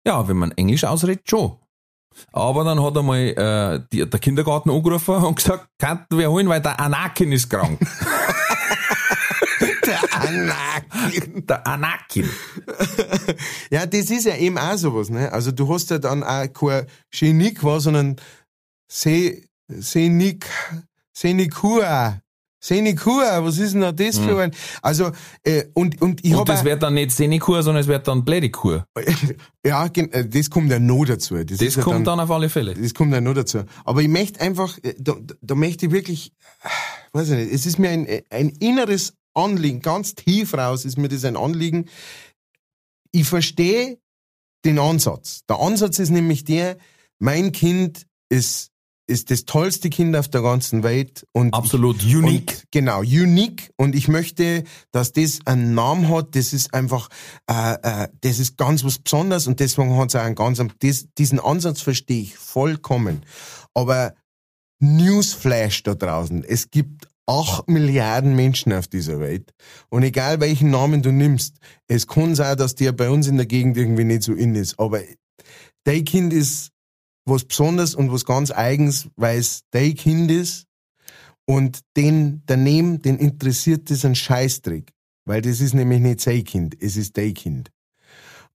Ja, 0.06 0.28
wenn 0.28 0.38
man 0.38 0.52
Englisch 0.52 0.84
ausredet, 0.84 1.30
schon. 1.30 1.58
Aber 2.34 2.64
dann 2.64 2.84
hat 2.84 2.98
einmal 2.98 3.20
äh, 3.20 3.80
die, 3.92 4.10
der 4.10 4.20
Kindergarten 4.20 4.70
angerufen 4.70 5.16
und 5.16 5.36
gesagt, 5.36 5.68
könnten 5.80 6.18
wir 6.18 6.30
holen, 6.30 6.50
weil 6.50 6.62
der 6.62 6.80
Anakin 6.80 7.32
ist 7.32 7.50
krank. 7.50 7.80
Anakin. 10.40 11.46
der 11.48 11.68
Anakin. 11.68 12.30
Ja, 13.70 13.86
das 13.86 14.10
ist 14.10 14.26
ja 14.26 14.36
eben 14.36 14.58
auch 14.58 14.78
sowas, 14.78 15.10
ne? 15.10 15.32
Also 15.32 15.52
du 15.52 15.72
hast 15.74 15.90
ja 15.90 15.98
dann 16.00 16.24
auch 16.24 16.48
kein 16.54 16.86
Genik 17.12 17.64
war, 17.64 17.80
sondern 17.80 18.16
Se, 18.88 19.42
Senik, 19.68 20.46
Senikua. 21.14 22.22
Senikua, 22.64 23.44
was 23.44 23.58
ist 23.58 23.74
denn 23.74 23.82
da 23.82 23.92
das 23.92 24.20
für 24.20 24.40
ein? 24.40 24.52
Also, 24.84 25.12
äh, 25.44 25.64
und, 25.74 26.00
und 26.00 26.24
ich 26.24 26.34
Und 26.34 26.42
habe 26.42 26.52
das 26.52 26.64
wird 26.64 26.84
dann 26.84 26.94
nicht 26.94 27.10
Senikur, 27.10 27.64
sondern 27.64 27.82
es 27.82 27.88
wird 27.88 28.08
dann 28.08 28.24
Blädikur. 28.24 28.86
ja, 29.66 29.88
äh, 29.88 30.28
das 30.28 30.50
kommt 30.52 30.70
ja 30.70 30.78
noch 30.78 31.06
dazu. 31.06 31.36
Das, 31.38 31.58
Das 31.58 31.62
ist 31.62 31.78
ja 31.78 31.84
kommt 31.84 32.06
dann, 32.06 32.20
auf 32.20 32.30
alle 32.30 32.50
Fälle. 32.50 32.76
Das 32.76 32.94
kommt 32.94 33.14
ja 33.14 33.22
noch 33.22 33.34
dazu. 33.34 33.64
Aber 33.84 34.02
ich 34.04 34.10
möchte 34.10 34.42
einfach, 34.42 34.78
äh, 34.84 34.94
da, 35.00 35.14
da- 35.20 35.34
da 35.42 35.56
möchte 35.56 35.88
ich 35.88 35.92
wirklich, 35.92 36.34
äh, 36.64 36.68
weiß 37.18 37.30
ich 37.32 37.38
nicht, 37.38 37.52
es 37.52 37.66
ist 37.66 37.80
mir 37.80 37.90
ein, 37.90 38.08
ein 38.30 38.50
inneres 38.60 39.14
Anliegen, 39.34 39.82
ganz 39.82 40.16
tief 40.16 40.54
raus 40.54 40.86
ist 40.86 40.98
mir 40.98 41.10
das 41.10 41.26
ein 41.26 41.38
Anliegen. 41.38 41.90
Ich 43.12 43.28
verstehe 43.28 44.00
den 44.66 44.80
Ansatz. 44.80 45.42
Der 45.50 45.60
Ansatz 45.60 46.00
ist 46.00 46.10
nämlich 46.10 46.44
der, 46.44 46.78
mein 47.20 47.52
Kind 47.52 48.08
ist, 48.30 48.72
ist 49.08 49.32
das 49.32 49.46
tollste 49.46 49.90
Kind 49.90 50.16
auf 50.16 50.30
der 50.30 50.42
ganzen 50.42 50.84
Welt 50.84 51.28
und 51.34 51.54
Absolut 51.54 52.04
unique. 52.04 52.52
und, 52.52 52.72
genau, 52.72 53.00
unique. 53.00 53.72
Und 53.78 53.96
ich 53.96 54.08
möchte, 54.08 54.64
dass 54.92 55.12
das 55.12 55.40
einen 55.46 55.74
Namen 55.74 56.10
hat. 56.10 56.36
Das 56.36 56.54
ist 56.54 56.74
einfach, 56.74 57.10
äh, 57.50 57.74
äh, 57.82 58.08
das 58.22 58.40
ist 58.40 58.58
ganz 58.58 58.84
was 58.84 59.00
Besonderes 59.00 59.48
und 59.48 59.60
deswegen 59.60 59.98
hat 59.98 60.10
es 60.10 60.16
auch 60.16 60.22
einen 60.22 60.36
ganz, 60.36 60.62
das, 60.80 61.08
diesen 61.18 61.40
Ansatz 61.40 61.82
verstehe 61.82 62.22
ich 62.22 62.38
vollkommen. 62.38 63.24
Aber 63.74 64.14
Newsflash 64.80 65.84
da 65.84 65.94
draußen. 65.94 66.44
Es 66.44 66.72
gibt 66.72 67.08
acht 67.32 67.70
Milliarden 67.70 68.36
Menschen 68.36 68.74
auf 68.74 68.88
dieser 68.88 69.20
Welt. 69.20 69.54
Und 69.90 70.04
egal 70.04 70.42
welchen 70.42 70.70
Namen 70.70 71.02
du 71.02 71.12
nimmst, 71.12 71.58
es 71.88 72.08
kann 72.08 72.36
sein, 72.36 72.58
dass 72.58 72.76
der 72.76 72.92
bei 72.92 73.10
uns 73.10 73.28
in 73.28 73.38
der 73.38 73.46
Gegend 73.46 73.78
irgendwie 73.78 74.04
nicht 74.04 74.24
so 74.24 74.34
in 74.34 74.56
ist. 74.56 74.78
Aber 74.80 75.00
dein 75.86 76.04
Kind 76.04 76.34
ist 76.34 76.72
was 77.26 77.46
Besonderes 77.46 77.96
und 77.96 78.12
was 78.12 78.26
ganz 78.26 78.52
Eigens, 78.52 79.08
weil 79.16 79.40
es 79.40 79.62
dein 79.72 79.96
Kind 79.96 80.30
ist 80.30 80.66
und 81.46 81.80
den 81.96 82.44
daneben, 82.46 83.02
den 83.02 83.18
interessiert 83.18 83.90
das 83.90 84.04
ein 84.04 84.16
Scheißdreck. 84.16 84.92
Weil 85.26 85.42
das 85.42 85.62
ist 85.62 85.74
nämlich 85.74 86.02
nicht 86.02 86.20
sein 86.20 86.44
Kind, 86.44 86.76
es 86.82 86.98
ist 86.98 87.16
dein 87.16 87.34
Kind. 87.34 87.72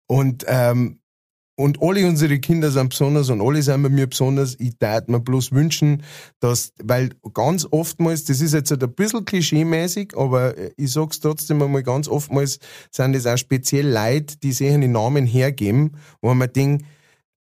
Und, 0.07 0.45
ähm, 0.49 1.01
und 1.57 1.83
alle 1.83 2.07
unsere 2.07 2.39
Kinder 2.39 2.71
sind 2.71 2.91
besonders 2.91 3.31
und 3.31 3.41
alle 3.41 3.63
sind 3.63 3.83
bei 3.83 3.89
mir 3.89 4.07
besonders. 4.07 4.57
Ich 4.59 4.77
tat 4.79 5.09
mir 5.09 5.21
bloß 5.21 5.53
wünschen, 5.53 6.03
dass, 6.39 6.73
weil 6.83 7.11
ganz 7.33 7.67
oftmals, 7.71 8.25
das 8.25 8.41
ist 8.41 8.53
jetzt 8.53 8.71
halt 8.71 8.85
ein 8.85 8.95
bisschen 8.95 9.25
klischeemäßig, 9.25 10.17
aber 10.17 10.57
äh, 10.57 10.73
ich 10.77 10.93
sag's 10.93 11.21
trotzdem 11.21 11.63
einmal 11.63 11.83
ganz 11.83 12.09
oftmals, 12.09 12.59
sind 12.91 13.15
das 13.15 13.27
auch 13.27 13.39
speziell 13.39 13.91
Leute, 13.91 14.37
die 14.39 14.53
sich 14.53 14.71
einen 14.71 14.93
Namen 14.93 15.27
hergeben, 15.27 15.97
wo 16.21 16.35
man 16.35 16.53
denkt, 16.53 16.85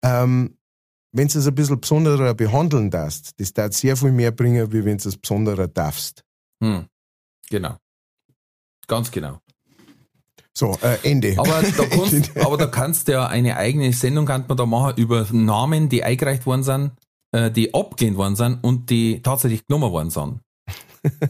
ähm, 0.03 0.57
wenn 1.13 1.29
du 1.29 1.39
es 1.39 1.47
ein 1.47 1.55
bisschen 1.55 1.81
besonderer 1.81 2.35
behandeln 2.35 2.91
darfst, 2.91 3.39
das 3.39 3.53
darf 3.53 3.75
sehr 3.75 3.97
viel 3.97 4.13
mehr 4.13 4.33
bringen, 4.33 4.73
wie 4.73 4.85
wenn 4.85 4.99
du 4.99 5.09
es 5.09 5.17
besonderer 5.17 5.69
darfst. 5.69 6.25
Hm. 6.63 6.87
Genau. 7.51 7.77
Ganz 8.87 9.11
genau. 9.11 9.41
So, 10.57 10.79
äh, 10.81 10.97
Ende. 11.03 11.35
Aber 11.37 11.63
da, 11.77 11.85
kannst, 11.85 12.35
aber 12.39 12.57
da 12.57 12.67
kannst 12.67 13.09
du 13.09 13.13
ja 13.13 13.27
eine 13.27 13.59
eigene 13.59 13.93
Sendung 13.93 14.25
kann 14.25 14.47
man 14.49 14.57
da 14.57 14.65
machen 14.65 14.95
über 14.97 15.27
Namen, 15.31 15.91
die 15.91 16.03
eingereicht 16.03 16.47
worden 16.47 16.63
sind, 16.63 16.93
äh, 17.33 17.51
die 17.51 17.75
abgelehnt 17.75 18.17
worden 18.17 18.37
sind 18.37 18.65
und 18.65 18.89
die 18.89 19.21
tatsächlich 19.21 19.67
genommen 19.67 19.93
worden 19.93 20.11
sind. 20.11 20.41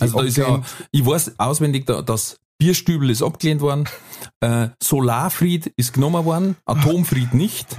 Also 0.00 0.18
da 0.18 0.24
ist 0.24 0.36
ja, 0.36 0.62
ich 0.90 1.06
weiß 1.06 1.38
auswendig, 1.38 1.86
da, 1.86 2.02
das 2.02 2.38
Bierstübel 2.58 3.08
ist 3.08 3.22
abgelehnt 3.22 3.62
worden, 3.62 3.88
äh, 4.40 4.68
Solarfried 4.82 5.68
ist 5.76 5.94
genommen 5.94 6.24
worden, 6.24 6.56
Atomfried 6.66 7.32
nicht, 7.32 7.72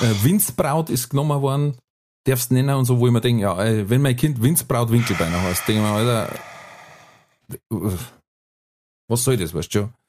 äh, 0.00 0.24
Winzbraut 0.24 0.90
ist 0.90 1.08
genommen 1.08 1.40
worden, 1.40 1.76
darfst 2.24 2.50
nennen 2.50 2.74
und 2.74 2.84
so, 2.84 2.98
wo 2.98 3.06
ich 3.06 3.12
mir 3.12 3.22
denke, 3.22 3.42
ja, 3.42 3.64
äh, 3.64 3.88
wenn 3.88 4.02
mein 4.02 4.16
Kind 4.16 4.42
Winzbraut 4.42 4.90
Winkelbeiner 4.90 5.40
heißt, 5.40 5.66
denke 5.68 5.80
ich 5.80 5.88
mir, 5.88 5.94
Alter, 5.94 6.34
was 9.08 9.24
soll 9.24 9.38
das, 9.38 9.54
weißt 9.54 9.74
du 9.74 9.78
schon? 9.78 9.99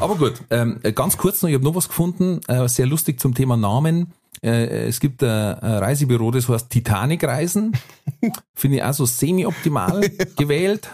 Aber 0.00 0.16
gut, 0.16 0.42
ähm, 0.50 0.80
ganz 0.94 1.16
kurz 1.16 1.42
noch, 1.42 1.48
ich 1.48 1.54
habe 1.54 1.64
noch 1.64 1.74
was 1.74 1.88
gefunden, 1.88 2.40
äh, 2.48 2.68
sehr 2.68 2.86
lustig 2.86 3.20
zum 3.20 3.34
Thema 3.34 3.56
Namen. 3.56 4.12
Äh, 4.42 4.86
es 4.86 5.00
gibt 5.00 5.22
ein, 5.22 5.28
ein 5.28 5.78
Reisebüro, 5.78 6.30
das 6.30 6.48
heißt 6.48 6.70
Titanic 6.70 7.24
Reisen. 7.24 7.72
Finde 8.54 8.78
ich 8.78 8.82
auch 8.82 8.92
so 8.94 9.06
semi-optimal 9.06 10.00
gewählt. 10.36 10.88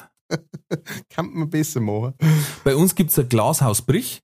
Kann 1.10 1.32
man 1.32 1.50
besser 1.50 1.80
machen. 1.80 2.14
Bei 2.64 2.74
uns 2.74 2.94
gibt's 2.94 3.18
ein 3.18 3.28
Glashaus 3.28 3.82
Brich. 3.82 4.22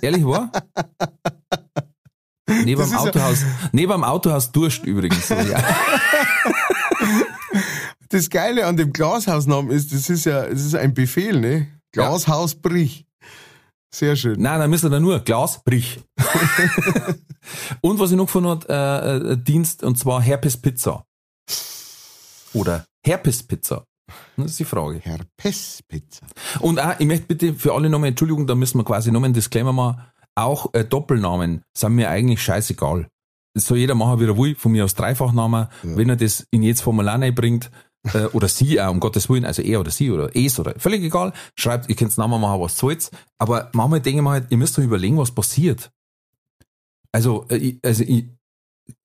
Ehrlich 0.00 0.24
wahr? 0.24 0.52
Neben 2.46 2.82
dem 2.82 2.94
Autohaus, 2.94 3.44
neben 3.72 3.92
dem 3.92 4.04
Autohaus 4.04 4.52
Durst 4.52 4.84
übrigens. 4.84 5.28
So, 5.28 5.34
ja. 5.34 5.62
Das 8.10 8.30
Geile 8.30 8.64
an 8.64 8.78
dem 8.78 8.92
Glashausnamen 8.92 9.70
ist, 9.70 9.92
das 9.92 10.08
ist 10.08 10.24
ja, 10.24 10.46
das 10.46 10.64
ist 10.64 10.74
ein 10.74 10.94
Befehl, 10.94 11.40
ne? 11.40 11.66
Glashaus 11.92 12.54
Brich. 12.54 13.06
Sehr 13.94 14.16
schön. 14.16 14.40
Nein, 14.40 14.60
dann 14.60 14.70
müsste 14.70 14.90
da 14.90 15.00
nur 15.00 15.20
Glas 15.20 15.62
Brich. 15.64 16.00
und 17.80 17.98
was 17.98 18.10
ich 18.10 18.16
noch 18.16 18.26
gefunden 18.26 18.50
habe, 18.50 18.68
äh, 18.68 19.32
äh, 19.32 19.36
Dienst, 19.38 19.82
und 19.82 19.98
zwar 19.98 20.20
Herpes 20.20 20.56
Pizza. 20.56 21.04
Oder 22.52 22.84
Herpes 23.04 23.42
Pizza. 23.42 23.84
Das 24.36 24.52
ist 24.52 24.60
die 24.60 24.64
Frage. 24.64 25.00
Herpespizza. 25.00 26.26
Und 26.60 26.80
auch, 26.80 26.98
ich 26.98 27.06
möchte 27.06 27.26
bitte 27.26 27.54
für 27.54 27.74
alle 27.74 27.90
nochmal, 27.90 28.10
Entschuldigung, 28.10 28.46
da 28.46 28.54
müssen 28.54 28.78
wir 28.78 28.84
quasi 28.84 29.10
nochmal 29.10 29.28
einen 29.28 29.34
Disclaimer 29.34 29.72
machen, 29.72 30.02
auch 30.34 30.72
äh, 30.72 30.84
Doppelnamen 30.84 31.62
sind 31.76 31.94
mir 31.94 32.08
eigentlich 32.08 32.42
scheißegal. 32.42 33.08
Das 33.54 33.66
soll 33.66 33.78
jeder 33.78 33.96
machen, 33.96 34.20
wie 34.20 34.26
er 34.26 34.38
will, 34.38 34.54
von 34.54 34.72
mir 34.72 34.84
aus 34.84 34.94
Dreifachnamen, 34.94 35.66
wenn 35.82 36.08
er 36.08 36.16
das 36.16 36.46
in 36.52 36.62
jedes 36.62 36.80
Formular 36.80 37.18
bringt, 37.32 37.70
äh, 38.14 38.26
oder 38.32 38.48
sie 38.48 38.80
auch, 38.80 38.90
um 38.90 39.00
Gottes 39.00 39.28
Willen, 39.28 39.44
also 39.44 39.62
er 39.62 39.80
oder 39.80 39.90
sie 39.90 40.10
oder 40.10 40.34
es 40.34 40.58
oder, 40.58 40.74
völlig 40.78 41.02
egal, 41.02 41.32
schreibt, 41.56 41.88
ihr 41.88 41.96
könnt 41.96 42.16
Namen 42.18 42.40
machen, 42.40 42.60
was 42.60 42.78
soll's, 42.78 43.10
aber 43.38 43.70
manchmal 43.72 44.00
denke 44.00 44.18
ich 44.18 44.24
mir 44.24 44.30
halt, 44.30 44.46
ihr 44.50 44.58
müsst 44.58 44.78
euch 44.78 44.84
überlegen, 44.84 45.18
was 45.18 45.30
passiert. 45.30 45.90
Also, 47.12 47.46
äh, 47.48 47.56
ich, 47.56 47.78
also 47.82 48.04
ich, 48.04 48.26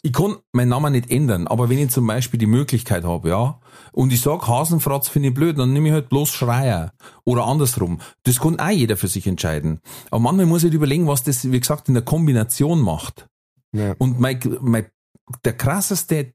ich 0.01 0.13
kann 0.13 0.37
meinen 0.51 0.69
Namen 0.69 0.93
nicht 0.93 1.11
ändern, 1.11 1.47
aber 1.47 1.69
wenn 1.69 1.77
ich 1.77 1.89
zum 1.89 2.07
Beispiel 2.07 2.39
die 2.39 2.45
Möglichkeit 2.45 3.03
habe, 3.03 3.29
ja, 3.29 3.59
und 3.91 4.13
ich 4.13 4.21
sag 4.21 4.47
Hasenfratz 4.47 5.09
finde 5.09 5.29
ich 5.29 5.33
blöd, 5.33 5.57
dann 5.57 5.73
nehme 5.73 5.89
ich 5.89 5.93
halt 5.93 6.09
bloß 6.09 6.29
Schreier. 6.29 6.93
Oder 7.25 7.45
andersrum. 7.45 7.99
Das 8.23 8.39
kann 8.39 8.59
auch 8.59 8.69
jeder 8.69 8.97
für 8.97 9.07
sich 9.07 9.27
entscheiden. 9.27 9.81
Aber 10.09 10.19
manchmal 10.19 10.45
muss 10.45 10.61
ich 10.61 10.67
halt 10.67 10.75
überlegen, 10.75 11.07
was 11.07 11.23
das, 11.23 11.51
wie 11.51 11.59
gesagt, 11.59 11.89
in 11.89 11.93
der 11.93 12.03
Kombination 12.03 12.81
macht. 12.81 13.27
Ja. 13.73 13.95
Und 13.97 14.19
mein, 14.19 14.39
mein, 14.61 14.87
der 15.43 15.53
krasseste 15.53 16.33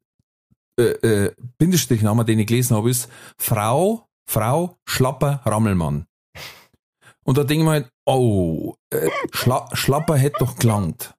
äh, 0.79 0.83
äh, 1.07 1.35
Bindestrichname, 1.59 2.25
den 2.25 2.39
ich 2.39 2.47
gelesen 2.47 2.77
habe, 2.77 2.91
ist 2.91 3.09
Frau, 3.37 4.07
Frau 4.29 4.77
Schlapper 4.87 5.43
Rammelmann. 5.45 6.07
Und 7.25 7.37
da 7.37 7.45
denke 7.45 7.63
ich 7.63 7.67
mir 7.67 7.73
halt, 7.73 7.91
oh, 8.07 8.75
äh, 8.91 9.11
Schla 9.33 9.69
Schlapper 9.75 10.17
hätte 10.17 10.39
doch 10.39 10.57
gelangt. 10.57 11.15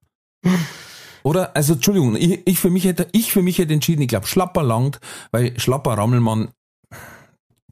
Oder, 1.24 1.56
also 1.56 1.74
Entschuldigung, 1.74 2.16
ich, 2.16 2.42
ich 2.48 2.60
für 2.60 2.70
mich 2.70 2.86
hätte, 2.86 3.08
ich 3.12 3.32
für 3.32 3.44
mich 3.44 3.60
hätte 3.60 3.74
entschieden, 3.74 4.02
ich 4.02 4.08
glaube 4.08 4.26
Schlapper 4.26 4.64
langt, 4.64 5.00
weil 5.32 5.60
Schlapper 5.60 5.98
Rammelmann, 5.98 6.50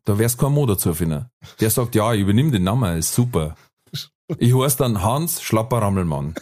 da 0.03 0.19
wär's 0.19 0.38
kein 0.38 0.51
Mo 0.51 0.65
dazu 0.65 0.93
finden. 0.93 1.25
Der 1.59 1.69
sagt, 1.69 1.95
ja, 1.95 2.13
ich 2.13 2.21
übernimm 2.21 2.51
den 2.51 2.63
Namen, 2.63 2.97
ist 2.97 3.13
super. 3.13 3.55
Ich 4.38 4.53
heiße 4.53 4.77
dann 4.77 5.01
Hans 5.01 5.41
Schlapper 5.41 5.81
Rammelmann. 5.81 6.35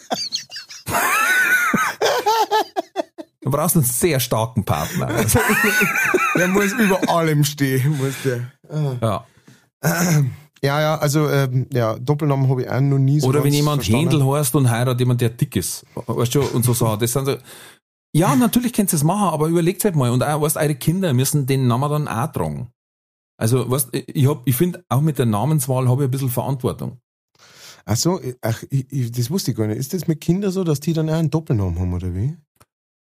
Du 3.46 3.52
brauchst 3.52 3.76
einen 3.76 3.84
sehr 3.84 4.18
starken 4.18 4.64
Partner. 4.64 5.06
Also, 5.06 5.38
Der 6.36 6.48
muss 6.48 6.72
über 6.72 7.08
allem 7.08 7.44
stehen, 7.44 7.96
muss 7.96 8.14
der. 8.24 8.50
ja. 9.00 9.24
Ja, 10.64 10.80
ja, 10.80 10.98
also, 10.98 11.28
ähm, 11.30 11.68
ja, 11.72 11.96
Doppelnamen 11.96 12.48
habe 12.48 12.62
ich 12.62 12.68
auch 12.68 12.80
noch 12.80 12.98
nie 12.98 13.20
so 13.20 13.28
Oder 13.28 13.44
wenn 13.44 13.52
jemand 13.52 13.84
verstanden. 13.84 14.10
Händel 14.10 14.26
heißt 14.26 14.52
und 14.56 14.68
heiratet 14.68 14.98
jemand, 14.98 15.20
der 15.20 15.28
dick 15.28 15.54
ist. 15.54 15.86
Weißt 15.94 16.34
du, 16.34 16.42
und 16.42 16.64
so 16.64 16.72
Sachen. 16.72 16.98
Das 16.98 17.12
sind 17.12 17.26
so, 17.26 17.36
ja, 18.12 18.34
natürlich 18.34 18.72
könnt 18.72 18.92
ihr 18.92 18.96
es 18.96 19.04
machen, 19.04 19.28
aber 19.32 19.46
überlegt 19.46 19.84
halt 19.84 19.94
mal. 19.94 20.10
Und 20.10 20.24
auch, 20.24 20.40
weißt, 20.40 20.56
eure 20.56 20.74
Kinder 20.74 21.14
müssen 21.14 21.46
den 21.46 21.68
Namen 21.68 21.88
dann 21.88 22.08
auch 22.08 22.32
tragen. 22.32 22.72
Also, 23.36 23.70
weißt, 23.70 23.90
ich 23.92 24.26
hab, 24.28 24.44
ich 24.44 24.56
finde, 24.56 24.84
auch 24.88 25.02
mit 25.02 25.20
der 25.20 25.26
Namenswahl 25.26 25.88
habe 25.88 26.02
ich 26.02 26.08
ein 26.08 26.10
bisschen 26.10 26.30
Verantwortung. 26.30 26.98
Ach 27.84 27.96
so, 27.96 28.20
ach, 28.40 28.64
ich, 28.70 28.90
ich, 28.90 29.12
das 29.12 29.30
wusste 29.30 29.52
ich 29.52 29.56
gar 29.56 29.68
nicht. 29.68 29.78
Ist 29.78 29.94
das 29.94 30.08
mit 30.08 30.20
Kindern 30.20 30.50
so, 30.50 30.64
dass 30.64 30.80
die 30.80 30.94
dann 30.94 31.08
auch 31.08 31.14
einen 31.14 31.30
Doppelnamen 31.30 31.78
haben, 31.78 31.94
oder 31.94 32.12
wie? 32.12 32.36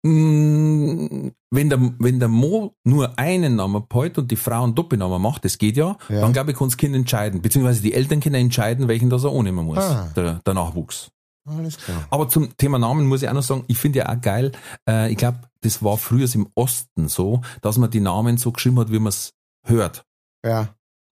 Mm, 0.05 1.31
Wenn 1.51 1.69
der, 1.69 1.79
wenn 1.99 2.19
der 2.19 2.29
Mo 2.29 2.75
nur 2.85 3.19
einen 3.19 3.57
Namen 3.57 3.85
behält 3.89 4.19
und 4.19 4.31
die 4.31 4.37
Frau 4.37 4.65
einen 4.65 4.75
Doppelnamen 4.75 5.21
macht, 5.21 5.45
das 5.45 5.59
geht 5.59 5.77
ja, 5.77 5.97
Ja. 6.09 6.21
dann 6.21 6.33
glaube 6.33 6.51
ich, 6.53 6.57
kann 6.57 6.69
das 6.69 6.77
Kind 6.77 6.95
entscheiden. 6.95 7.43
Beziehungsweise 7.43 7.83
die 7.83 7.93
Eltern 7.95 8.21
können 8.21 8.35
entscheiden, 8.37 8.89
welchen 8.89 9.11
das 9.11 9.25
er 9.25 9.31
annehmen 9.33 9.65
muss. 9.67 9.79
Ah. 9.79 10.11
Der, 10.17 10.41
der 10.45 10.55
Nachwuchs. 10.55 11.11
Alles 11.49 11.77
klar. 11.77 12.07
Aber 12.11 12.29
zum 12.29 12.57
Thema 12.57 12.79
Namen 12.79 13.07
muss 13.07 13.23
ich 13.23 13.29
auch 13.29 13.33
noch 13.35 13.43
sagen, 13.43 13.65
ich 13.67 13.77
finde 13.79 14.01
ja 14.01 14.09
auch 14.09 14.21
geil, 14.21 14.53
äh, 14.89 15.11
ich 15.11 15.17
glaube, 15.19 15.41
das 15.61 15.83
war 15.83 15.99
früher 15.99 16.29
im 16.35 16.49
Osten 16.55 17.09
so, 17.09 17.43
dass 17.63 17.79
man 17.79 17.91
die 17.91 18.01
Namen 18.01 18.37
so 18.39 18.53
geschrieben 18.53 18.79
hat, 18.79 18.91
wie 18.93 18.99
man 18.99 19.09
es 19.09 19.33
hört. 19.67 20.05
Ja. 20.45 20.69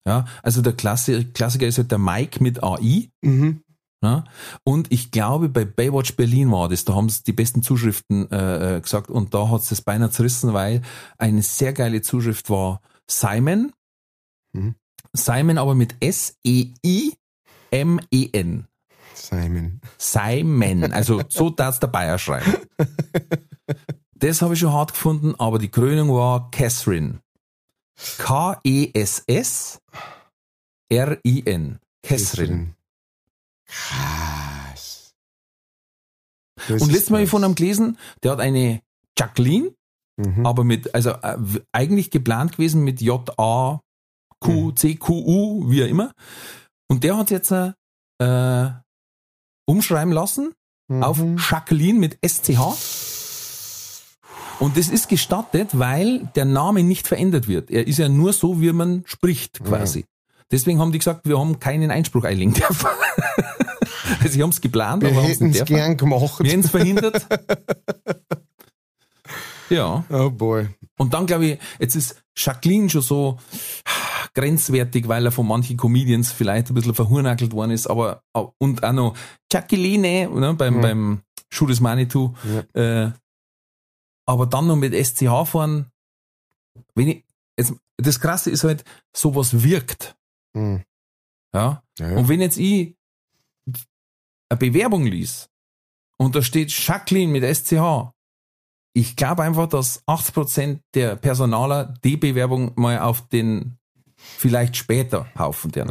Ja, 0.07 0.25
also 0.41 0.61
der 0.61 0.73
Klassi 0.73 1.25
Klassiker 1.33 1.67
ist 1.67 1.77
halt 1.77 1.91
der 1.91 1.97
Mike 1.99 2.41
mit 2.41 2.63
AI. 2.63 3.09
Mhm. 3.21 3.61
Ja? 4.01 4.23
Und 4.63 4.91
ich 4.91 5.11
glaube, 5.11 5.49
bei 5.49 5.65
Baywatch 5.65 6.15
Berlin 6.15 6.51
war 6.51 6.69
das, 6.69 6.85
da 6.85 6.95
haben 6.95 7.09
sie 7.09 7.23
die 7.23 7.33
besten 7.33 7.61
Zuschriften 7.63 8.31
äh, 8.31 8.77
äh, 8.77 8.81
gesagt 8.81 9.09
und 9.09 9.33
da 9.33 9.49
hat 9.49 9.61
es 9.61 9.69
das 9.69 9.81
beinahe 9.81 10.09
zerrissen, 10.09 10.53
weil 10.53 10.81
eine 11.17 11.41
sehr 11.41 11.73
geile 11.73 12.01
Zuschrift 12.01 12.49
war 12.49 12.81
Simon. 13.07 13.73
Mhm. 14.53 14.75
Simon 15.13 15.57
aber 15.57 15.75
mit 15.75 15.95
S-E-I-M-E-N. 15.99 17.15
Simon. 19.13 19.81
Simon. 19.97 20.91
Also 20.93 21.21
so 21.29 21.49
darf 21.49 21.79
der 21.79 21.87
Bayer 21.87 22.17
schreiben. 22.17 22.53
Das 24.15 24.41
habe 24.41 24.53
ich 24.53 24.59
schon 24.59 24.73
hart 24.73 24.93
gefunden, 24.93 25.35
aber 25.37 25.59
die 25.59 25.69
Krönung 25.69 26.13
war 26.13 26.51
Catherine. 26.51 27.19
K-E-S-S-R-I-N. 28.17 29.79
Catherine. 32.01 32.75
Krass. 33.69 35.13
Das 36.67 36.81
Und 36.81 36.91
letztes 36.91 37.09
Mal 37.09 37.17
habe 37.17 37.23
ich 37.25 37.29
von 37.29 37.43
einem 37.43 37.55
gelesen, 37.55 37.97
der 38.23 38.31
hat 38.31 38.39
eine 38.39 38.81
Jacqueline, 39.17 39.71
Mhm. 40.17 40.45
aber 40.45 40.63
mit, 40.65 40.93
also 40.93 41.11
äh, 41.11 41.37
eigentlich 41.71 42.11
geplant 42.11 42.53
gewesen 42.53 42.83
mit 42.83 42.99
J-A-Q, 43.01 43.81
Mhm. 44.51 44.75
C-Q-U, 44.75 45.69
wie 45.71 45.83
auch 45.83 45.87
immer. 45.87 46.11
Und 46.89 47.03
der 47.05 47.17
hat 47.17 47.29
jetzt 47.31 47.51
äh, 47.51 48.69
umschreiben 49.65 50.11
lassen 50.13 50.53
auf 50.89 51.19
Mhm. 51.19 51.37
Jacqueline 51.37 51.99
mit 51.99 52.17
SCH. 52.25 52.59
Und 54.59 54.75
das 54.75 54.89
ist 54.89 55.07
gestattet, 55.07 55.69
weil 55.79 56.29
der 56.35 56.43
Name 56.43 56.83
nicht 56.83 57.07
verändert 57.07 57.47
wird. 57.47 57.71
Er 57.71 57.87
ist 57.87 57.97
ja 57.99 58.09
nur 58.09 58.33
so, 58.33 58.59
wie 58.59 58.73
man 58.73 59.03
spricht, 59.05 59.63
quasi. 59.63 60.03
Deswegen 60.51 60.79
haben 60.79 60.91
die 60.91 60.97
gesagt, 60.97 61.25
wir 61.29 61.39
haben 61.39 61.59
keinen 61.59 61.91
Einspruch 61.91 62.25
einlegen 62.25 62.53
dürfen. 62.53 62.89
also 64.19 64.27
sie 64.29 64.43
haben 64.43 64.49
es 64.49 64.61
geplant, 64.61 65.03
Wir 65.03 65.09
aber 65.09 65.23
haben 65.23 65.31
es 65.31 65.39
hätten 65.39 65.49
nicht 65.49 65.65
gern 65.65 65.97
gemacht. 65.97 66.43
Wir 66.43 66.59
es 66.59 66.69
verhindert. 66.69 67.25
ja. 69.69 70.03
Oh 70.09 70.29
boy. 70.29 70.67
Und 70.97 71.13
dann 71.13 71.25
glaube 71.25 71.45
ich, 71.45 71.59
jetzt 71.79 71.95
ist 71.95 72.21
Jacqueline 72.35 72.89
schon 72.89 73.01
so 73.01 73.39
grenzwertig, 74.33 75.07
weil 75.07 75.25
er 75.25 75.31
von 75.31 75.47
manchen 75.47 75.77
Comedians 75.77 76.31
vielleicht 76.31 76.69
ein 76.69 76.73
bisschen 76.73 76.95
verhurnackelt 76.95 77.53
worden 77.53 77.71
ist, 77.71 77.87
aber 77.87 78.23
und 78.57 78.83
auch 78.83 78.93
noch 78.93 79.17
Jacqueline 79.51 80.29
ne, 80.29 80.53
beim, 80.53 80.75
Ja. 80.75 80.81
beim 80.81 81.21
Schuh 81.51 81.65
des 81.65 81.79
Manitou. 81.79 82.33
Äh, 82.73 83.09
aber 84.25 84.45
dann 84.45 84.67
noch 84.67 84.75
mit 84.75 84.93
SCH 84.93 85.47
fahren, 85.47 85.87
wenn 86.93 87.07
ich, 87.07 87.25
jetzt, 87.57 87.73
das 87.97 88.19
Krasse 88.19 88.51
ist 88.51 88.63
halt, 88.63 88.83
sowas 89.15 89.63
wirkt. 89.63 90.15
Mhm. 90.53 90.83
Ja? 91.53 91.81
Ja, 91.97 92.11
ja. 92.11 92.17
Und 92.17 92.29
wenn 92.29 92.39
jetzt 92.39 92.57
ich 92.57 92.95
eine 94.49 94.57
Bewerbung 94.57 95.05
lies 95.05 95.47
und 96.17 96.35
da 96.35 96.41
steht 96.41 96.71
Jacqueline 96.71 97.31
mit 97.31 97.43
SCH, 97.43 98.11
ich 98.93 99.15
glaube 99.15 99.43
einfach, 99.43 99.67
dass 99.67 100.03
80% 100.07 100.79
der 100.95 101.15
Personaler 101.15 101.93
die 102.03 102.17
Bewerbung 102.17 102.71
mal 102.75 102.99
auf 102.99 103.27
den 103.29 103.77
vielleicht 104.17 104.75
später 104.75 105.27
Haufen 105.37 105.71
der. 105.71 105.85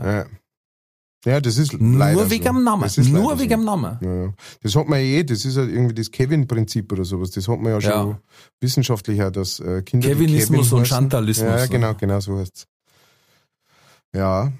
ja. 1.24 1.32
ja, 1.32 1.40
das 1.40 1.56
ist 1.56 1.72
Nur 1.80 1.98
leider 1.98 2.28
wegen 2.28 2.44
so. 2.44 2.50
dem 2.52 2.64
Namen. 2.64 2.90
Nur 3.12 3.38
wegen 3.38 3.50
so. 3.50 3.56
dem 3.56 3.64
Namen. 3.64 3.98
Ja, 4.02 4.14
ja. 4.26 4.34
Das 4.62 4.74
hat 4.76 4.86
man 4.88 4.98
ja 4.98 5.04
eh, 5.06 5.24
das 5.24 5.44
ist 5.44 5.56
halt 5.56 5.70
irgendwie 5.70 5.94
das 5.94 6.10
Kevin-Prinzip 6.10 6.92
oder 6.92 7.04
sowas. 7.04 7.30
Das 7.30 7.46
hat 7.48 7.58
man 7.60 7.72
ja 7.72 7.80
schon 7.80 7.90
Ja. 8.10 8.20
wissenschaftlich 8.60 9.22
auch, 9.22 9.30
dass 9.30 9.60
äh, 9.60 9.82
Kinder. 9.82 10.08
Kevinismus 10.08 10.66
Kevin 10.66 10.78
und. 10.80 10.88
Chantalismus. 10.88 11.48
Ja, 11.48 11.66
genau, 11.66 11.94
genau 11.94 12.20
so 12.20 12.38
heißt's. 12.38 12.66
Ja, 14.14 14.52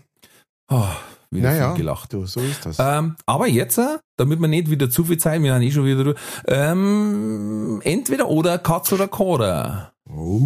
Oh, 0.71 0.87
wieder 1.31 1.51
naja, 1.51 1.71
viel 1.71 1.83
gelacht. 1.83 2.13
Du, 2.13 2.27
so 2.27 2.41
ist 2.41 2.65
das. 2.67 2.77
Ähm, 2.79 3.17
aber 3.27 3.47
jetzt, 3.49 3.79
äh, 3.79 3.99
damit 4.17 4.41
wir 4.41 4.49
nicht 4.49 4.71
wieder 4.71 4.91
zu 4.91 5.05
viel 5.05 5.19
Zeit, 5.19 5.43
wir 5.43 5.55
haben 5.55 5.63
eh 5.63 5.71
schon 5.71 5.85
wieder, 5.85 6.05
durch, 6.05 6.19
ähm, 6.47 7.81
entweder 7.85 8.29
oder 8.29 8.59
Katz 8.59 8.93
oder 8.93 9.09
Koda. 9.09 9.93
oh. 10.11 10.43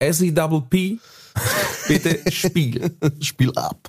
S-E-Double-P, 0.00 0.98
bitte 1.88 2.18
Spiel. 2.32 2.96
Spiel 3.20 3.52
ab. 3.56 3.88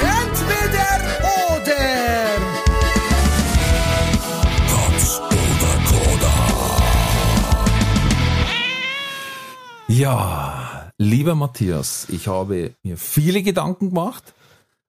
Entweder 0.00 1.00
oder. 1.56 1.76
Ja, 9.88 10.55
lieber 10.98 11.34
Matthias, 11.34 12.06
ich 12.08 12.28
habe 12.28 12.74
mir 12.82 12.96
viele 12.96 13.42
Gedanken 13.42 13.90
gemacht, 13.90 14.34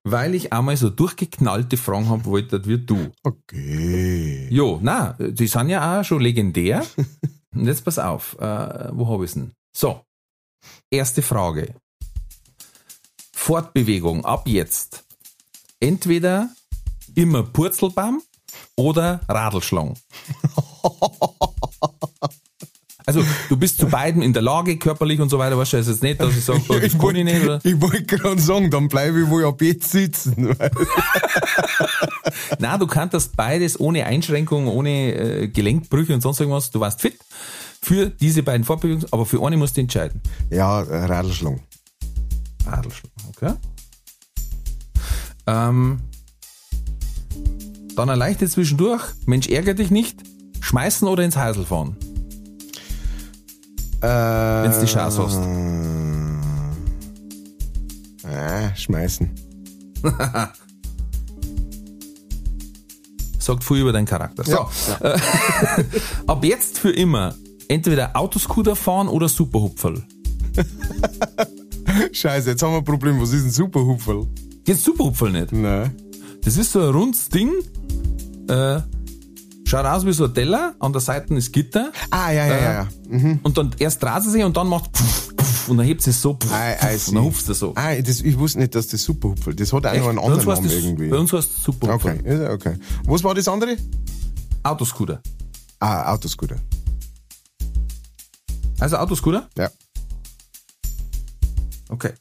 weil 0.04 0.34
ich 0.34 0.52
einmal 0.52 0.76
so 0.76 0.90
durchgeknallte 0.90 1.76
Fragen 1.76 2.08
haben 2.08 2.24
wollte 2.24 2.64
wie 2.66 2.78
du. 2.78 3.10
Okay. 3.22 4.48
Jo, 4.50 4.78
na, 4.82 5.16
die 5.18 5.46
sind 5.46 5.68
ja 5.68 6.00
auch 6.00 6.04
schon 6.04 6.20
legendär. 6.20 6.84
Und 7.54 7.66
jetzt 7.66 7.84
pass 7.84 7.98
auf, 7.98 8.38
äh, 8.38 8.88
wo 8.92 9.08
habe 9.08 9.24
ich 9.24 9.32
denn? 9.32 9.52
So, 9.76 10.02
erste 10.90 11.22
Frage. 11.22 11.74
Fortbewegung 13.32 14.24
ab 14.24 14.46
jetzt. 14.46 15.04
Entweder 15.80 16.50
immer 17.14 17.42
Purzelbaum 17.42 18.22
oder 18.76 19.20
Radlschlang. 19.28 19.94
Also, 23.08 23.24
du 23.48 23.56
bist 23.56 23.78
zu 23.78 23.86
beiden 23.86 24.20
in 24.20 24.34
der 24.34 24.42
Lage, 24.42 24.76
körperlich 24.76 25.18
und 25.18 25.30
so 25.30 25.38
weiter, 25.38 25.56
weißt 25.56 25.72
du, 25.72 25.76
es 25.78 25.86
ist 25.86 25.94
jetzt 25.94 26.02
nicht, 26.02 26.20
dass 26.20 26.36
ich 26.36 26.44
sage, 26.44 26.60
oh, 26.68 26.74
das 26.78 26.98
kann 26.98 27.16
ich 27.16 27.24
nicht, 27.24 27.42
oder? 27.42 27.58
ich 27.64 27.80
wollte 27.80 28.04
gerade 28.04 28.38
sagen, 28.38 28.70
dann 28.70 28.88
bleibe 28.88 29.22
ich 29.22 29.30
wohl 29.30 29.46
ab 29.46 29.62
jetzt 29.62 29.90
sitzen. 29.92 30.54
Na, 32.58 32.76
du 32.76 32.86
kannst 32.86 33.34
beides 33.34 33.80
ohne 33.80 34.04
Einschränkungen, 34.04 34.68
ohne 34.68 35.14
äh, 35.14 35.48
Gelenkbrüche 35.48 36.12
und 36.12 36.20
sonst 36.20 36.38
irgendwas. 36.40 36.70
Du 36.70 36.80
warst 36.80 37.00
fit 37.00 37.18
für 37.80 38.10
diese 38.10 38.42
beiden 38.42 38.64
Fortbewegungen, 38.64 39.06
aber 39.10 39.24
für 39.24 39.42
eine 39.42 39.56
musst 39.56 39.78
du 39.78 39.80
entscheiden. 39.80 40.20
ja, 40.50 40.80
Radlschlang. 40.80 41.62
Radlschlag, 42.66 43.10
okay. 43.30 43.54
Ähm, 45.46 46.00
dann 47.96 48.10
ein 48.10 48.18
leichtes 48.18 48.50
zwischendurch. 48.50 49.02
Mensch, 49.24 49.48
ärger 49.48 49.72
dich 49.72 49.90
nicht. 49.90 50.18
Schmeißen 50.60 51.08
oder 51.08 51.24
ins 51.24 51.38
Häusl 51.38 51.64
fahren? 51.64 51.96
Äh, 54.00 54.06
Wenn's 54.06 54.80
die 54.80 54.86
Chance 54.86 55.22
hast. 55.24 55.38
Äh, 58.24 58.76
schmeißen. 58.76 59.30
Sagt 63.38 63.64
viel 63.64 63.78
über 63.78 63.92
deinen 63.92 64.06
Charakter. 64.06 64.44
So. 64.44 64.68
Äh, 65.04 65.18
ab 66.26 66.44
jetzt 66.44 66.78
für 66.78 66.90
immer 66.90 67.34
entweder 67.68 68.14
Autoscooter 68.14 68.76
fahren 68.76 69.08
oder 69.08 69.28
Superhupferl. 69.28 70.04
Scheiße, 72.12 72.50
jetzt 72.50 72.62
haben 72.62 72.72
wir 72.72 72.78
ein 72.78 72.84
Problem. 72.84 73.20
Was 73.20 73.32
ist 73.32 73.44
ein 73.44 73.50
Superhupferl? 73.50 74.26
Du 74.64 74.74
Superhupferl 74.74 75.32
nicht? 75.32 75.52
Nein. 75.52 75.92
Das 76.44 76.56
ist 76.56 76.72
so 76.72 76.80
ein 76.80 76.90
rundes 76.90 77.28
Ding. 77.28 77.52
Äh, 78.48 78.80
schaut 79.68 79.84
aus 79.84 80.06
wie 80.06 80.12
so 80.12 80.24
ein 80.24 80.34
Teller. 80.34 80.74
An 80.80 80.92
der 80.92 81.00
Seite 81.00 81.34
ist 81.34 81.52
Gitter. 81.52 81.92
Ah, 82.10 82.30
ja, 82.30 82.46
ja, 82.46 82.56
ja. 82.56 82.72
ja. 82.72 82.88
Mhm. 83.08 83.40
Und 83.42 83.58
dann 83.58 83.74
erst 83.78 84.02
dreht 84.02 84.22
sie 84.22 84.30
sich 84.30 84.44
und 84.44 84.56
dann 84.56 84.66
macht 84.66 84.96
pff, 84.96 85.34
pff, 85.36 85.68
und 85.68 85.76
dann 85.76 85.86
hebt 85.86 86.02
sie 86.02 86.10
es 86.10 86.22
so 86.22 86.34
pff, 86.34 86.50
I, 86.50 86.94
I 86.94 86.98
und 87.08 87.14
dann 87.14 87.24
hupft 87.24 87.48
es 87.48 87.58
so. 87.58 87.72
Ah, 87.76 87.94
das, 87.94 88.20
ich 88.20 88.38
wusste 88.38 88.58
nicht, 88.60 88.74
dass 88.74 88.88
das 88.88 89.02
Superhupferl 89.02 89.54
Das 89.54 89.72
hat 89.72 89.86
auch 89.86 89.94
noch 89.94 90.08
einen 90.08 90.18
anderen 90.18 90.44
Namen 90.46 90.64
das, 90.64 90.72
irgendwie. 90.72 91.08
Bei 91.08 91.18
uns 91.18 91.32
heißt 91.32 91.50
es 91.56 91.64
Superhupferl. 91.64 92.18
Okay, 92.18 92.32
ist 92.34 92.40
ja 92.40 92.50
okay. 92.50 92.74
Was 93.04 93.22
war 93.24 93.34
das 93.34 93.48
andere? 93.48 93.76
Autoscooter. 94.62 95.20
Ah, 95.80 96.12
Autoscooter. 96.12 96.56
Also 98.80 98.96
Autoscooter? 98.96 99.48
Ja. 99.56 99.70
Okay. 101.88 102.12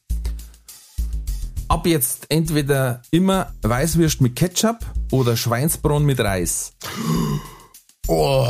Ab 1.69 1.85
jetzt 1.85 2.27
entweder 2.29 3.01
immer 3.11 3.53
Weißwürst 3.61 4.21
mit 4.21 4.37
Ketchup 4.37 4.79
oder 5.11 5.35
Schweinsbraten 5.35 6.05
mit 6.05 6.19
Reis. 6.19 6.73
Oh. 8.07 8.47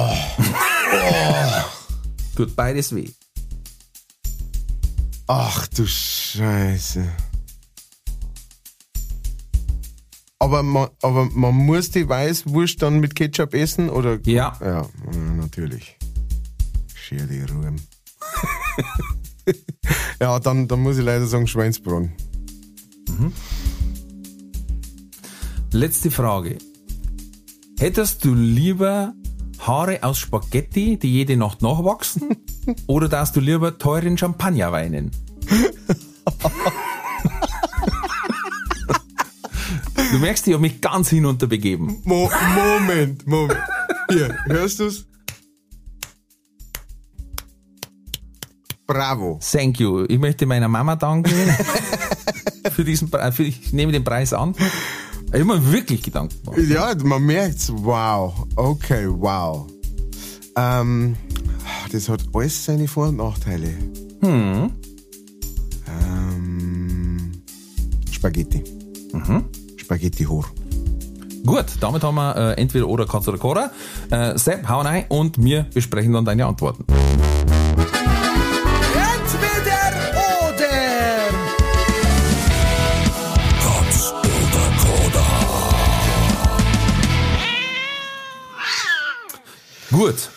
Tut 2.35 2.55
beides 2.55 2.93
weh. 2.93 3.09
Ach 5.25 5.67
du 5.67 5.87
Scheiße. 5.87 7.07
Aber 10.39 10.61
man, 10.61 10.89
aber 11.01 11.25
man 11.31 11.55
muss 11.55 11.89
die 11.89 12.07
Weißwurst 12.07 12.81
dann 12.83 12.99
mit 12.99 13.15
Ketchup 13.15 13.55
essen, 13.55 13.89
oder? 13.89 14.19
Ja. 14.25 14.55
Ja, 14.61 14.67
ja, 14.67 14.87
natürlich. 15.35 15.97
Scher 16.93 17.25
die 17.25 17.41
Ruhe. 17.41 17.75
ja, 20.21 20.39
dann, 20.39 20.67
dann 20.67 20.81
muss 20.81 20.99
ich 20.99 21.03
leider 21.03 21.25
sagen 21.25 21.47
Schweinsbraten. 21.47 22.13
Letzte 25.71 26.11
Frage. 26.11 26.57
Hättest 27.79 28.25
du 28.25 28.33
lieber 28.33 29.13
Haare 29.59 30.03
aus 30.03 30.17
Spaghetti, 30.17 30.97
die 30.97 31.11
jede 31.11 31.37
Nacht 31.37 31.61
nachwachsen? 31.61 32.35
oder 32.87 33.09
darfst 33.09 33.35
du 33.35 33.39
lieber 33.39 33.77
teuren 33.77 34.17
Champagner 34.17 34.71
weinen? 34.71 35.11
Du 40.11 40.19
merkst, 40.19 40.47
ich 40.47 40.53
habe 40.53 40.61
mich 40.61 40.79
ganz 40.79 41.09
hinunter 41.09 41.47
begeben. 41.47 42.01
Mo 42.05 42.29
Moment, 42.55 43.27
Moment. 43.27 43.59
Hier, 44.09 44.35
hörst 44.45 44.79
du's? 44.79 45.05
Bravo. 48.87 49.39
Thank 49.51 49.79
you. 49.79 50.05
Ich 50.07 50.17
möchte 50.17 50.45
meiner 50.45 50.69
Mama 50.69 50.95
danken 50.95 51.31
für 52.71 52.83
diesen 52.85 53.09
Preis. 53.09 53.37
Ich 53.39 53.73
nehme 53.73 53.91
den 53.91 54.03
Preis 54.03 54.33
an. 54.33 54.55
Ich 55.27 55.33
habe 55.33 55.45
mir 55.45 55.71
wirklich 55.71 56.01
Gedanken 56.01 56.35
gemacht. 56.43 56.59
Ja, 56.69 56.95
man 57.03 57.23
merkt's. 57.25 57.71
Wow. 57.75 58.47
Okay, 58.55 59.07
wow. 59.09 59.67
Ähm, 60.55 61.17
das 61.91 62.07
hat 62.07 62.23
alles 62.33 62.63
seine 62.63 62.87
Vor- 62.87 63.09
und 63.09 63.17
Nachteile. 63.17 63.73
Hm. 64.21 64.71
Ähm, 66.01 67.31
Spaghetti. 68.09 68.63
Spaghetti 69.75 70.23
hoch. 70.23 70.47
Gut, 71.45 71.65
damit 71.79 72.03
haben 72.03 72.15
wir 72.15 72.35
äh, 72.35 72.61
entweder 72.61 72.87
oder 72.87 73.05
Katz 73.05 73.27
oder 73.27 73.37
Cora. 73.37 73.71
Äh, 74.11 74.37
Sepp, 74.37 74.67
hau 74.67 74.81
rein 74.81 75.05
und 75.09 75.43
wir 75.43 75.63
besprechen 75.73 76.13
dann 76.13 76.25
deine 76.25 76.45
Antworten. 76.45 76.85
Gut. 89.97 90.29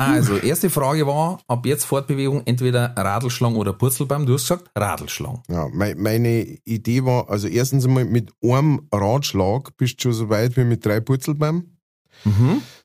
Also, 0.00 0.36
erste 0.36 0.70
Frage 0.70 1.08
war, 1.08 1.40
ab 1.48 1.66
jetzt 1.66 1.84
Fortbewegung 1.84 2.42
entweder 2.44 2.94
Radlschlang 2.96 3.56
oder 3.56 3.72
Purzelbaum. 3.72 4.26
Du 4.26 4.34
hast 4.34 4.42
gesagt 4.42 4.70
Radlschlang. 4.76 5.42
Ja, 5.48 5.66
mei- 5.72 5.96
meine 5.96 6.42
Idee 6.64 7.04
war, 7.04 7.28
also 7.28 7.48
erstens 7.48 7.84
einmal 7.84 8.04
mit 8.04 8.30
einem 8.40 8.82
Ratschlag 8.94 9.76
bist 9.76 9.98
du 9.98 10.02
schon 10.02 10.12
so 10.12 10.28
weit 10.28 10.56
wie 10.56 10.62
mit 10.62 10.86
drei 10.86 11.00
Purzelbäumen. 11.00 11.76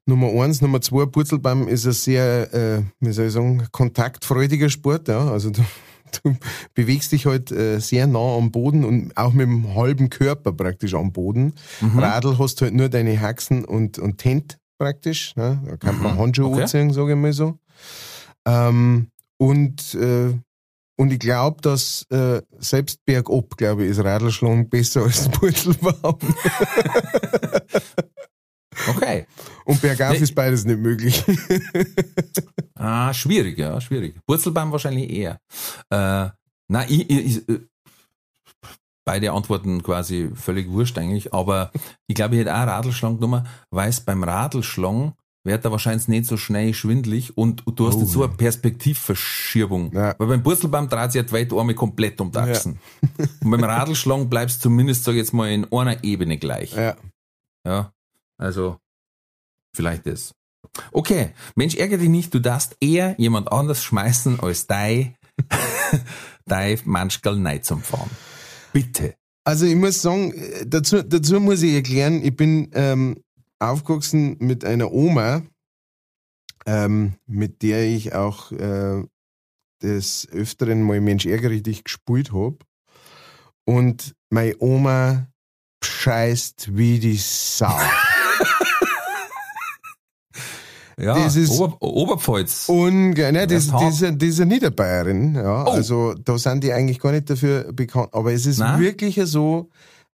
Nummer 0.06 0.44
eins, 0.44 0.62
Nummer 0.62 0.82
zwei, 0.82 1.06
Purzelbaum 1.06 1.68
ist 1.68 1.86
ein 1.86 1.94
sehr, 1.94 2.54
äh, 2.54 2.82
wie 3.00 3.12
soll 3.14 3.28
ich 3.28 3.34
sagen, 3.34 3.68
kontaktfreudiger 3.72 4.70
Sport. 4.70 5.08
Ja? 5.08 5.28
Also 5.32 5.50
du, 5.52 5.62
du 6.24 6.36
bewegst 6.74 7.12
dich 7.12 7.26
halt 7.26 7.52
äh, 7.52 7.80
sehr 7.80 8.08
nah 8.08 8.38
am 8.38 8.52
Boden 8.52 8.84
und 8.86 9.16
auch 9.18 9.34
mit 9.34 9.46
dem 9.48 9.76
halben 9.76 10.10
Körper 10.10 10.52
praktisch 10.52 10.94
am 10.94 11.12
Boden. 11.12 11.54
Radl 11.96 12.38
hast 12.40 12.62
halt 12.62 12.74
nur 12.74 12.90
deine 12.90 13.20
Haxen 13.20 13.66
und, 13.66 13.98
und 14.00 14.18
Tent 14.18 14.58
praktisch. 14.84 15.34
Ne? 15.38 15.62
Da 15.66 15.78
kann 15.78 16.02
man 16.02 16.18
Handschuhe 16.18 16.48
Okay. 16.52 16.62
anziehen, 16.64 16.92
sage 16.92 17.14
ich 17.14 17.18
mal 17.18 17.32
so. 17.32 17.58
Ähm, 18.46 19.08
und, 19.38 19.94
äh, 19.96 20.34
und 20.98 21.12
ich 21.14 21.20
glaube, 21.20 21.62
dass 21.62 22.06
äh, 22.12 22.42
selbst 22.60 23.00
bergab, 23.06 23.56
glaube 23.58 23.84
ich, 23.86 23.92
ist 23.92 24.04
Radlschlang 24.04 24.68
besser 24.70 25.04
als 25.04 25.30
Purzelbaum. 25.38 26.18
Okay. 28.90 29.26
Und 29.66 29.82
bergauf 29.82 30.12
Nee. 30.14 30.18
ist 30.24 30.36
beides 30.36 30.66
nicht 30.66 30.80
möglich. 30.80 31.24
Ah, 32.76 33.14
schwierig, 33.14 33.58
ja, 33.58 33.80
schwierig. 33.80 34.16
Purzelbaum 34.28 34.72
wahrscheinlich 34.72 35.10
eher. 35.10 35.40
Äh, 35.90 36.30
na, 36.68 36.84
ich, 36.90 37.10
ich, 37.10 37.26
ich, 37.38 37.50
äh, 37.50 37.60
beide 39.06 39.32
Antworten 39.32 39.84
quasi 39.84 40.32
völlig 40.34 40.70
wurscht 40.70 40.98
eigentlich, 40.98 41.34
aber 41.34 41.72
ich 42.08 42.16
glaube, 42.16 42.36
ich 42.36 42.42
hätte 42.42 42.54
auch 42.56 42.68
Radlschlang 42.68 43.16
genommen, 43.16 43.48
weil 43.70 43.90
es 43.90 44.02
beim 44.02 44.24
Radlschlang 44.24 45.14
wird 45.46 45.66
da 45.66 45.72
wahrscheinlich 45.72 46.08
nicht 46.08 46.26
so 46.26 46.38
schnell 46.38 46.74
schwindlig 46.74 47.38
und 47.38 47.64
du 47.66 47.88
hast 47.88 47.96
Oh, 47.96 48.00
nicht 48.00 48.12
so 48.12 48.24
eine 48.24 48.34
Perspektivverschiebung. 48.34 49.92
Ja. 49.94 50.16
Weil 50.18 50.28
beim 50.28 50.44
Purzelbaum 50.44 50.88
dreht 50.88 51.12
sich 51.12 51.20
ja 51.20 51.24
die 51.24 51.34
Welt 51.34 51.52
einmal 51.52 51.76
komplett 51.76 52.22
um 52.22 52.32
die 52.32 52.38
Achsen. 52.38 52.80
Und 53.42 53.52
beim 53.52 53.64
Radlschlang 53.64 54.30
bleibst 54.30 54.58
du 54.60 54.70
zumindest, 54.70 55.04
sag 55.04 55.12
ich 55.14 55.18
jetzt 55.18 55.34
mal, 55.34 55.52
in 55.52 55.70
einer 55.72 56.04
Ebene 56.04 56.38
gleich. 56.38 56.74
ja. 56.76 56.96
Ja, 57.66 57.94
also 58.38 58.78
vielleicht 59.74 60.06
das. 60.06 60.34
Okay, 60.92 61.32
Mensch, 61.56 61.76
ärgere 61.76 62.00
dich 62.00 62.10
nicht, 62.10 62.34
du 62.34 62.40
darfst 62.40 62.76
eher 62.82 63.16
jemand 63.18 63.52
anders 63.52 63.84
schmeißen 63.84 64.40
als 64.42 64.68
dein, 64.68 65.16
dein 66.46 66.80
Manschgal 66.84 67.38
Neid 67.38 67.64
zum 67.64 67.82
Fahren. 67.82 68.10
Bitte. 68.74 69.16
Also 69.46 69.66
ich 69.66 69.76
muss 69.76 70.02
sagen, 70.02 70.34
äh, 70.34 70.66
dazu, 70.66 71.04
dazu 71.04 71.40
muss 71.40 71.62
ich 71.62 71.74
erklären, 71.74 72.24
ich 72.24 72.36
bin 72.36 72.70
ähm, 72.74 73.24
aufgewachsen 73.60 74.36
mit 74.40 74.66
einer 74.66 74.92
Oma, 74.92 75.44
ähm, 76.66 77.14
mit 77.28 77.62
der 77.62 77.86
ich 77.86 78.14
auch 78.14 78.52
äh, 78.52 79.04
des 79.82 80.28
Öfteren 80.32 80.82
mal 80.82 81.02
Mensch 81.02 81.26
ärgere 81.26 81.62
dich 81.62 81.84
gespielt 81.84 82.34
habe. 82.34 82.58
Und 83.66 84.16
meine 84.30 84.56
Oma 84.60 85.28
scheißt 85.84 86.76
wie 86.76 87.00
die 87.00 87.18
Sau. 87.18 87.78
Ja, 91.00 91.26
ist- 91.26 91.50
Ober, 91.50 91.78
Oberpfalz. 91.82 92.70
Unge 92.70 93.32
ne, 93.32 93.48
das, 93.48 93.66
ist 93.66 93.72
eine 94.42 94.46
Niederbayerin, 94.46 95.36
ja. 95.36 95.64
Oh. 95.66 95.70
Also 95.70 96.14
da 96.14 96.38
sind 96.38 96.64
die 96.64 96.74
eigentlich 96.74 97.00
gar 97.00 97.12
nicht 97.12 97.30
dafür 97.30 97.72
bekannt. 97.74 98.10
Aber 98.12 98.32
es 98.32 98.46
ist 98.46 98.60
Nein? 98.60 98.80
wirklich 98.80 99.20
so, 99.24 99.70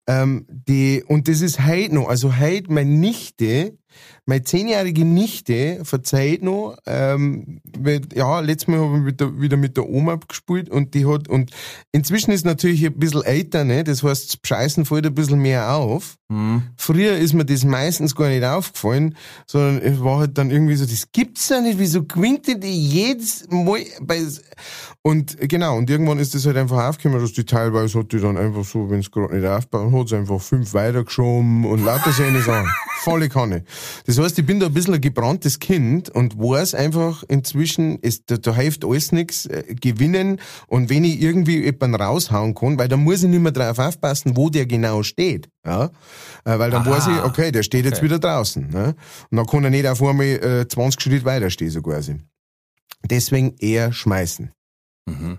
ähm, 0.08 0.46
die, 0.50 1.04
und 1.08 1.28
das 1.28 1.42
ist 1.42 1.66
heute 1.66 1.96
noch, 1.96 2.08
also 2.08 2.38
heute 2.38 2.72
meine 2.72 2.90
Nichte, 2.92 3.78
meine 4.26 4.44
zehnjährige 4.44 5.06
Nichte 5.06 5.80
verzeiht 5.84 6.44
noch, 6.44 6.78
ähm, 6.86 7.60
weil, 7.78 8.02
ja, 8.14 8.40
letztes 8.40 8.68
Mal 8.68 8.80
habe 8.80 8.98
ich 8.98 9.04
mit 9.04 9.20
der, 9.20 9.40
wieder 9.40 9.58
mit 9.58 9.78
der 9.78 9.90
Oma 9.90 10.20
gespielt 10.28 10.70
und 10.70 10.94
die 10.94 11.06
hat, 11.06 11.28
und 11.28 11.52
inzwischen 11.92 12.32
ist 12.32 12.46
natürlich 12.46 12.86
ein 12.86 13.00
bisschen 13.00 13.24
älter, 13.24 13.64
ne, 13.64 13.84
das 13.84 14.04
heißt, 14.04 14.34
das 14.34 14.40
Scheißen 14.44 14.86
fällt 14.86 15.06
ein 15.06 15.16
bisschen 15.16 15.40
mehr 15.40 15.74
auf. 15.74 16.18
Hm. 16.30 16.64
Früher 16.76 17.18
ist 17.18 17.34
mir 17.34 17.46
das 17.46 17.64
meistens 17.64 18.16
gar 18.16 18.28
nicht 18.28 18.44
aufgefallen, 18.44 19.16
sondern 19.46 19.82
es 19.82 20.04
war 20.04 20.20
halt 20.20 20.38
dann 20.38 20.52
irgendwie 20.52 20.76
so, 20.76 20.86
das 20.86 21.12
gibt's 21.12 21.48
ja 21.50 21.62
nicht, 21.62 21.80
wieso 21.80 22.04
gewinnt 22.04 22.48
die 22.48 22.68
jedes 22.68 23.48
Mal 23.50 23.86
bei, 24.02 24.22
und 25.02 25.38
genau, 25.40 25.78
und 25.78 25.90
irgendwann 25.90 26.20
ist 26.20 26.36
das 26.36 26.46
halt 26.46 26.58
einfach 26.58 26.90
aufgekommen, 26.90 27.22
dass 27.22 27.32
die 27.32 27.46
teilweise 27.46 28.00
hat 28.00 28.12
die 28.12 28.20
dann 28.20 28.36
einfach 28.36 28.66
so, 28.66 28.90
wenn 28.90 29.00
es 29.00 29.10
gerade 29.10 29.38
nicht 29.38 29.48
aufbaut, 29.48 29.94
hat 29.94 30.10
sie 30.10 30.18
einfach 30.18 30.42
fünf 30.42 30.74
weitergeschoben 30.74 31.64
und 31.66 31.86
lauter 31.86 32.12
so 32.12 32.24
eine 32.24 32.42
Sachen. 32.42 32.70
Volle 33.04 33.30
Kanne. 33.30 33.64
Das 34.06 34.18
heißt, 34.18 34.38
ich 34.40 34.46
bin 34.46 34.60
da 34.60 34.68
ein 34.68 34.74
bisschen 34.74 34.94
ein 34.94 35.02
gebranntes 35.02 35.60
Kind 35.60 36.10
und 36.10 36.38
weiß 36.38 36.76
einfach 36.76 37.24
inzwischen, 37.28 38.00
ist, 38.00 38.24
da, 38.32 38.38
da 38.38 38.56
hilft 38.56 38.86
alles 38.86 39.12
nichts, 39.12 39.46
äh, 39.46 39.64
gewinnen 39.80 40.40
und 40.68 40.90
wenn 40.90 41.04
ich 41.04 41.22
irgendwie 41.22 41.64
jemanden 41.64 41.96
raushauen 41.96 42.56
kann, 42.56 42.78
weil 42.78 42.88
da 42.88 42.98
muss 42.98 43.24
ich 43.24 43.30
nicht 43.30 43.42
mehr 43.42 43.52
drauf 43.52 43.80
aufpassen, 43.80 44.38
wo 44.38 44.50
der 44.50 44.66
genau 44.66 45.04
steht. 45.04 45.50
Ja? 45.66 45.86
Äh, 46.46 46.60
weil 46.60 46.72
dann 46.72 46.84
Aha. 46.84 46.92
weiß 46.92 47.08
ich, 47.08 47.24
okay, 47.24 47.52
der 47.52 47.64
steht 47.64 47.86
jetzt 47.86 47.98
Okay. 47.98 48.06
wieder 48.06 48.20
draußen. 48.20 48.70
Ne? 48.70 48.96
Und 49.30 49.38
dann 49.38 49.46
kann 49.46 49.64
er 49.64 49.70
nicht 49.70 49.88
auf 49.88 50.02
einmal 50.02 50.26
äh, 50.26 50.68
20 50.68 51.02
Schritt 51.02 51.26
weiter 51.26 51.50
stehen, 51.50 51.70
so 51.70 51.82
quasi. 51.82 52.16
Deswegen 53.10 53.56
eher 53.60 53.94
schmeißen. 53.94 54.52
Mhm. 55.08 55.38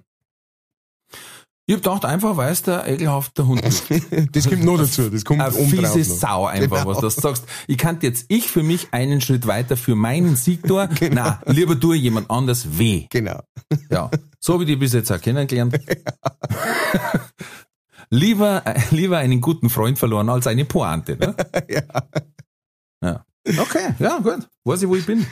Ich 1.69 1.75
hab 1.75 1.83
gedacht, 1.83 2.07
einfach, 2.07 2.39
weil 2.39 2.51
es 2.51 2.63
der 2.63 2.89
ekelhafte 2.89 3.47
Hund 3.47 3.61
ist. 3.61 3.85
Das 4.33 4.49
kommt 4.49 4.65
noch 4.65 4.79
dazu, 4.79 5.11
das 5.11 5.23
kommt 5.23 5.43
Eine 5.43 5.53
fiese. 5.53 6.03
Sau 6.03 6.47
einfach, 6.47 6.79
Genau. 6.85 6.87
was 6.87 7.01
du 7.01 7.21
sagst. 7.21 7.45
Ich 7.67 7.77
kann 7.77 7.99
jetzt 8.01 8.25
ich 8.29 8.49
für 8.49 8.63
mich 8.63 8.89
einen 8.93 9.21
Schritt 9.21 9.47
weiter 9.47 9.77
für 9.77 9.95
meinen 9.95 10.35
Sieg 10.35 10.63
tun. 10.67 10.89
Na, 11.13 11.43
lieber 11.45 11.79
tue 11.79 11.97
jemand 11.97 12.31
anders 12.31 12.79
weh. 12.79 13.07
Genau. 13.11 13.43
Ja, 13.91 14.11
so 14.41 14.55
habe 14.55 14.63
ich 14.63 14.69
dich 14.71 14.79
bis 14.79 14.95
jetzt 14.95 15.13
auch 15.13 15.21
kennengelernt. 15.21 15.79
lieber, 18.09 18.63
äh, 18.65 18.81
lieber 18.91 19.19
einen 19.19 19.43
guten 19.43 19.69
Freund 19.69 19.99
verloren 19.99 20.31
als 20.31 20.47
eine 20.47 20.65
Pointe. 20.65 21.17
Ne? 21.19 21.35
Ja. 21.69 21.83
ja. 23.03 23.25
Okay, 23.61 23.95
ja, 23.99 24.19
gut. 24.21 24.49
Weiß 24.65 24.81
ich, 24.83 24.89
wo 24.89 24.97
ich 24.97 25.05
bin. 25.05 25.27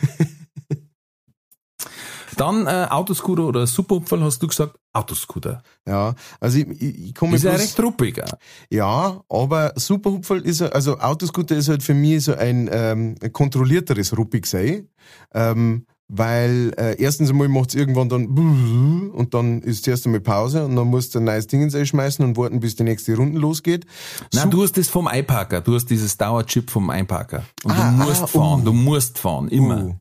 Dann 2.36 2.66
äh, 2.66 2.86
Autoscooter 2.90 3.44
oder 3.44 3.66
Superupfall, 3.66 4.22
hast 4.22 4.42
du 4.42 4.48
gesagt? 4.48 4.78
Autoscooter. 4.92 5.62
Ja, 5.86 6.14
also 6.40 6.58
ich, 6.58 6.68
ich, 6.68 7.08
ich 7.08 7.14
komme 7.14 7.36
Ist 7.36 7.44
ja 7.44 7.52
recht 7.52 7.78
ruppig. 7.80 8.22
Ja, 8.70 9.20
aber 9.28 9.72
Superhupferl 9.76 10.40
ist, 10.40 10.62
also 10.62 10.98
Autoscooter 10.98 11.56
ist 11.56 11.68
halt 11.68 11.82
für 11.82 11.94
mich 11.94 12.24
so 12.24 12.34
ein, 12.34 12.68
ähm, 12.72 13.16
kontrollierteres 13.32 14.16
Ruppigsein, 14.16 14.88
ähm, 15.34 15.86
weil 16.08 16.72
äh, 16.76 17.00
erstens 17.00 17.30
einmal 17.30 17.48
macht's 17.48 17.74
irgendwann 17.74 18.08
dann 18.08 18.26
und 19.12 19.34
dann 19.34 19.60
ist 19.62 19.84
zuerst 19.84 20.06
einmal 20.06 20.20
Pause 20.20 20.64
und 20.64 20.76
dann 20.76 20.86
musst 20.88 21.14
du 21.14 21.18
ein 21.18 21.24
neues 21.24 21.46
Ding 21.46 21.62
ins 21.62 21.74
Ei 21.74 21.84
schmeißen 21.84 22.24
und 22.24 22.36
warten, 22.36 22.60
bis 22.60 22.76
die 22.76 22.84
nächste 22.84 23.16
Runde 23.16 23.38
losgeht. 23.40 23.86
Nein, 24.32 24.50
du 24.50 24.62
hast 24.62 24.76
das 24.76 24.88
vom 24.88 25.06
Einparker. 25.08 25.60
Du 25.60 25.74
hast 25.74 25.86
dieses 25.86 26.16
Dauerchip 26.16 26.70
vom 26.70 26.90
Einparker. 26.90 27.44
Und 27.64 27.72
Ah, 27.72 27.90
du 27.90 28.04
musst 28.04 28.22
ah, 28.22 28.26
fahren. 28.26 28.60
uh. 28.60 28.64
Du 28.64 28.72
musst 28.72 29.18
fahren. 29.18 29.48
Immer. 29.48 29.84
Uh. 29.84 29.94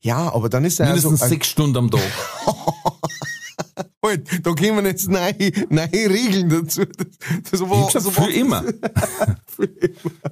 Ja, 0.00 0.32
aber 0.34 0.48
dann 0.48 0.64
ist 0.64 0.80
er 0.80 0.86
Mindestens 0.86 1.22
also, 1.22 1.32
sechs 1.32 1.48
Stunden 1.48 1.76
am 1.76 1.90
Tag. 1.90 2.00
halt, 4.04 4.46
da 4.46 4.52
kommen 4.52 4.86
jetzt 4.86 5.08
neue, 5.08 5.52
neue 5.70 6.10
Regeln 6.10 6.48
dazu. 6.48 6.84
Das, 6.84 7.50
das 7.50 7.60
war, 7.60 7.68
Ich 7.68 7.74
hab 7.74 7.86
gesagt, 7.92 8.04
so 8.04 8.10
für 8.10 8.32
immer. 8.32 8.64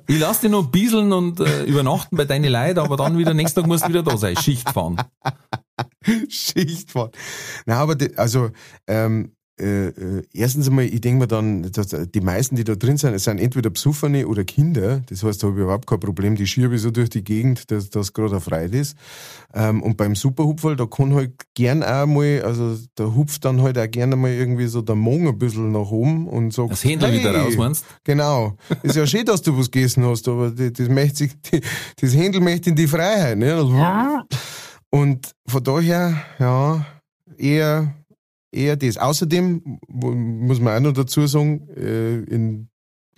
Ich 0.07 0.19
lass 0.19 0.41
dich 0.41 0.51
noch 0.51 0.67
bieseln 0.71 1.13
und 1.13 1.41
äh, 1.41 1.65
übernachten 1.65 2.17
bei 2.17 2.25
deinen 2.25 2.51
Leuten, 2.51 2.79
aber 2.81 2.97
dann 2.97 3.19
wieder, 3.19 3.35
nächsten 3.35 3.61
Tag 3.61 3.69
musst 3.69 3.85
du 3.85 3.91
wieder 3.91 4.03
da 4.03 4.17
sein. 4.17 4.37
Schicht 4.37 4.71
fahren. 4.71 4.97
Schichtfahrt. 6.29 7.17
Na, 7.67 7.77
aber 7.77 7.95
die, 7.95 8.17
also 8.17 8.51
ähm, 8.87 9.33
äh, 9.61 9.89
äh, 9.89 10.23
erstens 10.33 10.69
einmal, 10.69 10.87
ich 10.87 11.01
denke 11.01 11.21
mir 11.21 11.29
dann, 11.29 11.71
dass 11.71 11.89
die 11.89 12.21
meisten, 12.21 12.57
die 12.57 12.65
da 12.65 12.75
drin 12.75 12.97
sind, 12.97 13.15
es 13.15 13.25
sind 13.25 13.39
entweder 13.39 13.71
Besoffene 13.71 14.27
oder 14.27 14.45
Kinder. 14.45 15.03
Das 15.09 15.23
heißt, 15.23 15.43
da 15.43 15.49
habe 15.49 15.59
ich 15.59 15.63
überhaupt 15.65 15.87
kein 15.87 16.01
Problem. 16.01 16.35
Die 16.35 16.47
schiebe 16.47 16.75
ich 16.75 16.81
so 16.81 16.91
durch 16.91 17.11
die 17.11 17.23
Gegend, 17.23 17.71
dass 17.71 17.91
das 17.91 18.13
gerade 18.13 18.31
eine 18.33 18.41
Freude 18.41 18.79
ist. 18.79 18.97
Ähm, 19.53 19.83
und 19.83 19.97
beim 19.97 20.15
Superhupferl, 20.15 20.77
da 20.77 20.87
kann 20.87 21.15
halt 21.15 21.33
gern 21.55 21.83
auch 21.83 22.07
mal, 22.07 22.43
also 22.43 22.79
da 22.95 23.05
hupft 23.05 23.45
dann 23.45 23.61
halt 23.61 23.79
auch 23.79 23.91
gerne 23.91 24.17
mal 24.17 24.31
irgendwie 24.31 24.67
so 24.67 24.81
der 24.81 24.95
Mong 24.95 25.29
ein 25.29 25.39
bisschen 25.39 25.73
nach 25.73 25.91
oben 25.91 26.27
und 26.27 26.53
sagt, 26.53 26.71
Das 26.73 26.85
Händler 26.85 27.13
wieder 27.13 27.35
raus, 27.35 27.57
meinst 27.57 27.85
Genau. 28.05 28.57
Ist 28.83 28.97
ja 28.97 29.07
schön, 29.07 29.25
dass 29.27 29.43
du 29.43 29.57
was 29.59 29.71
gegessen 29.71 30.05
hast, 30.05 30.27
aber 30.29 30.51
das, 30.51 30.73
das 30.73 30.89
möchte 30.89 31.17
sich, 31.17 31.33
die, 31.43 31.61
das 32.01 32.15
Händel 32.15 32.41
möchte 32.41 32.71
in 32.71 32.77
die 32.77 32.87
Freiheit, 32.87 33.39
ne? 33.39 33.57
Und 34.91 35.33
von 35.47 35.63
daher, 35.63 36.23
ja, 36.39 36.85
eher, 37.37 37.95
eher 38.53 38.77
das. 38.77 38.97
Außerdem 38.97 39.79
muss 39.89 40.61
man 40.61 40.77
auch 40.77 40.81
noch 40.89 40.93
dazu 40.93 41.27
sagen, 41.27 41.69
äh, 41.77 42.19
in, 42.25 42.69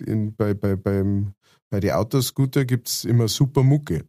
in, 0.05 0.35
bei, 0.35 0.53
bei, 0.53 0.75
beim, 0.75 1.33
bei 1.69 1.79
den 1.79 1.91
Autoscooter 1.91 2.65
gibt's 2.65 3.03
immer 3.05 3.27
super 3.27 3.63
Mucke. 3.63 4.03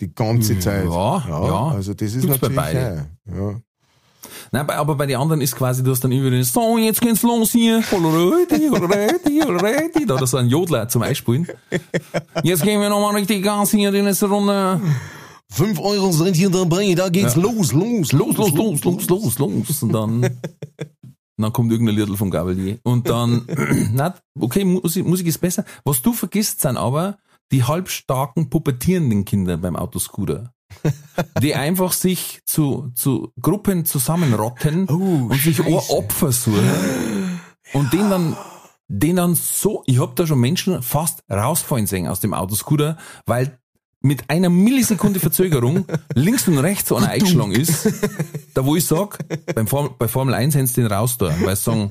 Die 0.00 0.14
ganze 0.14 0.58
Zeit. 0.58 0.84
Ja, 0.84 1.24
ja. 1.28 1.68
Also 1.68 1.94
das 1.94 2.14
ist 2.14 2.22
Gibt's 2.22 2.38
bei 2.38 2.48
natürlich 2.48 2.74
beiden. 2.74 3.00
auch, 3.30 3.34
ja. 3.52 3.60
Nein, 4.52 4.66
bei- 4.66 4.76
aber 4.76 4.94
bei 4.94 5.06
den 5.06 5.16
anderen 5.18 5.40
ist 5.40 5.54
quasi, 5.56 5.82
du 5.82 5.90
hast 5.90 6.02
dann 6.04 6.12
immer 6.12 6.30
den 6.30 6.44
so, 6.44 6.78
jetzt 6.78 7.00
geht's 7.00 7.22
los 7.22 7.52
hier. 7.52 7.82
Holoröti, 7.90 8.68
holoröti, 8.68 9.40
holoröti. 9.44 10.06
Da 10.06 10.14
hat 10.14 10.20
er 10.22 10.26
so 10.26 10.36
einen 10.36 10.48
Jodler 10.48 10.88
zum 10.88 11.02
Einspielen. 11.02 11.46
Jetzt 12.42 12.62
gehen 12.62 12.80
wir 12.80 12.88
nochmal 12.88 13.14
richtig 13.16 13.42
Gas 13.42 13.70
hier 13.72 13.92
in 13.92 14.04
nächste 14.04 14.26
Runde. 14.28 14.80
Fünf 15.50 15.80
Euro 15.80 16.12
sind 16.12 16.36
hier 16.36 16.50
dabei, 16.50 16.94
da 16.94 17.08
geht's 17.08 17.36
los, 17.36 17.72
los, 17.72 18.12
Los, 18.12 18.36
los, 18.36 18.52
los, 18.52 18.84
los, 18.84 19.08
los, 19.08 19.38
los. 19.38 19.82
Und 19.82 19.92
dann, 19.92 20.20
dann 21.36 21.52
kommt 21.52 21.72
irgendein 21.72 21.96
Liedl 21.96 22.16
vom 22.16 22.30
Gabelier. 22.30 22.78
Und 22.82 23.08
dann, 23.08 23.46
na, 23.92 24.14
okay, 24.38 24.64
Musik, 24.64 25.06
Musik 25.06 25.26
ist 25.26 25.38
besser. 25.38 25.64
Was 25.84 26.02
du 26.02 26.12
vergisst, 26.12 26.60
sind 26.60 26.76
aber 26.76 27.18
die 27.50 27.64
halbstarken, 27.64 28.50
pubertierenden 28.50 29.24
Kinder 29.24 29.56
beim 29.56 29.76
Autoscooter. 29.76 30.52
Die 31.42 31.54
einfach 31.54 31.92
sich 31.92 32.40
zu, 32.44 32.90
zu 32.94 33.32
Gruppen 33.40 33.86
zusammenrotten 33.86 34.86
und 34.86 35.40
sich 35.40 35.64
Opfer 35.66 36.30
suchen 36.30 37.40
und 37.72 37.92
den 37.92 38.10
dann, 38.10 38.36
den 38.88 39.16
dann 39.16 39.34
so, 39.34 39.82
ich 39.86 39.98
hab 39.98 40.14
da 40.16 40.26
schon 40.26 40.40
Menschen 40.40 40.82
fast 40.82 41.24
rausfallen 41.30 41.86
sehen 41.86 42.06
aus 42.06 42.20
dem 42.20 42.34
Autoscooter, 42.34 42.98
weil 43.24 43.58
mit 44.08 44.28
einer 44.30 44.48
Millisekunde 44.48 45.20
Verzögerung 45.20 45.84
links 46.14 46.48
und 46.48 46.58
rechts 46.58 46.88
so 46.88 46.96
einer 46.96 47.10
eingeschlagen 47.10 47.52
ist, 47.52 47.88
da 48.54 48.64
wo 48.64 48.74
ich 48.74 48.86
sag, 48.86 49.18
beim 49.54 49.66
Form, 49.66 49.90
bei 49.98 50.08
Formel 50.08 50.34
1 50.34 50.54
hätten 50.54 50.66
sie 50.66 50.80
den 50.80 50.90
raus 50.90 51.16
da, 51.18 51.32
weil 51.44 51.54
sie 51.54 51.62
sagen, 51.62 51.88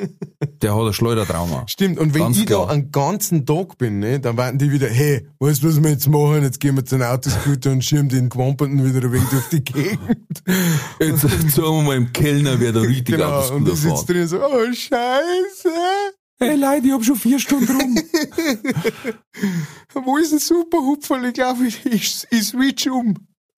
der 0.61 0.75
hat 0.75 0.87
ein 0.87 0.93
Schleudertrauma. 0.93 1.63
Stimmt, 1.67 1.99
und 1.99 2.13
wenn 2.13 2.21
Ganz 2.23 2.37
ich 2.39 2.47
klar. 2.47 2.65
da 2.65 2.73
einen 2.73 2.91
ganzen 2.91 3.45
Tag 3.45 3.77
bin, 3.77 3.99
ne, 3.99 4.19
dann 4.19 4.35
warten 4.35 4.57
die 4.57 4.71
wieder, 4.71 4.87
hey, 4.89 5.27
weißt 5.39 5.63
du, 5.63 5.67
was 5.67 5.81
wir 5.81 5.91
jetzt 5.91 6.09
machen? 6.09 6.41
Jetzt 6.41 6.59
gehen 6.59 6.75
wir 6.75 6.83
zu 6.83 6.95
einem 6.95 7.05
Autoscooter 7.05 7.71
und 7.71 7.85
schirmen 7.85 8.09
den 8.09 8.29
Quamperten 8.29 8.83
wieder 8.83 9.05
ein 9.07 9.13
wenig 9.13 9.29
durch 9.29 9.49
die 9.49 9.63
Gegend. 9.63 10.43
Jetzt 10.99 11.21
sagen 11.21 11.77
wir 11.77 11.81
mal 11.83 11.97
im 11.97 12.11
Kellner, 12.11 12.59
wer 12.59 12.71
da 12.73 12.79
richtig 12.81 13.15
Genau, 13.15 13.37
und 13.53 13.69
Autoscooter 13.69 13.73
ich 13.73 13.79
sitze 13.79 13.95
fährt. 13.95 14.09
drin 14.09 14.27
so, 14.27 14.37
oh, 14.43 14.73
scheiße. 14.73 15.69
Hey 16.39 16.55
Leute, 16.55 16.85
ich 16.85 16.93
hab 16.93 17.03
schon 17.03 17.15
vier 17.15 17.39
Stunden 17.39 17.75
rum. 17.75 17.99
Wo 20.05 20.17
ist 20.17 20.33
ein 20.33 20.39
Superhupferl? 20.39 21.25
Ich 21.25 21.33
glaube, 21.33 21.65
ich, 21.65 21.83
ich, 21.87 22.27
ich 22.29 22.43
switch 22.43 22.87
um. 22.87 23.15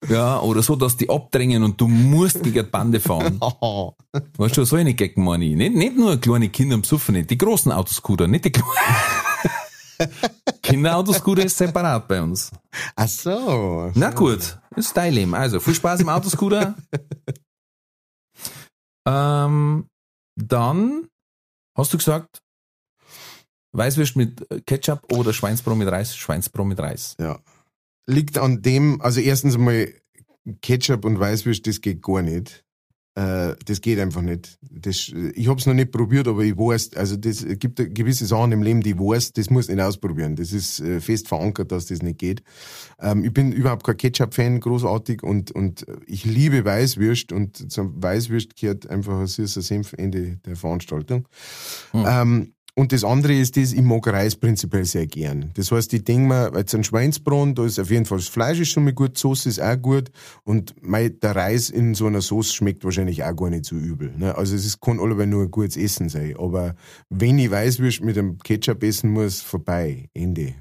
Ja, 0.08 0.40
oder 0.40 0.62
so, 0.62 0.76
dass 0.76 0.96
die 0.96 1.10
abdrängen 1.10 1.62
und 1.62 1.78
du 1.78 1.86
musst 1.86 2.42
gegen 2.42 2.54
die 2.54 2.62
Bande 2.62 3.00
fahren. 3.00 3.36
Aha. 3.40 3.92
Weißt 4.38 4.56
du, 4.56 4.64
so 4.64 4.76
eine 4.76 4.94
Gag 4.94 5.18
meine 5.18 5.44
ich. 5.44 5.56
Nicht, 5.56 5.74
nicht 5.74 5.96
nur 5.96 6.16
kleine 6.16 6.48
Kinder 6.48 6.76
am 6.76 6.84
Suffen, 6.84 7.16
nicht 7.16 7.28
die 7.28 7.36
großen 7.36 7.70
Autoscooter, 7.70 8.26
nicht 8.26 8.46
die 8.46 8.52
kleinen. 8.52 8.70
Kinderautoscooter 10.62 11.44
ist 11.44 11.58
separat 11.58 12.08
bei 12.08 12.22
uns. 12.22 12.50
Ach 12.96 13.08
so. 13.08 13.92
Na 13.94 14.10
gut, 14.10 14.58
ist 14.74 14.96
dein 14.96 15.12
Leben. 15.12 15.34
Also, 15.34 15.60
viel 15.60 15.74
Spaß 15.74 16.00
im 16.00 16.08
Autoscooter. 16.08 16.74
ähm, 19.06 19.86
dann 20.34 21.08
hast 21.76 21.92
du 21.92 21.98
gesagt, 21.98 22.40
Weißwürst 23.72 24.16
mit 24.16 24.46
Ketchup 24.66 25.12
oder 25.12 25.32
Schweinsbrot 25.32 25.76
mit 25.76 25.88
Reis? 25.88 26.16
Schweinsbrot 26.16 26.66
mit 26.66 26.78
Reis. 26.78 27.16
Ja. 27.20 27.38
Liegt 28.06 28.38
an 28.38 28.62
dem, 28.62 29.00
also 29.00 29.20
erstens 29.20 29.56
mal 29.56 29.92
Ketchup 30.62 31.04
und 31.04 31.20
Weißwürst, 31.20 31.66
das 31.66 31.80
geht 31.80 32.02
gar 32.02 32.22
nicht. 32.22 32.64
Äh, 33.16 33.56
das 33.64 33.80
geht 33.80 33.98
einfach 33.98 34.22
nicht. 34.22 34.56
Das, 34.62 35.12
ich 35.34 35.48
habe 35.48 35.58
es 35.58 35.66
noch 35.66 35.74
nicht 35.74 35.90
probiert, 35.90 36.28
aber 36.28 36.42
ich 36.42 36.56
weiß, 36.56 36.94
also 36.94 37.16
das 37.16 37.42
es 37.42 37.58
gibt 37.58 37.76
gewisse 37.94 38.24
Sachen 38.24 38.52
im 38.52 38.62
Leben, 38.62 38.82
die 38.82 38.90
ich 38.90 38.98
weiß, 38.98 39.32
das 39.32 39.50
muss 39.50 39.68
ich 39.68 39.74
nicht 39.74 39.84
ausprobieren. 39.84 40.36
Das 40.36 40.52
ist 40.52 40.80
äh, 40.80 41.00
fest 41.00 41.26
verankert, 41.26 41.72
dass 41.72 41.86
das 41.86 42.02
nicht 42.02 42.18
geht. 42.18 42.42
Ähm, 43.00 43.24
ich 43.24 43.32
bin 43.32 43.50
überhaupt 43.50 43.84
kein 43.84 43.96
Ketchup-Fan, 43.96 44.60
großartig, 44.60 45.24
und, 45.24 45.50
und 45.50 45.86
ich 46.06 46.24
liebe 46.24 46.64
Weißwürst 46.64 47.32
und 47.32 47.72
zum 47.72 48.00
Weißwürst 48.00 48.56
gehört 48.56 48.88
einfach 48.88 49.18
ein 49.18 49.26
süßer 49.26 49.62
Senf 49.62 49.92
Ende 49.92 50.36
der 50.46 50.54
Veranstaltung. 50.54 51.26
Ähm, 51.92 52.54
und 52.74 52.92
das 52.92 53.04
andere 53.04 53.34
ist 53.34 53.56
das, 53.56 53.72
ich 53.72 53.82
mag 53.82 54.06
Reis 54.06 54.36
prinzipiell 54.36 54.84
sehr 54.84 55.06
gern. 55.06 55.50
Das 55.54 55.70
heißt, 55.70 55.92
ich 55.92 56.04
denke 56.04 56.28
mir, 56.28 56.52
jetzt 56.56 56.74
ein 56.74 56.84
Schweinsbraten, 56.84 57.54
da 57.54 57.64
ist 57.64 57.78
auf 57.78 57.90
jeden 57.90 58.06
Fall 58.06 58.18
das 58.18 58.28
Fleisch 58.28 58.60
ist 58.60 58.70
schon 58.70 58.84
mal 58.84 58.92
gut, 58.92 59.16
die 59.16 59.20
Soße 59.20 59.48
ist 59.48 59.60
auch 59.60 59.80
gut 59.80 60.10
und 60.44 60.74
mei, 60.82 61.08
der 61.08 61.36
Reis 61.36 61.70
in 61.70 61.94
so 61.94 62.06
einer 62.06 62.20
Soße 62.20 62.54
schmeckt 62.54 62.84
wahrscheinlich 62.84 63.24
auch 63.24 63.34
gar 63.34 63.50
nicht 63.50 63.64
so 63.64 63.76
übel. 63.76 64.12
Ne? 64.16 64.36
Also 64.36 64.54
es 64.54 64.64
ist, 64.64 64.80
kann 64.80 65.00
allebei 65.00 65.26
nur 65.26 65.42
ein 65.42 65.50
gutes 65.50 65.76
Essen 65.76 66.08
sein. 66.08 66.36
Aber 66.38 66.74
wenn 67.08 67.38
ich 67.38 67.50
Weißwürst 67.50 68.02
mit 68.02 68.16
einem 68.18 68.38
Ketchup 68.38 68.82
essen 68.82 69.10
muss, 69.10 69.40
vorbei. 69.40 70.08
Ende. 70.14 70.54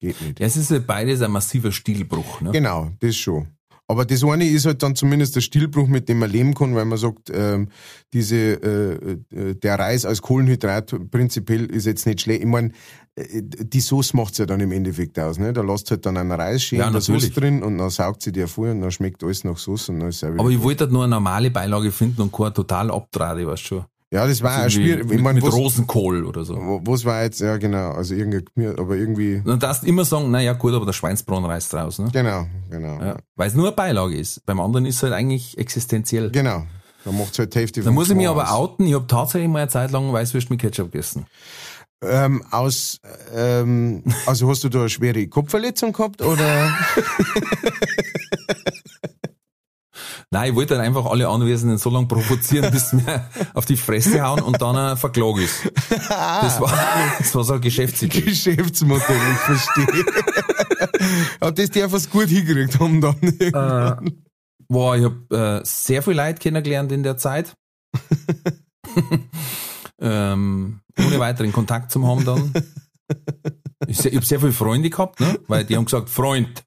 Geht 0.00 0.20
nicht. 0.20 0.40
Ja, 0.40 0.46
es 0.46 0.56
ist 0.56 0.70
ja 0.70 0.78
beides 0.80 1.22
ein 1.22 1.30
massiver 1.30 1.72
Stilbruch. 1.72 2.40
Ne? 2.40 2.50
Genau, 2.52 2.90
das 3.00 3.16
schon. 3.16 3.48
Aber 3.86 4.06
das 4.06 4.24
eine 4.24 4.48
ist 4.48 4.64
halt 4.64 4.82
dann 4.82 4.96
zumindest 4.96 5.36
der 5.36 5.42
Stilbruch, 5.42 5.86
mit 5.88 6.08
dem 6.08 6.18
man 6.18 6.30
leben 6.30 6.54
kann, 6.54 6.74
weil 6.74 6.86
man 6.86 6.96
sagt, 6.96 7.30
ähm, 7.32 7.68
diese, 8.14 8.36
äh, 8.36 9.18
äh, 9.30 9.54
der 9.56 9.78
Reis 9.78 10.06
als 10.06 10.22
Kohlenhydrat 10.22 10.94
prinzipiell 11.10 11.66
ist 11.66 11.84
jetzt 11.84 12.06
nicht 12.06 12.22
schlecht. 12.22 12.40
Ich 12.40 12.46
meine, 12.46 12.70
äh, 13.14 13.42
die 13.42 13.80
Soße 13.80 14.16
macht's 14.16 14.38
ja 14.38 14.46
dann 14.46 14.60
im 14.60 14.72
Endeffekt 14.72 15.18
aus. 15.18 15.38
Ne? 15.38 15.52
Da 15.52 15.60
lässt 15.60 15.90
halt 15.90 16.06
dann 16.06 16.16
einen 16.16 16.32
Reis 16.32 16.62
schön 16.62 16.78
Ja, 16.78 16.86
in 16.86 16.92
der 16.94 17.02
Soße 17.02 17.28
natürlich. 17.28 17.34
drin 17.34 17.62
und 17.62 17.76
dann 17.76 17.90
saugt 17.90 18.22
sie 18.22 18.32
dir 18.32 18.48
voll 18.48 18.70
und 18.70 18.80
dann 18.80 18.90
schmeckt 18.90 19.22
alles 19.22 19.44
nach 19.44 19.58
Soße 19.58 19.92
und 19.92 20.00
dann 20.00 20.08
ist 20.08 20.24
Aber 20.24 20.48
ich 20.48 20.62
wollte 20.62 20.84
halt 20.84 20.92
nur 20.92 21.04
eine 21.04 21.10
normale 21.10 21.50
Beilage 21.50 21.92
finden 21.92 22.22
und 22.22 22.32
keine 22.32 22.54
total 22.54 22.90
abtrade, 22.90 23.46
weißt 23.46 23.62
du 23.64 23.66
schon. 23.66 23.84
Ja, 24.14 24.28
das 24.28 24.42
war 24.42 24.52
auch 24.52 24.58
Irgendwie 24.58 24.74
schwierig. 24.74 25.04
Ich 25.06 25.10
Mit, 25.10 25.22
meine, 25.22 25.40
mit 25.40 25.52
Rosenkohl 25.52 26.24
oder 26.24 26.44
so. 26.44 26.54
was 26.84 27.04
war 27.04 27.24
jetzt, 27.24 27.40
ja 27.40 27.56
genau, 27.56 27.90
also 27.90 28.14
irgendein 28.14 28.44
Gemüse, 28.54 28.78
aber 28.78 28.94
irgendwie, 28.94 29.42
dann 29.44 29.58
darfst 29.58 29.82
du 29.82 29.88
immer 29.88 30.04
sagen, 30.04 30.30
naja 30.30 30.52
gut, 30.52 30.72
aber 30.72 30.86
der 30.86 30.92
Schweinsbraten 30.92 31.44
reißt 31.44 31.72
draus. 31.72 31.98
Ne? 31.98 32.10
genau, 32.12 32.46
genau. 32.70 33.00
Ja. 33.02 33.16
Weil 33.34 33.48
es 33.48 33.54
nur 33.54 33.66
eine 33.66 33.74
Beilage 33.74 34.16
ist. 34.16 34.46
Beim 34.46 34.60
anderen 34.60 34.86
ist 34.86 34.96
es 34.98 35.02
halt 35.02 35.14
eigentlich 35.14 35.58
existenziell. 35.58 36.30
Genau. 36.30 36.64
Da 37.04 37.10
macht's 37.10 37.40
halt 37.40 37.54
die 37.54 37.58
Hälfte 37.58 37.82
Da 37.82 37.90
muss 37.90 38.08
ich 38.08 38.14
mich 38.14 38.28
aber 38.28 38.44
aus. 38.52 38.56
outen, 38.56 38.86
ich 38.86 38.94
habe 38.94 39.08
tatsächlich 39.08 39.50
mal 39.50 39.62
eine 39.62 39.68
Zeit 39.68 39.90
lang 39.90 40.12
Weißwürst 40.12 40.48
mit 40.48 40.60
Ketchup 40.60 40.92
gegessen. 40.92 41.26
Ähm, 42.00 42.44
aus, 42.52 43.00
ähm, 43.34 44.04
also 44.26 44.48
hast 44.48 44.62
du 44.62 44.68
da 44.68 44.78
eine 44.80 44.88
schwere 44.90 45.26
Kopfverletzung 45.26 45.92
gehabt 45.92 46.22
oder? 46.22 46.72
Nein, 50.30 50.50
ich 50.50 50.56
wollte 50.56 50.74
dann 50.74 50.84
einfach 50.84 51.06
alle 51.06 51.28
Anwesenden 51.28 51.78
so 51.78 51.90
lange 51.90 52.06
provozieren, 52.06 52.70
bis 52.72 52.90
sie 52.90 52.96
mir 52.96 53.28
auf 53.54 53.64
die 53.66 53.76
Fresse 53.76 54.20
hauen 54.22 54.40
und 54.40 54.60
dann 54.60 54.76
ein 54.76 54.96
Verklag 54.96 55.38
ist. 55.38 55.70
Das 56.08 56.60
war, 56.60 56.72
das 57.18 57.34
war 57.34 57.44
so 57.44 57.52
eine 57.54 57.60
Geschäftsidee. 57.60 58.20
Geschäftsmodell, 58.20 59.16
ich 59.32 59.38
verstehe. 59.38 60.04
Aber 61.40 61.52
das 61.52 61.70
darf 61.70 61.92
es 61.92 62.10
gut 62.10 62.28
hingekriegt 62.28 62.78
haben 62.80 63.00
dann. 63.00 63.16
Äh, 63.22 64.10
boah, 64.68 64.96
ich 64.96 65.04
habe 65.04 65.60
äh, 65.62 65.64
sehr 65.64 66.02
viel 66.02 66.14
Leid 66.14 66.40
kennengelernt 66.40 66.92
in 66.92 67.02
der 67.02 67.16
Zeit. 67.16 67.54
ähm, 70.00 70.80
ohne 70.98 71.18
weiteren 71.18 71.52
Kontakt 71.52 71.90
zu 71.90 72.06
haben 72.06 72.24
dann. 72.24 72.52
Ich, 73.86 74.04
ich 74.04 74.14
habe 74.14 74.24
sehr 74.24 74.40
viele 74.40 74.52
Freunde 74.52 74.90
gehabt, 74.90 75.20
ne? 75.20 75.38
weil 75.46 75.64
die 75.64 75.76
haben 75.76 75.84
gesagt, 75.84 76.08
Freund, 76.08 76.64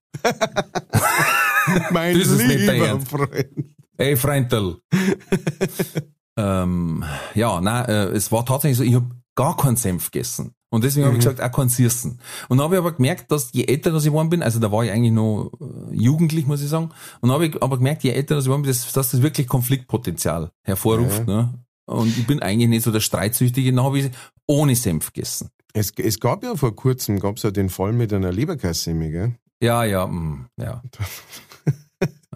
mein 1.91 2.17
Das 2.17 2.27
ist 2.27 2.45
nicht 2.45 2.59
lieber 2.59 2.73
Ernst. 2.73 3.09
Freund. 3.09 3.75
ey 3.97 4.15
Freundl. 4.15 4.77
ähm, 6.37 7.03
ja, 7.35 7.61
nein, 7.61 7.85
äh, 7.85 8.05
es 8.07 8.31
war 8.31 8.45
tatsächlich 8.45 8.77
so, 8.77 8.83
ich 8.83 8.95
habe 8.95 9.09
gar 9.35 9.55
keinen 9.55 9.77
Senf 9.77 10.11
gegessen. 10.11 10.53
Und 10.69 10.83
deswegen 10.83 11.05
habe 11.05 11.15
ich 11.15 11.23
gesagt, 11.23 11.41
auch 11.41 11.51
kein 11.51 11.69
Sirsen. 11.69 12.19
Und 12.49 12.57
dann 12.57 12.65
habe 12.65 12.75
ich 12.75 12.79
aber 12.79 12.91
gemerkt, 12.91 13.31
dass 13.31 13.53
je 13.53 13.63
älter 13.63 13.91
dass 13.91 14.03
ich 14.03 14.09
geworden 14.09 14.29
bin, 14.29 14.43
also 14.43 14.59
da 14.59 14.69
war 14.69 14.83
ich 14.83 14.91
eigentlich 14.91 15.13
noch 15.13 15.51
äh, 15.61 15.95
jugendlich, 15.95 16.45
muss 16.45 16.61
ich 16.61 16.67
sagen, 16.67 16.89
und 17.21 17.29
dann 17.29 17.31
habe 17.31 17.47
ich 17.47 17.61
aber 17.61 17.77
gemerkt, 17.77 18.03
je 18.03 18.11
älter 18.11 18.35
dass 18.35 18.43
ich 18.43 18.47
geworden 18.47 18.63
bin, 18.63 18.71
dass, 18.71 18.91
dass 18.91 19.11
das 19.11 19.21
wirklich 19.21 19.47
Konfliktpotenzial 19.47 20.51
hervorruft. 20.63 21.25
Ne? 21.25 21.53
Und 21.85 22.17
ich 22.17 22.27
bin 22.27 22.41
eigentlich 22.41 22.67
nicht 22.67 22.83
so 22.83 22.91
der 22.91 22.99
Streitsüchtige, 22.99 23.71
dann 23.71 23.85
habe 23.85 23.99
ich 23.99 24.11
ohne 24.45 24.75
Senf 24.75 25.13
gegessen. 25.13 25.51
Es, 25.73 25.91
es 25.95 26.19
gab 26.19 26.43
ja 26.43 26.55
vor 26.55 26.75
kurzem, 26.75 27.19
gab's 27.19 27.43
ja 27.43 27.51
den 27.51 27.69
Fall 27.69 27.93
mit 27.93 28.11
einer 28.11 28.33
Leberkassemi, 28.33 29.11
gell? 29.11 29.35
Ja, 29.61 29.85
ja, 29.85 30.05
mm, 30.05 30.47
ja. 30.59 30.81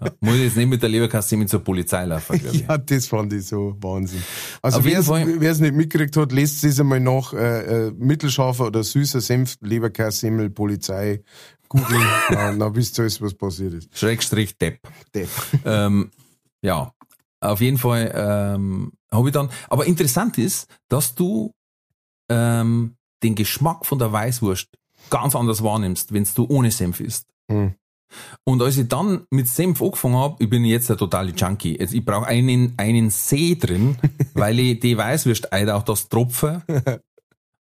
ja. 0.04 0.12
Muss 0.20 0.34
ich 0.36 0.42
jetzt 0.42 0.56
nicht 0.56 0.68
mit 0.68 0.82
der 0.82 0.88
Leberkasse 0.88 1.36
mit 1.36 1.48
zur 1.48 1.60
Polizei 1.60 2.04
laufen, 2.04 2.38
glaube 2.38 2.56
ich. 2.56 2.66
Ja, 2.66 2.78
das 2.78 3.06
fand 3.06 3.32
ich 3.32 3.46
so 3.46 3.76
Wahnsinn. 3.80 4.22
Also 4.60 4.84
wer 4.84 5.50
es 5.50 5.60
nicht 5.60 5.74
mitgekriegt 5.74 6.16
hat, 6.16 6.32
lässt 6.32 6.64
es 6.64 6.80
einmal 6.80 7.00
nach 7.00 7.32
äh, 7.32 7.86
äh, 7.86 7.92
mittelscharfer 7.92 8.66
oder 8.66 8.82
süßer 8.82 9.20
Senf, 9.20 9.56
Leberkassemmel, 9.60 10.50
Polizei 10.50 11.22
googeln. 11.68 12.06
na 12.58 12.74
wisst 12.74 12.98
ihr 12.98 13.02
alles, 13.02 13.20
was 13.20 13.34
passiert 13.34 13.74
ist. 13.74 13.96
Schrägstrich 13.96 14.56
Depp. 14.58 14.80
Depp. 15.14 15.28
ähm, 15.64 16.10
ja, 16.62 16.92
auf 17.40 17.60
jeden 17.60 17.78
Fall 17.78 18.12
ähm, 18.14 18.92
habe 19.10 19.28
ich 19.28 19.32
dann. 19.32 19.50
Aber 19.68 19.86
interessant 19.86 20.38
ist, 20.38 20.68
dass 20.88 21.14
du 21.14 21.52
ähm, 22.28 22.96
den 23.22 23.34
Geschmack 23.34 23.86
von 23.86 23.98
der 23.98 24.12
Weißwurst 24.12 24.68
ganz 25.10 25.34
anders 25.34 25.62
wahrnimmst, 25.62 26.12
wenn 26.12 26.26
du 26.34 26.46
ohne 26.48 26.70
Senf 26.70 27.00
isst. 27.00 27.26
Hm. 27.50 27.74
Und 28.44 28.62
als 28.62 28.76
ich 28.76 28.88
dann 28.88 29.26
mit 29.30 29.48
Senf 29.48 29.82
angefangen 29.82 30.16
habe, 30.16 30.42
ich 30.42 30.50
bin 30.50 30.64
jetzt 30.64 30.88
der 30.88 30.96
totale 30.96 31.32
Junkie. 31.32 31.78
Jetzt, 31.78 31.94
ich 31.94 32.04
brauche 32.04 32.26
einen, 32.26 32.74
einen 32.76 33.10
See 33.10 33.54
drin, 33.54 33.96
weil 34.34 34.58
ich 34.58 34.80
die 34.80 34.96
Weißwurst 34.96 35.52
auch 35.52 35.82
das 35.82 36.08
Tropfen 36.08 36.62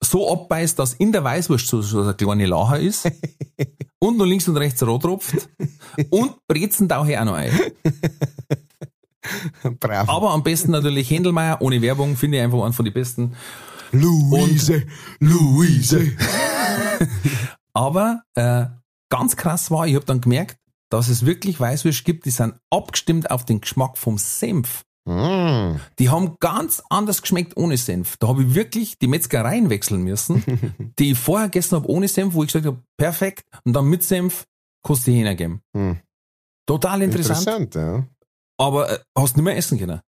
so 0.02 0.32
abbeißt, 0.32 0.78
dass 0.78 0.94
in 0.94 1.12
der 1.12 1.24
Weißwurst 1.24 1.66
so, 1.66 1.82
so 1.82 2.02
eine 2.02 2.14
kleine 2.14 2.46
Lache 2.46 2.78
ist 2.78 3.10
und 3.98 4.16
noch 4.16 4.24
links 4.24 4.48
und 4.48 4.56
rechts 4.56 4.82
rot 4.82 5.02
tropft 5.02 5.48
und 6.08 6.36
Brezen 6.46 6.88
tauche 6.88 7.12
ich 7.12 7.18
auch 7.18 7.24
noch 7.24 7.34
ein. 7.34 7.52
Brav. 9.78 10.08
Aber 10.08 10.30
am 10.30 10.42
besten 10.42 10.70
natürlich 10.70 11.10
Händelmeier, 11.10 11.60
ohne 11.60 11.82
Werbung, 11.82 12.16
finde 12.16 12.38
ich 12.38 12.42
einfach 12.42 12.62
einen 12.62 12.72
von 12.72 12.86
den 12.86 12.94
besten. 12.94 13.36
Luise, 13.92 14.84
Luise. 15.18 16.12
Aber 17.74 18.22
äh, 18.34 18.64
ganz 19.10 19.36
krass 19.36 19.70
war, 19.70 19.86
ich 19.86 19.94
habe 19.94 20.06
dann 20.06 20.20
gemerkt, 20.20 20.56
dass 20.90 21.08
es 21.08 21.26
wirklich 21.26 21.60
Weißwürste 21.60 22.04
gibt, 22.04 22.24
die 22.24 22.30
sind 22.30 22.54
abgestimmt 22.70 23.30
auf 23.30 23.44
den 23.44 23.60
Geschmack 23.60 23.98
vom 23.98 24.18
Senf. 24.18 24.82
Mm. 25.06 25.76
Die 25.98 26.08
haben 26.08 26.36
ganz 26.40 26.82
anders 26.90 27.22
geschmeckt 27.22 27.56
ohne 27.56 27.76
Senf. 27.76 28.16
Da 28.18 28.28
habe 28.28 28.42
ich 28.42 28.54
wirklich 28.54 28.98
die 28.98 29.06
Metzgereien 29.06 29.70
wechseln 29.70 30.02
müssen, 30.02 30.94
die 30.98 31.12
ich 31.12 31.18
vorher 31.18 31.48
gegessen 31.48 31.76
habe 31.76 31.88
ohne 31.88 32.08
Senf, 32.08 32.34
wo 32.34 32.42
ich 32.42 32.48
gesagt 32.48 32.66
habe, 32.66 32.82
perfekt, 32.96 33.44
und 33.64 33.72
dann 33.72 33.86
mit 33.86 34.02
Senf 34.02 34.46
kannst 34.84 35.06
du 35.06 35.12
die 35.12 35.18
hingeben. 35.18 35.62
Hm. 35.76 36.00
Total 36.66 37.02
interessant, 37.02 37.46
Interessant, 37.46 37.74
ja. 37.74 38.06
aber 38.58 38.90
äh, 38.90 38.98
hast 39.16 39.36
nicht 39.36 39.44
mehr 39.44 39.56
essen 39.56 39.78
können. 39.78 40.00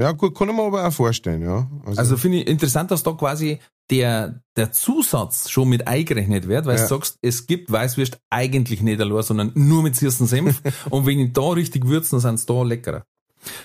Ja, 0.00 0.12
gut, 0.12 0.36
kann 0.36 0.48
ich 0.48 0.54
mir 0.54 0.62
aber 0.62 0.86
auch 0.86 0.92
vorstellen, 0.92 1.42
ja. 1.42 1.68
Also 1.96 2.16
finde 2.16 2.38
ich 2.38 2.46
interessant, 2.46 2.90
dass 2.90 3.02
da 3.02 3.12
quasi 3.12 3.58
der, 3.90 4.40
der 4.56 4.70
Zusatz 4.72 5.48
schon 5.50 5.68
mit 5.68 5.86
eingerechnet 5.88 6.46
wird, 6.48 6.66
weil 6.66 6.76
Ja. 6.76 6.82
du 6.82 6.88
sagst, 6.88 7.18
es 7.22 7.46
gibt 7.46 7.70
Weißwürst 7.72 8.18
eigentlich 8.30 8.82
nicht 8.82 9.00
allein, 9.00 9.22
sondern 9.22 9.52
nur 9.54 9.82
mit 9.82 9.96
süßen 9.96 10.26
Senf. 10.26 10.60
und 10.90 11.06
wenn 11.06 11.18
ich 11.18 11.32
da 11.32 11.48
richtig 11.50 11.86
würzen, 11.86 12.20
dann 12.20 12.36
sind 12.36 12.50
da 12.50 12.62
leckerer. 12.62 13.04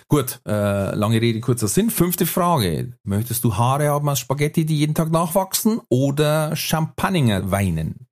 Gut, 0.08 0.40
äh, 0.46 0.96
lange 0.96 1.20
Rede, 1.20 1.40
kurzer 1.40 1.68
Sinn. 1.68 1.90
Fünfte 1.90 2.26
Frage. 2.26 2.94
Möchtest 3.04 3.44
du 3.44 3.56
Haare 3.56 3.90
haben 3.90 4.08
aus 4.08 4.20
Spaghetti, 4.20 4.66
die 4.66 4.78
jeden 4.78 4.94
Tag 4.94 5.12
nachwachsen 5.12 5.82
oder 5.90 6.56
Champagner 6.56 7.50
weinen? 7.52 8.08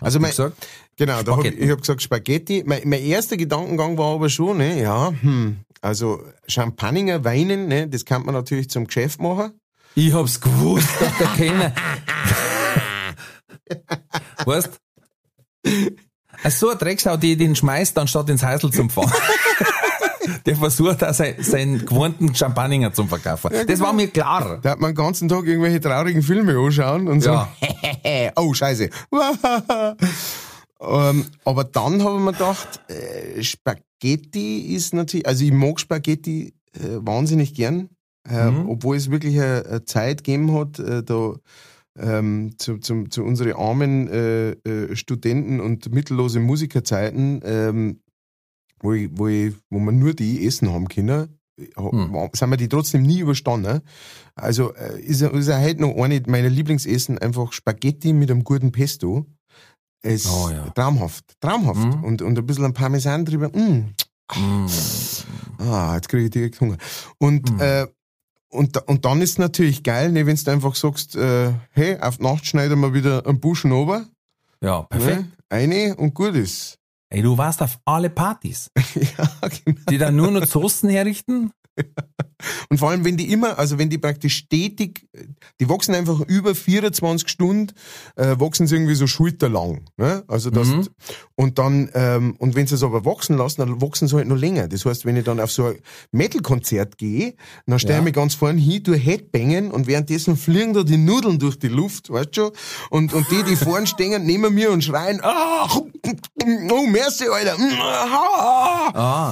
also 0.00 0.18
Du 0.18 0.22
mein, 0.22 0.30
gesagt? 0.30 0.66
Genau, 0.96 1.14
hab 1.14 1.44
ich, 1.44 1.58
ich 1.58 1.70
habe 1.70 1.80
gesagt 1.80 2.02
Spaghetti. 2.02 2.62
Mein, 2.66 2.82
mein 2.84 3.02
erster 3.02 3.36
Gedankengang 3.38 3.96
war 3.96 4.14
aber 4.14 4.28
schon, 4.28 4.58
ne, 4.58 4.82
ja, 4.82 5.12
hm, 5.22 5.56
also 5.80 6.22
Champagner, 6.46 7.24
Weinen, 7.24 7.68
ne, 7.68 7.88
das 7.88 8.04
kann 8.04 8.24
man 8.26 8.34
natürlich 8.34 8.68
zum 8.68 8.86
Geschäft 8.86 9.20
machen. 9.20 9.52
Ich 9.94 10.12
hab's 10.12 10.40
gewusst, 10.40 10.88
dass 11.00 11.18
der 11.18 11.26
Kellner. 11.36 11.72
weißt? 14.44 14.70
Also 16.42 16.66
so 16.66 16.72
ein 16.72 16.78
Drecksau, 16.78 17.16
die 17.16 17.36
den 17.36 17.54
schmeißt, 17.54 17.98
anstatt 17.98 18.30
ins 18.30 18.44
Häusl 18.44 18.70
zum 18.70 18.88
Fahren. 18.88 19.12
Der 20.46 20.54
versucht 20.56 21.02
auch 21.02 21.12
sein, 21.12 21.34
seinen 21.40 21.84
gewohnten 21.84 22.34
Champagner 22.34 22.92
zum 22.92 23.08
Verkaufen. 23.08 23.50
Das 23.66 23.80
war 23.80 23.92
mir 23.92 24.08
klar. 24.08 24.58
Da 24.62 24.70
hat 24.70 24.80
man 24.80 24.90
den 24.92 24.96
ganzen 24.96 25.28
Tag 25.28 25.44
irgendwelche 25.44 25.80
traurigen 25.80 26.22
Filme 26.22 26.56
anschauen 26.56 27.08
und 27.08 27.20
so, 27.20 27.30
Ja. 27.30 27.48
oh 28.36 28.54
scheiße. 28.54 28.90
ähm, 30.80 31.26
aber 31.44 31.64
dann 31.64 32.04
habe 32.04 32.16
ich 32.16 32.22
mir 32.22 32.32
gedacht, 32.32 32.80
äh, 32.88 33.42
Spaghetti 33.42 34.74
ist 34.74 34.94
natürlich, 34.94 35.26
also 35.26 35.44
ich 35.44 35.52
mag 35.52 35.80
Spaghetti 35.80 36.54
äh, 36.74 36.78
wahnsinnig 37.00 37.54
gern, 37.54 37.88
äh, 38.28 38.50
Mhm. 38.50 38.68
obwohl 38.68 38.96
es 38.96 39.10
wirklich 39.10 39.40
eine, 39.40 39.64
eine 39.66 39.84
Zeit 39.84 40.24
gegeben 40.24 40.52
hat, 40.52 40.78
äh, 40.78 41.02
da 41.02 41.34
ähm, 41.98 42.52
zu, 42.58 42.78
zum, 42.78 43.10
zu 43.10 43.24
unseren 43.24 43.52
armen 43.54 44.08
äh, 44.08 44.50
äh, 44.52 44.96
Studenten 44.96 45.60
und 45.60 45.92
mittellose 45.92 46.38
Musikerzeiten, 46.40 47.40
ähm, 47.44 48.00
wo, 48.80 48.92
ich, 48.92 49.10
wo, 49.12 49.26
ich, 49.28 49.54
wo 49.70 49.78
man 49.80 49.98
nur 49.98 50.14
die 50.14 50.46
essen 50.46 50.70
haben 50.70 50.88
können, 50.88 51.36
Hm. 51.76 52.14
ha- 52.16 52.30
sind 52.32 52.48
wir 52.48 52.56
die 52.56 52.68
trotzdem 52.70 53.02
nie 53.02 53.18
überstanden. 53.20 53.82
Also 54.34 54.72
äh, 54.74 54.98
ist, 55.02 55.20
ist 55.20 55.48
ja 55.48 55.60
heute 55.60 55.82
noch 55.82 55.94
eine 55.96 56.22
meiner 56.26 56.48
Lieblingsessen 56.48 57.18
einfach 57.18 57.52
Spaghetti 57.52 58.14
mit 58.14 58.30
einem 58.30 58.44
guten 58.44 58.72
Pesto. 58.72 59.26
Es 60.02 60.24
Oh 60.26 60.48
ja. 60.50 60.70
traumhaft, 60.70 61.34
traumhaft. 61.40 61.84
Mhm. 61.98 62.04
Und, 62.04 62.22
und 62.22 62.38
ein 62.38 62.46
bisschen 62.46 62.64
ein 62.64 62.72
Parmesan 62.72 63.26
drüber. 63.26 63.50
Mm. 63.50 63.90
Mm. 64.34 64.66
Ah, 65.58 65.96
jetzt 65.96 66.08
kriege 66.08 66.24
ich 66.24 66.30
direkt 66.30 66.58
Hunger. 66.62 66.78
Und, 67.18 67.52
Mhm. 67.52 67.60
äh, 67.60 67.86
und, 68.50 68.76
und 68.88 69.04
dann 69.04 69.20
ist 69.22 69.38
natürlich 69.38 69.82
geil, 69.82 70.12
ne, 70.12 70.26
wenn 70.26 70.36
du 70.36 70.50
einfach 70.50 70.74
sagst, 70.74 71.16
äh, 71.16 71.52
hey, 71.70 71.98
auf 72.00 72.18
Nacht 72.18 72.46
schneiden 72.46 72.80
wir 72.80 72.92
wieder 72.94 73.26
einen 73.26 73.40
Buschen 73.40 73.72
runter, 73.72 74.06
Ja, 74.62 74.82
perfekt. 74.82 75.22
ne, 75.22 75.32
eine 75.48 75.96
und 75.96 76.14
gut 76.14 76.34
ist. 76.34 76.76
Ey, 77.12 77.22
du 77.22 77.36
warst 77.36 77.60
auf 77.62 77.78
alle 77.84 78.08
Partys, 78.10 78.68
ja, 78.94 79.48
genau. 79.64 79.80
die 79.90 79.98
dann 79.98 80.14
nur 80.16 80.30
noch 80.30 80.46
Soßen 80.46 80.88
herrichten. 80.90 81.50
Und 82.70 82.78
vor 82.78 82.88
allem, 82.90 83.04
wenn 83.04 83.16
die 83.18 83.30
immer, 83.32 83.58
also 83.58 83.76
wenn 83.78 83.90
die 83.90 83.98
praktisch 83.98 84.36
stetig, 84.36 85.06
die 85.60 85.68
wachsen 85.68 85.94
einfach 85.94 86.20
über 86.20 86.54
24 86.54 87.28
Stunden, 87.28 87.72
äh, 88.16 88.36
wachsen 88.38 88.66
sie 88.66 88.76
irgendwie 88.76 88.94
so 88.94 89.06
schulterlang. 89.06 89.82
Ne? 89.98 90.24
Also 90.26 90.48
das, 90.50 90.68
Mhm. 90.68 90.88
und 91.36 91.58
dann, 91.58 91.90
ähm, 91.94 92.34
und 92.38 92.54
wenn 92.56 92.66
sie 92.66 92.76
es 92.76 92.82
aber 92.82 93.04
wachsen 93.04 93.36
lassen, 93.36 93.60
dann 93.60 93.82
wachsen 93.82 94.08
sie 94.08 94.16
halt 94.16 94.26
noch 94.28 94.36
länger. 94.38 94.68
Das 94.68 94.86
heißt, 94.86 95.04
wenn 95.04 95.16
ich 95.16 95.24
dann 95.24 95.38
auf 95.38 95.52
so 95.52 95.66
ein 95.66 95.76
Metal-Konzert 96.12 96.96
gehe, 96.96 97.34
dann 97.66 97.78
stelle 97.78 97.94
Ja. 97.94 97.98
ich 98.00 98.04
mich 98.04 98.14
ganz 98.14 98.34
vorne 98.34 98.58
hin, 98.60 98.84
tu 98.84 98.94
Headbangen 98.94 99.70
und 99.70 99.86
währenddessen 99.86 100.36
fliegen 100.38 100.72
da 100.72 100.82
die 100.82 100.96
Nudeln 100.96 101.38
durch 101.38 101.58
die 101.58 101.68
Luft, 101.68 102.08
weißt 102.10 102.28
du 102.36 102.40
schon? 102.40 102.50
Und, 102.88 103.12
und 103.12 103.26
die, 103.30 103.42
die 103.42 103.56
vorne 103.56 103.86
stehen, 103.86 104.24
neben 104.24 104.54
mir 104.54 104.70
und 104.70 104.82
schreien, 104.82 105.20
ah, 105.22 105.68
oh, 105.68 106.86
merci, 106.86 107.24
Alter. 107.28 107.56
Ah. 107.80 108.90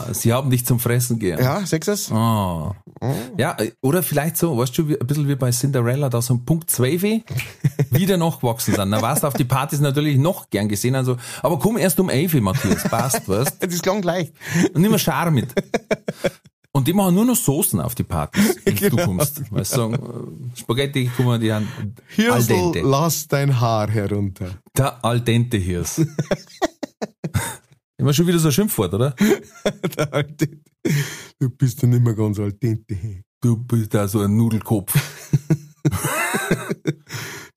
Ah, 0.08 0.12
sie 0.12 0.32
haben 0.32 0.50
dich 0.50 0.66
zum 0.66 0.78
Fressen 0.78 1.18
gern. 1.18 1.38
Ja, 1.42 1.64
sagst 1.64 1.88
du 1.88 1.92
Ja, 3.36 3.56
oder 3.80 4.02
vielleicht 4.02 4.36
so, 4.36 4.58
weißt 4.58 4.76
du, 4.78 4.88
wie, 4.88 5.00
ein 5.00 5.06
bisschen 5.06 5.28
wie 5.28 5.36
bei 5.36 5.50
Cinderella, 5.50 6.08
da 6.08 6.20
so 6.20 6.34
ein 6.34 6.44
Punkt 6.44 6.68
12 6.70 7.22
wieder 7.90 8.16
nachgewachsen 8.16 8.74
sind. 8.74 8.90
Da 8.90 9.02
warst 9.02 9.22
du 9.22 9.26
auf 9.28 9.34
die 9.34 9.44
Partys 9.44 9.80
natürlich 9.80 10.18
noch 10.18 10.50
gern 10.50 10.68
gesehen, 10.68 10.96
also, 10.96 11.16
aber 11.42 11.58
komm 11.58 11.78
erst 11.78 12.00
um 12.00 12.10
11, 12.10 12.40
Matthias, 12.40 12.82
passt, 12.84 13.28
weißt 13.28 13.58
Das 13.60 13.82
klang 13.82 14.00
gleich. 14.02 14.32
Und 14.74 14.82
nimm 14.82 14.90
mal 14.90 14.98
Schar 14.98 15.30
mit. 15.30 15.54
Und 16.72 16.86
die 16.86 16.92
machen 16.92 17.14
nur 17.14 17.24
noch 17.24 17.36
Soßen 17.36 17.80
auf 17.80 17.94
die 17.94 18.04
Partys, 18.04 18.56
wenn 18.64 18.76
du 18.76 18.96
kommst. 19.04 19.50
Weißt 19.50 19.76
du, 19.76 19.92
äh, 19.92 20.58
Spaghetti, 20.58 21.10
guck 21.16 21.26
mal, 21.26 21.38
die 21.38 21.52
haben 21.52 21.68
Hirsel, 22.08 22.56
dente. 22.56 22.80
lass 22.82 23.26
dein 23.26 23.60
Haar 23.60 23.88
herunter. 23.90 24.50
Der 24.76 25.04
al 25.04 25.20
dente 25.20 25.56
Hirs. 25.56 26.00
Immer 27.98 28.12
schon 28.12 28.28
wieder 28.28 28.38
so 28.38 28.48
ein 28.48 28.52
Schimpfwort, 28.52 28.94
oder? 28.94 29.14
Der 29.96 30.14
alte, 30.14 30.48
du 31.40 31.50
bist 31.50 31.82
ja 31.82 31.88
nicht 31.88 32.04
mehr 32.04 32.14
ganz 32.14 32.38
al 32.38 32.52
dente. 32.52 32.96
Du 33.40 33.56
bist 33.56 33.92
da 33.92 34.06
so 34.06 34.20
ein 34.20 34.36
Nudelkopf. 34.36 34.94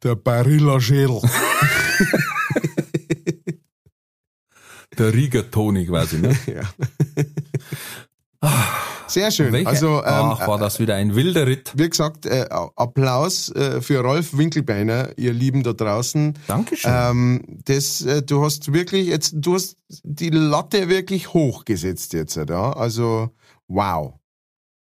Der 0.04 0.16
Barilla-Schädel. 0.16 1.22
Der 4.98 5.14
Rigatoni 5.14 5.86
quasi, 5.86 6.18
ne? 6.18 6.36
ja. 6.48 6.64
Sehr 9.08 9.30
schön. 9.30 9.52
Welche? 9.52 9.68
Also, 9.68 9.98
ähm, 9.98 10.04
Ach, 10.06 10.48
war 10.48 10.58
das 10.58 10.80
wieder 10.80 10.96
ein 10.96 11.16
wilder 11.16 11.46
Ritt. 11.46 11.74
wie 11.76 11.90
gesagt, 11.90 12.26
äh, 12.26 12.46
Applaus 12.50 13.50
äh, 13.50 13.82
für 13.82 14.00
Rolf 14.00 14.38
Winkelbeiner, 14.38 15.10
ihr 15.18 15.34
Lieben 15.34 15.64
da 15.64 15.74
draußen. 15.74 16.38
Dankeschön. 16.48 16.92
Ähm, 16.94 17.42
das, 17.66 18.02
äh, 18.04 18.22
du 18.22 18.44
hast 18.44 18.72
wirklich 18.72 19.08
jetzt, 19.08 19.34
du 19.36 19.56
hast 19.56 19.76
die 20.04 20.30
Latte 20.30 20.88
wirklich 20.88 21.34
hochgesetzt 21.34 22.14
jetzt, 22.14 22.38
ja. 22.38 22.74
Also, 22.74 23.32
wow. 23.68 24.14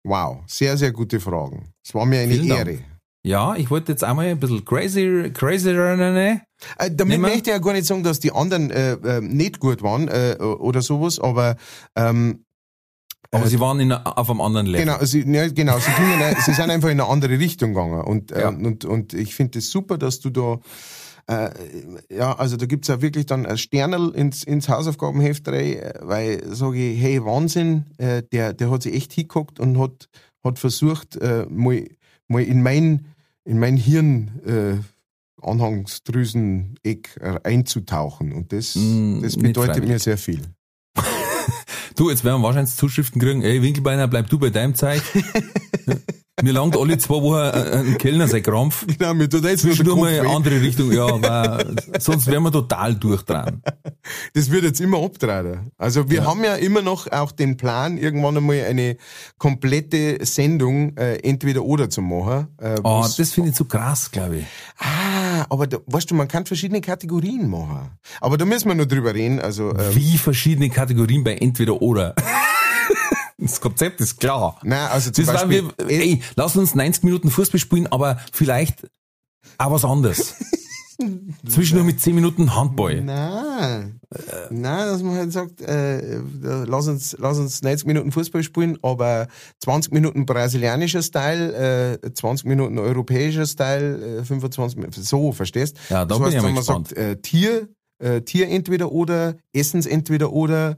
Wow. 0.03 0.39
Sehr, 0.47 0.75
sehr 0.77 0.91
gute 0.91 1.21
Fragen. 1.21 1.73
Es 1.85 1.93
war 1.95 2.05
mir 2.05 2.19
eine 2.19 2.33
Vielen 2.33 2.49
Dank. 2.49 2.67
Ehre. 2.67 2.79
Ja, 3.23 3.55
ich 3.55 3.69
wollte 3.69 3.91
jetzt 3.91 4.03
einmal 4.03 4.27
ein 4.27 4.39
bisschen 4.39 4.63
crazy, 4.63 5.31
crazy, 5.33 5.73
ne? 5.73 6.41
Äh, 6.77 6.91
damit 6.91 7.19
möchte 7.19 7.39
ich 7.39 7.47
ja 7.47 7.57
gar 7.59 7.73
nicht 7.73 7.85
sagen, 7.85 8.03
dass 8.03 8.19
die 8.19 8.31
anderen 8.31 8.71
äh, 8.71 8.93
äh, 8.93 9.21
nicht 9.21 9.59
gut 9.59 9.83
waren 9.83 10.07
äh, 10.07 10.37
oder 10.39 10.81
sowas, 10.81 11.19
aber 11.19 11.57
ähm, 11.95 12.45
aber 13.31 13.47
sie 13.47 13.59
waren 13.59 13.79
in, 13.79 13.91
auf 13.91 14.29
einem 14.29 14.41
anderen 14.41 14.67
Level. 14.67 14.85
Genau, 14.85 15.03
sie, 15.03 15.21
ja, 15.29 15.47
genau, 15.49 15.77
sie, 15.79 15.91
gingen, 15.91 16.21
ein- 16.21 16.35
sie 16.45 16.53
sind 16.53 16.69
einfach 16.69 16.89
in 16.89 16.99
eine 16.99 17.09
andere 17.09 17.37
Richtung 17.39 17.73
gegangen. 17.73 18.01
Und, 18.01 18.31
Ja. 18.31 18.49
ähm, 18.49 18.65
und, 18.65 18.85
und 18.85 19.13
ich 19.13 19.35
finde 19.35 19.59
es 19.59 19.69
super, 19.71 19.97
dass 19.97 20.19
du 20.19 20.29
da, 20.29 20.59
äh, 21.27 21.49
ja, 22.09 22.33
also 22.37 22.55
da 22.57 22.65
gibt's 22.65 22.87
ja 22.87 23.01
wirklich 23.01 23.25
dann 23.25 23.45
ein 23.45 23.57
Sternel 23.57 24.11
ins, 24.15 24.43
ins 24.43 24.69
Hausaufgabenheft 24.69 25.47
rein, 25.49 25.73
äh, 25.73 25.93
weil 26.01 26.43
sage 26.55 26.77
ich, 26.91 27.01
hey, 27.01 27.23
Wahnsinn, 27.25 27.85
äh, 27.97 28.23
der, 28.31 28.53
der 28.53 28.71
hat 28.71 28.83
sich 28.83 28.93
echt 28.95 29.11
hingeguckt 29.13 29.59
und 29.59 29.77
hat, 29.77 30.07
hat 30.43 30.57
versucht, 30.59 31.17
äh, 31.17 31.45
mal, 31.49 31.85
mal 32.29 32.43
in 32.43 32.61
mein, 32.63 33.07
in 33.43 33.59
mein 33.59 33.75
Hirn 33.77 34.39
äh, 34.45 35.45
Anhangsdrüseneck 35.45 37.17
äh, 37.21 37.39
einzutauchen. 37.43 38.31
Und 38.33 38.51
das, 38.53 38.75
Mm, 38.75 39.21
das 39.21 39.35
bedeutet 39.37 39.85
mir 39.87 39.99
sehr 39.99 40.17
viel. 40.17 40.41
Du, 41.97 42.09
jetzt 42.11 42.23
werden 42.23 42.41
wir 42.41 42.45
wahrscheinlich 42.47 42.75
Zuschriften 42.75 43.19
kriegen, 43.19 43.41
ey, 43.41 43.61
Winkelbeiner, 43.61 44.07
bleib 44.07 44.29
du 44.29 44.37
bei 44.37 44.51
deinem 44.51 44.75
Zeug. 44.75 45.01
Mir 46.43 46.51
langt 46.53 46.77
alle 46.77 46.99
zwei 46.99 47.15
Wochen 47.15 47.35
ein 47.39 47.87
ein 47.87 47.97
Kellner 47.97 48.27
sein 48.27 48.43
Krampf. 48.43 48.85
Genau, 48.85 49.15
mir 49.15 49.27
tut 49.27 49.43
jetzt 49.43 49.65
nur 49.65 49.73
Zwischendurch 49.73 49.97
Kopf 50.01 50.11
mal 50.11 50.19
eine 50.19 50.29
andere 50.29 50.61
Richtung, 50.61 50.91
ja, 50.91 51.07
aber 51.07 51.65
sonst 51.97 52.27
wären 52.27 52.43
wir 52.43 52.51
total 52.51 52.93
durchdran. 52.95 53.61
Das 54.33 54.49
wird 54.51 54.63
jetzt 54.63 54.79
immer 54.79 55.03
abtragen. 55.03 55.71
Also 55.77 56.09
wir 56.09 56.25
haben 56.25 56.41
ja 56.43 56.55
immer 56.55 56.81
noch 56.81 57.11
auch 57.11 57.33
den 57.33 57.57
Plan, 57.57 57.97
irgendwann 57.97 58.37
einmal 58.37 58.63
eine 58.63 58.95
komplette 59.37 60.23
Sendung 60.25 60.95
äh, 60.95 61.15
entweder 61.17 61.63
oder 61.63 61.89
zu 61.89 62.01
machen. 62.01 62.47
Äh, 62.57 62.77
Oh, 62.83 63.01
das 63.17 63.33
finde 63.33 63.49
ich 63.49 63.55
zu 63.55 63.65
krass, 63.65 64.09
glaube 64.11 64.37
ich. 64.37 64.45
ah, 64.77 65.06
aber 65.49 65.67
da, 65.67 65.77
weißt 65.85 66.09
du, 66.11 66.15
man 66.15 66.27
kann 66.27 66.45
verschiedene 66.45 66.81
Kategorien 66.81 67.49
machen. 67.49 67.91
Aber 68.21 68.37
da 68.37 68.45
müssen 68.45 68.67
wir 68.67 68.75
noch 68.75 68.85
drüber 68.85 69.13
reden. 69.13 69.39
Also 69.39 69.71
ähm, 69.71 69.95
Wie 69.95 70.17
verschiedene 70.17 70.69
Kategorien 70.69 71.23
bei 71.23 71.35
entweder 71.35 71.81
oder. 71.81 72.15
Das 73.39 73.61
Konzept 73.61 74.01
ist 74.01 74.19
klar. 74.19 74.59
nein, 74.63 74.89
also 74.89 75.11
zum 75.11 75.23
Das 75.25 75.35
Beispiel, 75.35 75.69
wir, 75.77 75.89
ey, 75.89 76.23
lass 76.35 76.55
uns 76.55 76.73
90 76.73 77.03
Minuten 77.03 77.29
Fußball 77.29 77.59
spielen, 77.59 77.85
aber 77.85 78.19
vielleicht 78.33 78.87
auch 79.59 79.71
was 79.71 79.85
anderes. 79.85 80.33
Zwischendurch 81.47 81.85
mit 81.85 81.99
10 82.01 82.15
Minuten 82.15 82.55
Handball. 82.55 83.01
Nein, 83.01 83.99
nein, 84.49 84.87
dass 84.87 85.03
man 85.03 85.15
halt 85.15 85.31
sagt, 85.31 85.61
äh, 85.61 86.19
lass 86.41 86.87
uns, 86.87 87.15
lass 87.19 87.37
uns 87.37 87.61
90 87.61 87.85
Minuten 87.87 88.11
Fußball 88.11 88.41
spielen, 88.43 88.77
aber 88.81 89.27
20 89.63 89.93
Minuten 89.93 90.25
brasilianischer 90.25 91.01
Style, 91.03 91.99
äh, 92.01 92.13
20 92.13 92.47
Minuten 92.47 92.79
europäischer 92.79 93.45
Style, 93.45 94.19
äh, 94.19 94.23
25 94.23 94.77
Minuten, 94.77 95.01
so, 95.01 95.31
verstehst? 95.31 95.77
Ja, 95.89 96.05
da 96.05 96.05
das 96.05 96.17
bin 96.17 96.25
heißt, 96.25 96.35
ich 96.35 96.41
mal 96.41 96.47
wenn 96.47 96.53
man 96.55 96.61
gespannt. 96.63 96.87
sagt, 96.89 96.99
äh, 96.99 97.21
Tier, 97.21 97.69
äh, 97.99 98.21
Tier 98.21 98.47
entweder 98.49 98.91
oder, 98.91 99.35
Essens 99.53 99.85
entweder 99.85 100.31
oder, 100.33 100.77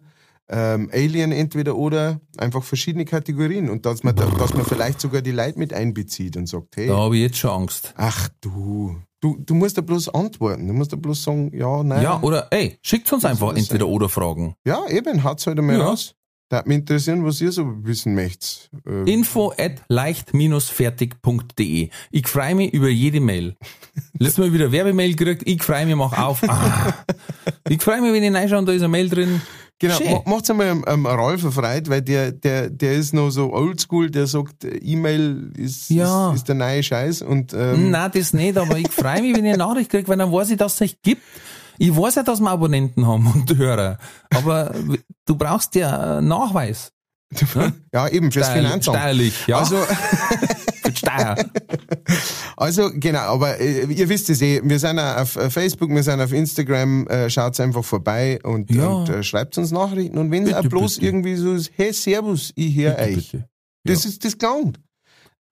ähm, 0.52 0.90
Alien 0.92 1.32
entweder 1.32 1.76
oder, 1.78 2.20
einfach 2.38 2.64
verschiedene 2.64 3.06
Kategorien 3.06 3.70
und 3.70 3.86
dass 3.86 4.04
man, 4.04 4.16
da, 4.16 4.26
dass 4.26 4.54
man 4.54 4.66
vielleicht 4.66 5.00
sogar 5.00 5.22
die 5.22 5.32
Leute 5.32 5.60
mit 5.60 5.74
einbezieht 5.74 6.36
und 6.38 6.48
sagt, 6.48 6.76
hey, 6.76 6.88
Da 6.88 6.98
habe 6.98 7.16
ich 7.16 7.22
jetzt 7.22 7.38
schon 7.38 7.52
Angst. 7.52 7.94
ach 7.96 8.30
du, 8.42 8.98
du, 9.22 9.38
du 9.40 9.54
musst 9.56 9.78
da 9.78 9.82
bloß 9.82 10.10
antworten, 10.10 10.68
du 10.68 10.74
musst 10.74 10.92
da 10.94 10.98
bloß 10.98 11.24
sagen, 11.24 11.52
ja, 11.56 11.82
nein. 11.84 12.02
Ja, 12.04 12.20
oder 12.22 12.48
ey, 12.52 12.78
schickt 12.82 13.12
uns 13.14 13.24
einfach 13.26 13.56
entweder 13.56 13.88
oder 13.88 14.10
Fragen. 14.10 14.56
Ja, 14.66 14.88
eben, 14.90 15.24
hat's 15.24 15.46
halt 15.48 15.58
einmal 15.60 15.78
Ja. 15.78 15.86
raus. 15.88 16.16
Da 16.52 16.64
mich 16.66 16.78
interessieren, 16.80 17.24
was 17.24 17.40
ihr 17.42 17.52
so 17.52 17.64
wissen 17.86 18.16
möchtet. 18.16 18.72
Äh, 18.84 19.04
Info 19.12 19.54
at 19.56 19.84
leicht-fertig.de. 19.88 21.90
Ich 22.10 22.28
freue 22.28 22.56
mich 22.56 22.74
über 22.74 22.90
jede 22.90 23.20
Mail. 23.20 23.56
Letztes 24.18 24.40
Mal 24.40 24.52
wieder 24.52 24.72
Werbemail 24.72 25.14
gekriegt, 25.16 25.44
ich 25.46 25.62
freue 25.62 25.86
mich, 25.86 25.96
mach 25.96 26.18
auf. 26.18 26.42
Ah. 26.50 26.96
Ich 27.70 27.82
freue 27.82 28.02
mich, 28.02 28.12
wenn 28.14 28.24
ich 28.24 28.34
reinschaue 28.34 28.60
und 28.60 28.66
da 28.68 28.72
ist 28.74 28.82
eine 28.82 28.88
Mail 28.90 29.10
drin. 29.10 29.42
genau, 29.80 29.96
Schön. 29.98 30.12
ma- 30.12 30.22
macht's 30.26 30.50
einmal 30.50 30.70
am, 30.70 30.84
am 30.86 31.06
Ralf 31.06 31.44
erfreut, 31.44 31.90
weil 31.90 32.02
der, 32.02 32.32
der, 32.32 32.70
der 32.70 32.94
ist 32.94 33.14
noch 33.14 33.30
so 33.30 33.54
oldschool, 33.54 34.10
der 34.10 34.28
sagt, 34.28 34.66
E-Mail 34.66 35.52
ist, 35.58 35.90
Ja. 35.90 36.30
ist, 36.32 36.38
ist 36.38 36.48
der 36.48 36.56
neue 36.56 36.84
Scheiß 36.84 37.22
und 37.22 37.54
ähm, 37.54 37.92
Nein, 37.92 38.12
das 38.14 38.34
nicht, 38.34 38.58
aber 38.58 38.78
ich 38.78 38.90
freue 38.92 39.22
mich, 39.22 39.36
wenn 39.36 39.46
ich 39.46 39.54
eine 39.54 39.58
Nachricht 39.58 39.90
kriege, 39.92 40.08
weil 40.08 40.18
dann 40.18 40.32
weiß 40.32 40.50
ich, 40.52 40.58
dass 40.58 40.76
es 40.76 40.82
euch 40.82 41.02
gibt. 41.02 41.22
Ich 41.78 41.96
weiß 41.96 42.16
ja, 42.16 42.24
dass 42.24 42.42
wir 42.42 42.50
Abonnenten 42.50 43.08
haben 43.08 43.26
und 43.28 43.56
Hörer. 43.58 43.98
Aber 44.36 44.74
du 45.26 45.36
brauchst 45.36 45.76
ja 45.76 46.20
Nachweis. 46.20 46.92
ja 47.94 48.08
eben 48.10 48.32
fürs 48.34 48.48
Steil- 48.48 48.64
Finanzamt. 48.64 48.98
Steuerlich, 48.98 49.48
ja. 49.48 49.60
Also, 49.60 49.78
also 52.58 52.90
genau, 52.94 53.20
aber 53.20 53.60
äh, 53.60 53.86
ihr 53.86 54.10
wisst 54.10 54.30
es 54.30 54.42
eh, 54.42 54.62
wir 54.64 54.80
sind 54.80 55.00
auf 55.00 55.32
Facebook, 55.50 55.90
wir 55.90 56.04
sind 56.04 56.22
auf 56.22 56.32
Instagram, 56.34 57.08
äh, 57.08 57.30
schaut's 57.30 57.60
einfach 57.60 57.84
vorbei 57.84 58.40
und, 58.44 58.70
Ja. 58.72 58.88
und 58.88 59.10
äh, 59.10 59.24
schreibt 59.24 59.58
uns 59.58 59.72
Nachrichten 59.72 60.18
und 60.18 60.32
wenn 60.32 60.48
es 60.48 60.54
auch 60.54 60.64
bloß 60.64 60.96
bitte. 60.96 61.06
irgendwie 61.08 61.36
so 61.36 61.54
ist, 61.54 61.72
hey 61.76 61.94
Servus, 61.94 62.52
ich 62.56 62.76
höre 62.76 62.98
euch. 62.98 63.32
bitte. 63.32 63.50
Das 63.86 64.06
ist 64.06 64.24
das 64.26 64.38
klangt. 64.38 64.80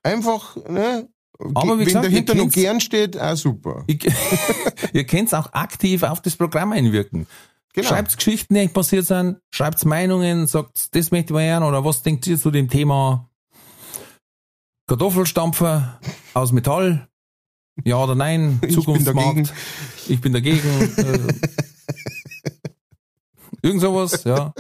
Einfach, 0.04 0.56
ne? 0.70 1.08
Aber 1.54 1.76
wie 1.76 1.80
wenn 1.80 1.86
gesagt, 1.86 2.06
dahinter 2.06 2.36
noch 2.36 2.50
gern 2.50 2.80
steht, 2.80 3.20
auch 3.20 3.36
super. 3.36 3.84
Ich, 3.88 4.06
ihr 4.94 5.06
könnt 5.06 5.34
auch 5.36 5.54
aktiv 5.54 6.04
auf 6.04 6.22
das 6.22 6.36
Programm 6.36 6.72
einwirken. 6.72 7.28
Genau. 7.74 7.90
Schreibt 7.90 8.18
Geschichten, 8.18 8.56
die 8.56 8.62
euch 8.62 8.74
passiert 8.74 9.06
sind, 9.06 9.38
schreibt 9.52 9.86
Meinungen, 9.86 10.48
sagt, 10.48 10.96
das 10.96 11.12
möchte 11.12 11.34
ich 11.34 11.40
hören 11.40 11.62
oder 11.64 11.86
was 11.86 12.02
denkt 12.02 12.26
ihr 12.26 12.40
zu 12.40 12.50
dem 12.50 12.70
Thema 12.70 13.30
Kartoffelstampfer 14.88 16.00
aus 16.34 16.52
Metall? 16.52 17.08
Ja 17.84 17.98
oder 17.98 18.16
nein? 18.16 18.60
Ich 18.68 18.76
bin 18.86 19.04
dagegen. 19.04 19.46
Zukunftsmarkt? 19.46 19.54
Ich 20.08 20.22
bin 20.22 20.34
dagegen. 20.34 20.68
äh, 20.98 21.34
irgend 23.62 23.82
sowas, 23.82 24.24
ja. 24.24 24.54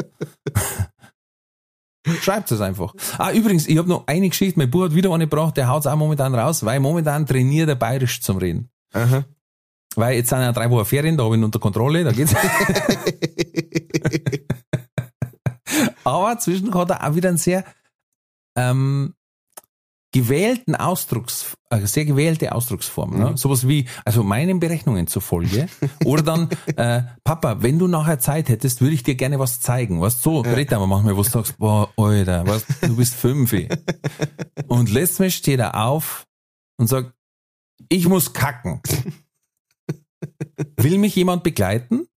Schreibt 2.21 2.51
es 2.51 2.61
einfach. 2.61 2.93
Ah, 3.17 3.31
übrigens, 3.31 3.67
ich 3.67 3.77
habe 3.77 3.89
noch 3.89 4.05
eine 4.07 4.29
Geschichte. 4.29 4.59
Mein 4.59 4.69
Bruder 4.69 4.85
hat 4.85 4.95
wieder 4.95 5.13
eine 5.13 5.25
gebracht, 5.25 5.57
der 5.57 5.67
haut's 5.69 5.87
auch 5.87 5.95
momentan 5.95 6.35
raus, 6.35 6.63
weil 6.63 6.79
momentan 6.79 7.25
trainiert 7.25 7.69
er 7.69 7.75
bayerisch 7.75 8.21
zum 8.21 8.37
Reden. 8.37 8.69
Aha. 8.93 9.25
Weil 9.95 10.17
jetzt 10.17 10.29
sind 10.29 10.39
ja 10.39 10.51
drei 10.51 10.69
Wochen 10.69 10.85
Ferien, 10.85 11.17
da 11.17 11.23
habe 11.23 11.35
ich 11.35 11.41
ihn 11.41 11.45
unter 11.45 11.59
Kontrolle, 11.59 12.03
da 12.03 12.11
geht's. 12.11 12.35
Aber 16.03 16.37
zwischen 16.39 16.73
hat 16.73 16.89
er 16.89 17.07
auch 17.07 17.15
wieder 17.15 17.29
einen 17.29 17.37
sehr 17.37 17.63
ähm, 18.55 19.13
gewählten 20.13 20.75
Ausdrucks, 20.75 21.57
äh, 21.69 21.85
sehr 21.85 22.05
gewählte 22.05 22.53
Ausdrucksform. 22.53 23.17
Ne? 23.17 23.37
Sowas 23.37 23.67
wie, 23.67 23.87
also 24.05 24.23
meinen 24.23 24.59
Berechnungen 24.59 25.07
zufolge. 25.07 25.67
Oder 26.05 26.23
dann, 26.23 26.49
äh, 26.75 27.03
Papa, 27.23 27.61
wenn 27.61 27.77
du 27.77 27.87
nachher 27.87 28.19
Zeit 28.19 28.49
hättest, 28.49 28.81
würde 28.81 28.95
ich 28.95 29.03
dir 29.03 29.15
gerne 29.15 29.39
was 29.39 29.59
zeigen. 29.59 30.01
Was 30.01 30.21
so, 30.21 30.43
ja. 30.43 30.53
red 30.53 30.71
aber 30.73 30.87
manchmal, 30.87 31.15
wo 31.17 31.23
du 31.23 31.29
sagst, 31.29 31.57
boah, 31.57 31.89
Alter, 31.97 32.47
was, 32.47 32.65
du 32.81 32.95
bist 32.95 33.15
fünf. 33.15 33.53
Und 34.67 34.91
letztes 34.91 35.19
Mal 35.19 35.31
steht 35.31 35.59
er 35.59 35.83
auf 35.85 36.25
und 36.77 36.87
sagt, 36.87 37.13
ich 37.89 38.07
muss 38.07 38.33
kacken. 38.33 38.81
Will 40.77 40.97
mich 40.97 41.15
jemand 41.15 41.43
begleiten? 41.43 42.07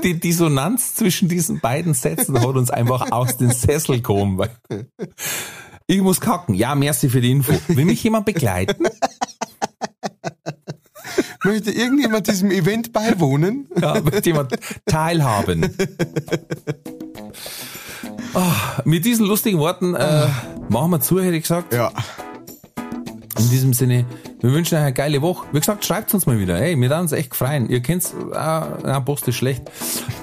Die 0.04 0.18
Dissonanz 0.18 0.94
zwischen 0.94 1.28
diesen 1.28 1.60
beiden 1.60 1.94
Sätzen 1.94 2.38
hat 2.38 2.56
uns 2.56 2.70
einfach 2.70 3.12
aus 3.12 3.36
den 3.36 3.50
Sessel 3.50 4.00
gehoben. 4.00 4.48
Ich 5.86 6.00
muss 6.02 6.20
kacken. 6.20 6.54
Ja, 6.54 6.76
merci 6.76 7.08
für 7.08 7.20
die 7.20 7.32
Info. 7.32 7.52
Will 7.66 7.84
mich 7.84 8.04
jemand 8.04 8.24
begleiten? 8.24 8.80
Möchte 11.44 11.72
irgendjemand 11.72 12.28
diesem 12.28 12.52
Event 12.52 12.92
beiwohnen? 12.92 13.66
Ja, 13.76 14.04
wird 14.04 14.24
jemand 14.24 14.54
teilhaben? 14.86 15.74
Ah, 18.34 18.82
mit 18.84 19.04
diesen 19.04 19.26
lustigen 19.26 19.58
Worten 19.58 19.96
äh, 19.96 20.28
machen 20.68 20.92
wir 20.92 21.00
zu, 21.00 21.20
hätte 21.20 21.34
ich 21.34 21.42
gesagt. 21.42 21.74
Ja. 21.74 21.90
In 23.36 23.50
diesem 23.50 23.72
Sinne, 23.72 24.06
wir 24.40 24.52
wünschen 24.52 24.76
euch 24.76 24.82
eine 24.82 24.92
geile 24.92 25.22
Woche. 25.22 25.46
Wie 25.52 25.58
gesagt, 25.58 25.84
schreibt 25.84 26.14
uns 26.14 26.26
mal 26.26 26.38
wieder. 26.38 26.56
Hey, 26.56 26.76
wir 26.76 26.90
haben 26.90 27.02
uns 27.02 27.12
echt 27.12 27.30
gefreut. 27.30 27.68
Ihr 27.68 27.80
kennt's, 27.80 28.12
äh, 28.12 28.34
na, 28.34 29.00
Post 29.00 29.28
ist 29.28 29.36
schlecht. 29.36 29.70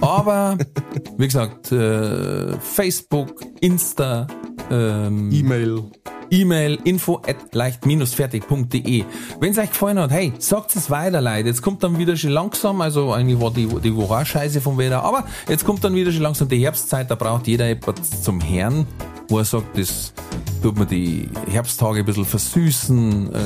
Aber, 0.01 0.57
wie 1.17 1.27
gesagt, 1.27 1.71
äh, 1.71 2.57
Facebook, 2.59 3.41
Insta, 3.59 4.27
ähm, 4.71 5.31
E-Mail. 5.31 5.83
E-Mail 6.31 6.79
info 6.83 7.21
at 7.27 7.53
leicht-fertig.de. 7.53 9.03
Wenn 9.39 9.51
es 9.51 9.57
euch 9.57 9.69
gefallen 9.69 9.99
hat, 9.99 10.11
hey, 10.11 10.33
sagt 10.39 10.75
es 10.75 10.89
weiter, 10.89 11.21
Leute. 11.21 11.47
Jetzt 11.47 11.61
kommt 11.61 11.83
dann 11.83 11.97
wieder 11.97 12.15
schon 12.15 12.31
langsam, 12.31 12.81
also 12.81 13.13
eigentlich 13.13 13.39
war 13.39 13.51
die, 13.51 13.67
die 13.67 13.95
Woche 13.95 14.25
scheiße 14.25 14.61
vom 14.61 14.77
Wetter, 14.77 15.03
aber 15.03 15.25
jetzt 15.47 15.65
kommt 15.65 15.83
dann 15.83 15.95
wieder 15.95 16.11
schon 16.11 16.21
langsam 16.23 16.47
die 16.47 16.63
Herbstzeit, 16.63 17.09
da 17.09 17.15
braucht 17.15 17.47
jeder 17.47 17.69
etwas 17.69 18.21
zum 18.21 18.41
Herrn, 18.41 18.85
wo 19.27 19.39
er 19.39 19.45
sagt, 19.45 19.77
das 19.77 20.13
tut 20.61 20.77
man 20.77 20.87
die 20.87 21.29
Herbsttage 21.49 21.99
ein 21.99 22.05
bisschen 22.05 22.25
versüßen, 22.25 23.33
äh, 23.33 23.39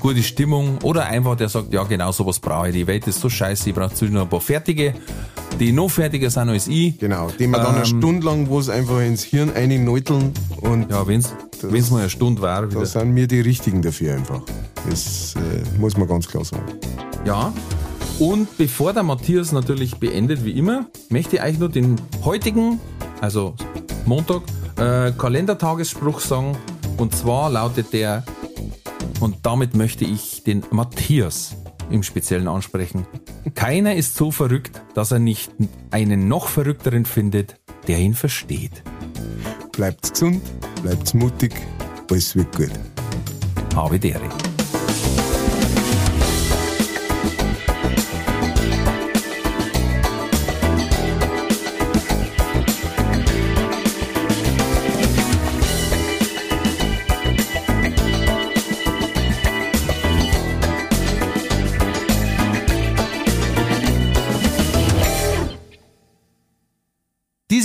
gute 0.00 0.22
Stimmung, 0.22 0.78
oder 0.82 1.06
einfach 1.06 1.36
der 1.36 1.48
sagt, 1.48 1.72
ja 1.72 1.82
genau, 1.84 2.12
sowas 2.12 2.38
brauche 2.38 2.68
ich, 2.68 2.74
die 2.74 2.86
Welt 2.86 3.06
ist 3.06 3.20
so 3.20 3.28
scheiße, 3.28 3.68
ich 3.68 3.74
brauche 3.74 3.94
zwischendurch 3.94 4.26
ein 4.26 4.30
paar 4.30 4.40
fertige 4.40 4.94
die 5.58 5.72
noch 5.72 5.88
fertiger 5.88 6.30
sind 6.30 6.48
als 6.50 6.68
ich. 6.68 6.98
Genau, 6.98 7.28
die 7.36 7.46
man 7.46 7.60
dann 7.60 7.74
eine 7.74 7.78
Ähm, 7.80 7.98
Stunde 7.98 8.26
lang, 8.26 8.48
wo 8.48 8.60
es 8.60 8.68
einfach 8.68 9.00
ins 9.00 9.24
Hirn 9.24 9.50
einneuteln 9.52 10.32
und 10.60 10.90
Ja, 10.90 11.06
wenn's, 11.06 11.34
wenn's 11.62 11.90
mal 11.90 12.00
eine 12.00 12.10
Stunde 12.10 12.42
war. 12.42 12.62
da 12.62 12.70
Wieder. 12.70 12.86
sind 12.86 13.14
wir 13.14 13.26
die 13.26 13.40
Richtigen 13.40 13.82
dafür 13.82 14.14
einfach. 14.14 14.42
Das 14.88 15.34
äh, 15.36 15.78
muss 15.78 15.96
man 15.96 16.08
ganz 16.08 16.28
klar 16.28 16.44
sagen. 16.44 16.66
Ja. 17.24 17.52
Und 18.18 18.56
bevor 18.58 18.92
der 18.92 19.04
Matthias 19.04 19.52
natürlich 19.52 19.96
beendet, 19.96 20.44
wie 20.44 20.52
immer, 20.52 20.86
möchte 21.08 21.36
ich 21.36 21.42
euch 21.42 21.58
nur 21.58 21.68
den 21.68 22.00
heutigen, 22.24 22.80
also 23.20 23.54
Montag, 24.06 24.42
äh, 24.76 25.12
Kalendertagesspruch 25.12 26.20
sagen. 26.20 26.56
Und 26.96 27.14
zwar 27.14 27.50
lautet 27.50 27.92
der, 27.92 28.24
und 29.20 29.36
damit 29.42 29.76
möchte 29.76 30.04
ich 30.04 30.42
den 30.42 30.64
Matthias 30.70 31.54
im 31.90 32.02
Speziellen 32.02 32.48
ansprechen. 32.48 33.06
Keiner 33.54 33.94
ist 33.94 34.16
so 34.16 34.30
verrückt, 34.30 34.82
dass 34.94 35.12
er 35.12 35.18
nicht 35.18 35.52
einen 35.90 36.28
noch 36.28 36.48
verrückteren 36.48 37.04
findet, 37.04 37.56
der 37.86 37.98
ihn 37.98 38.14
versteht. 38.14 38.82
Bleibt 39.72 40.12
gesund, 40.12 40.42
bleibt 40.82 41.14
mutig, 41.14 41.54
alles 42.10 42.34
wird 42.34 42.54
gut. 42.56 42.70
Habe 43.74 43.98
Dere. 43.98 44.28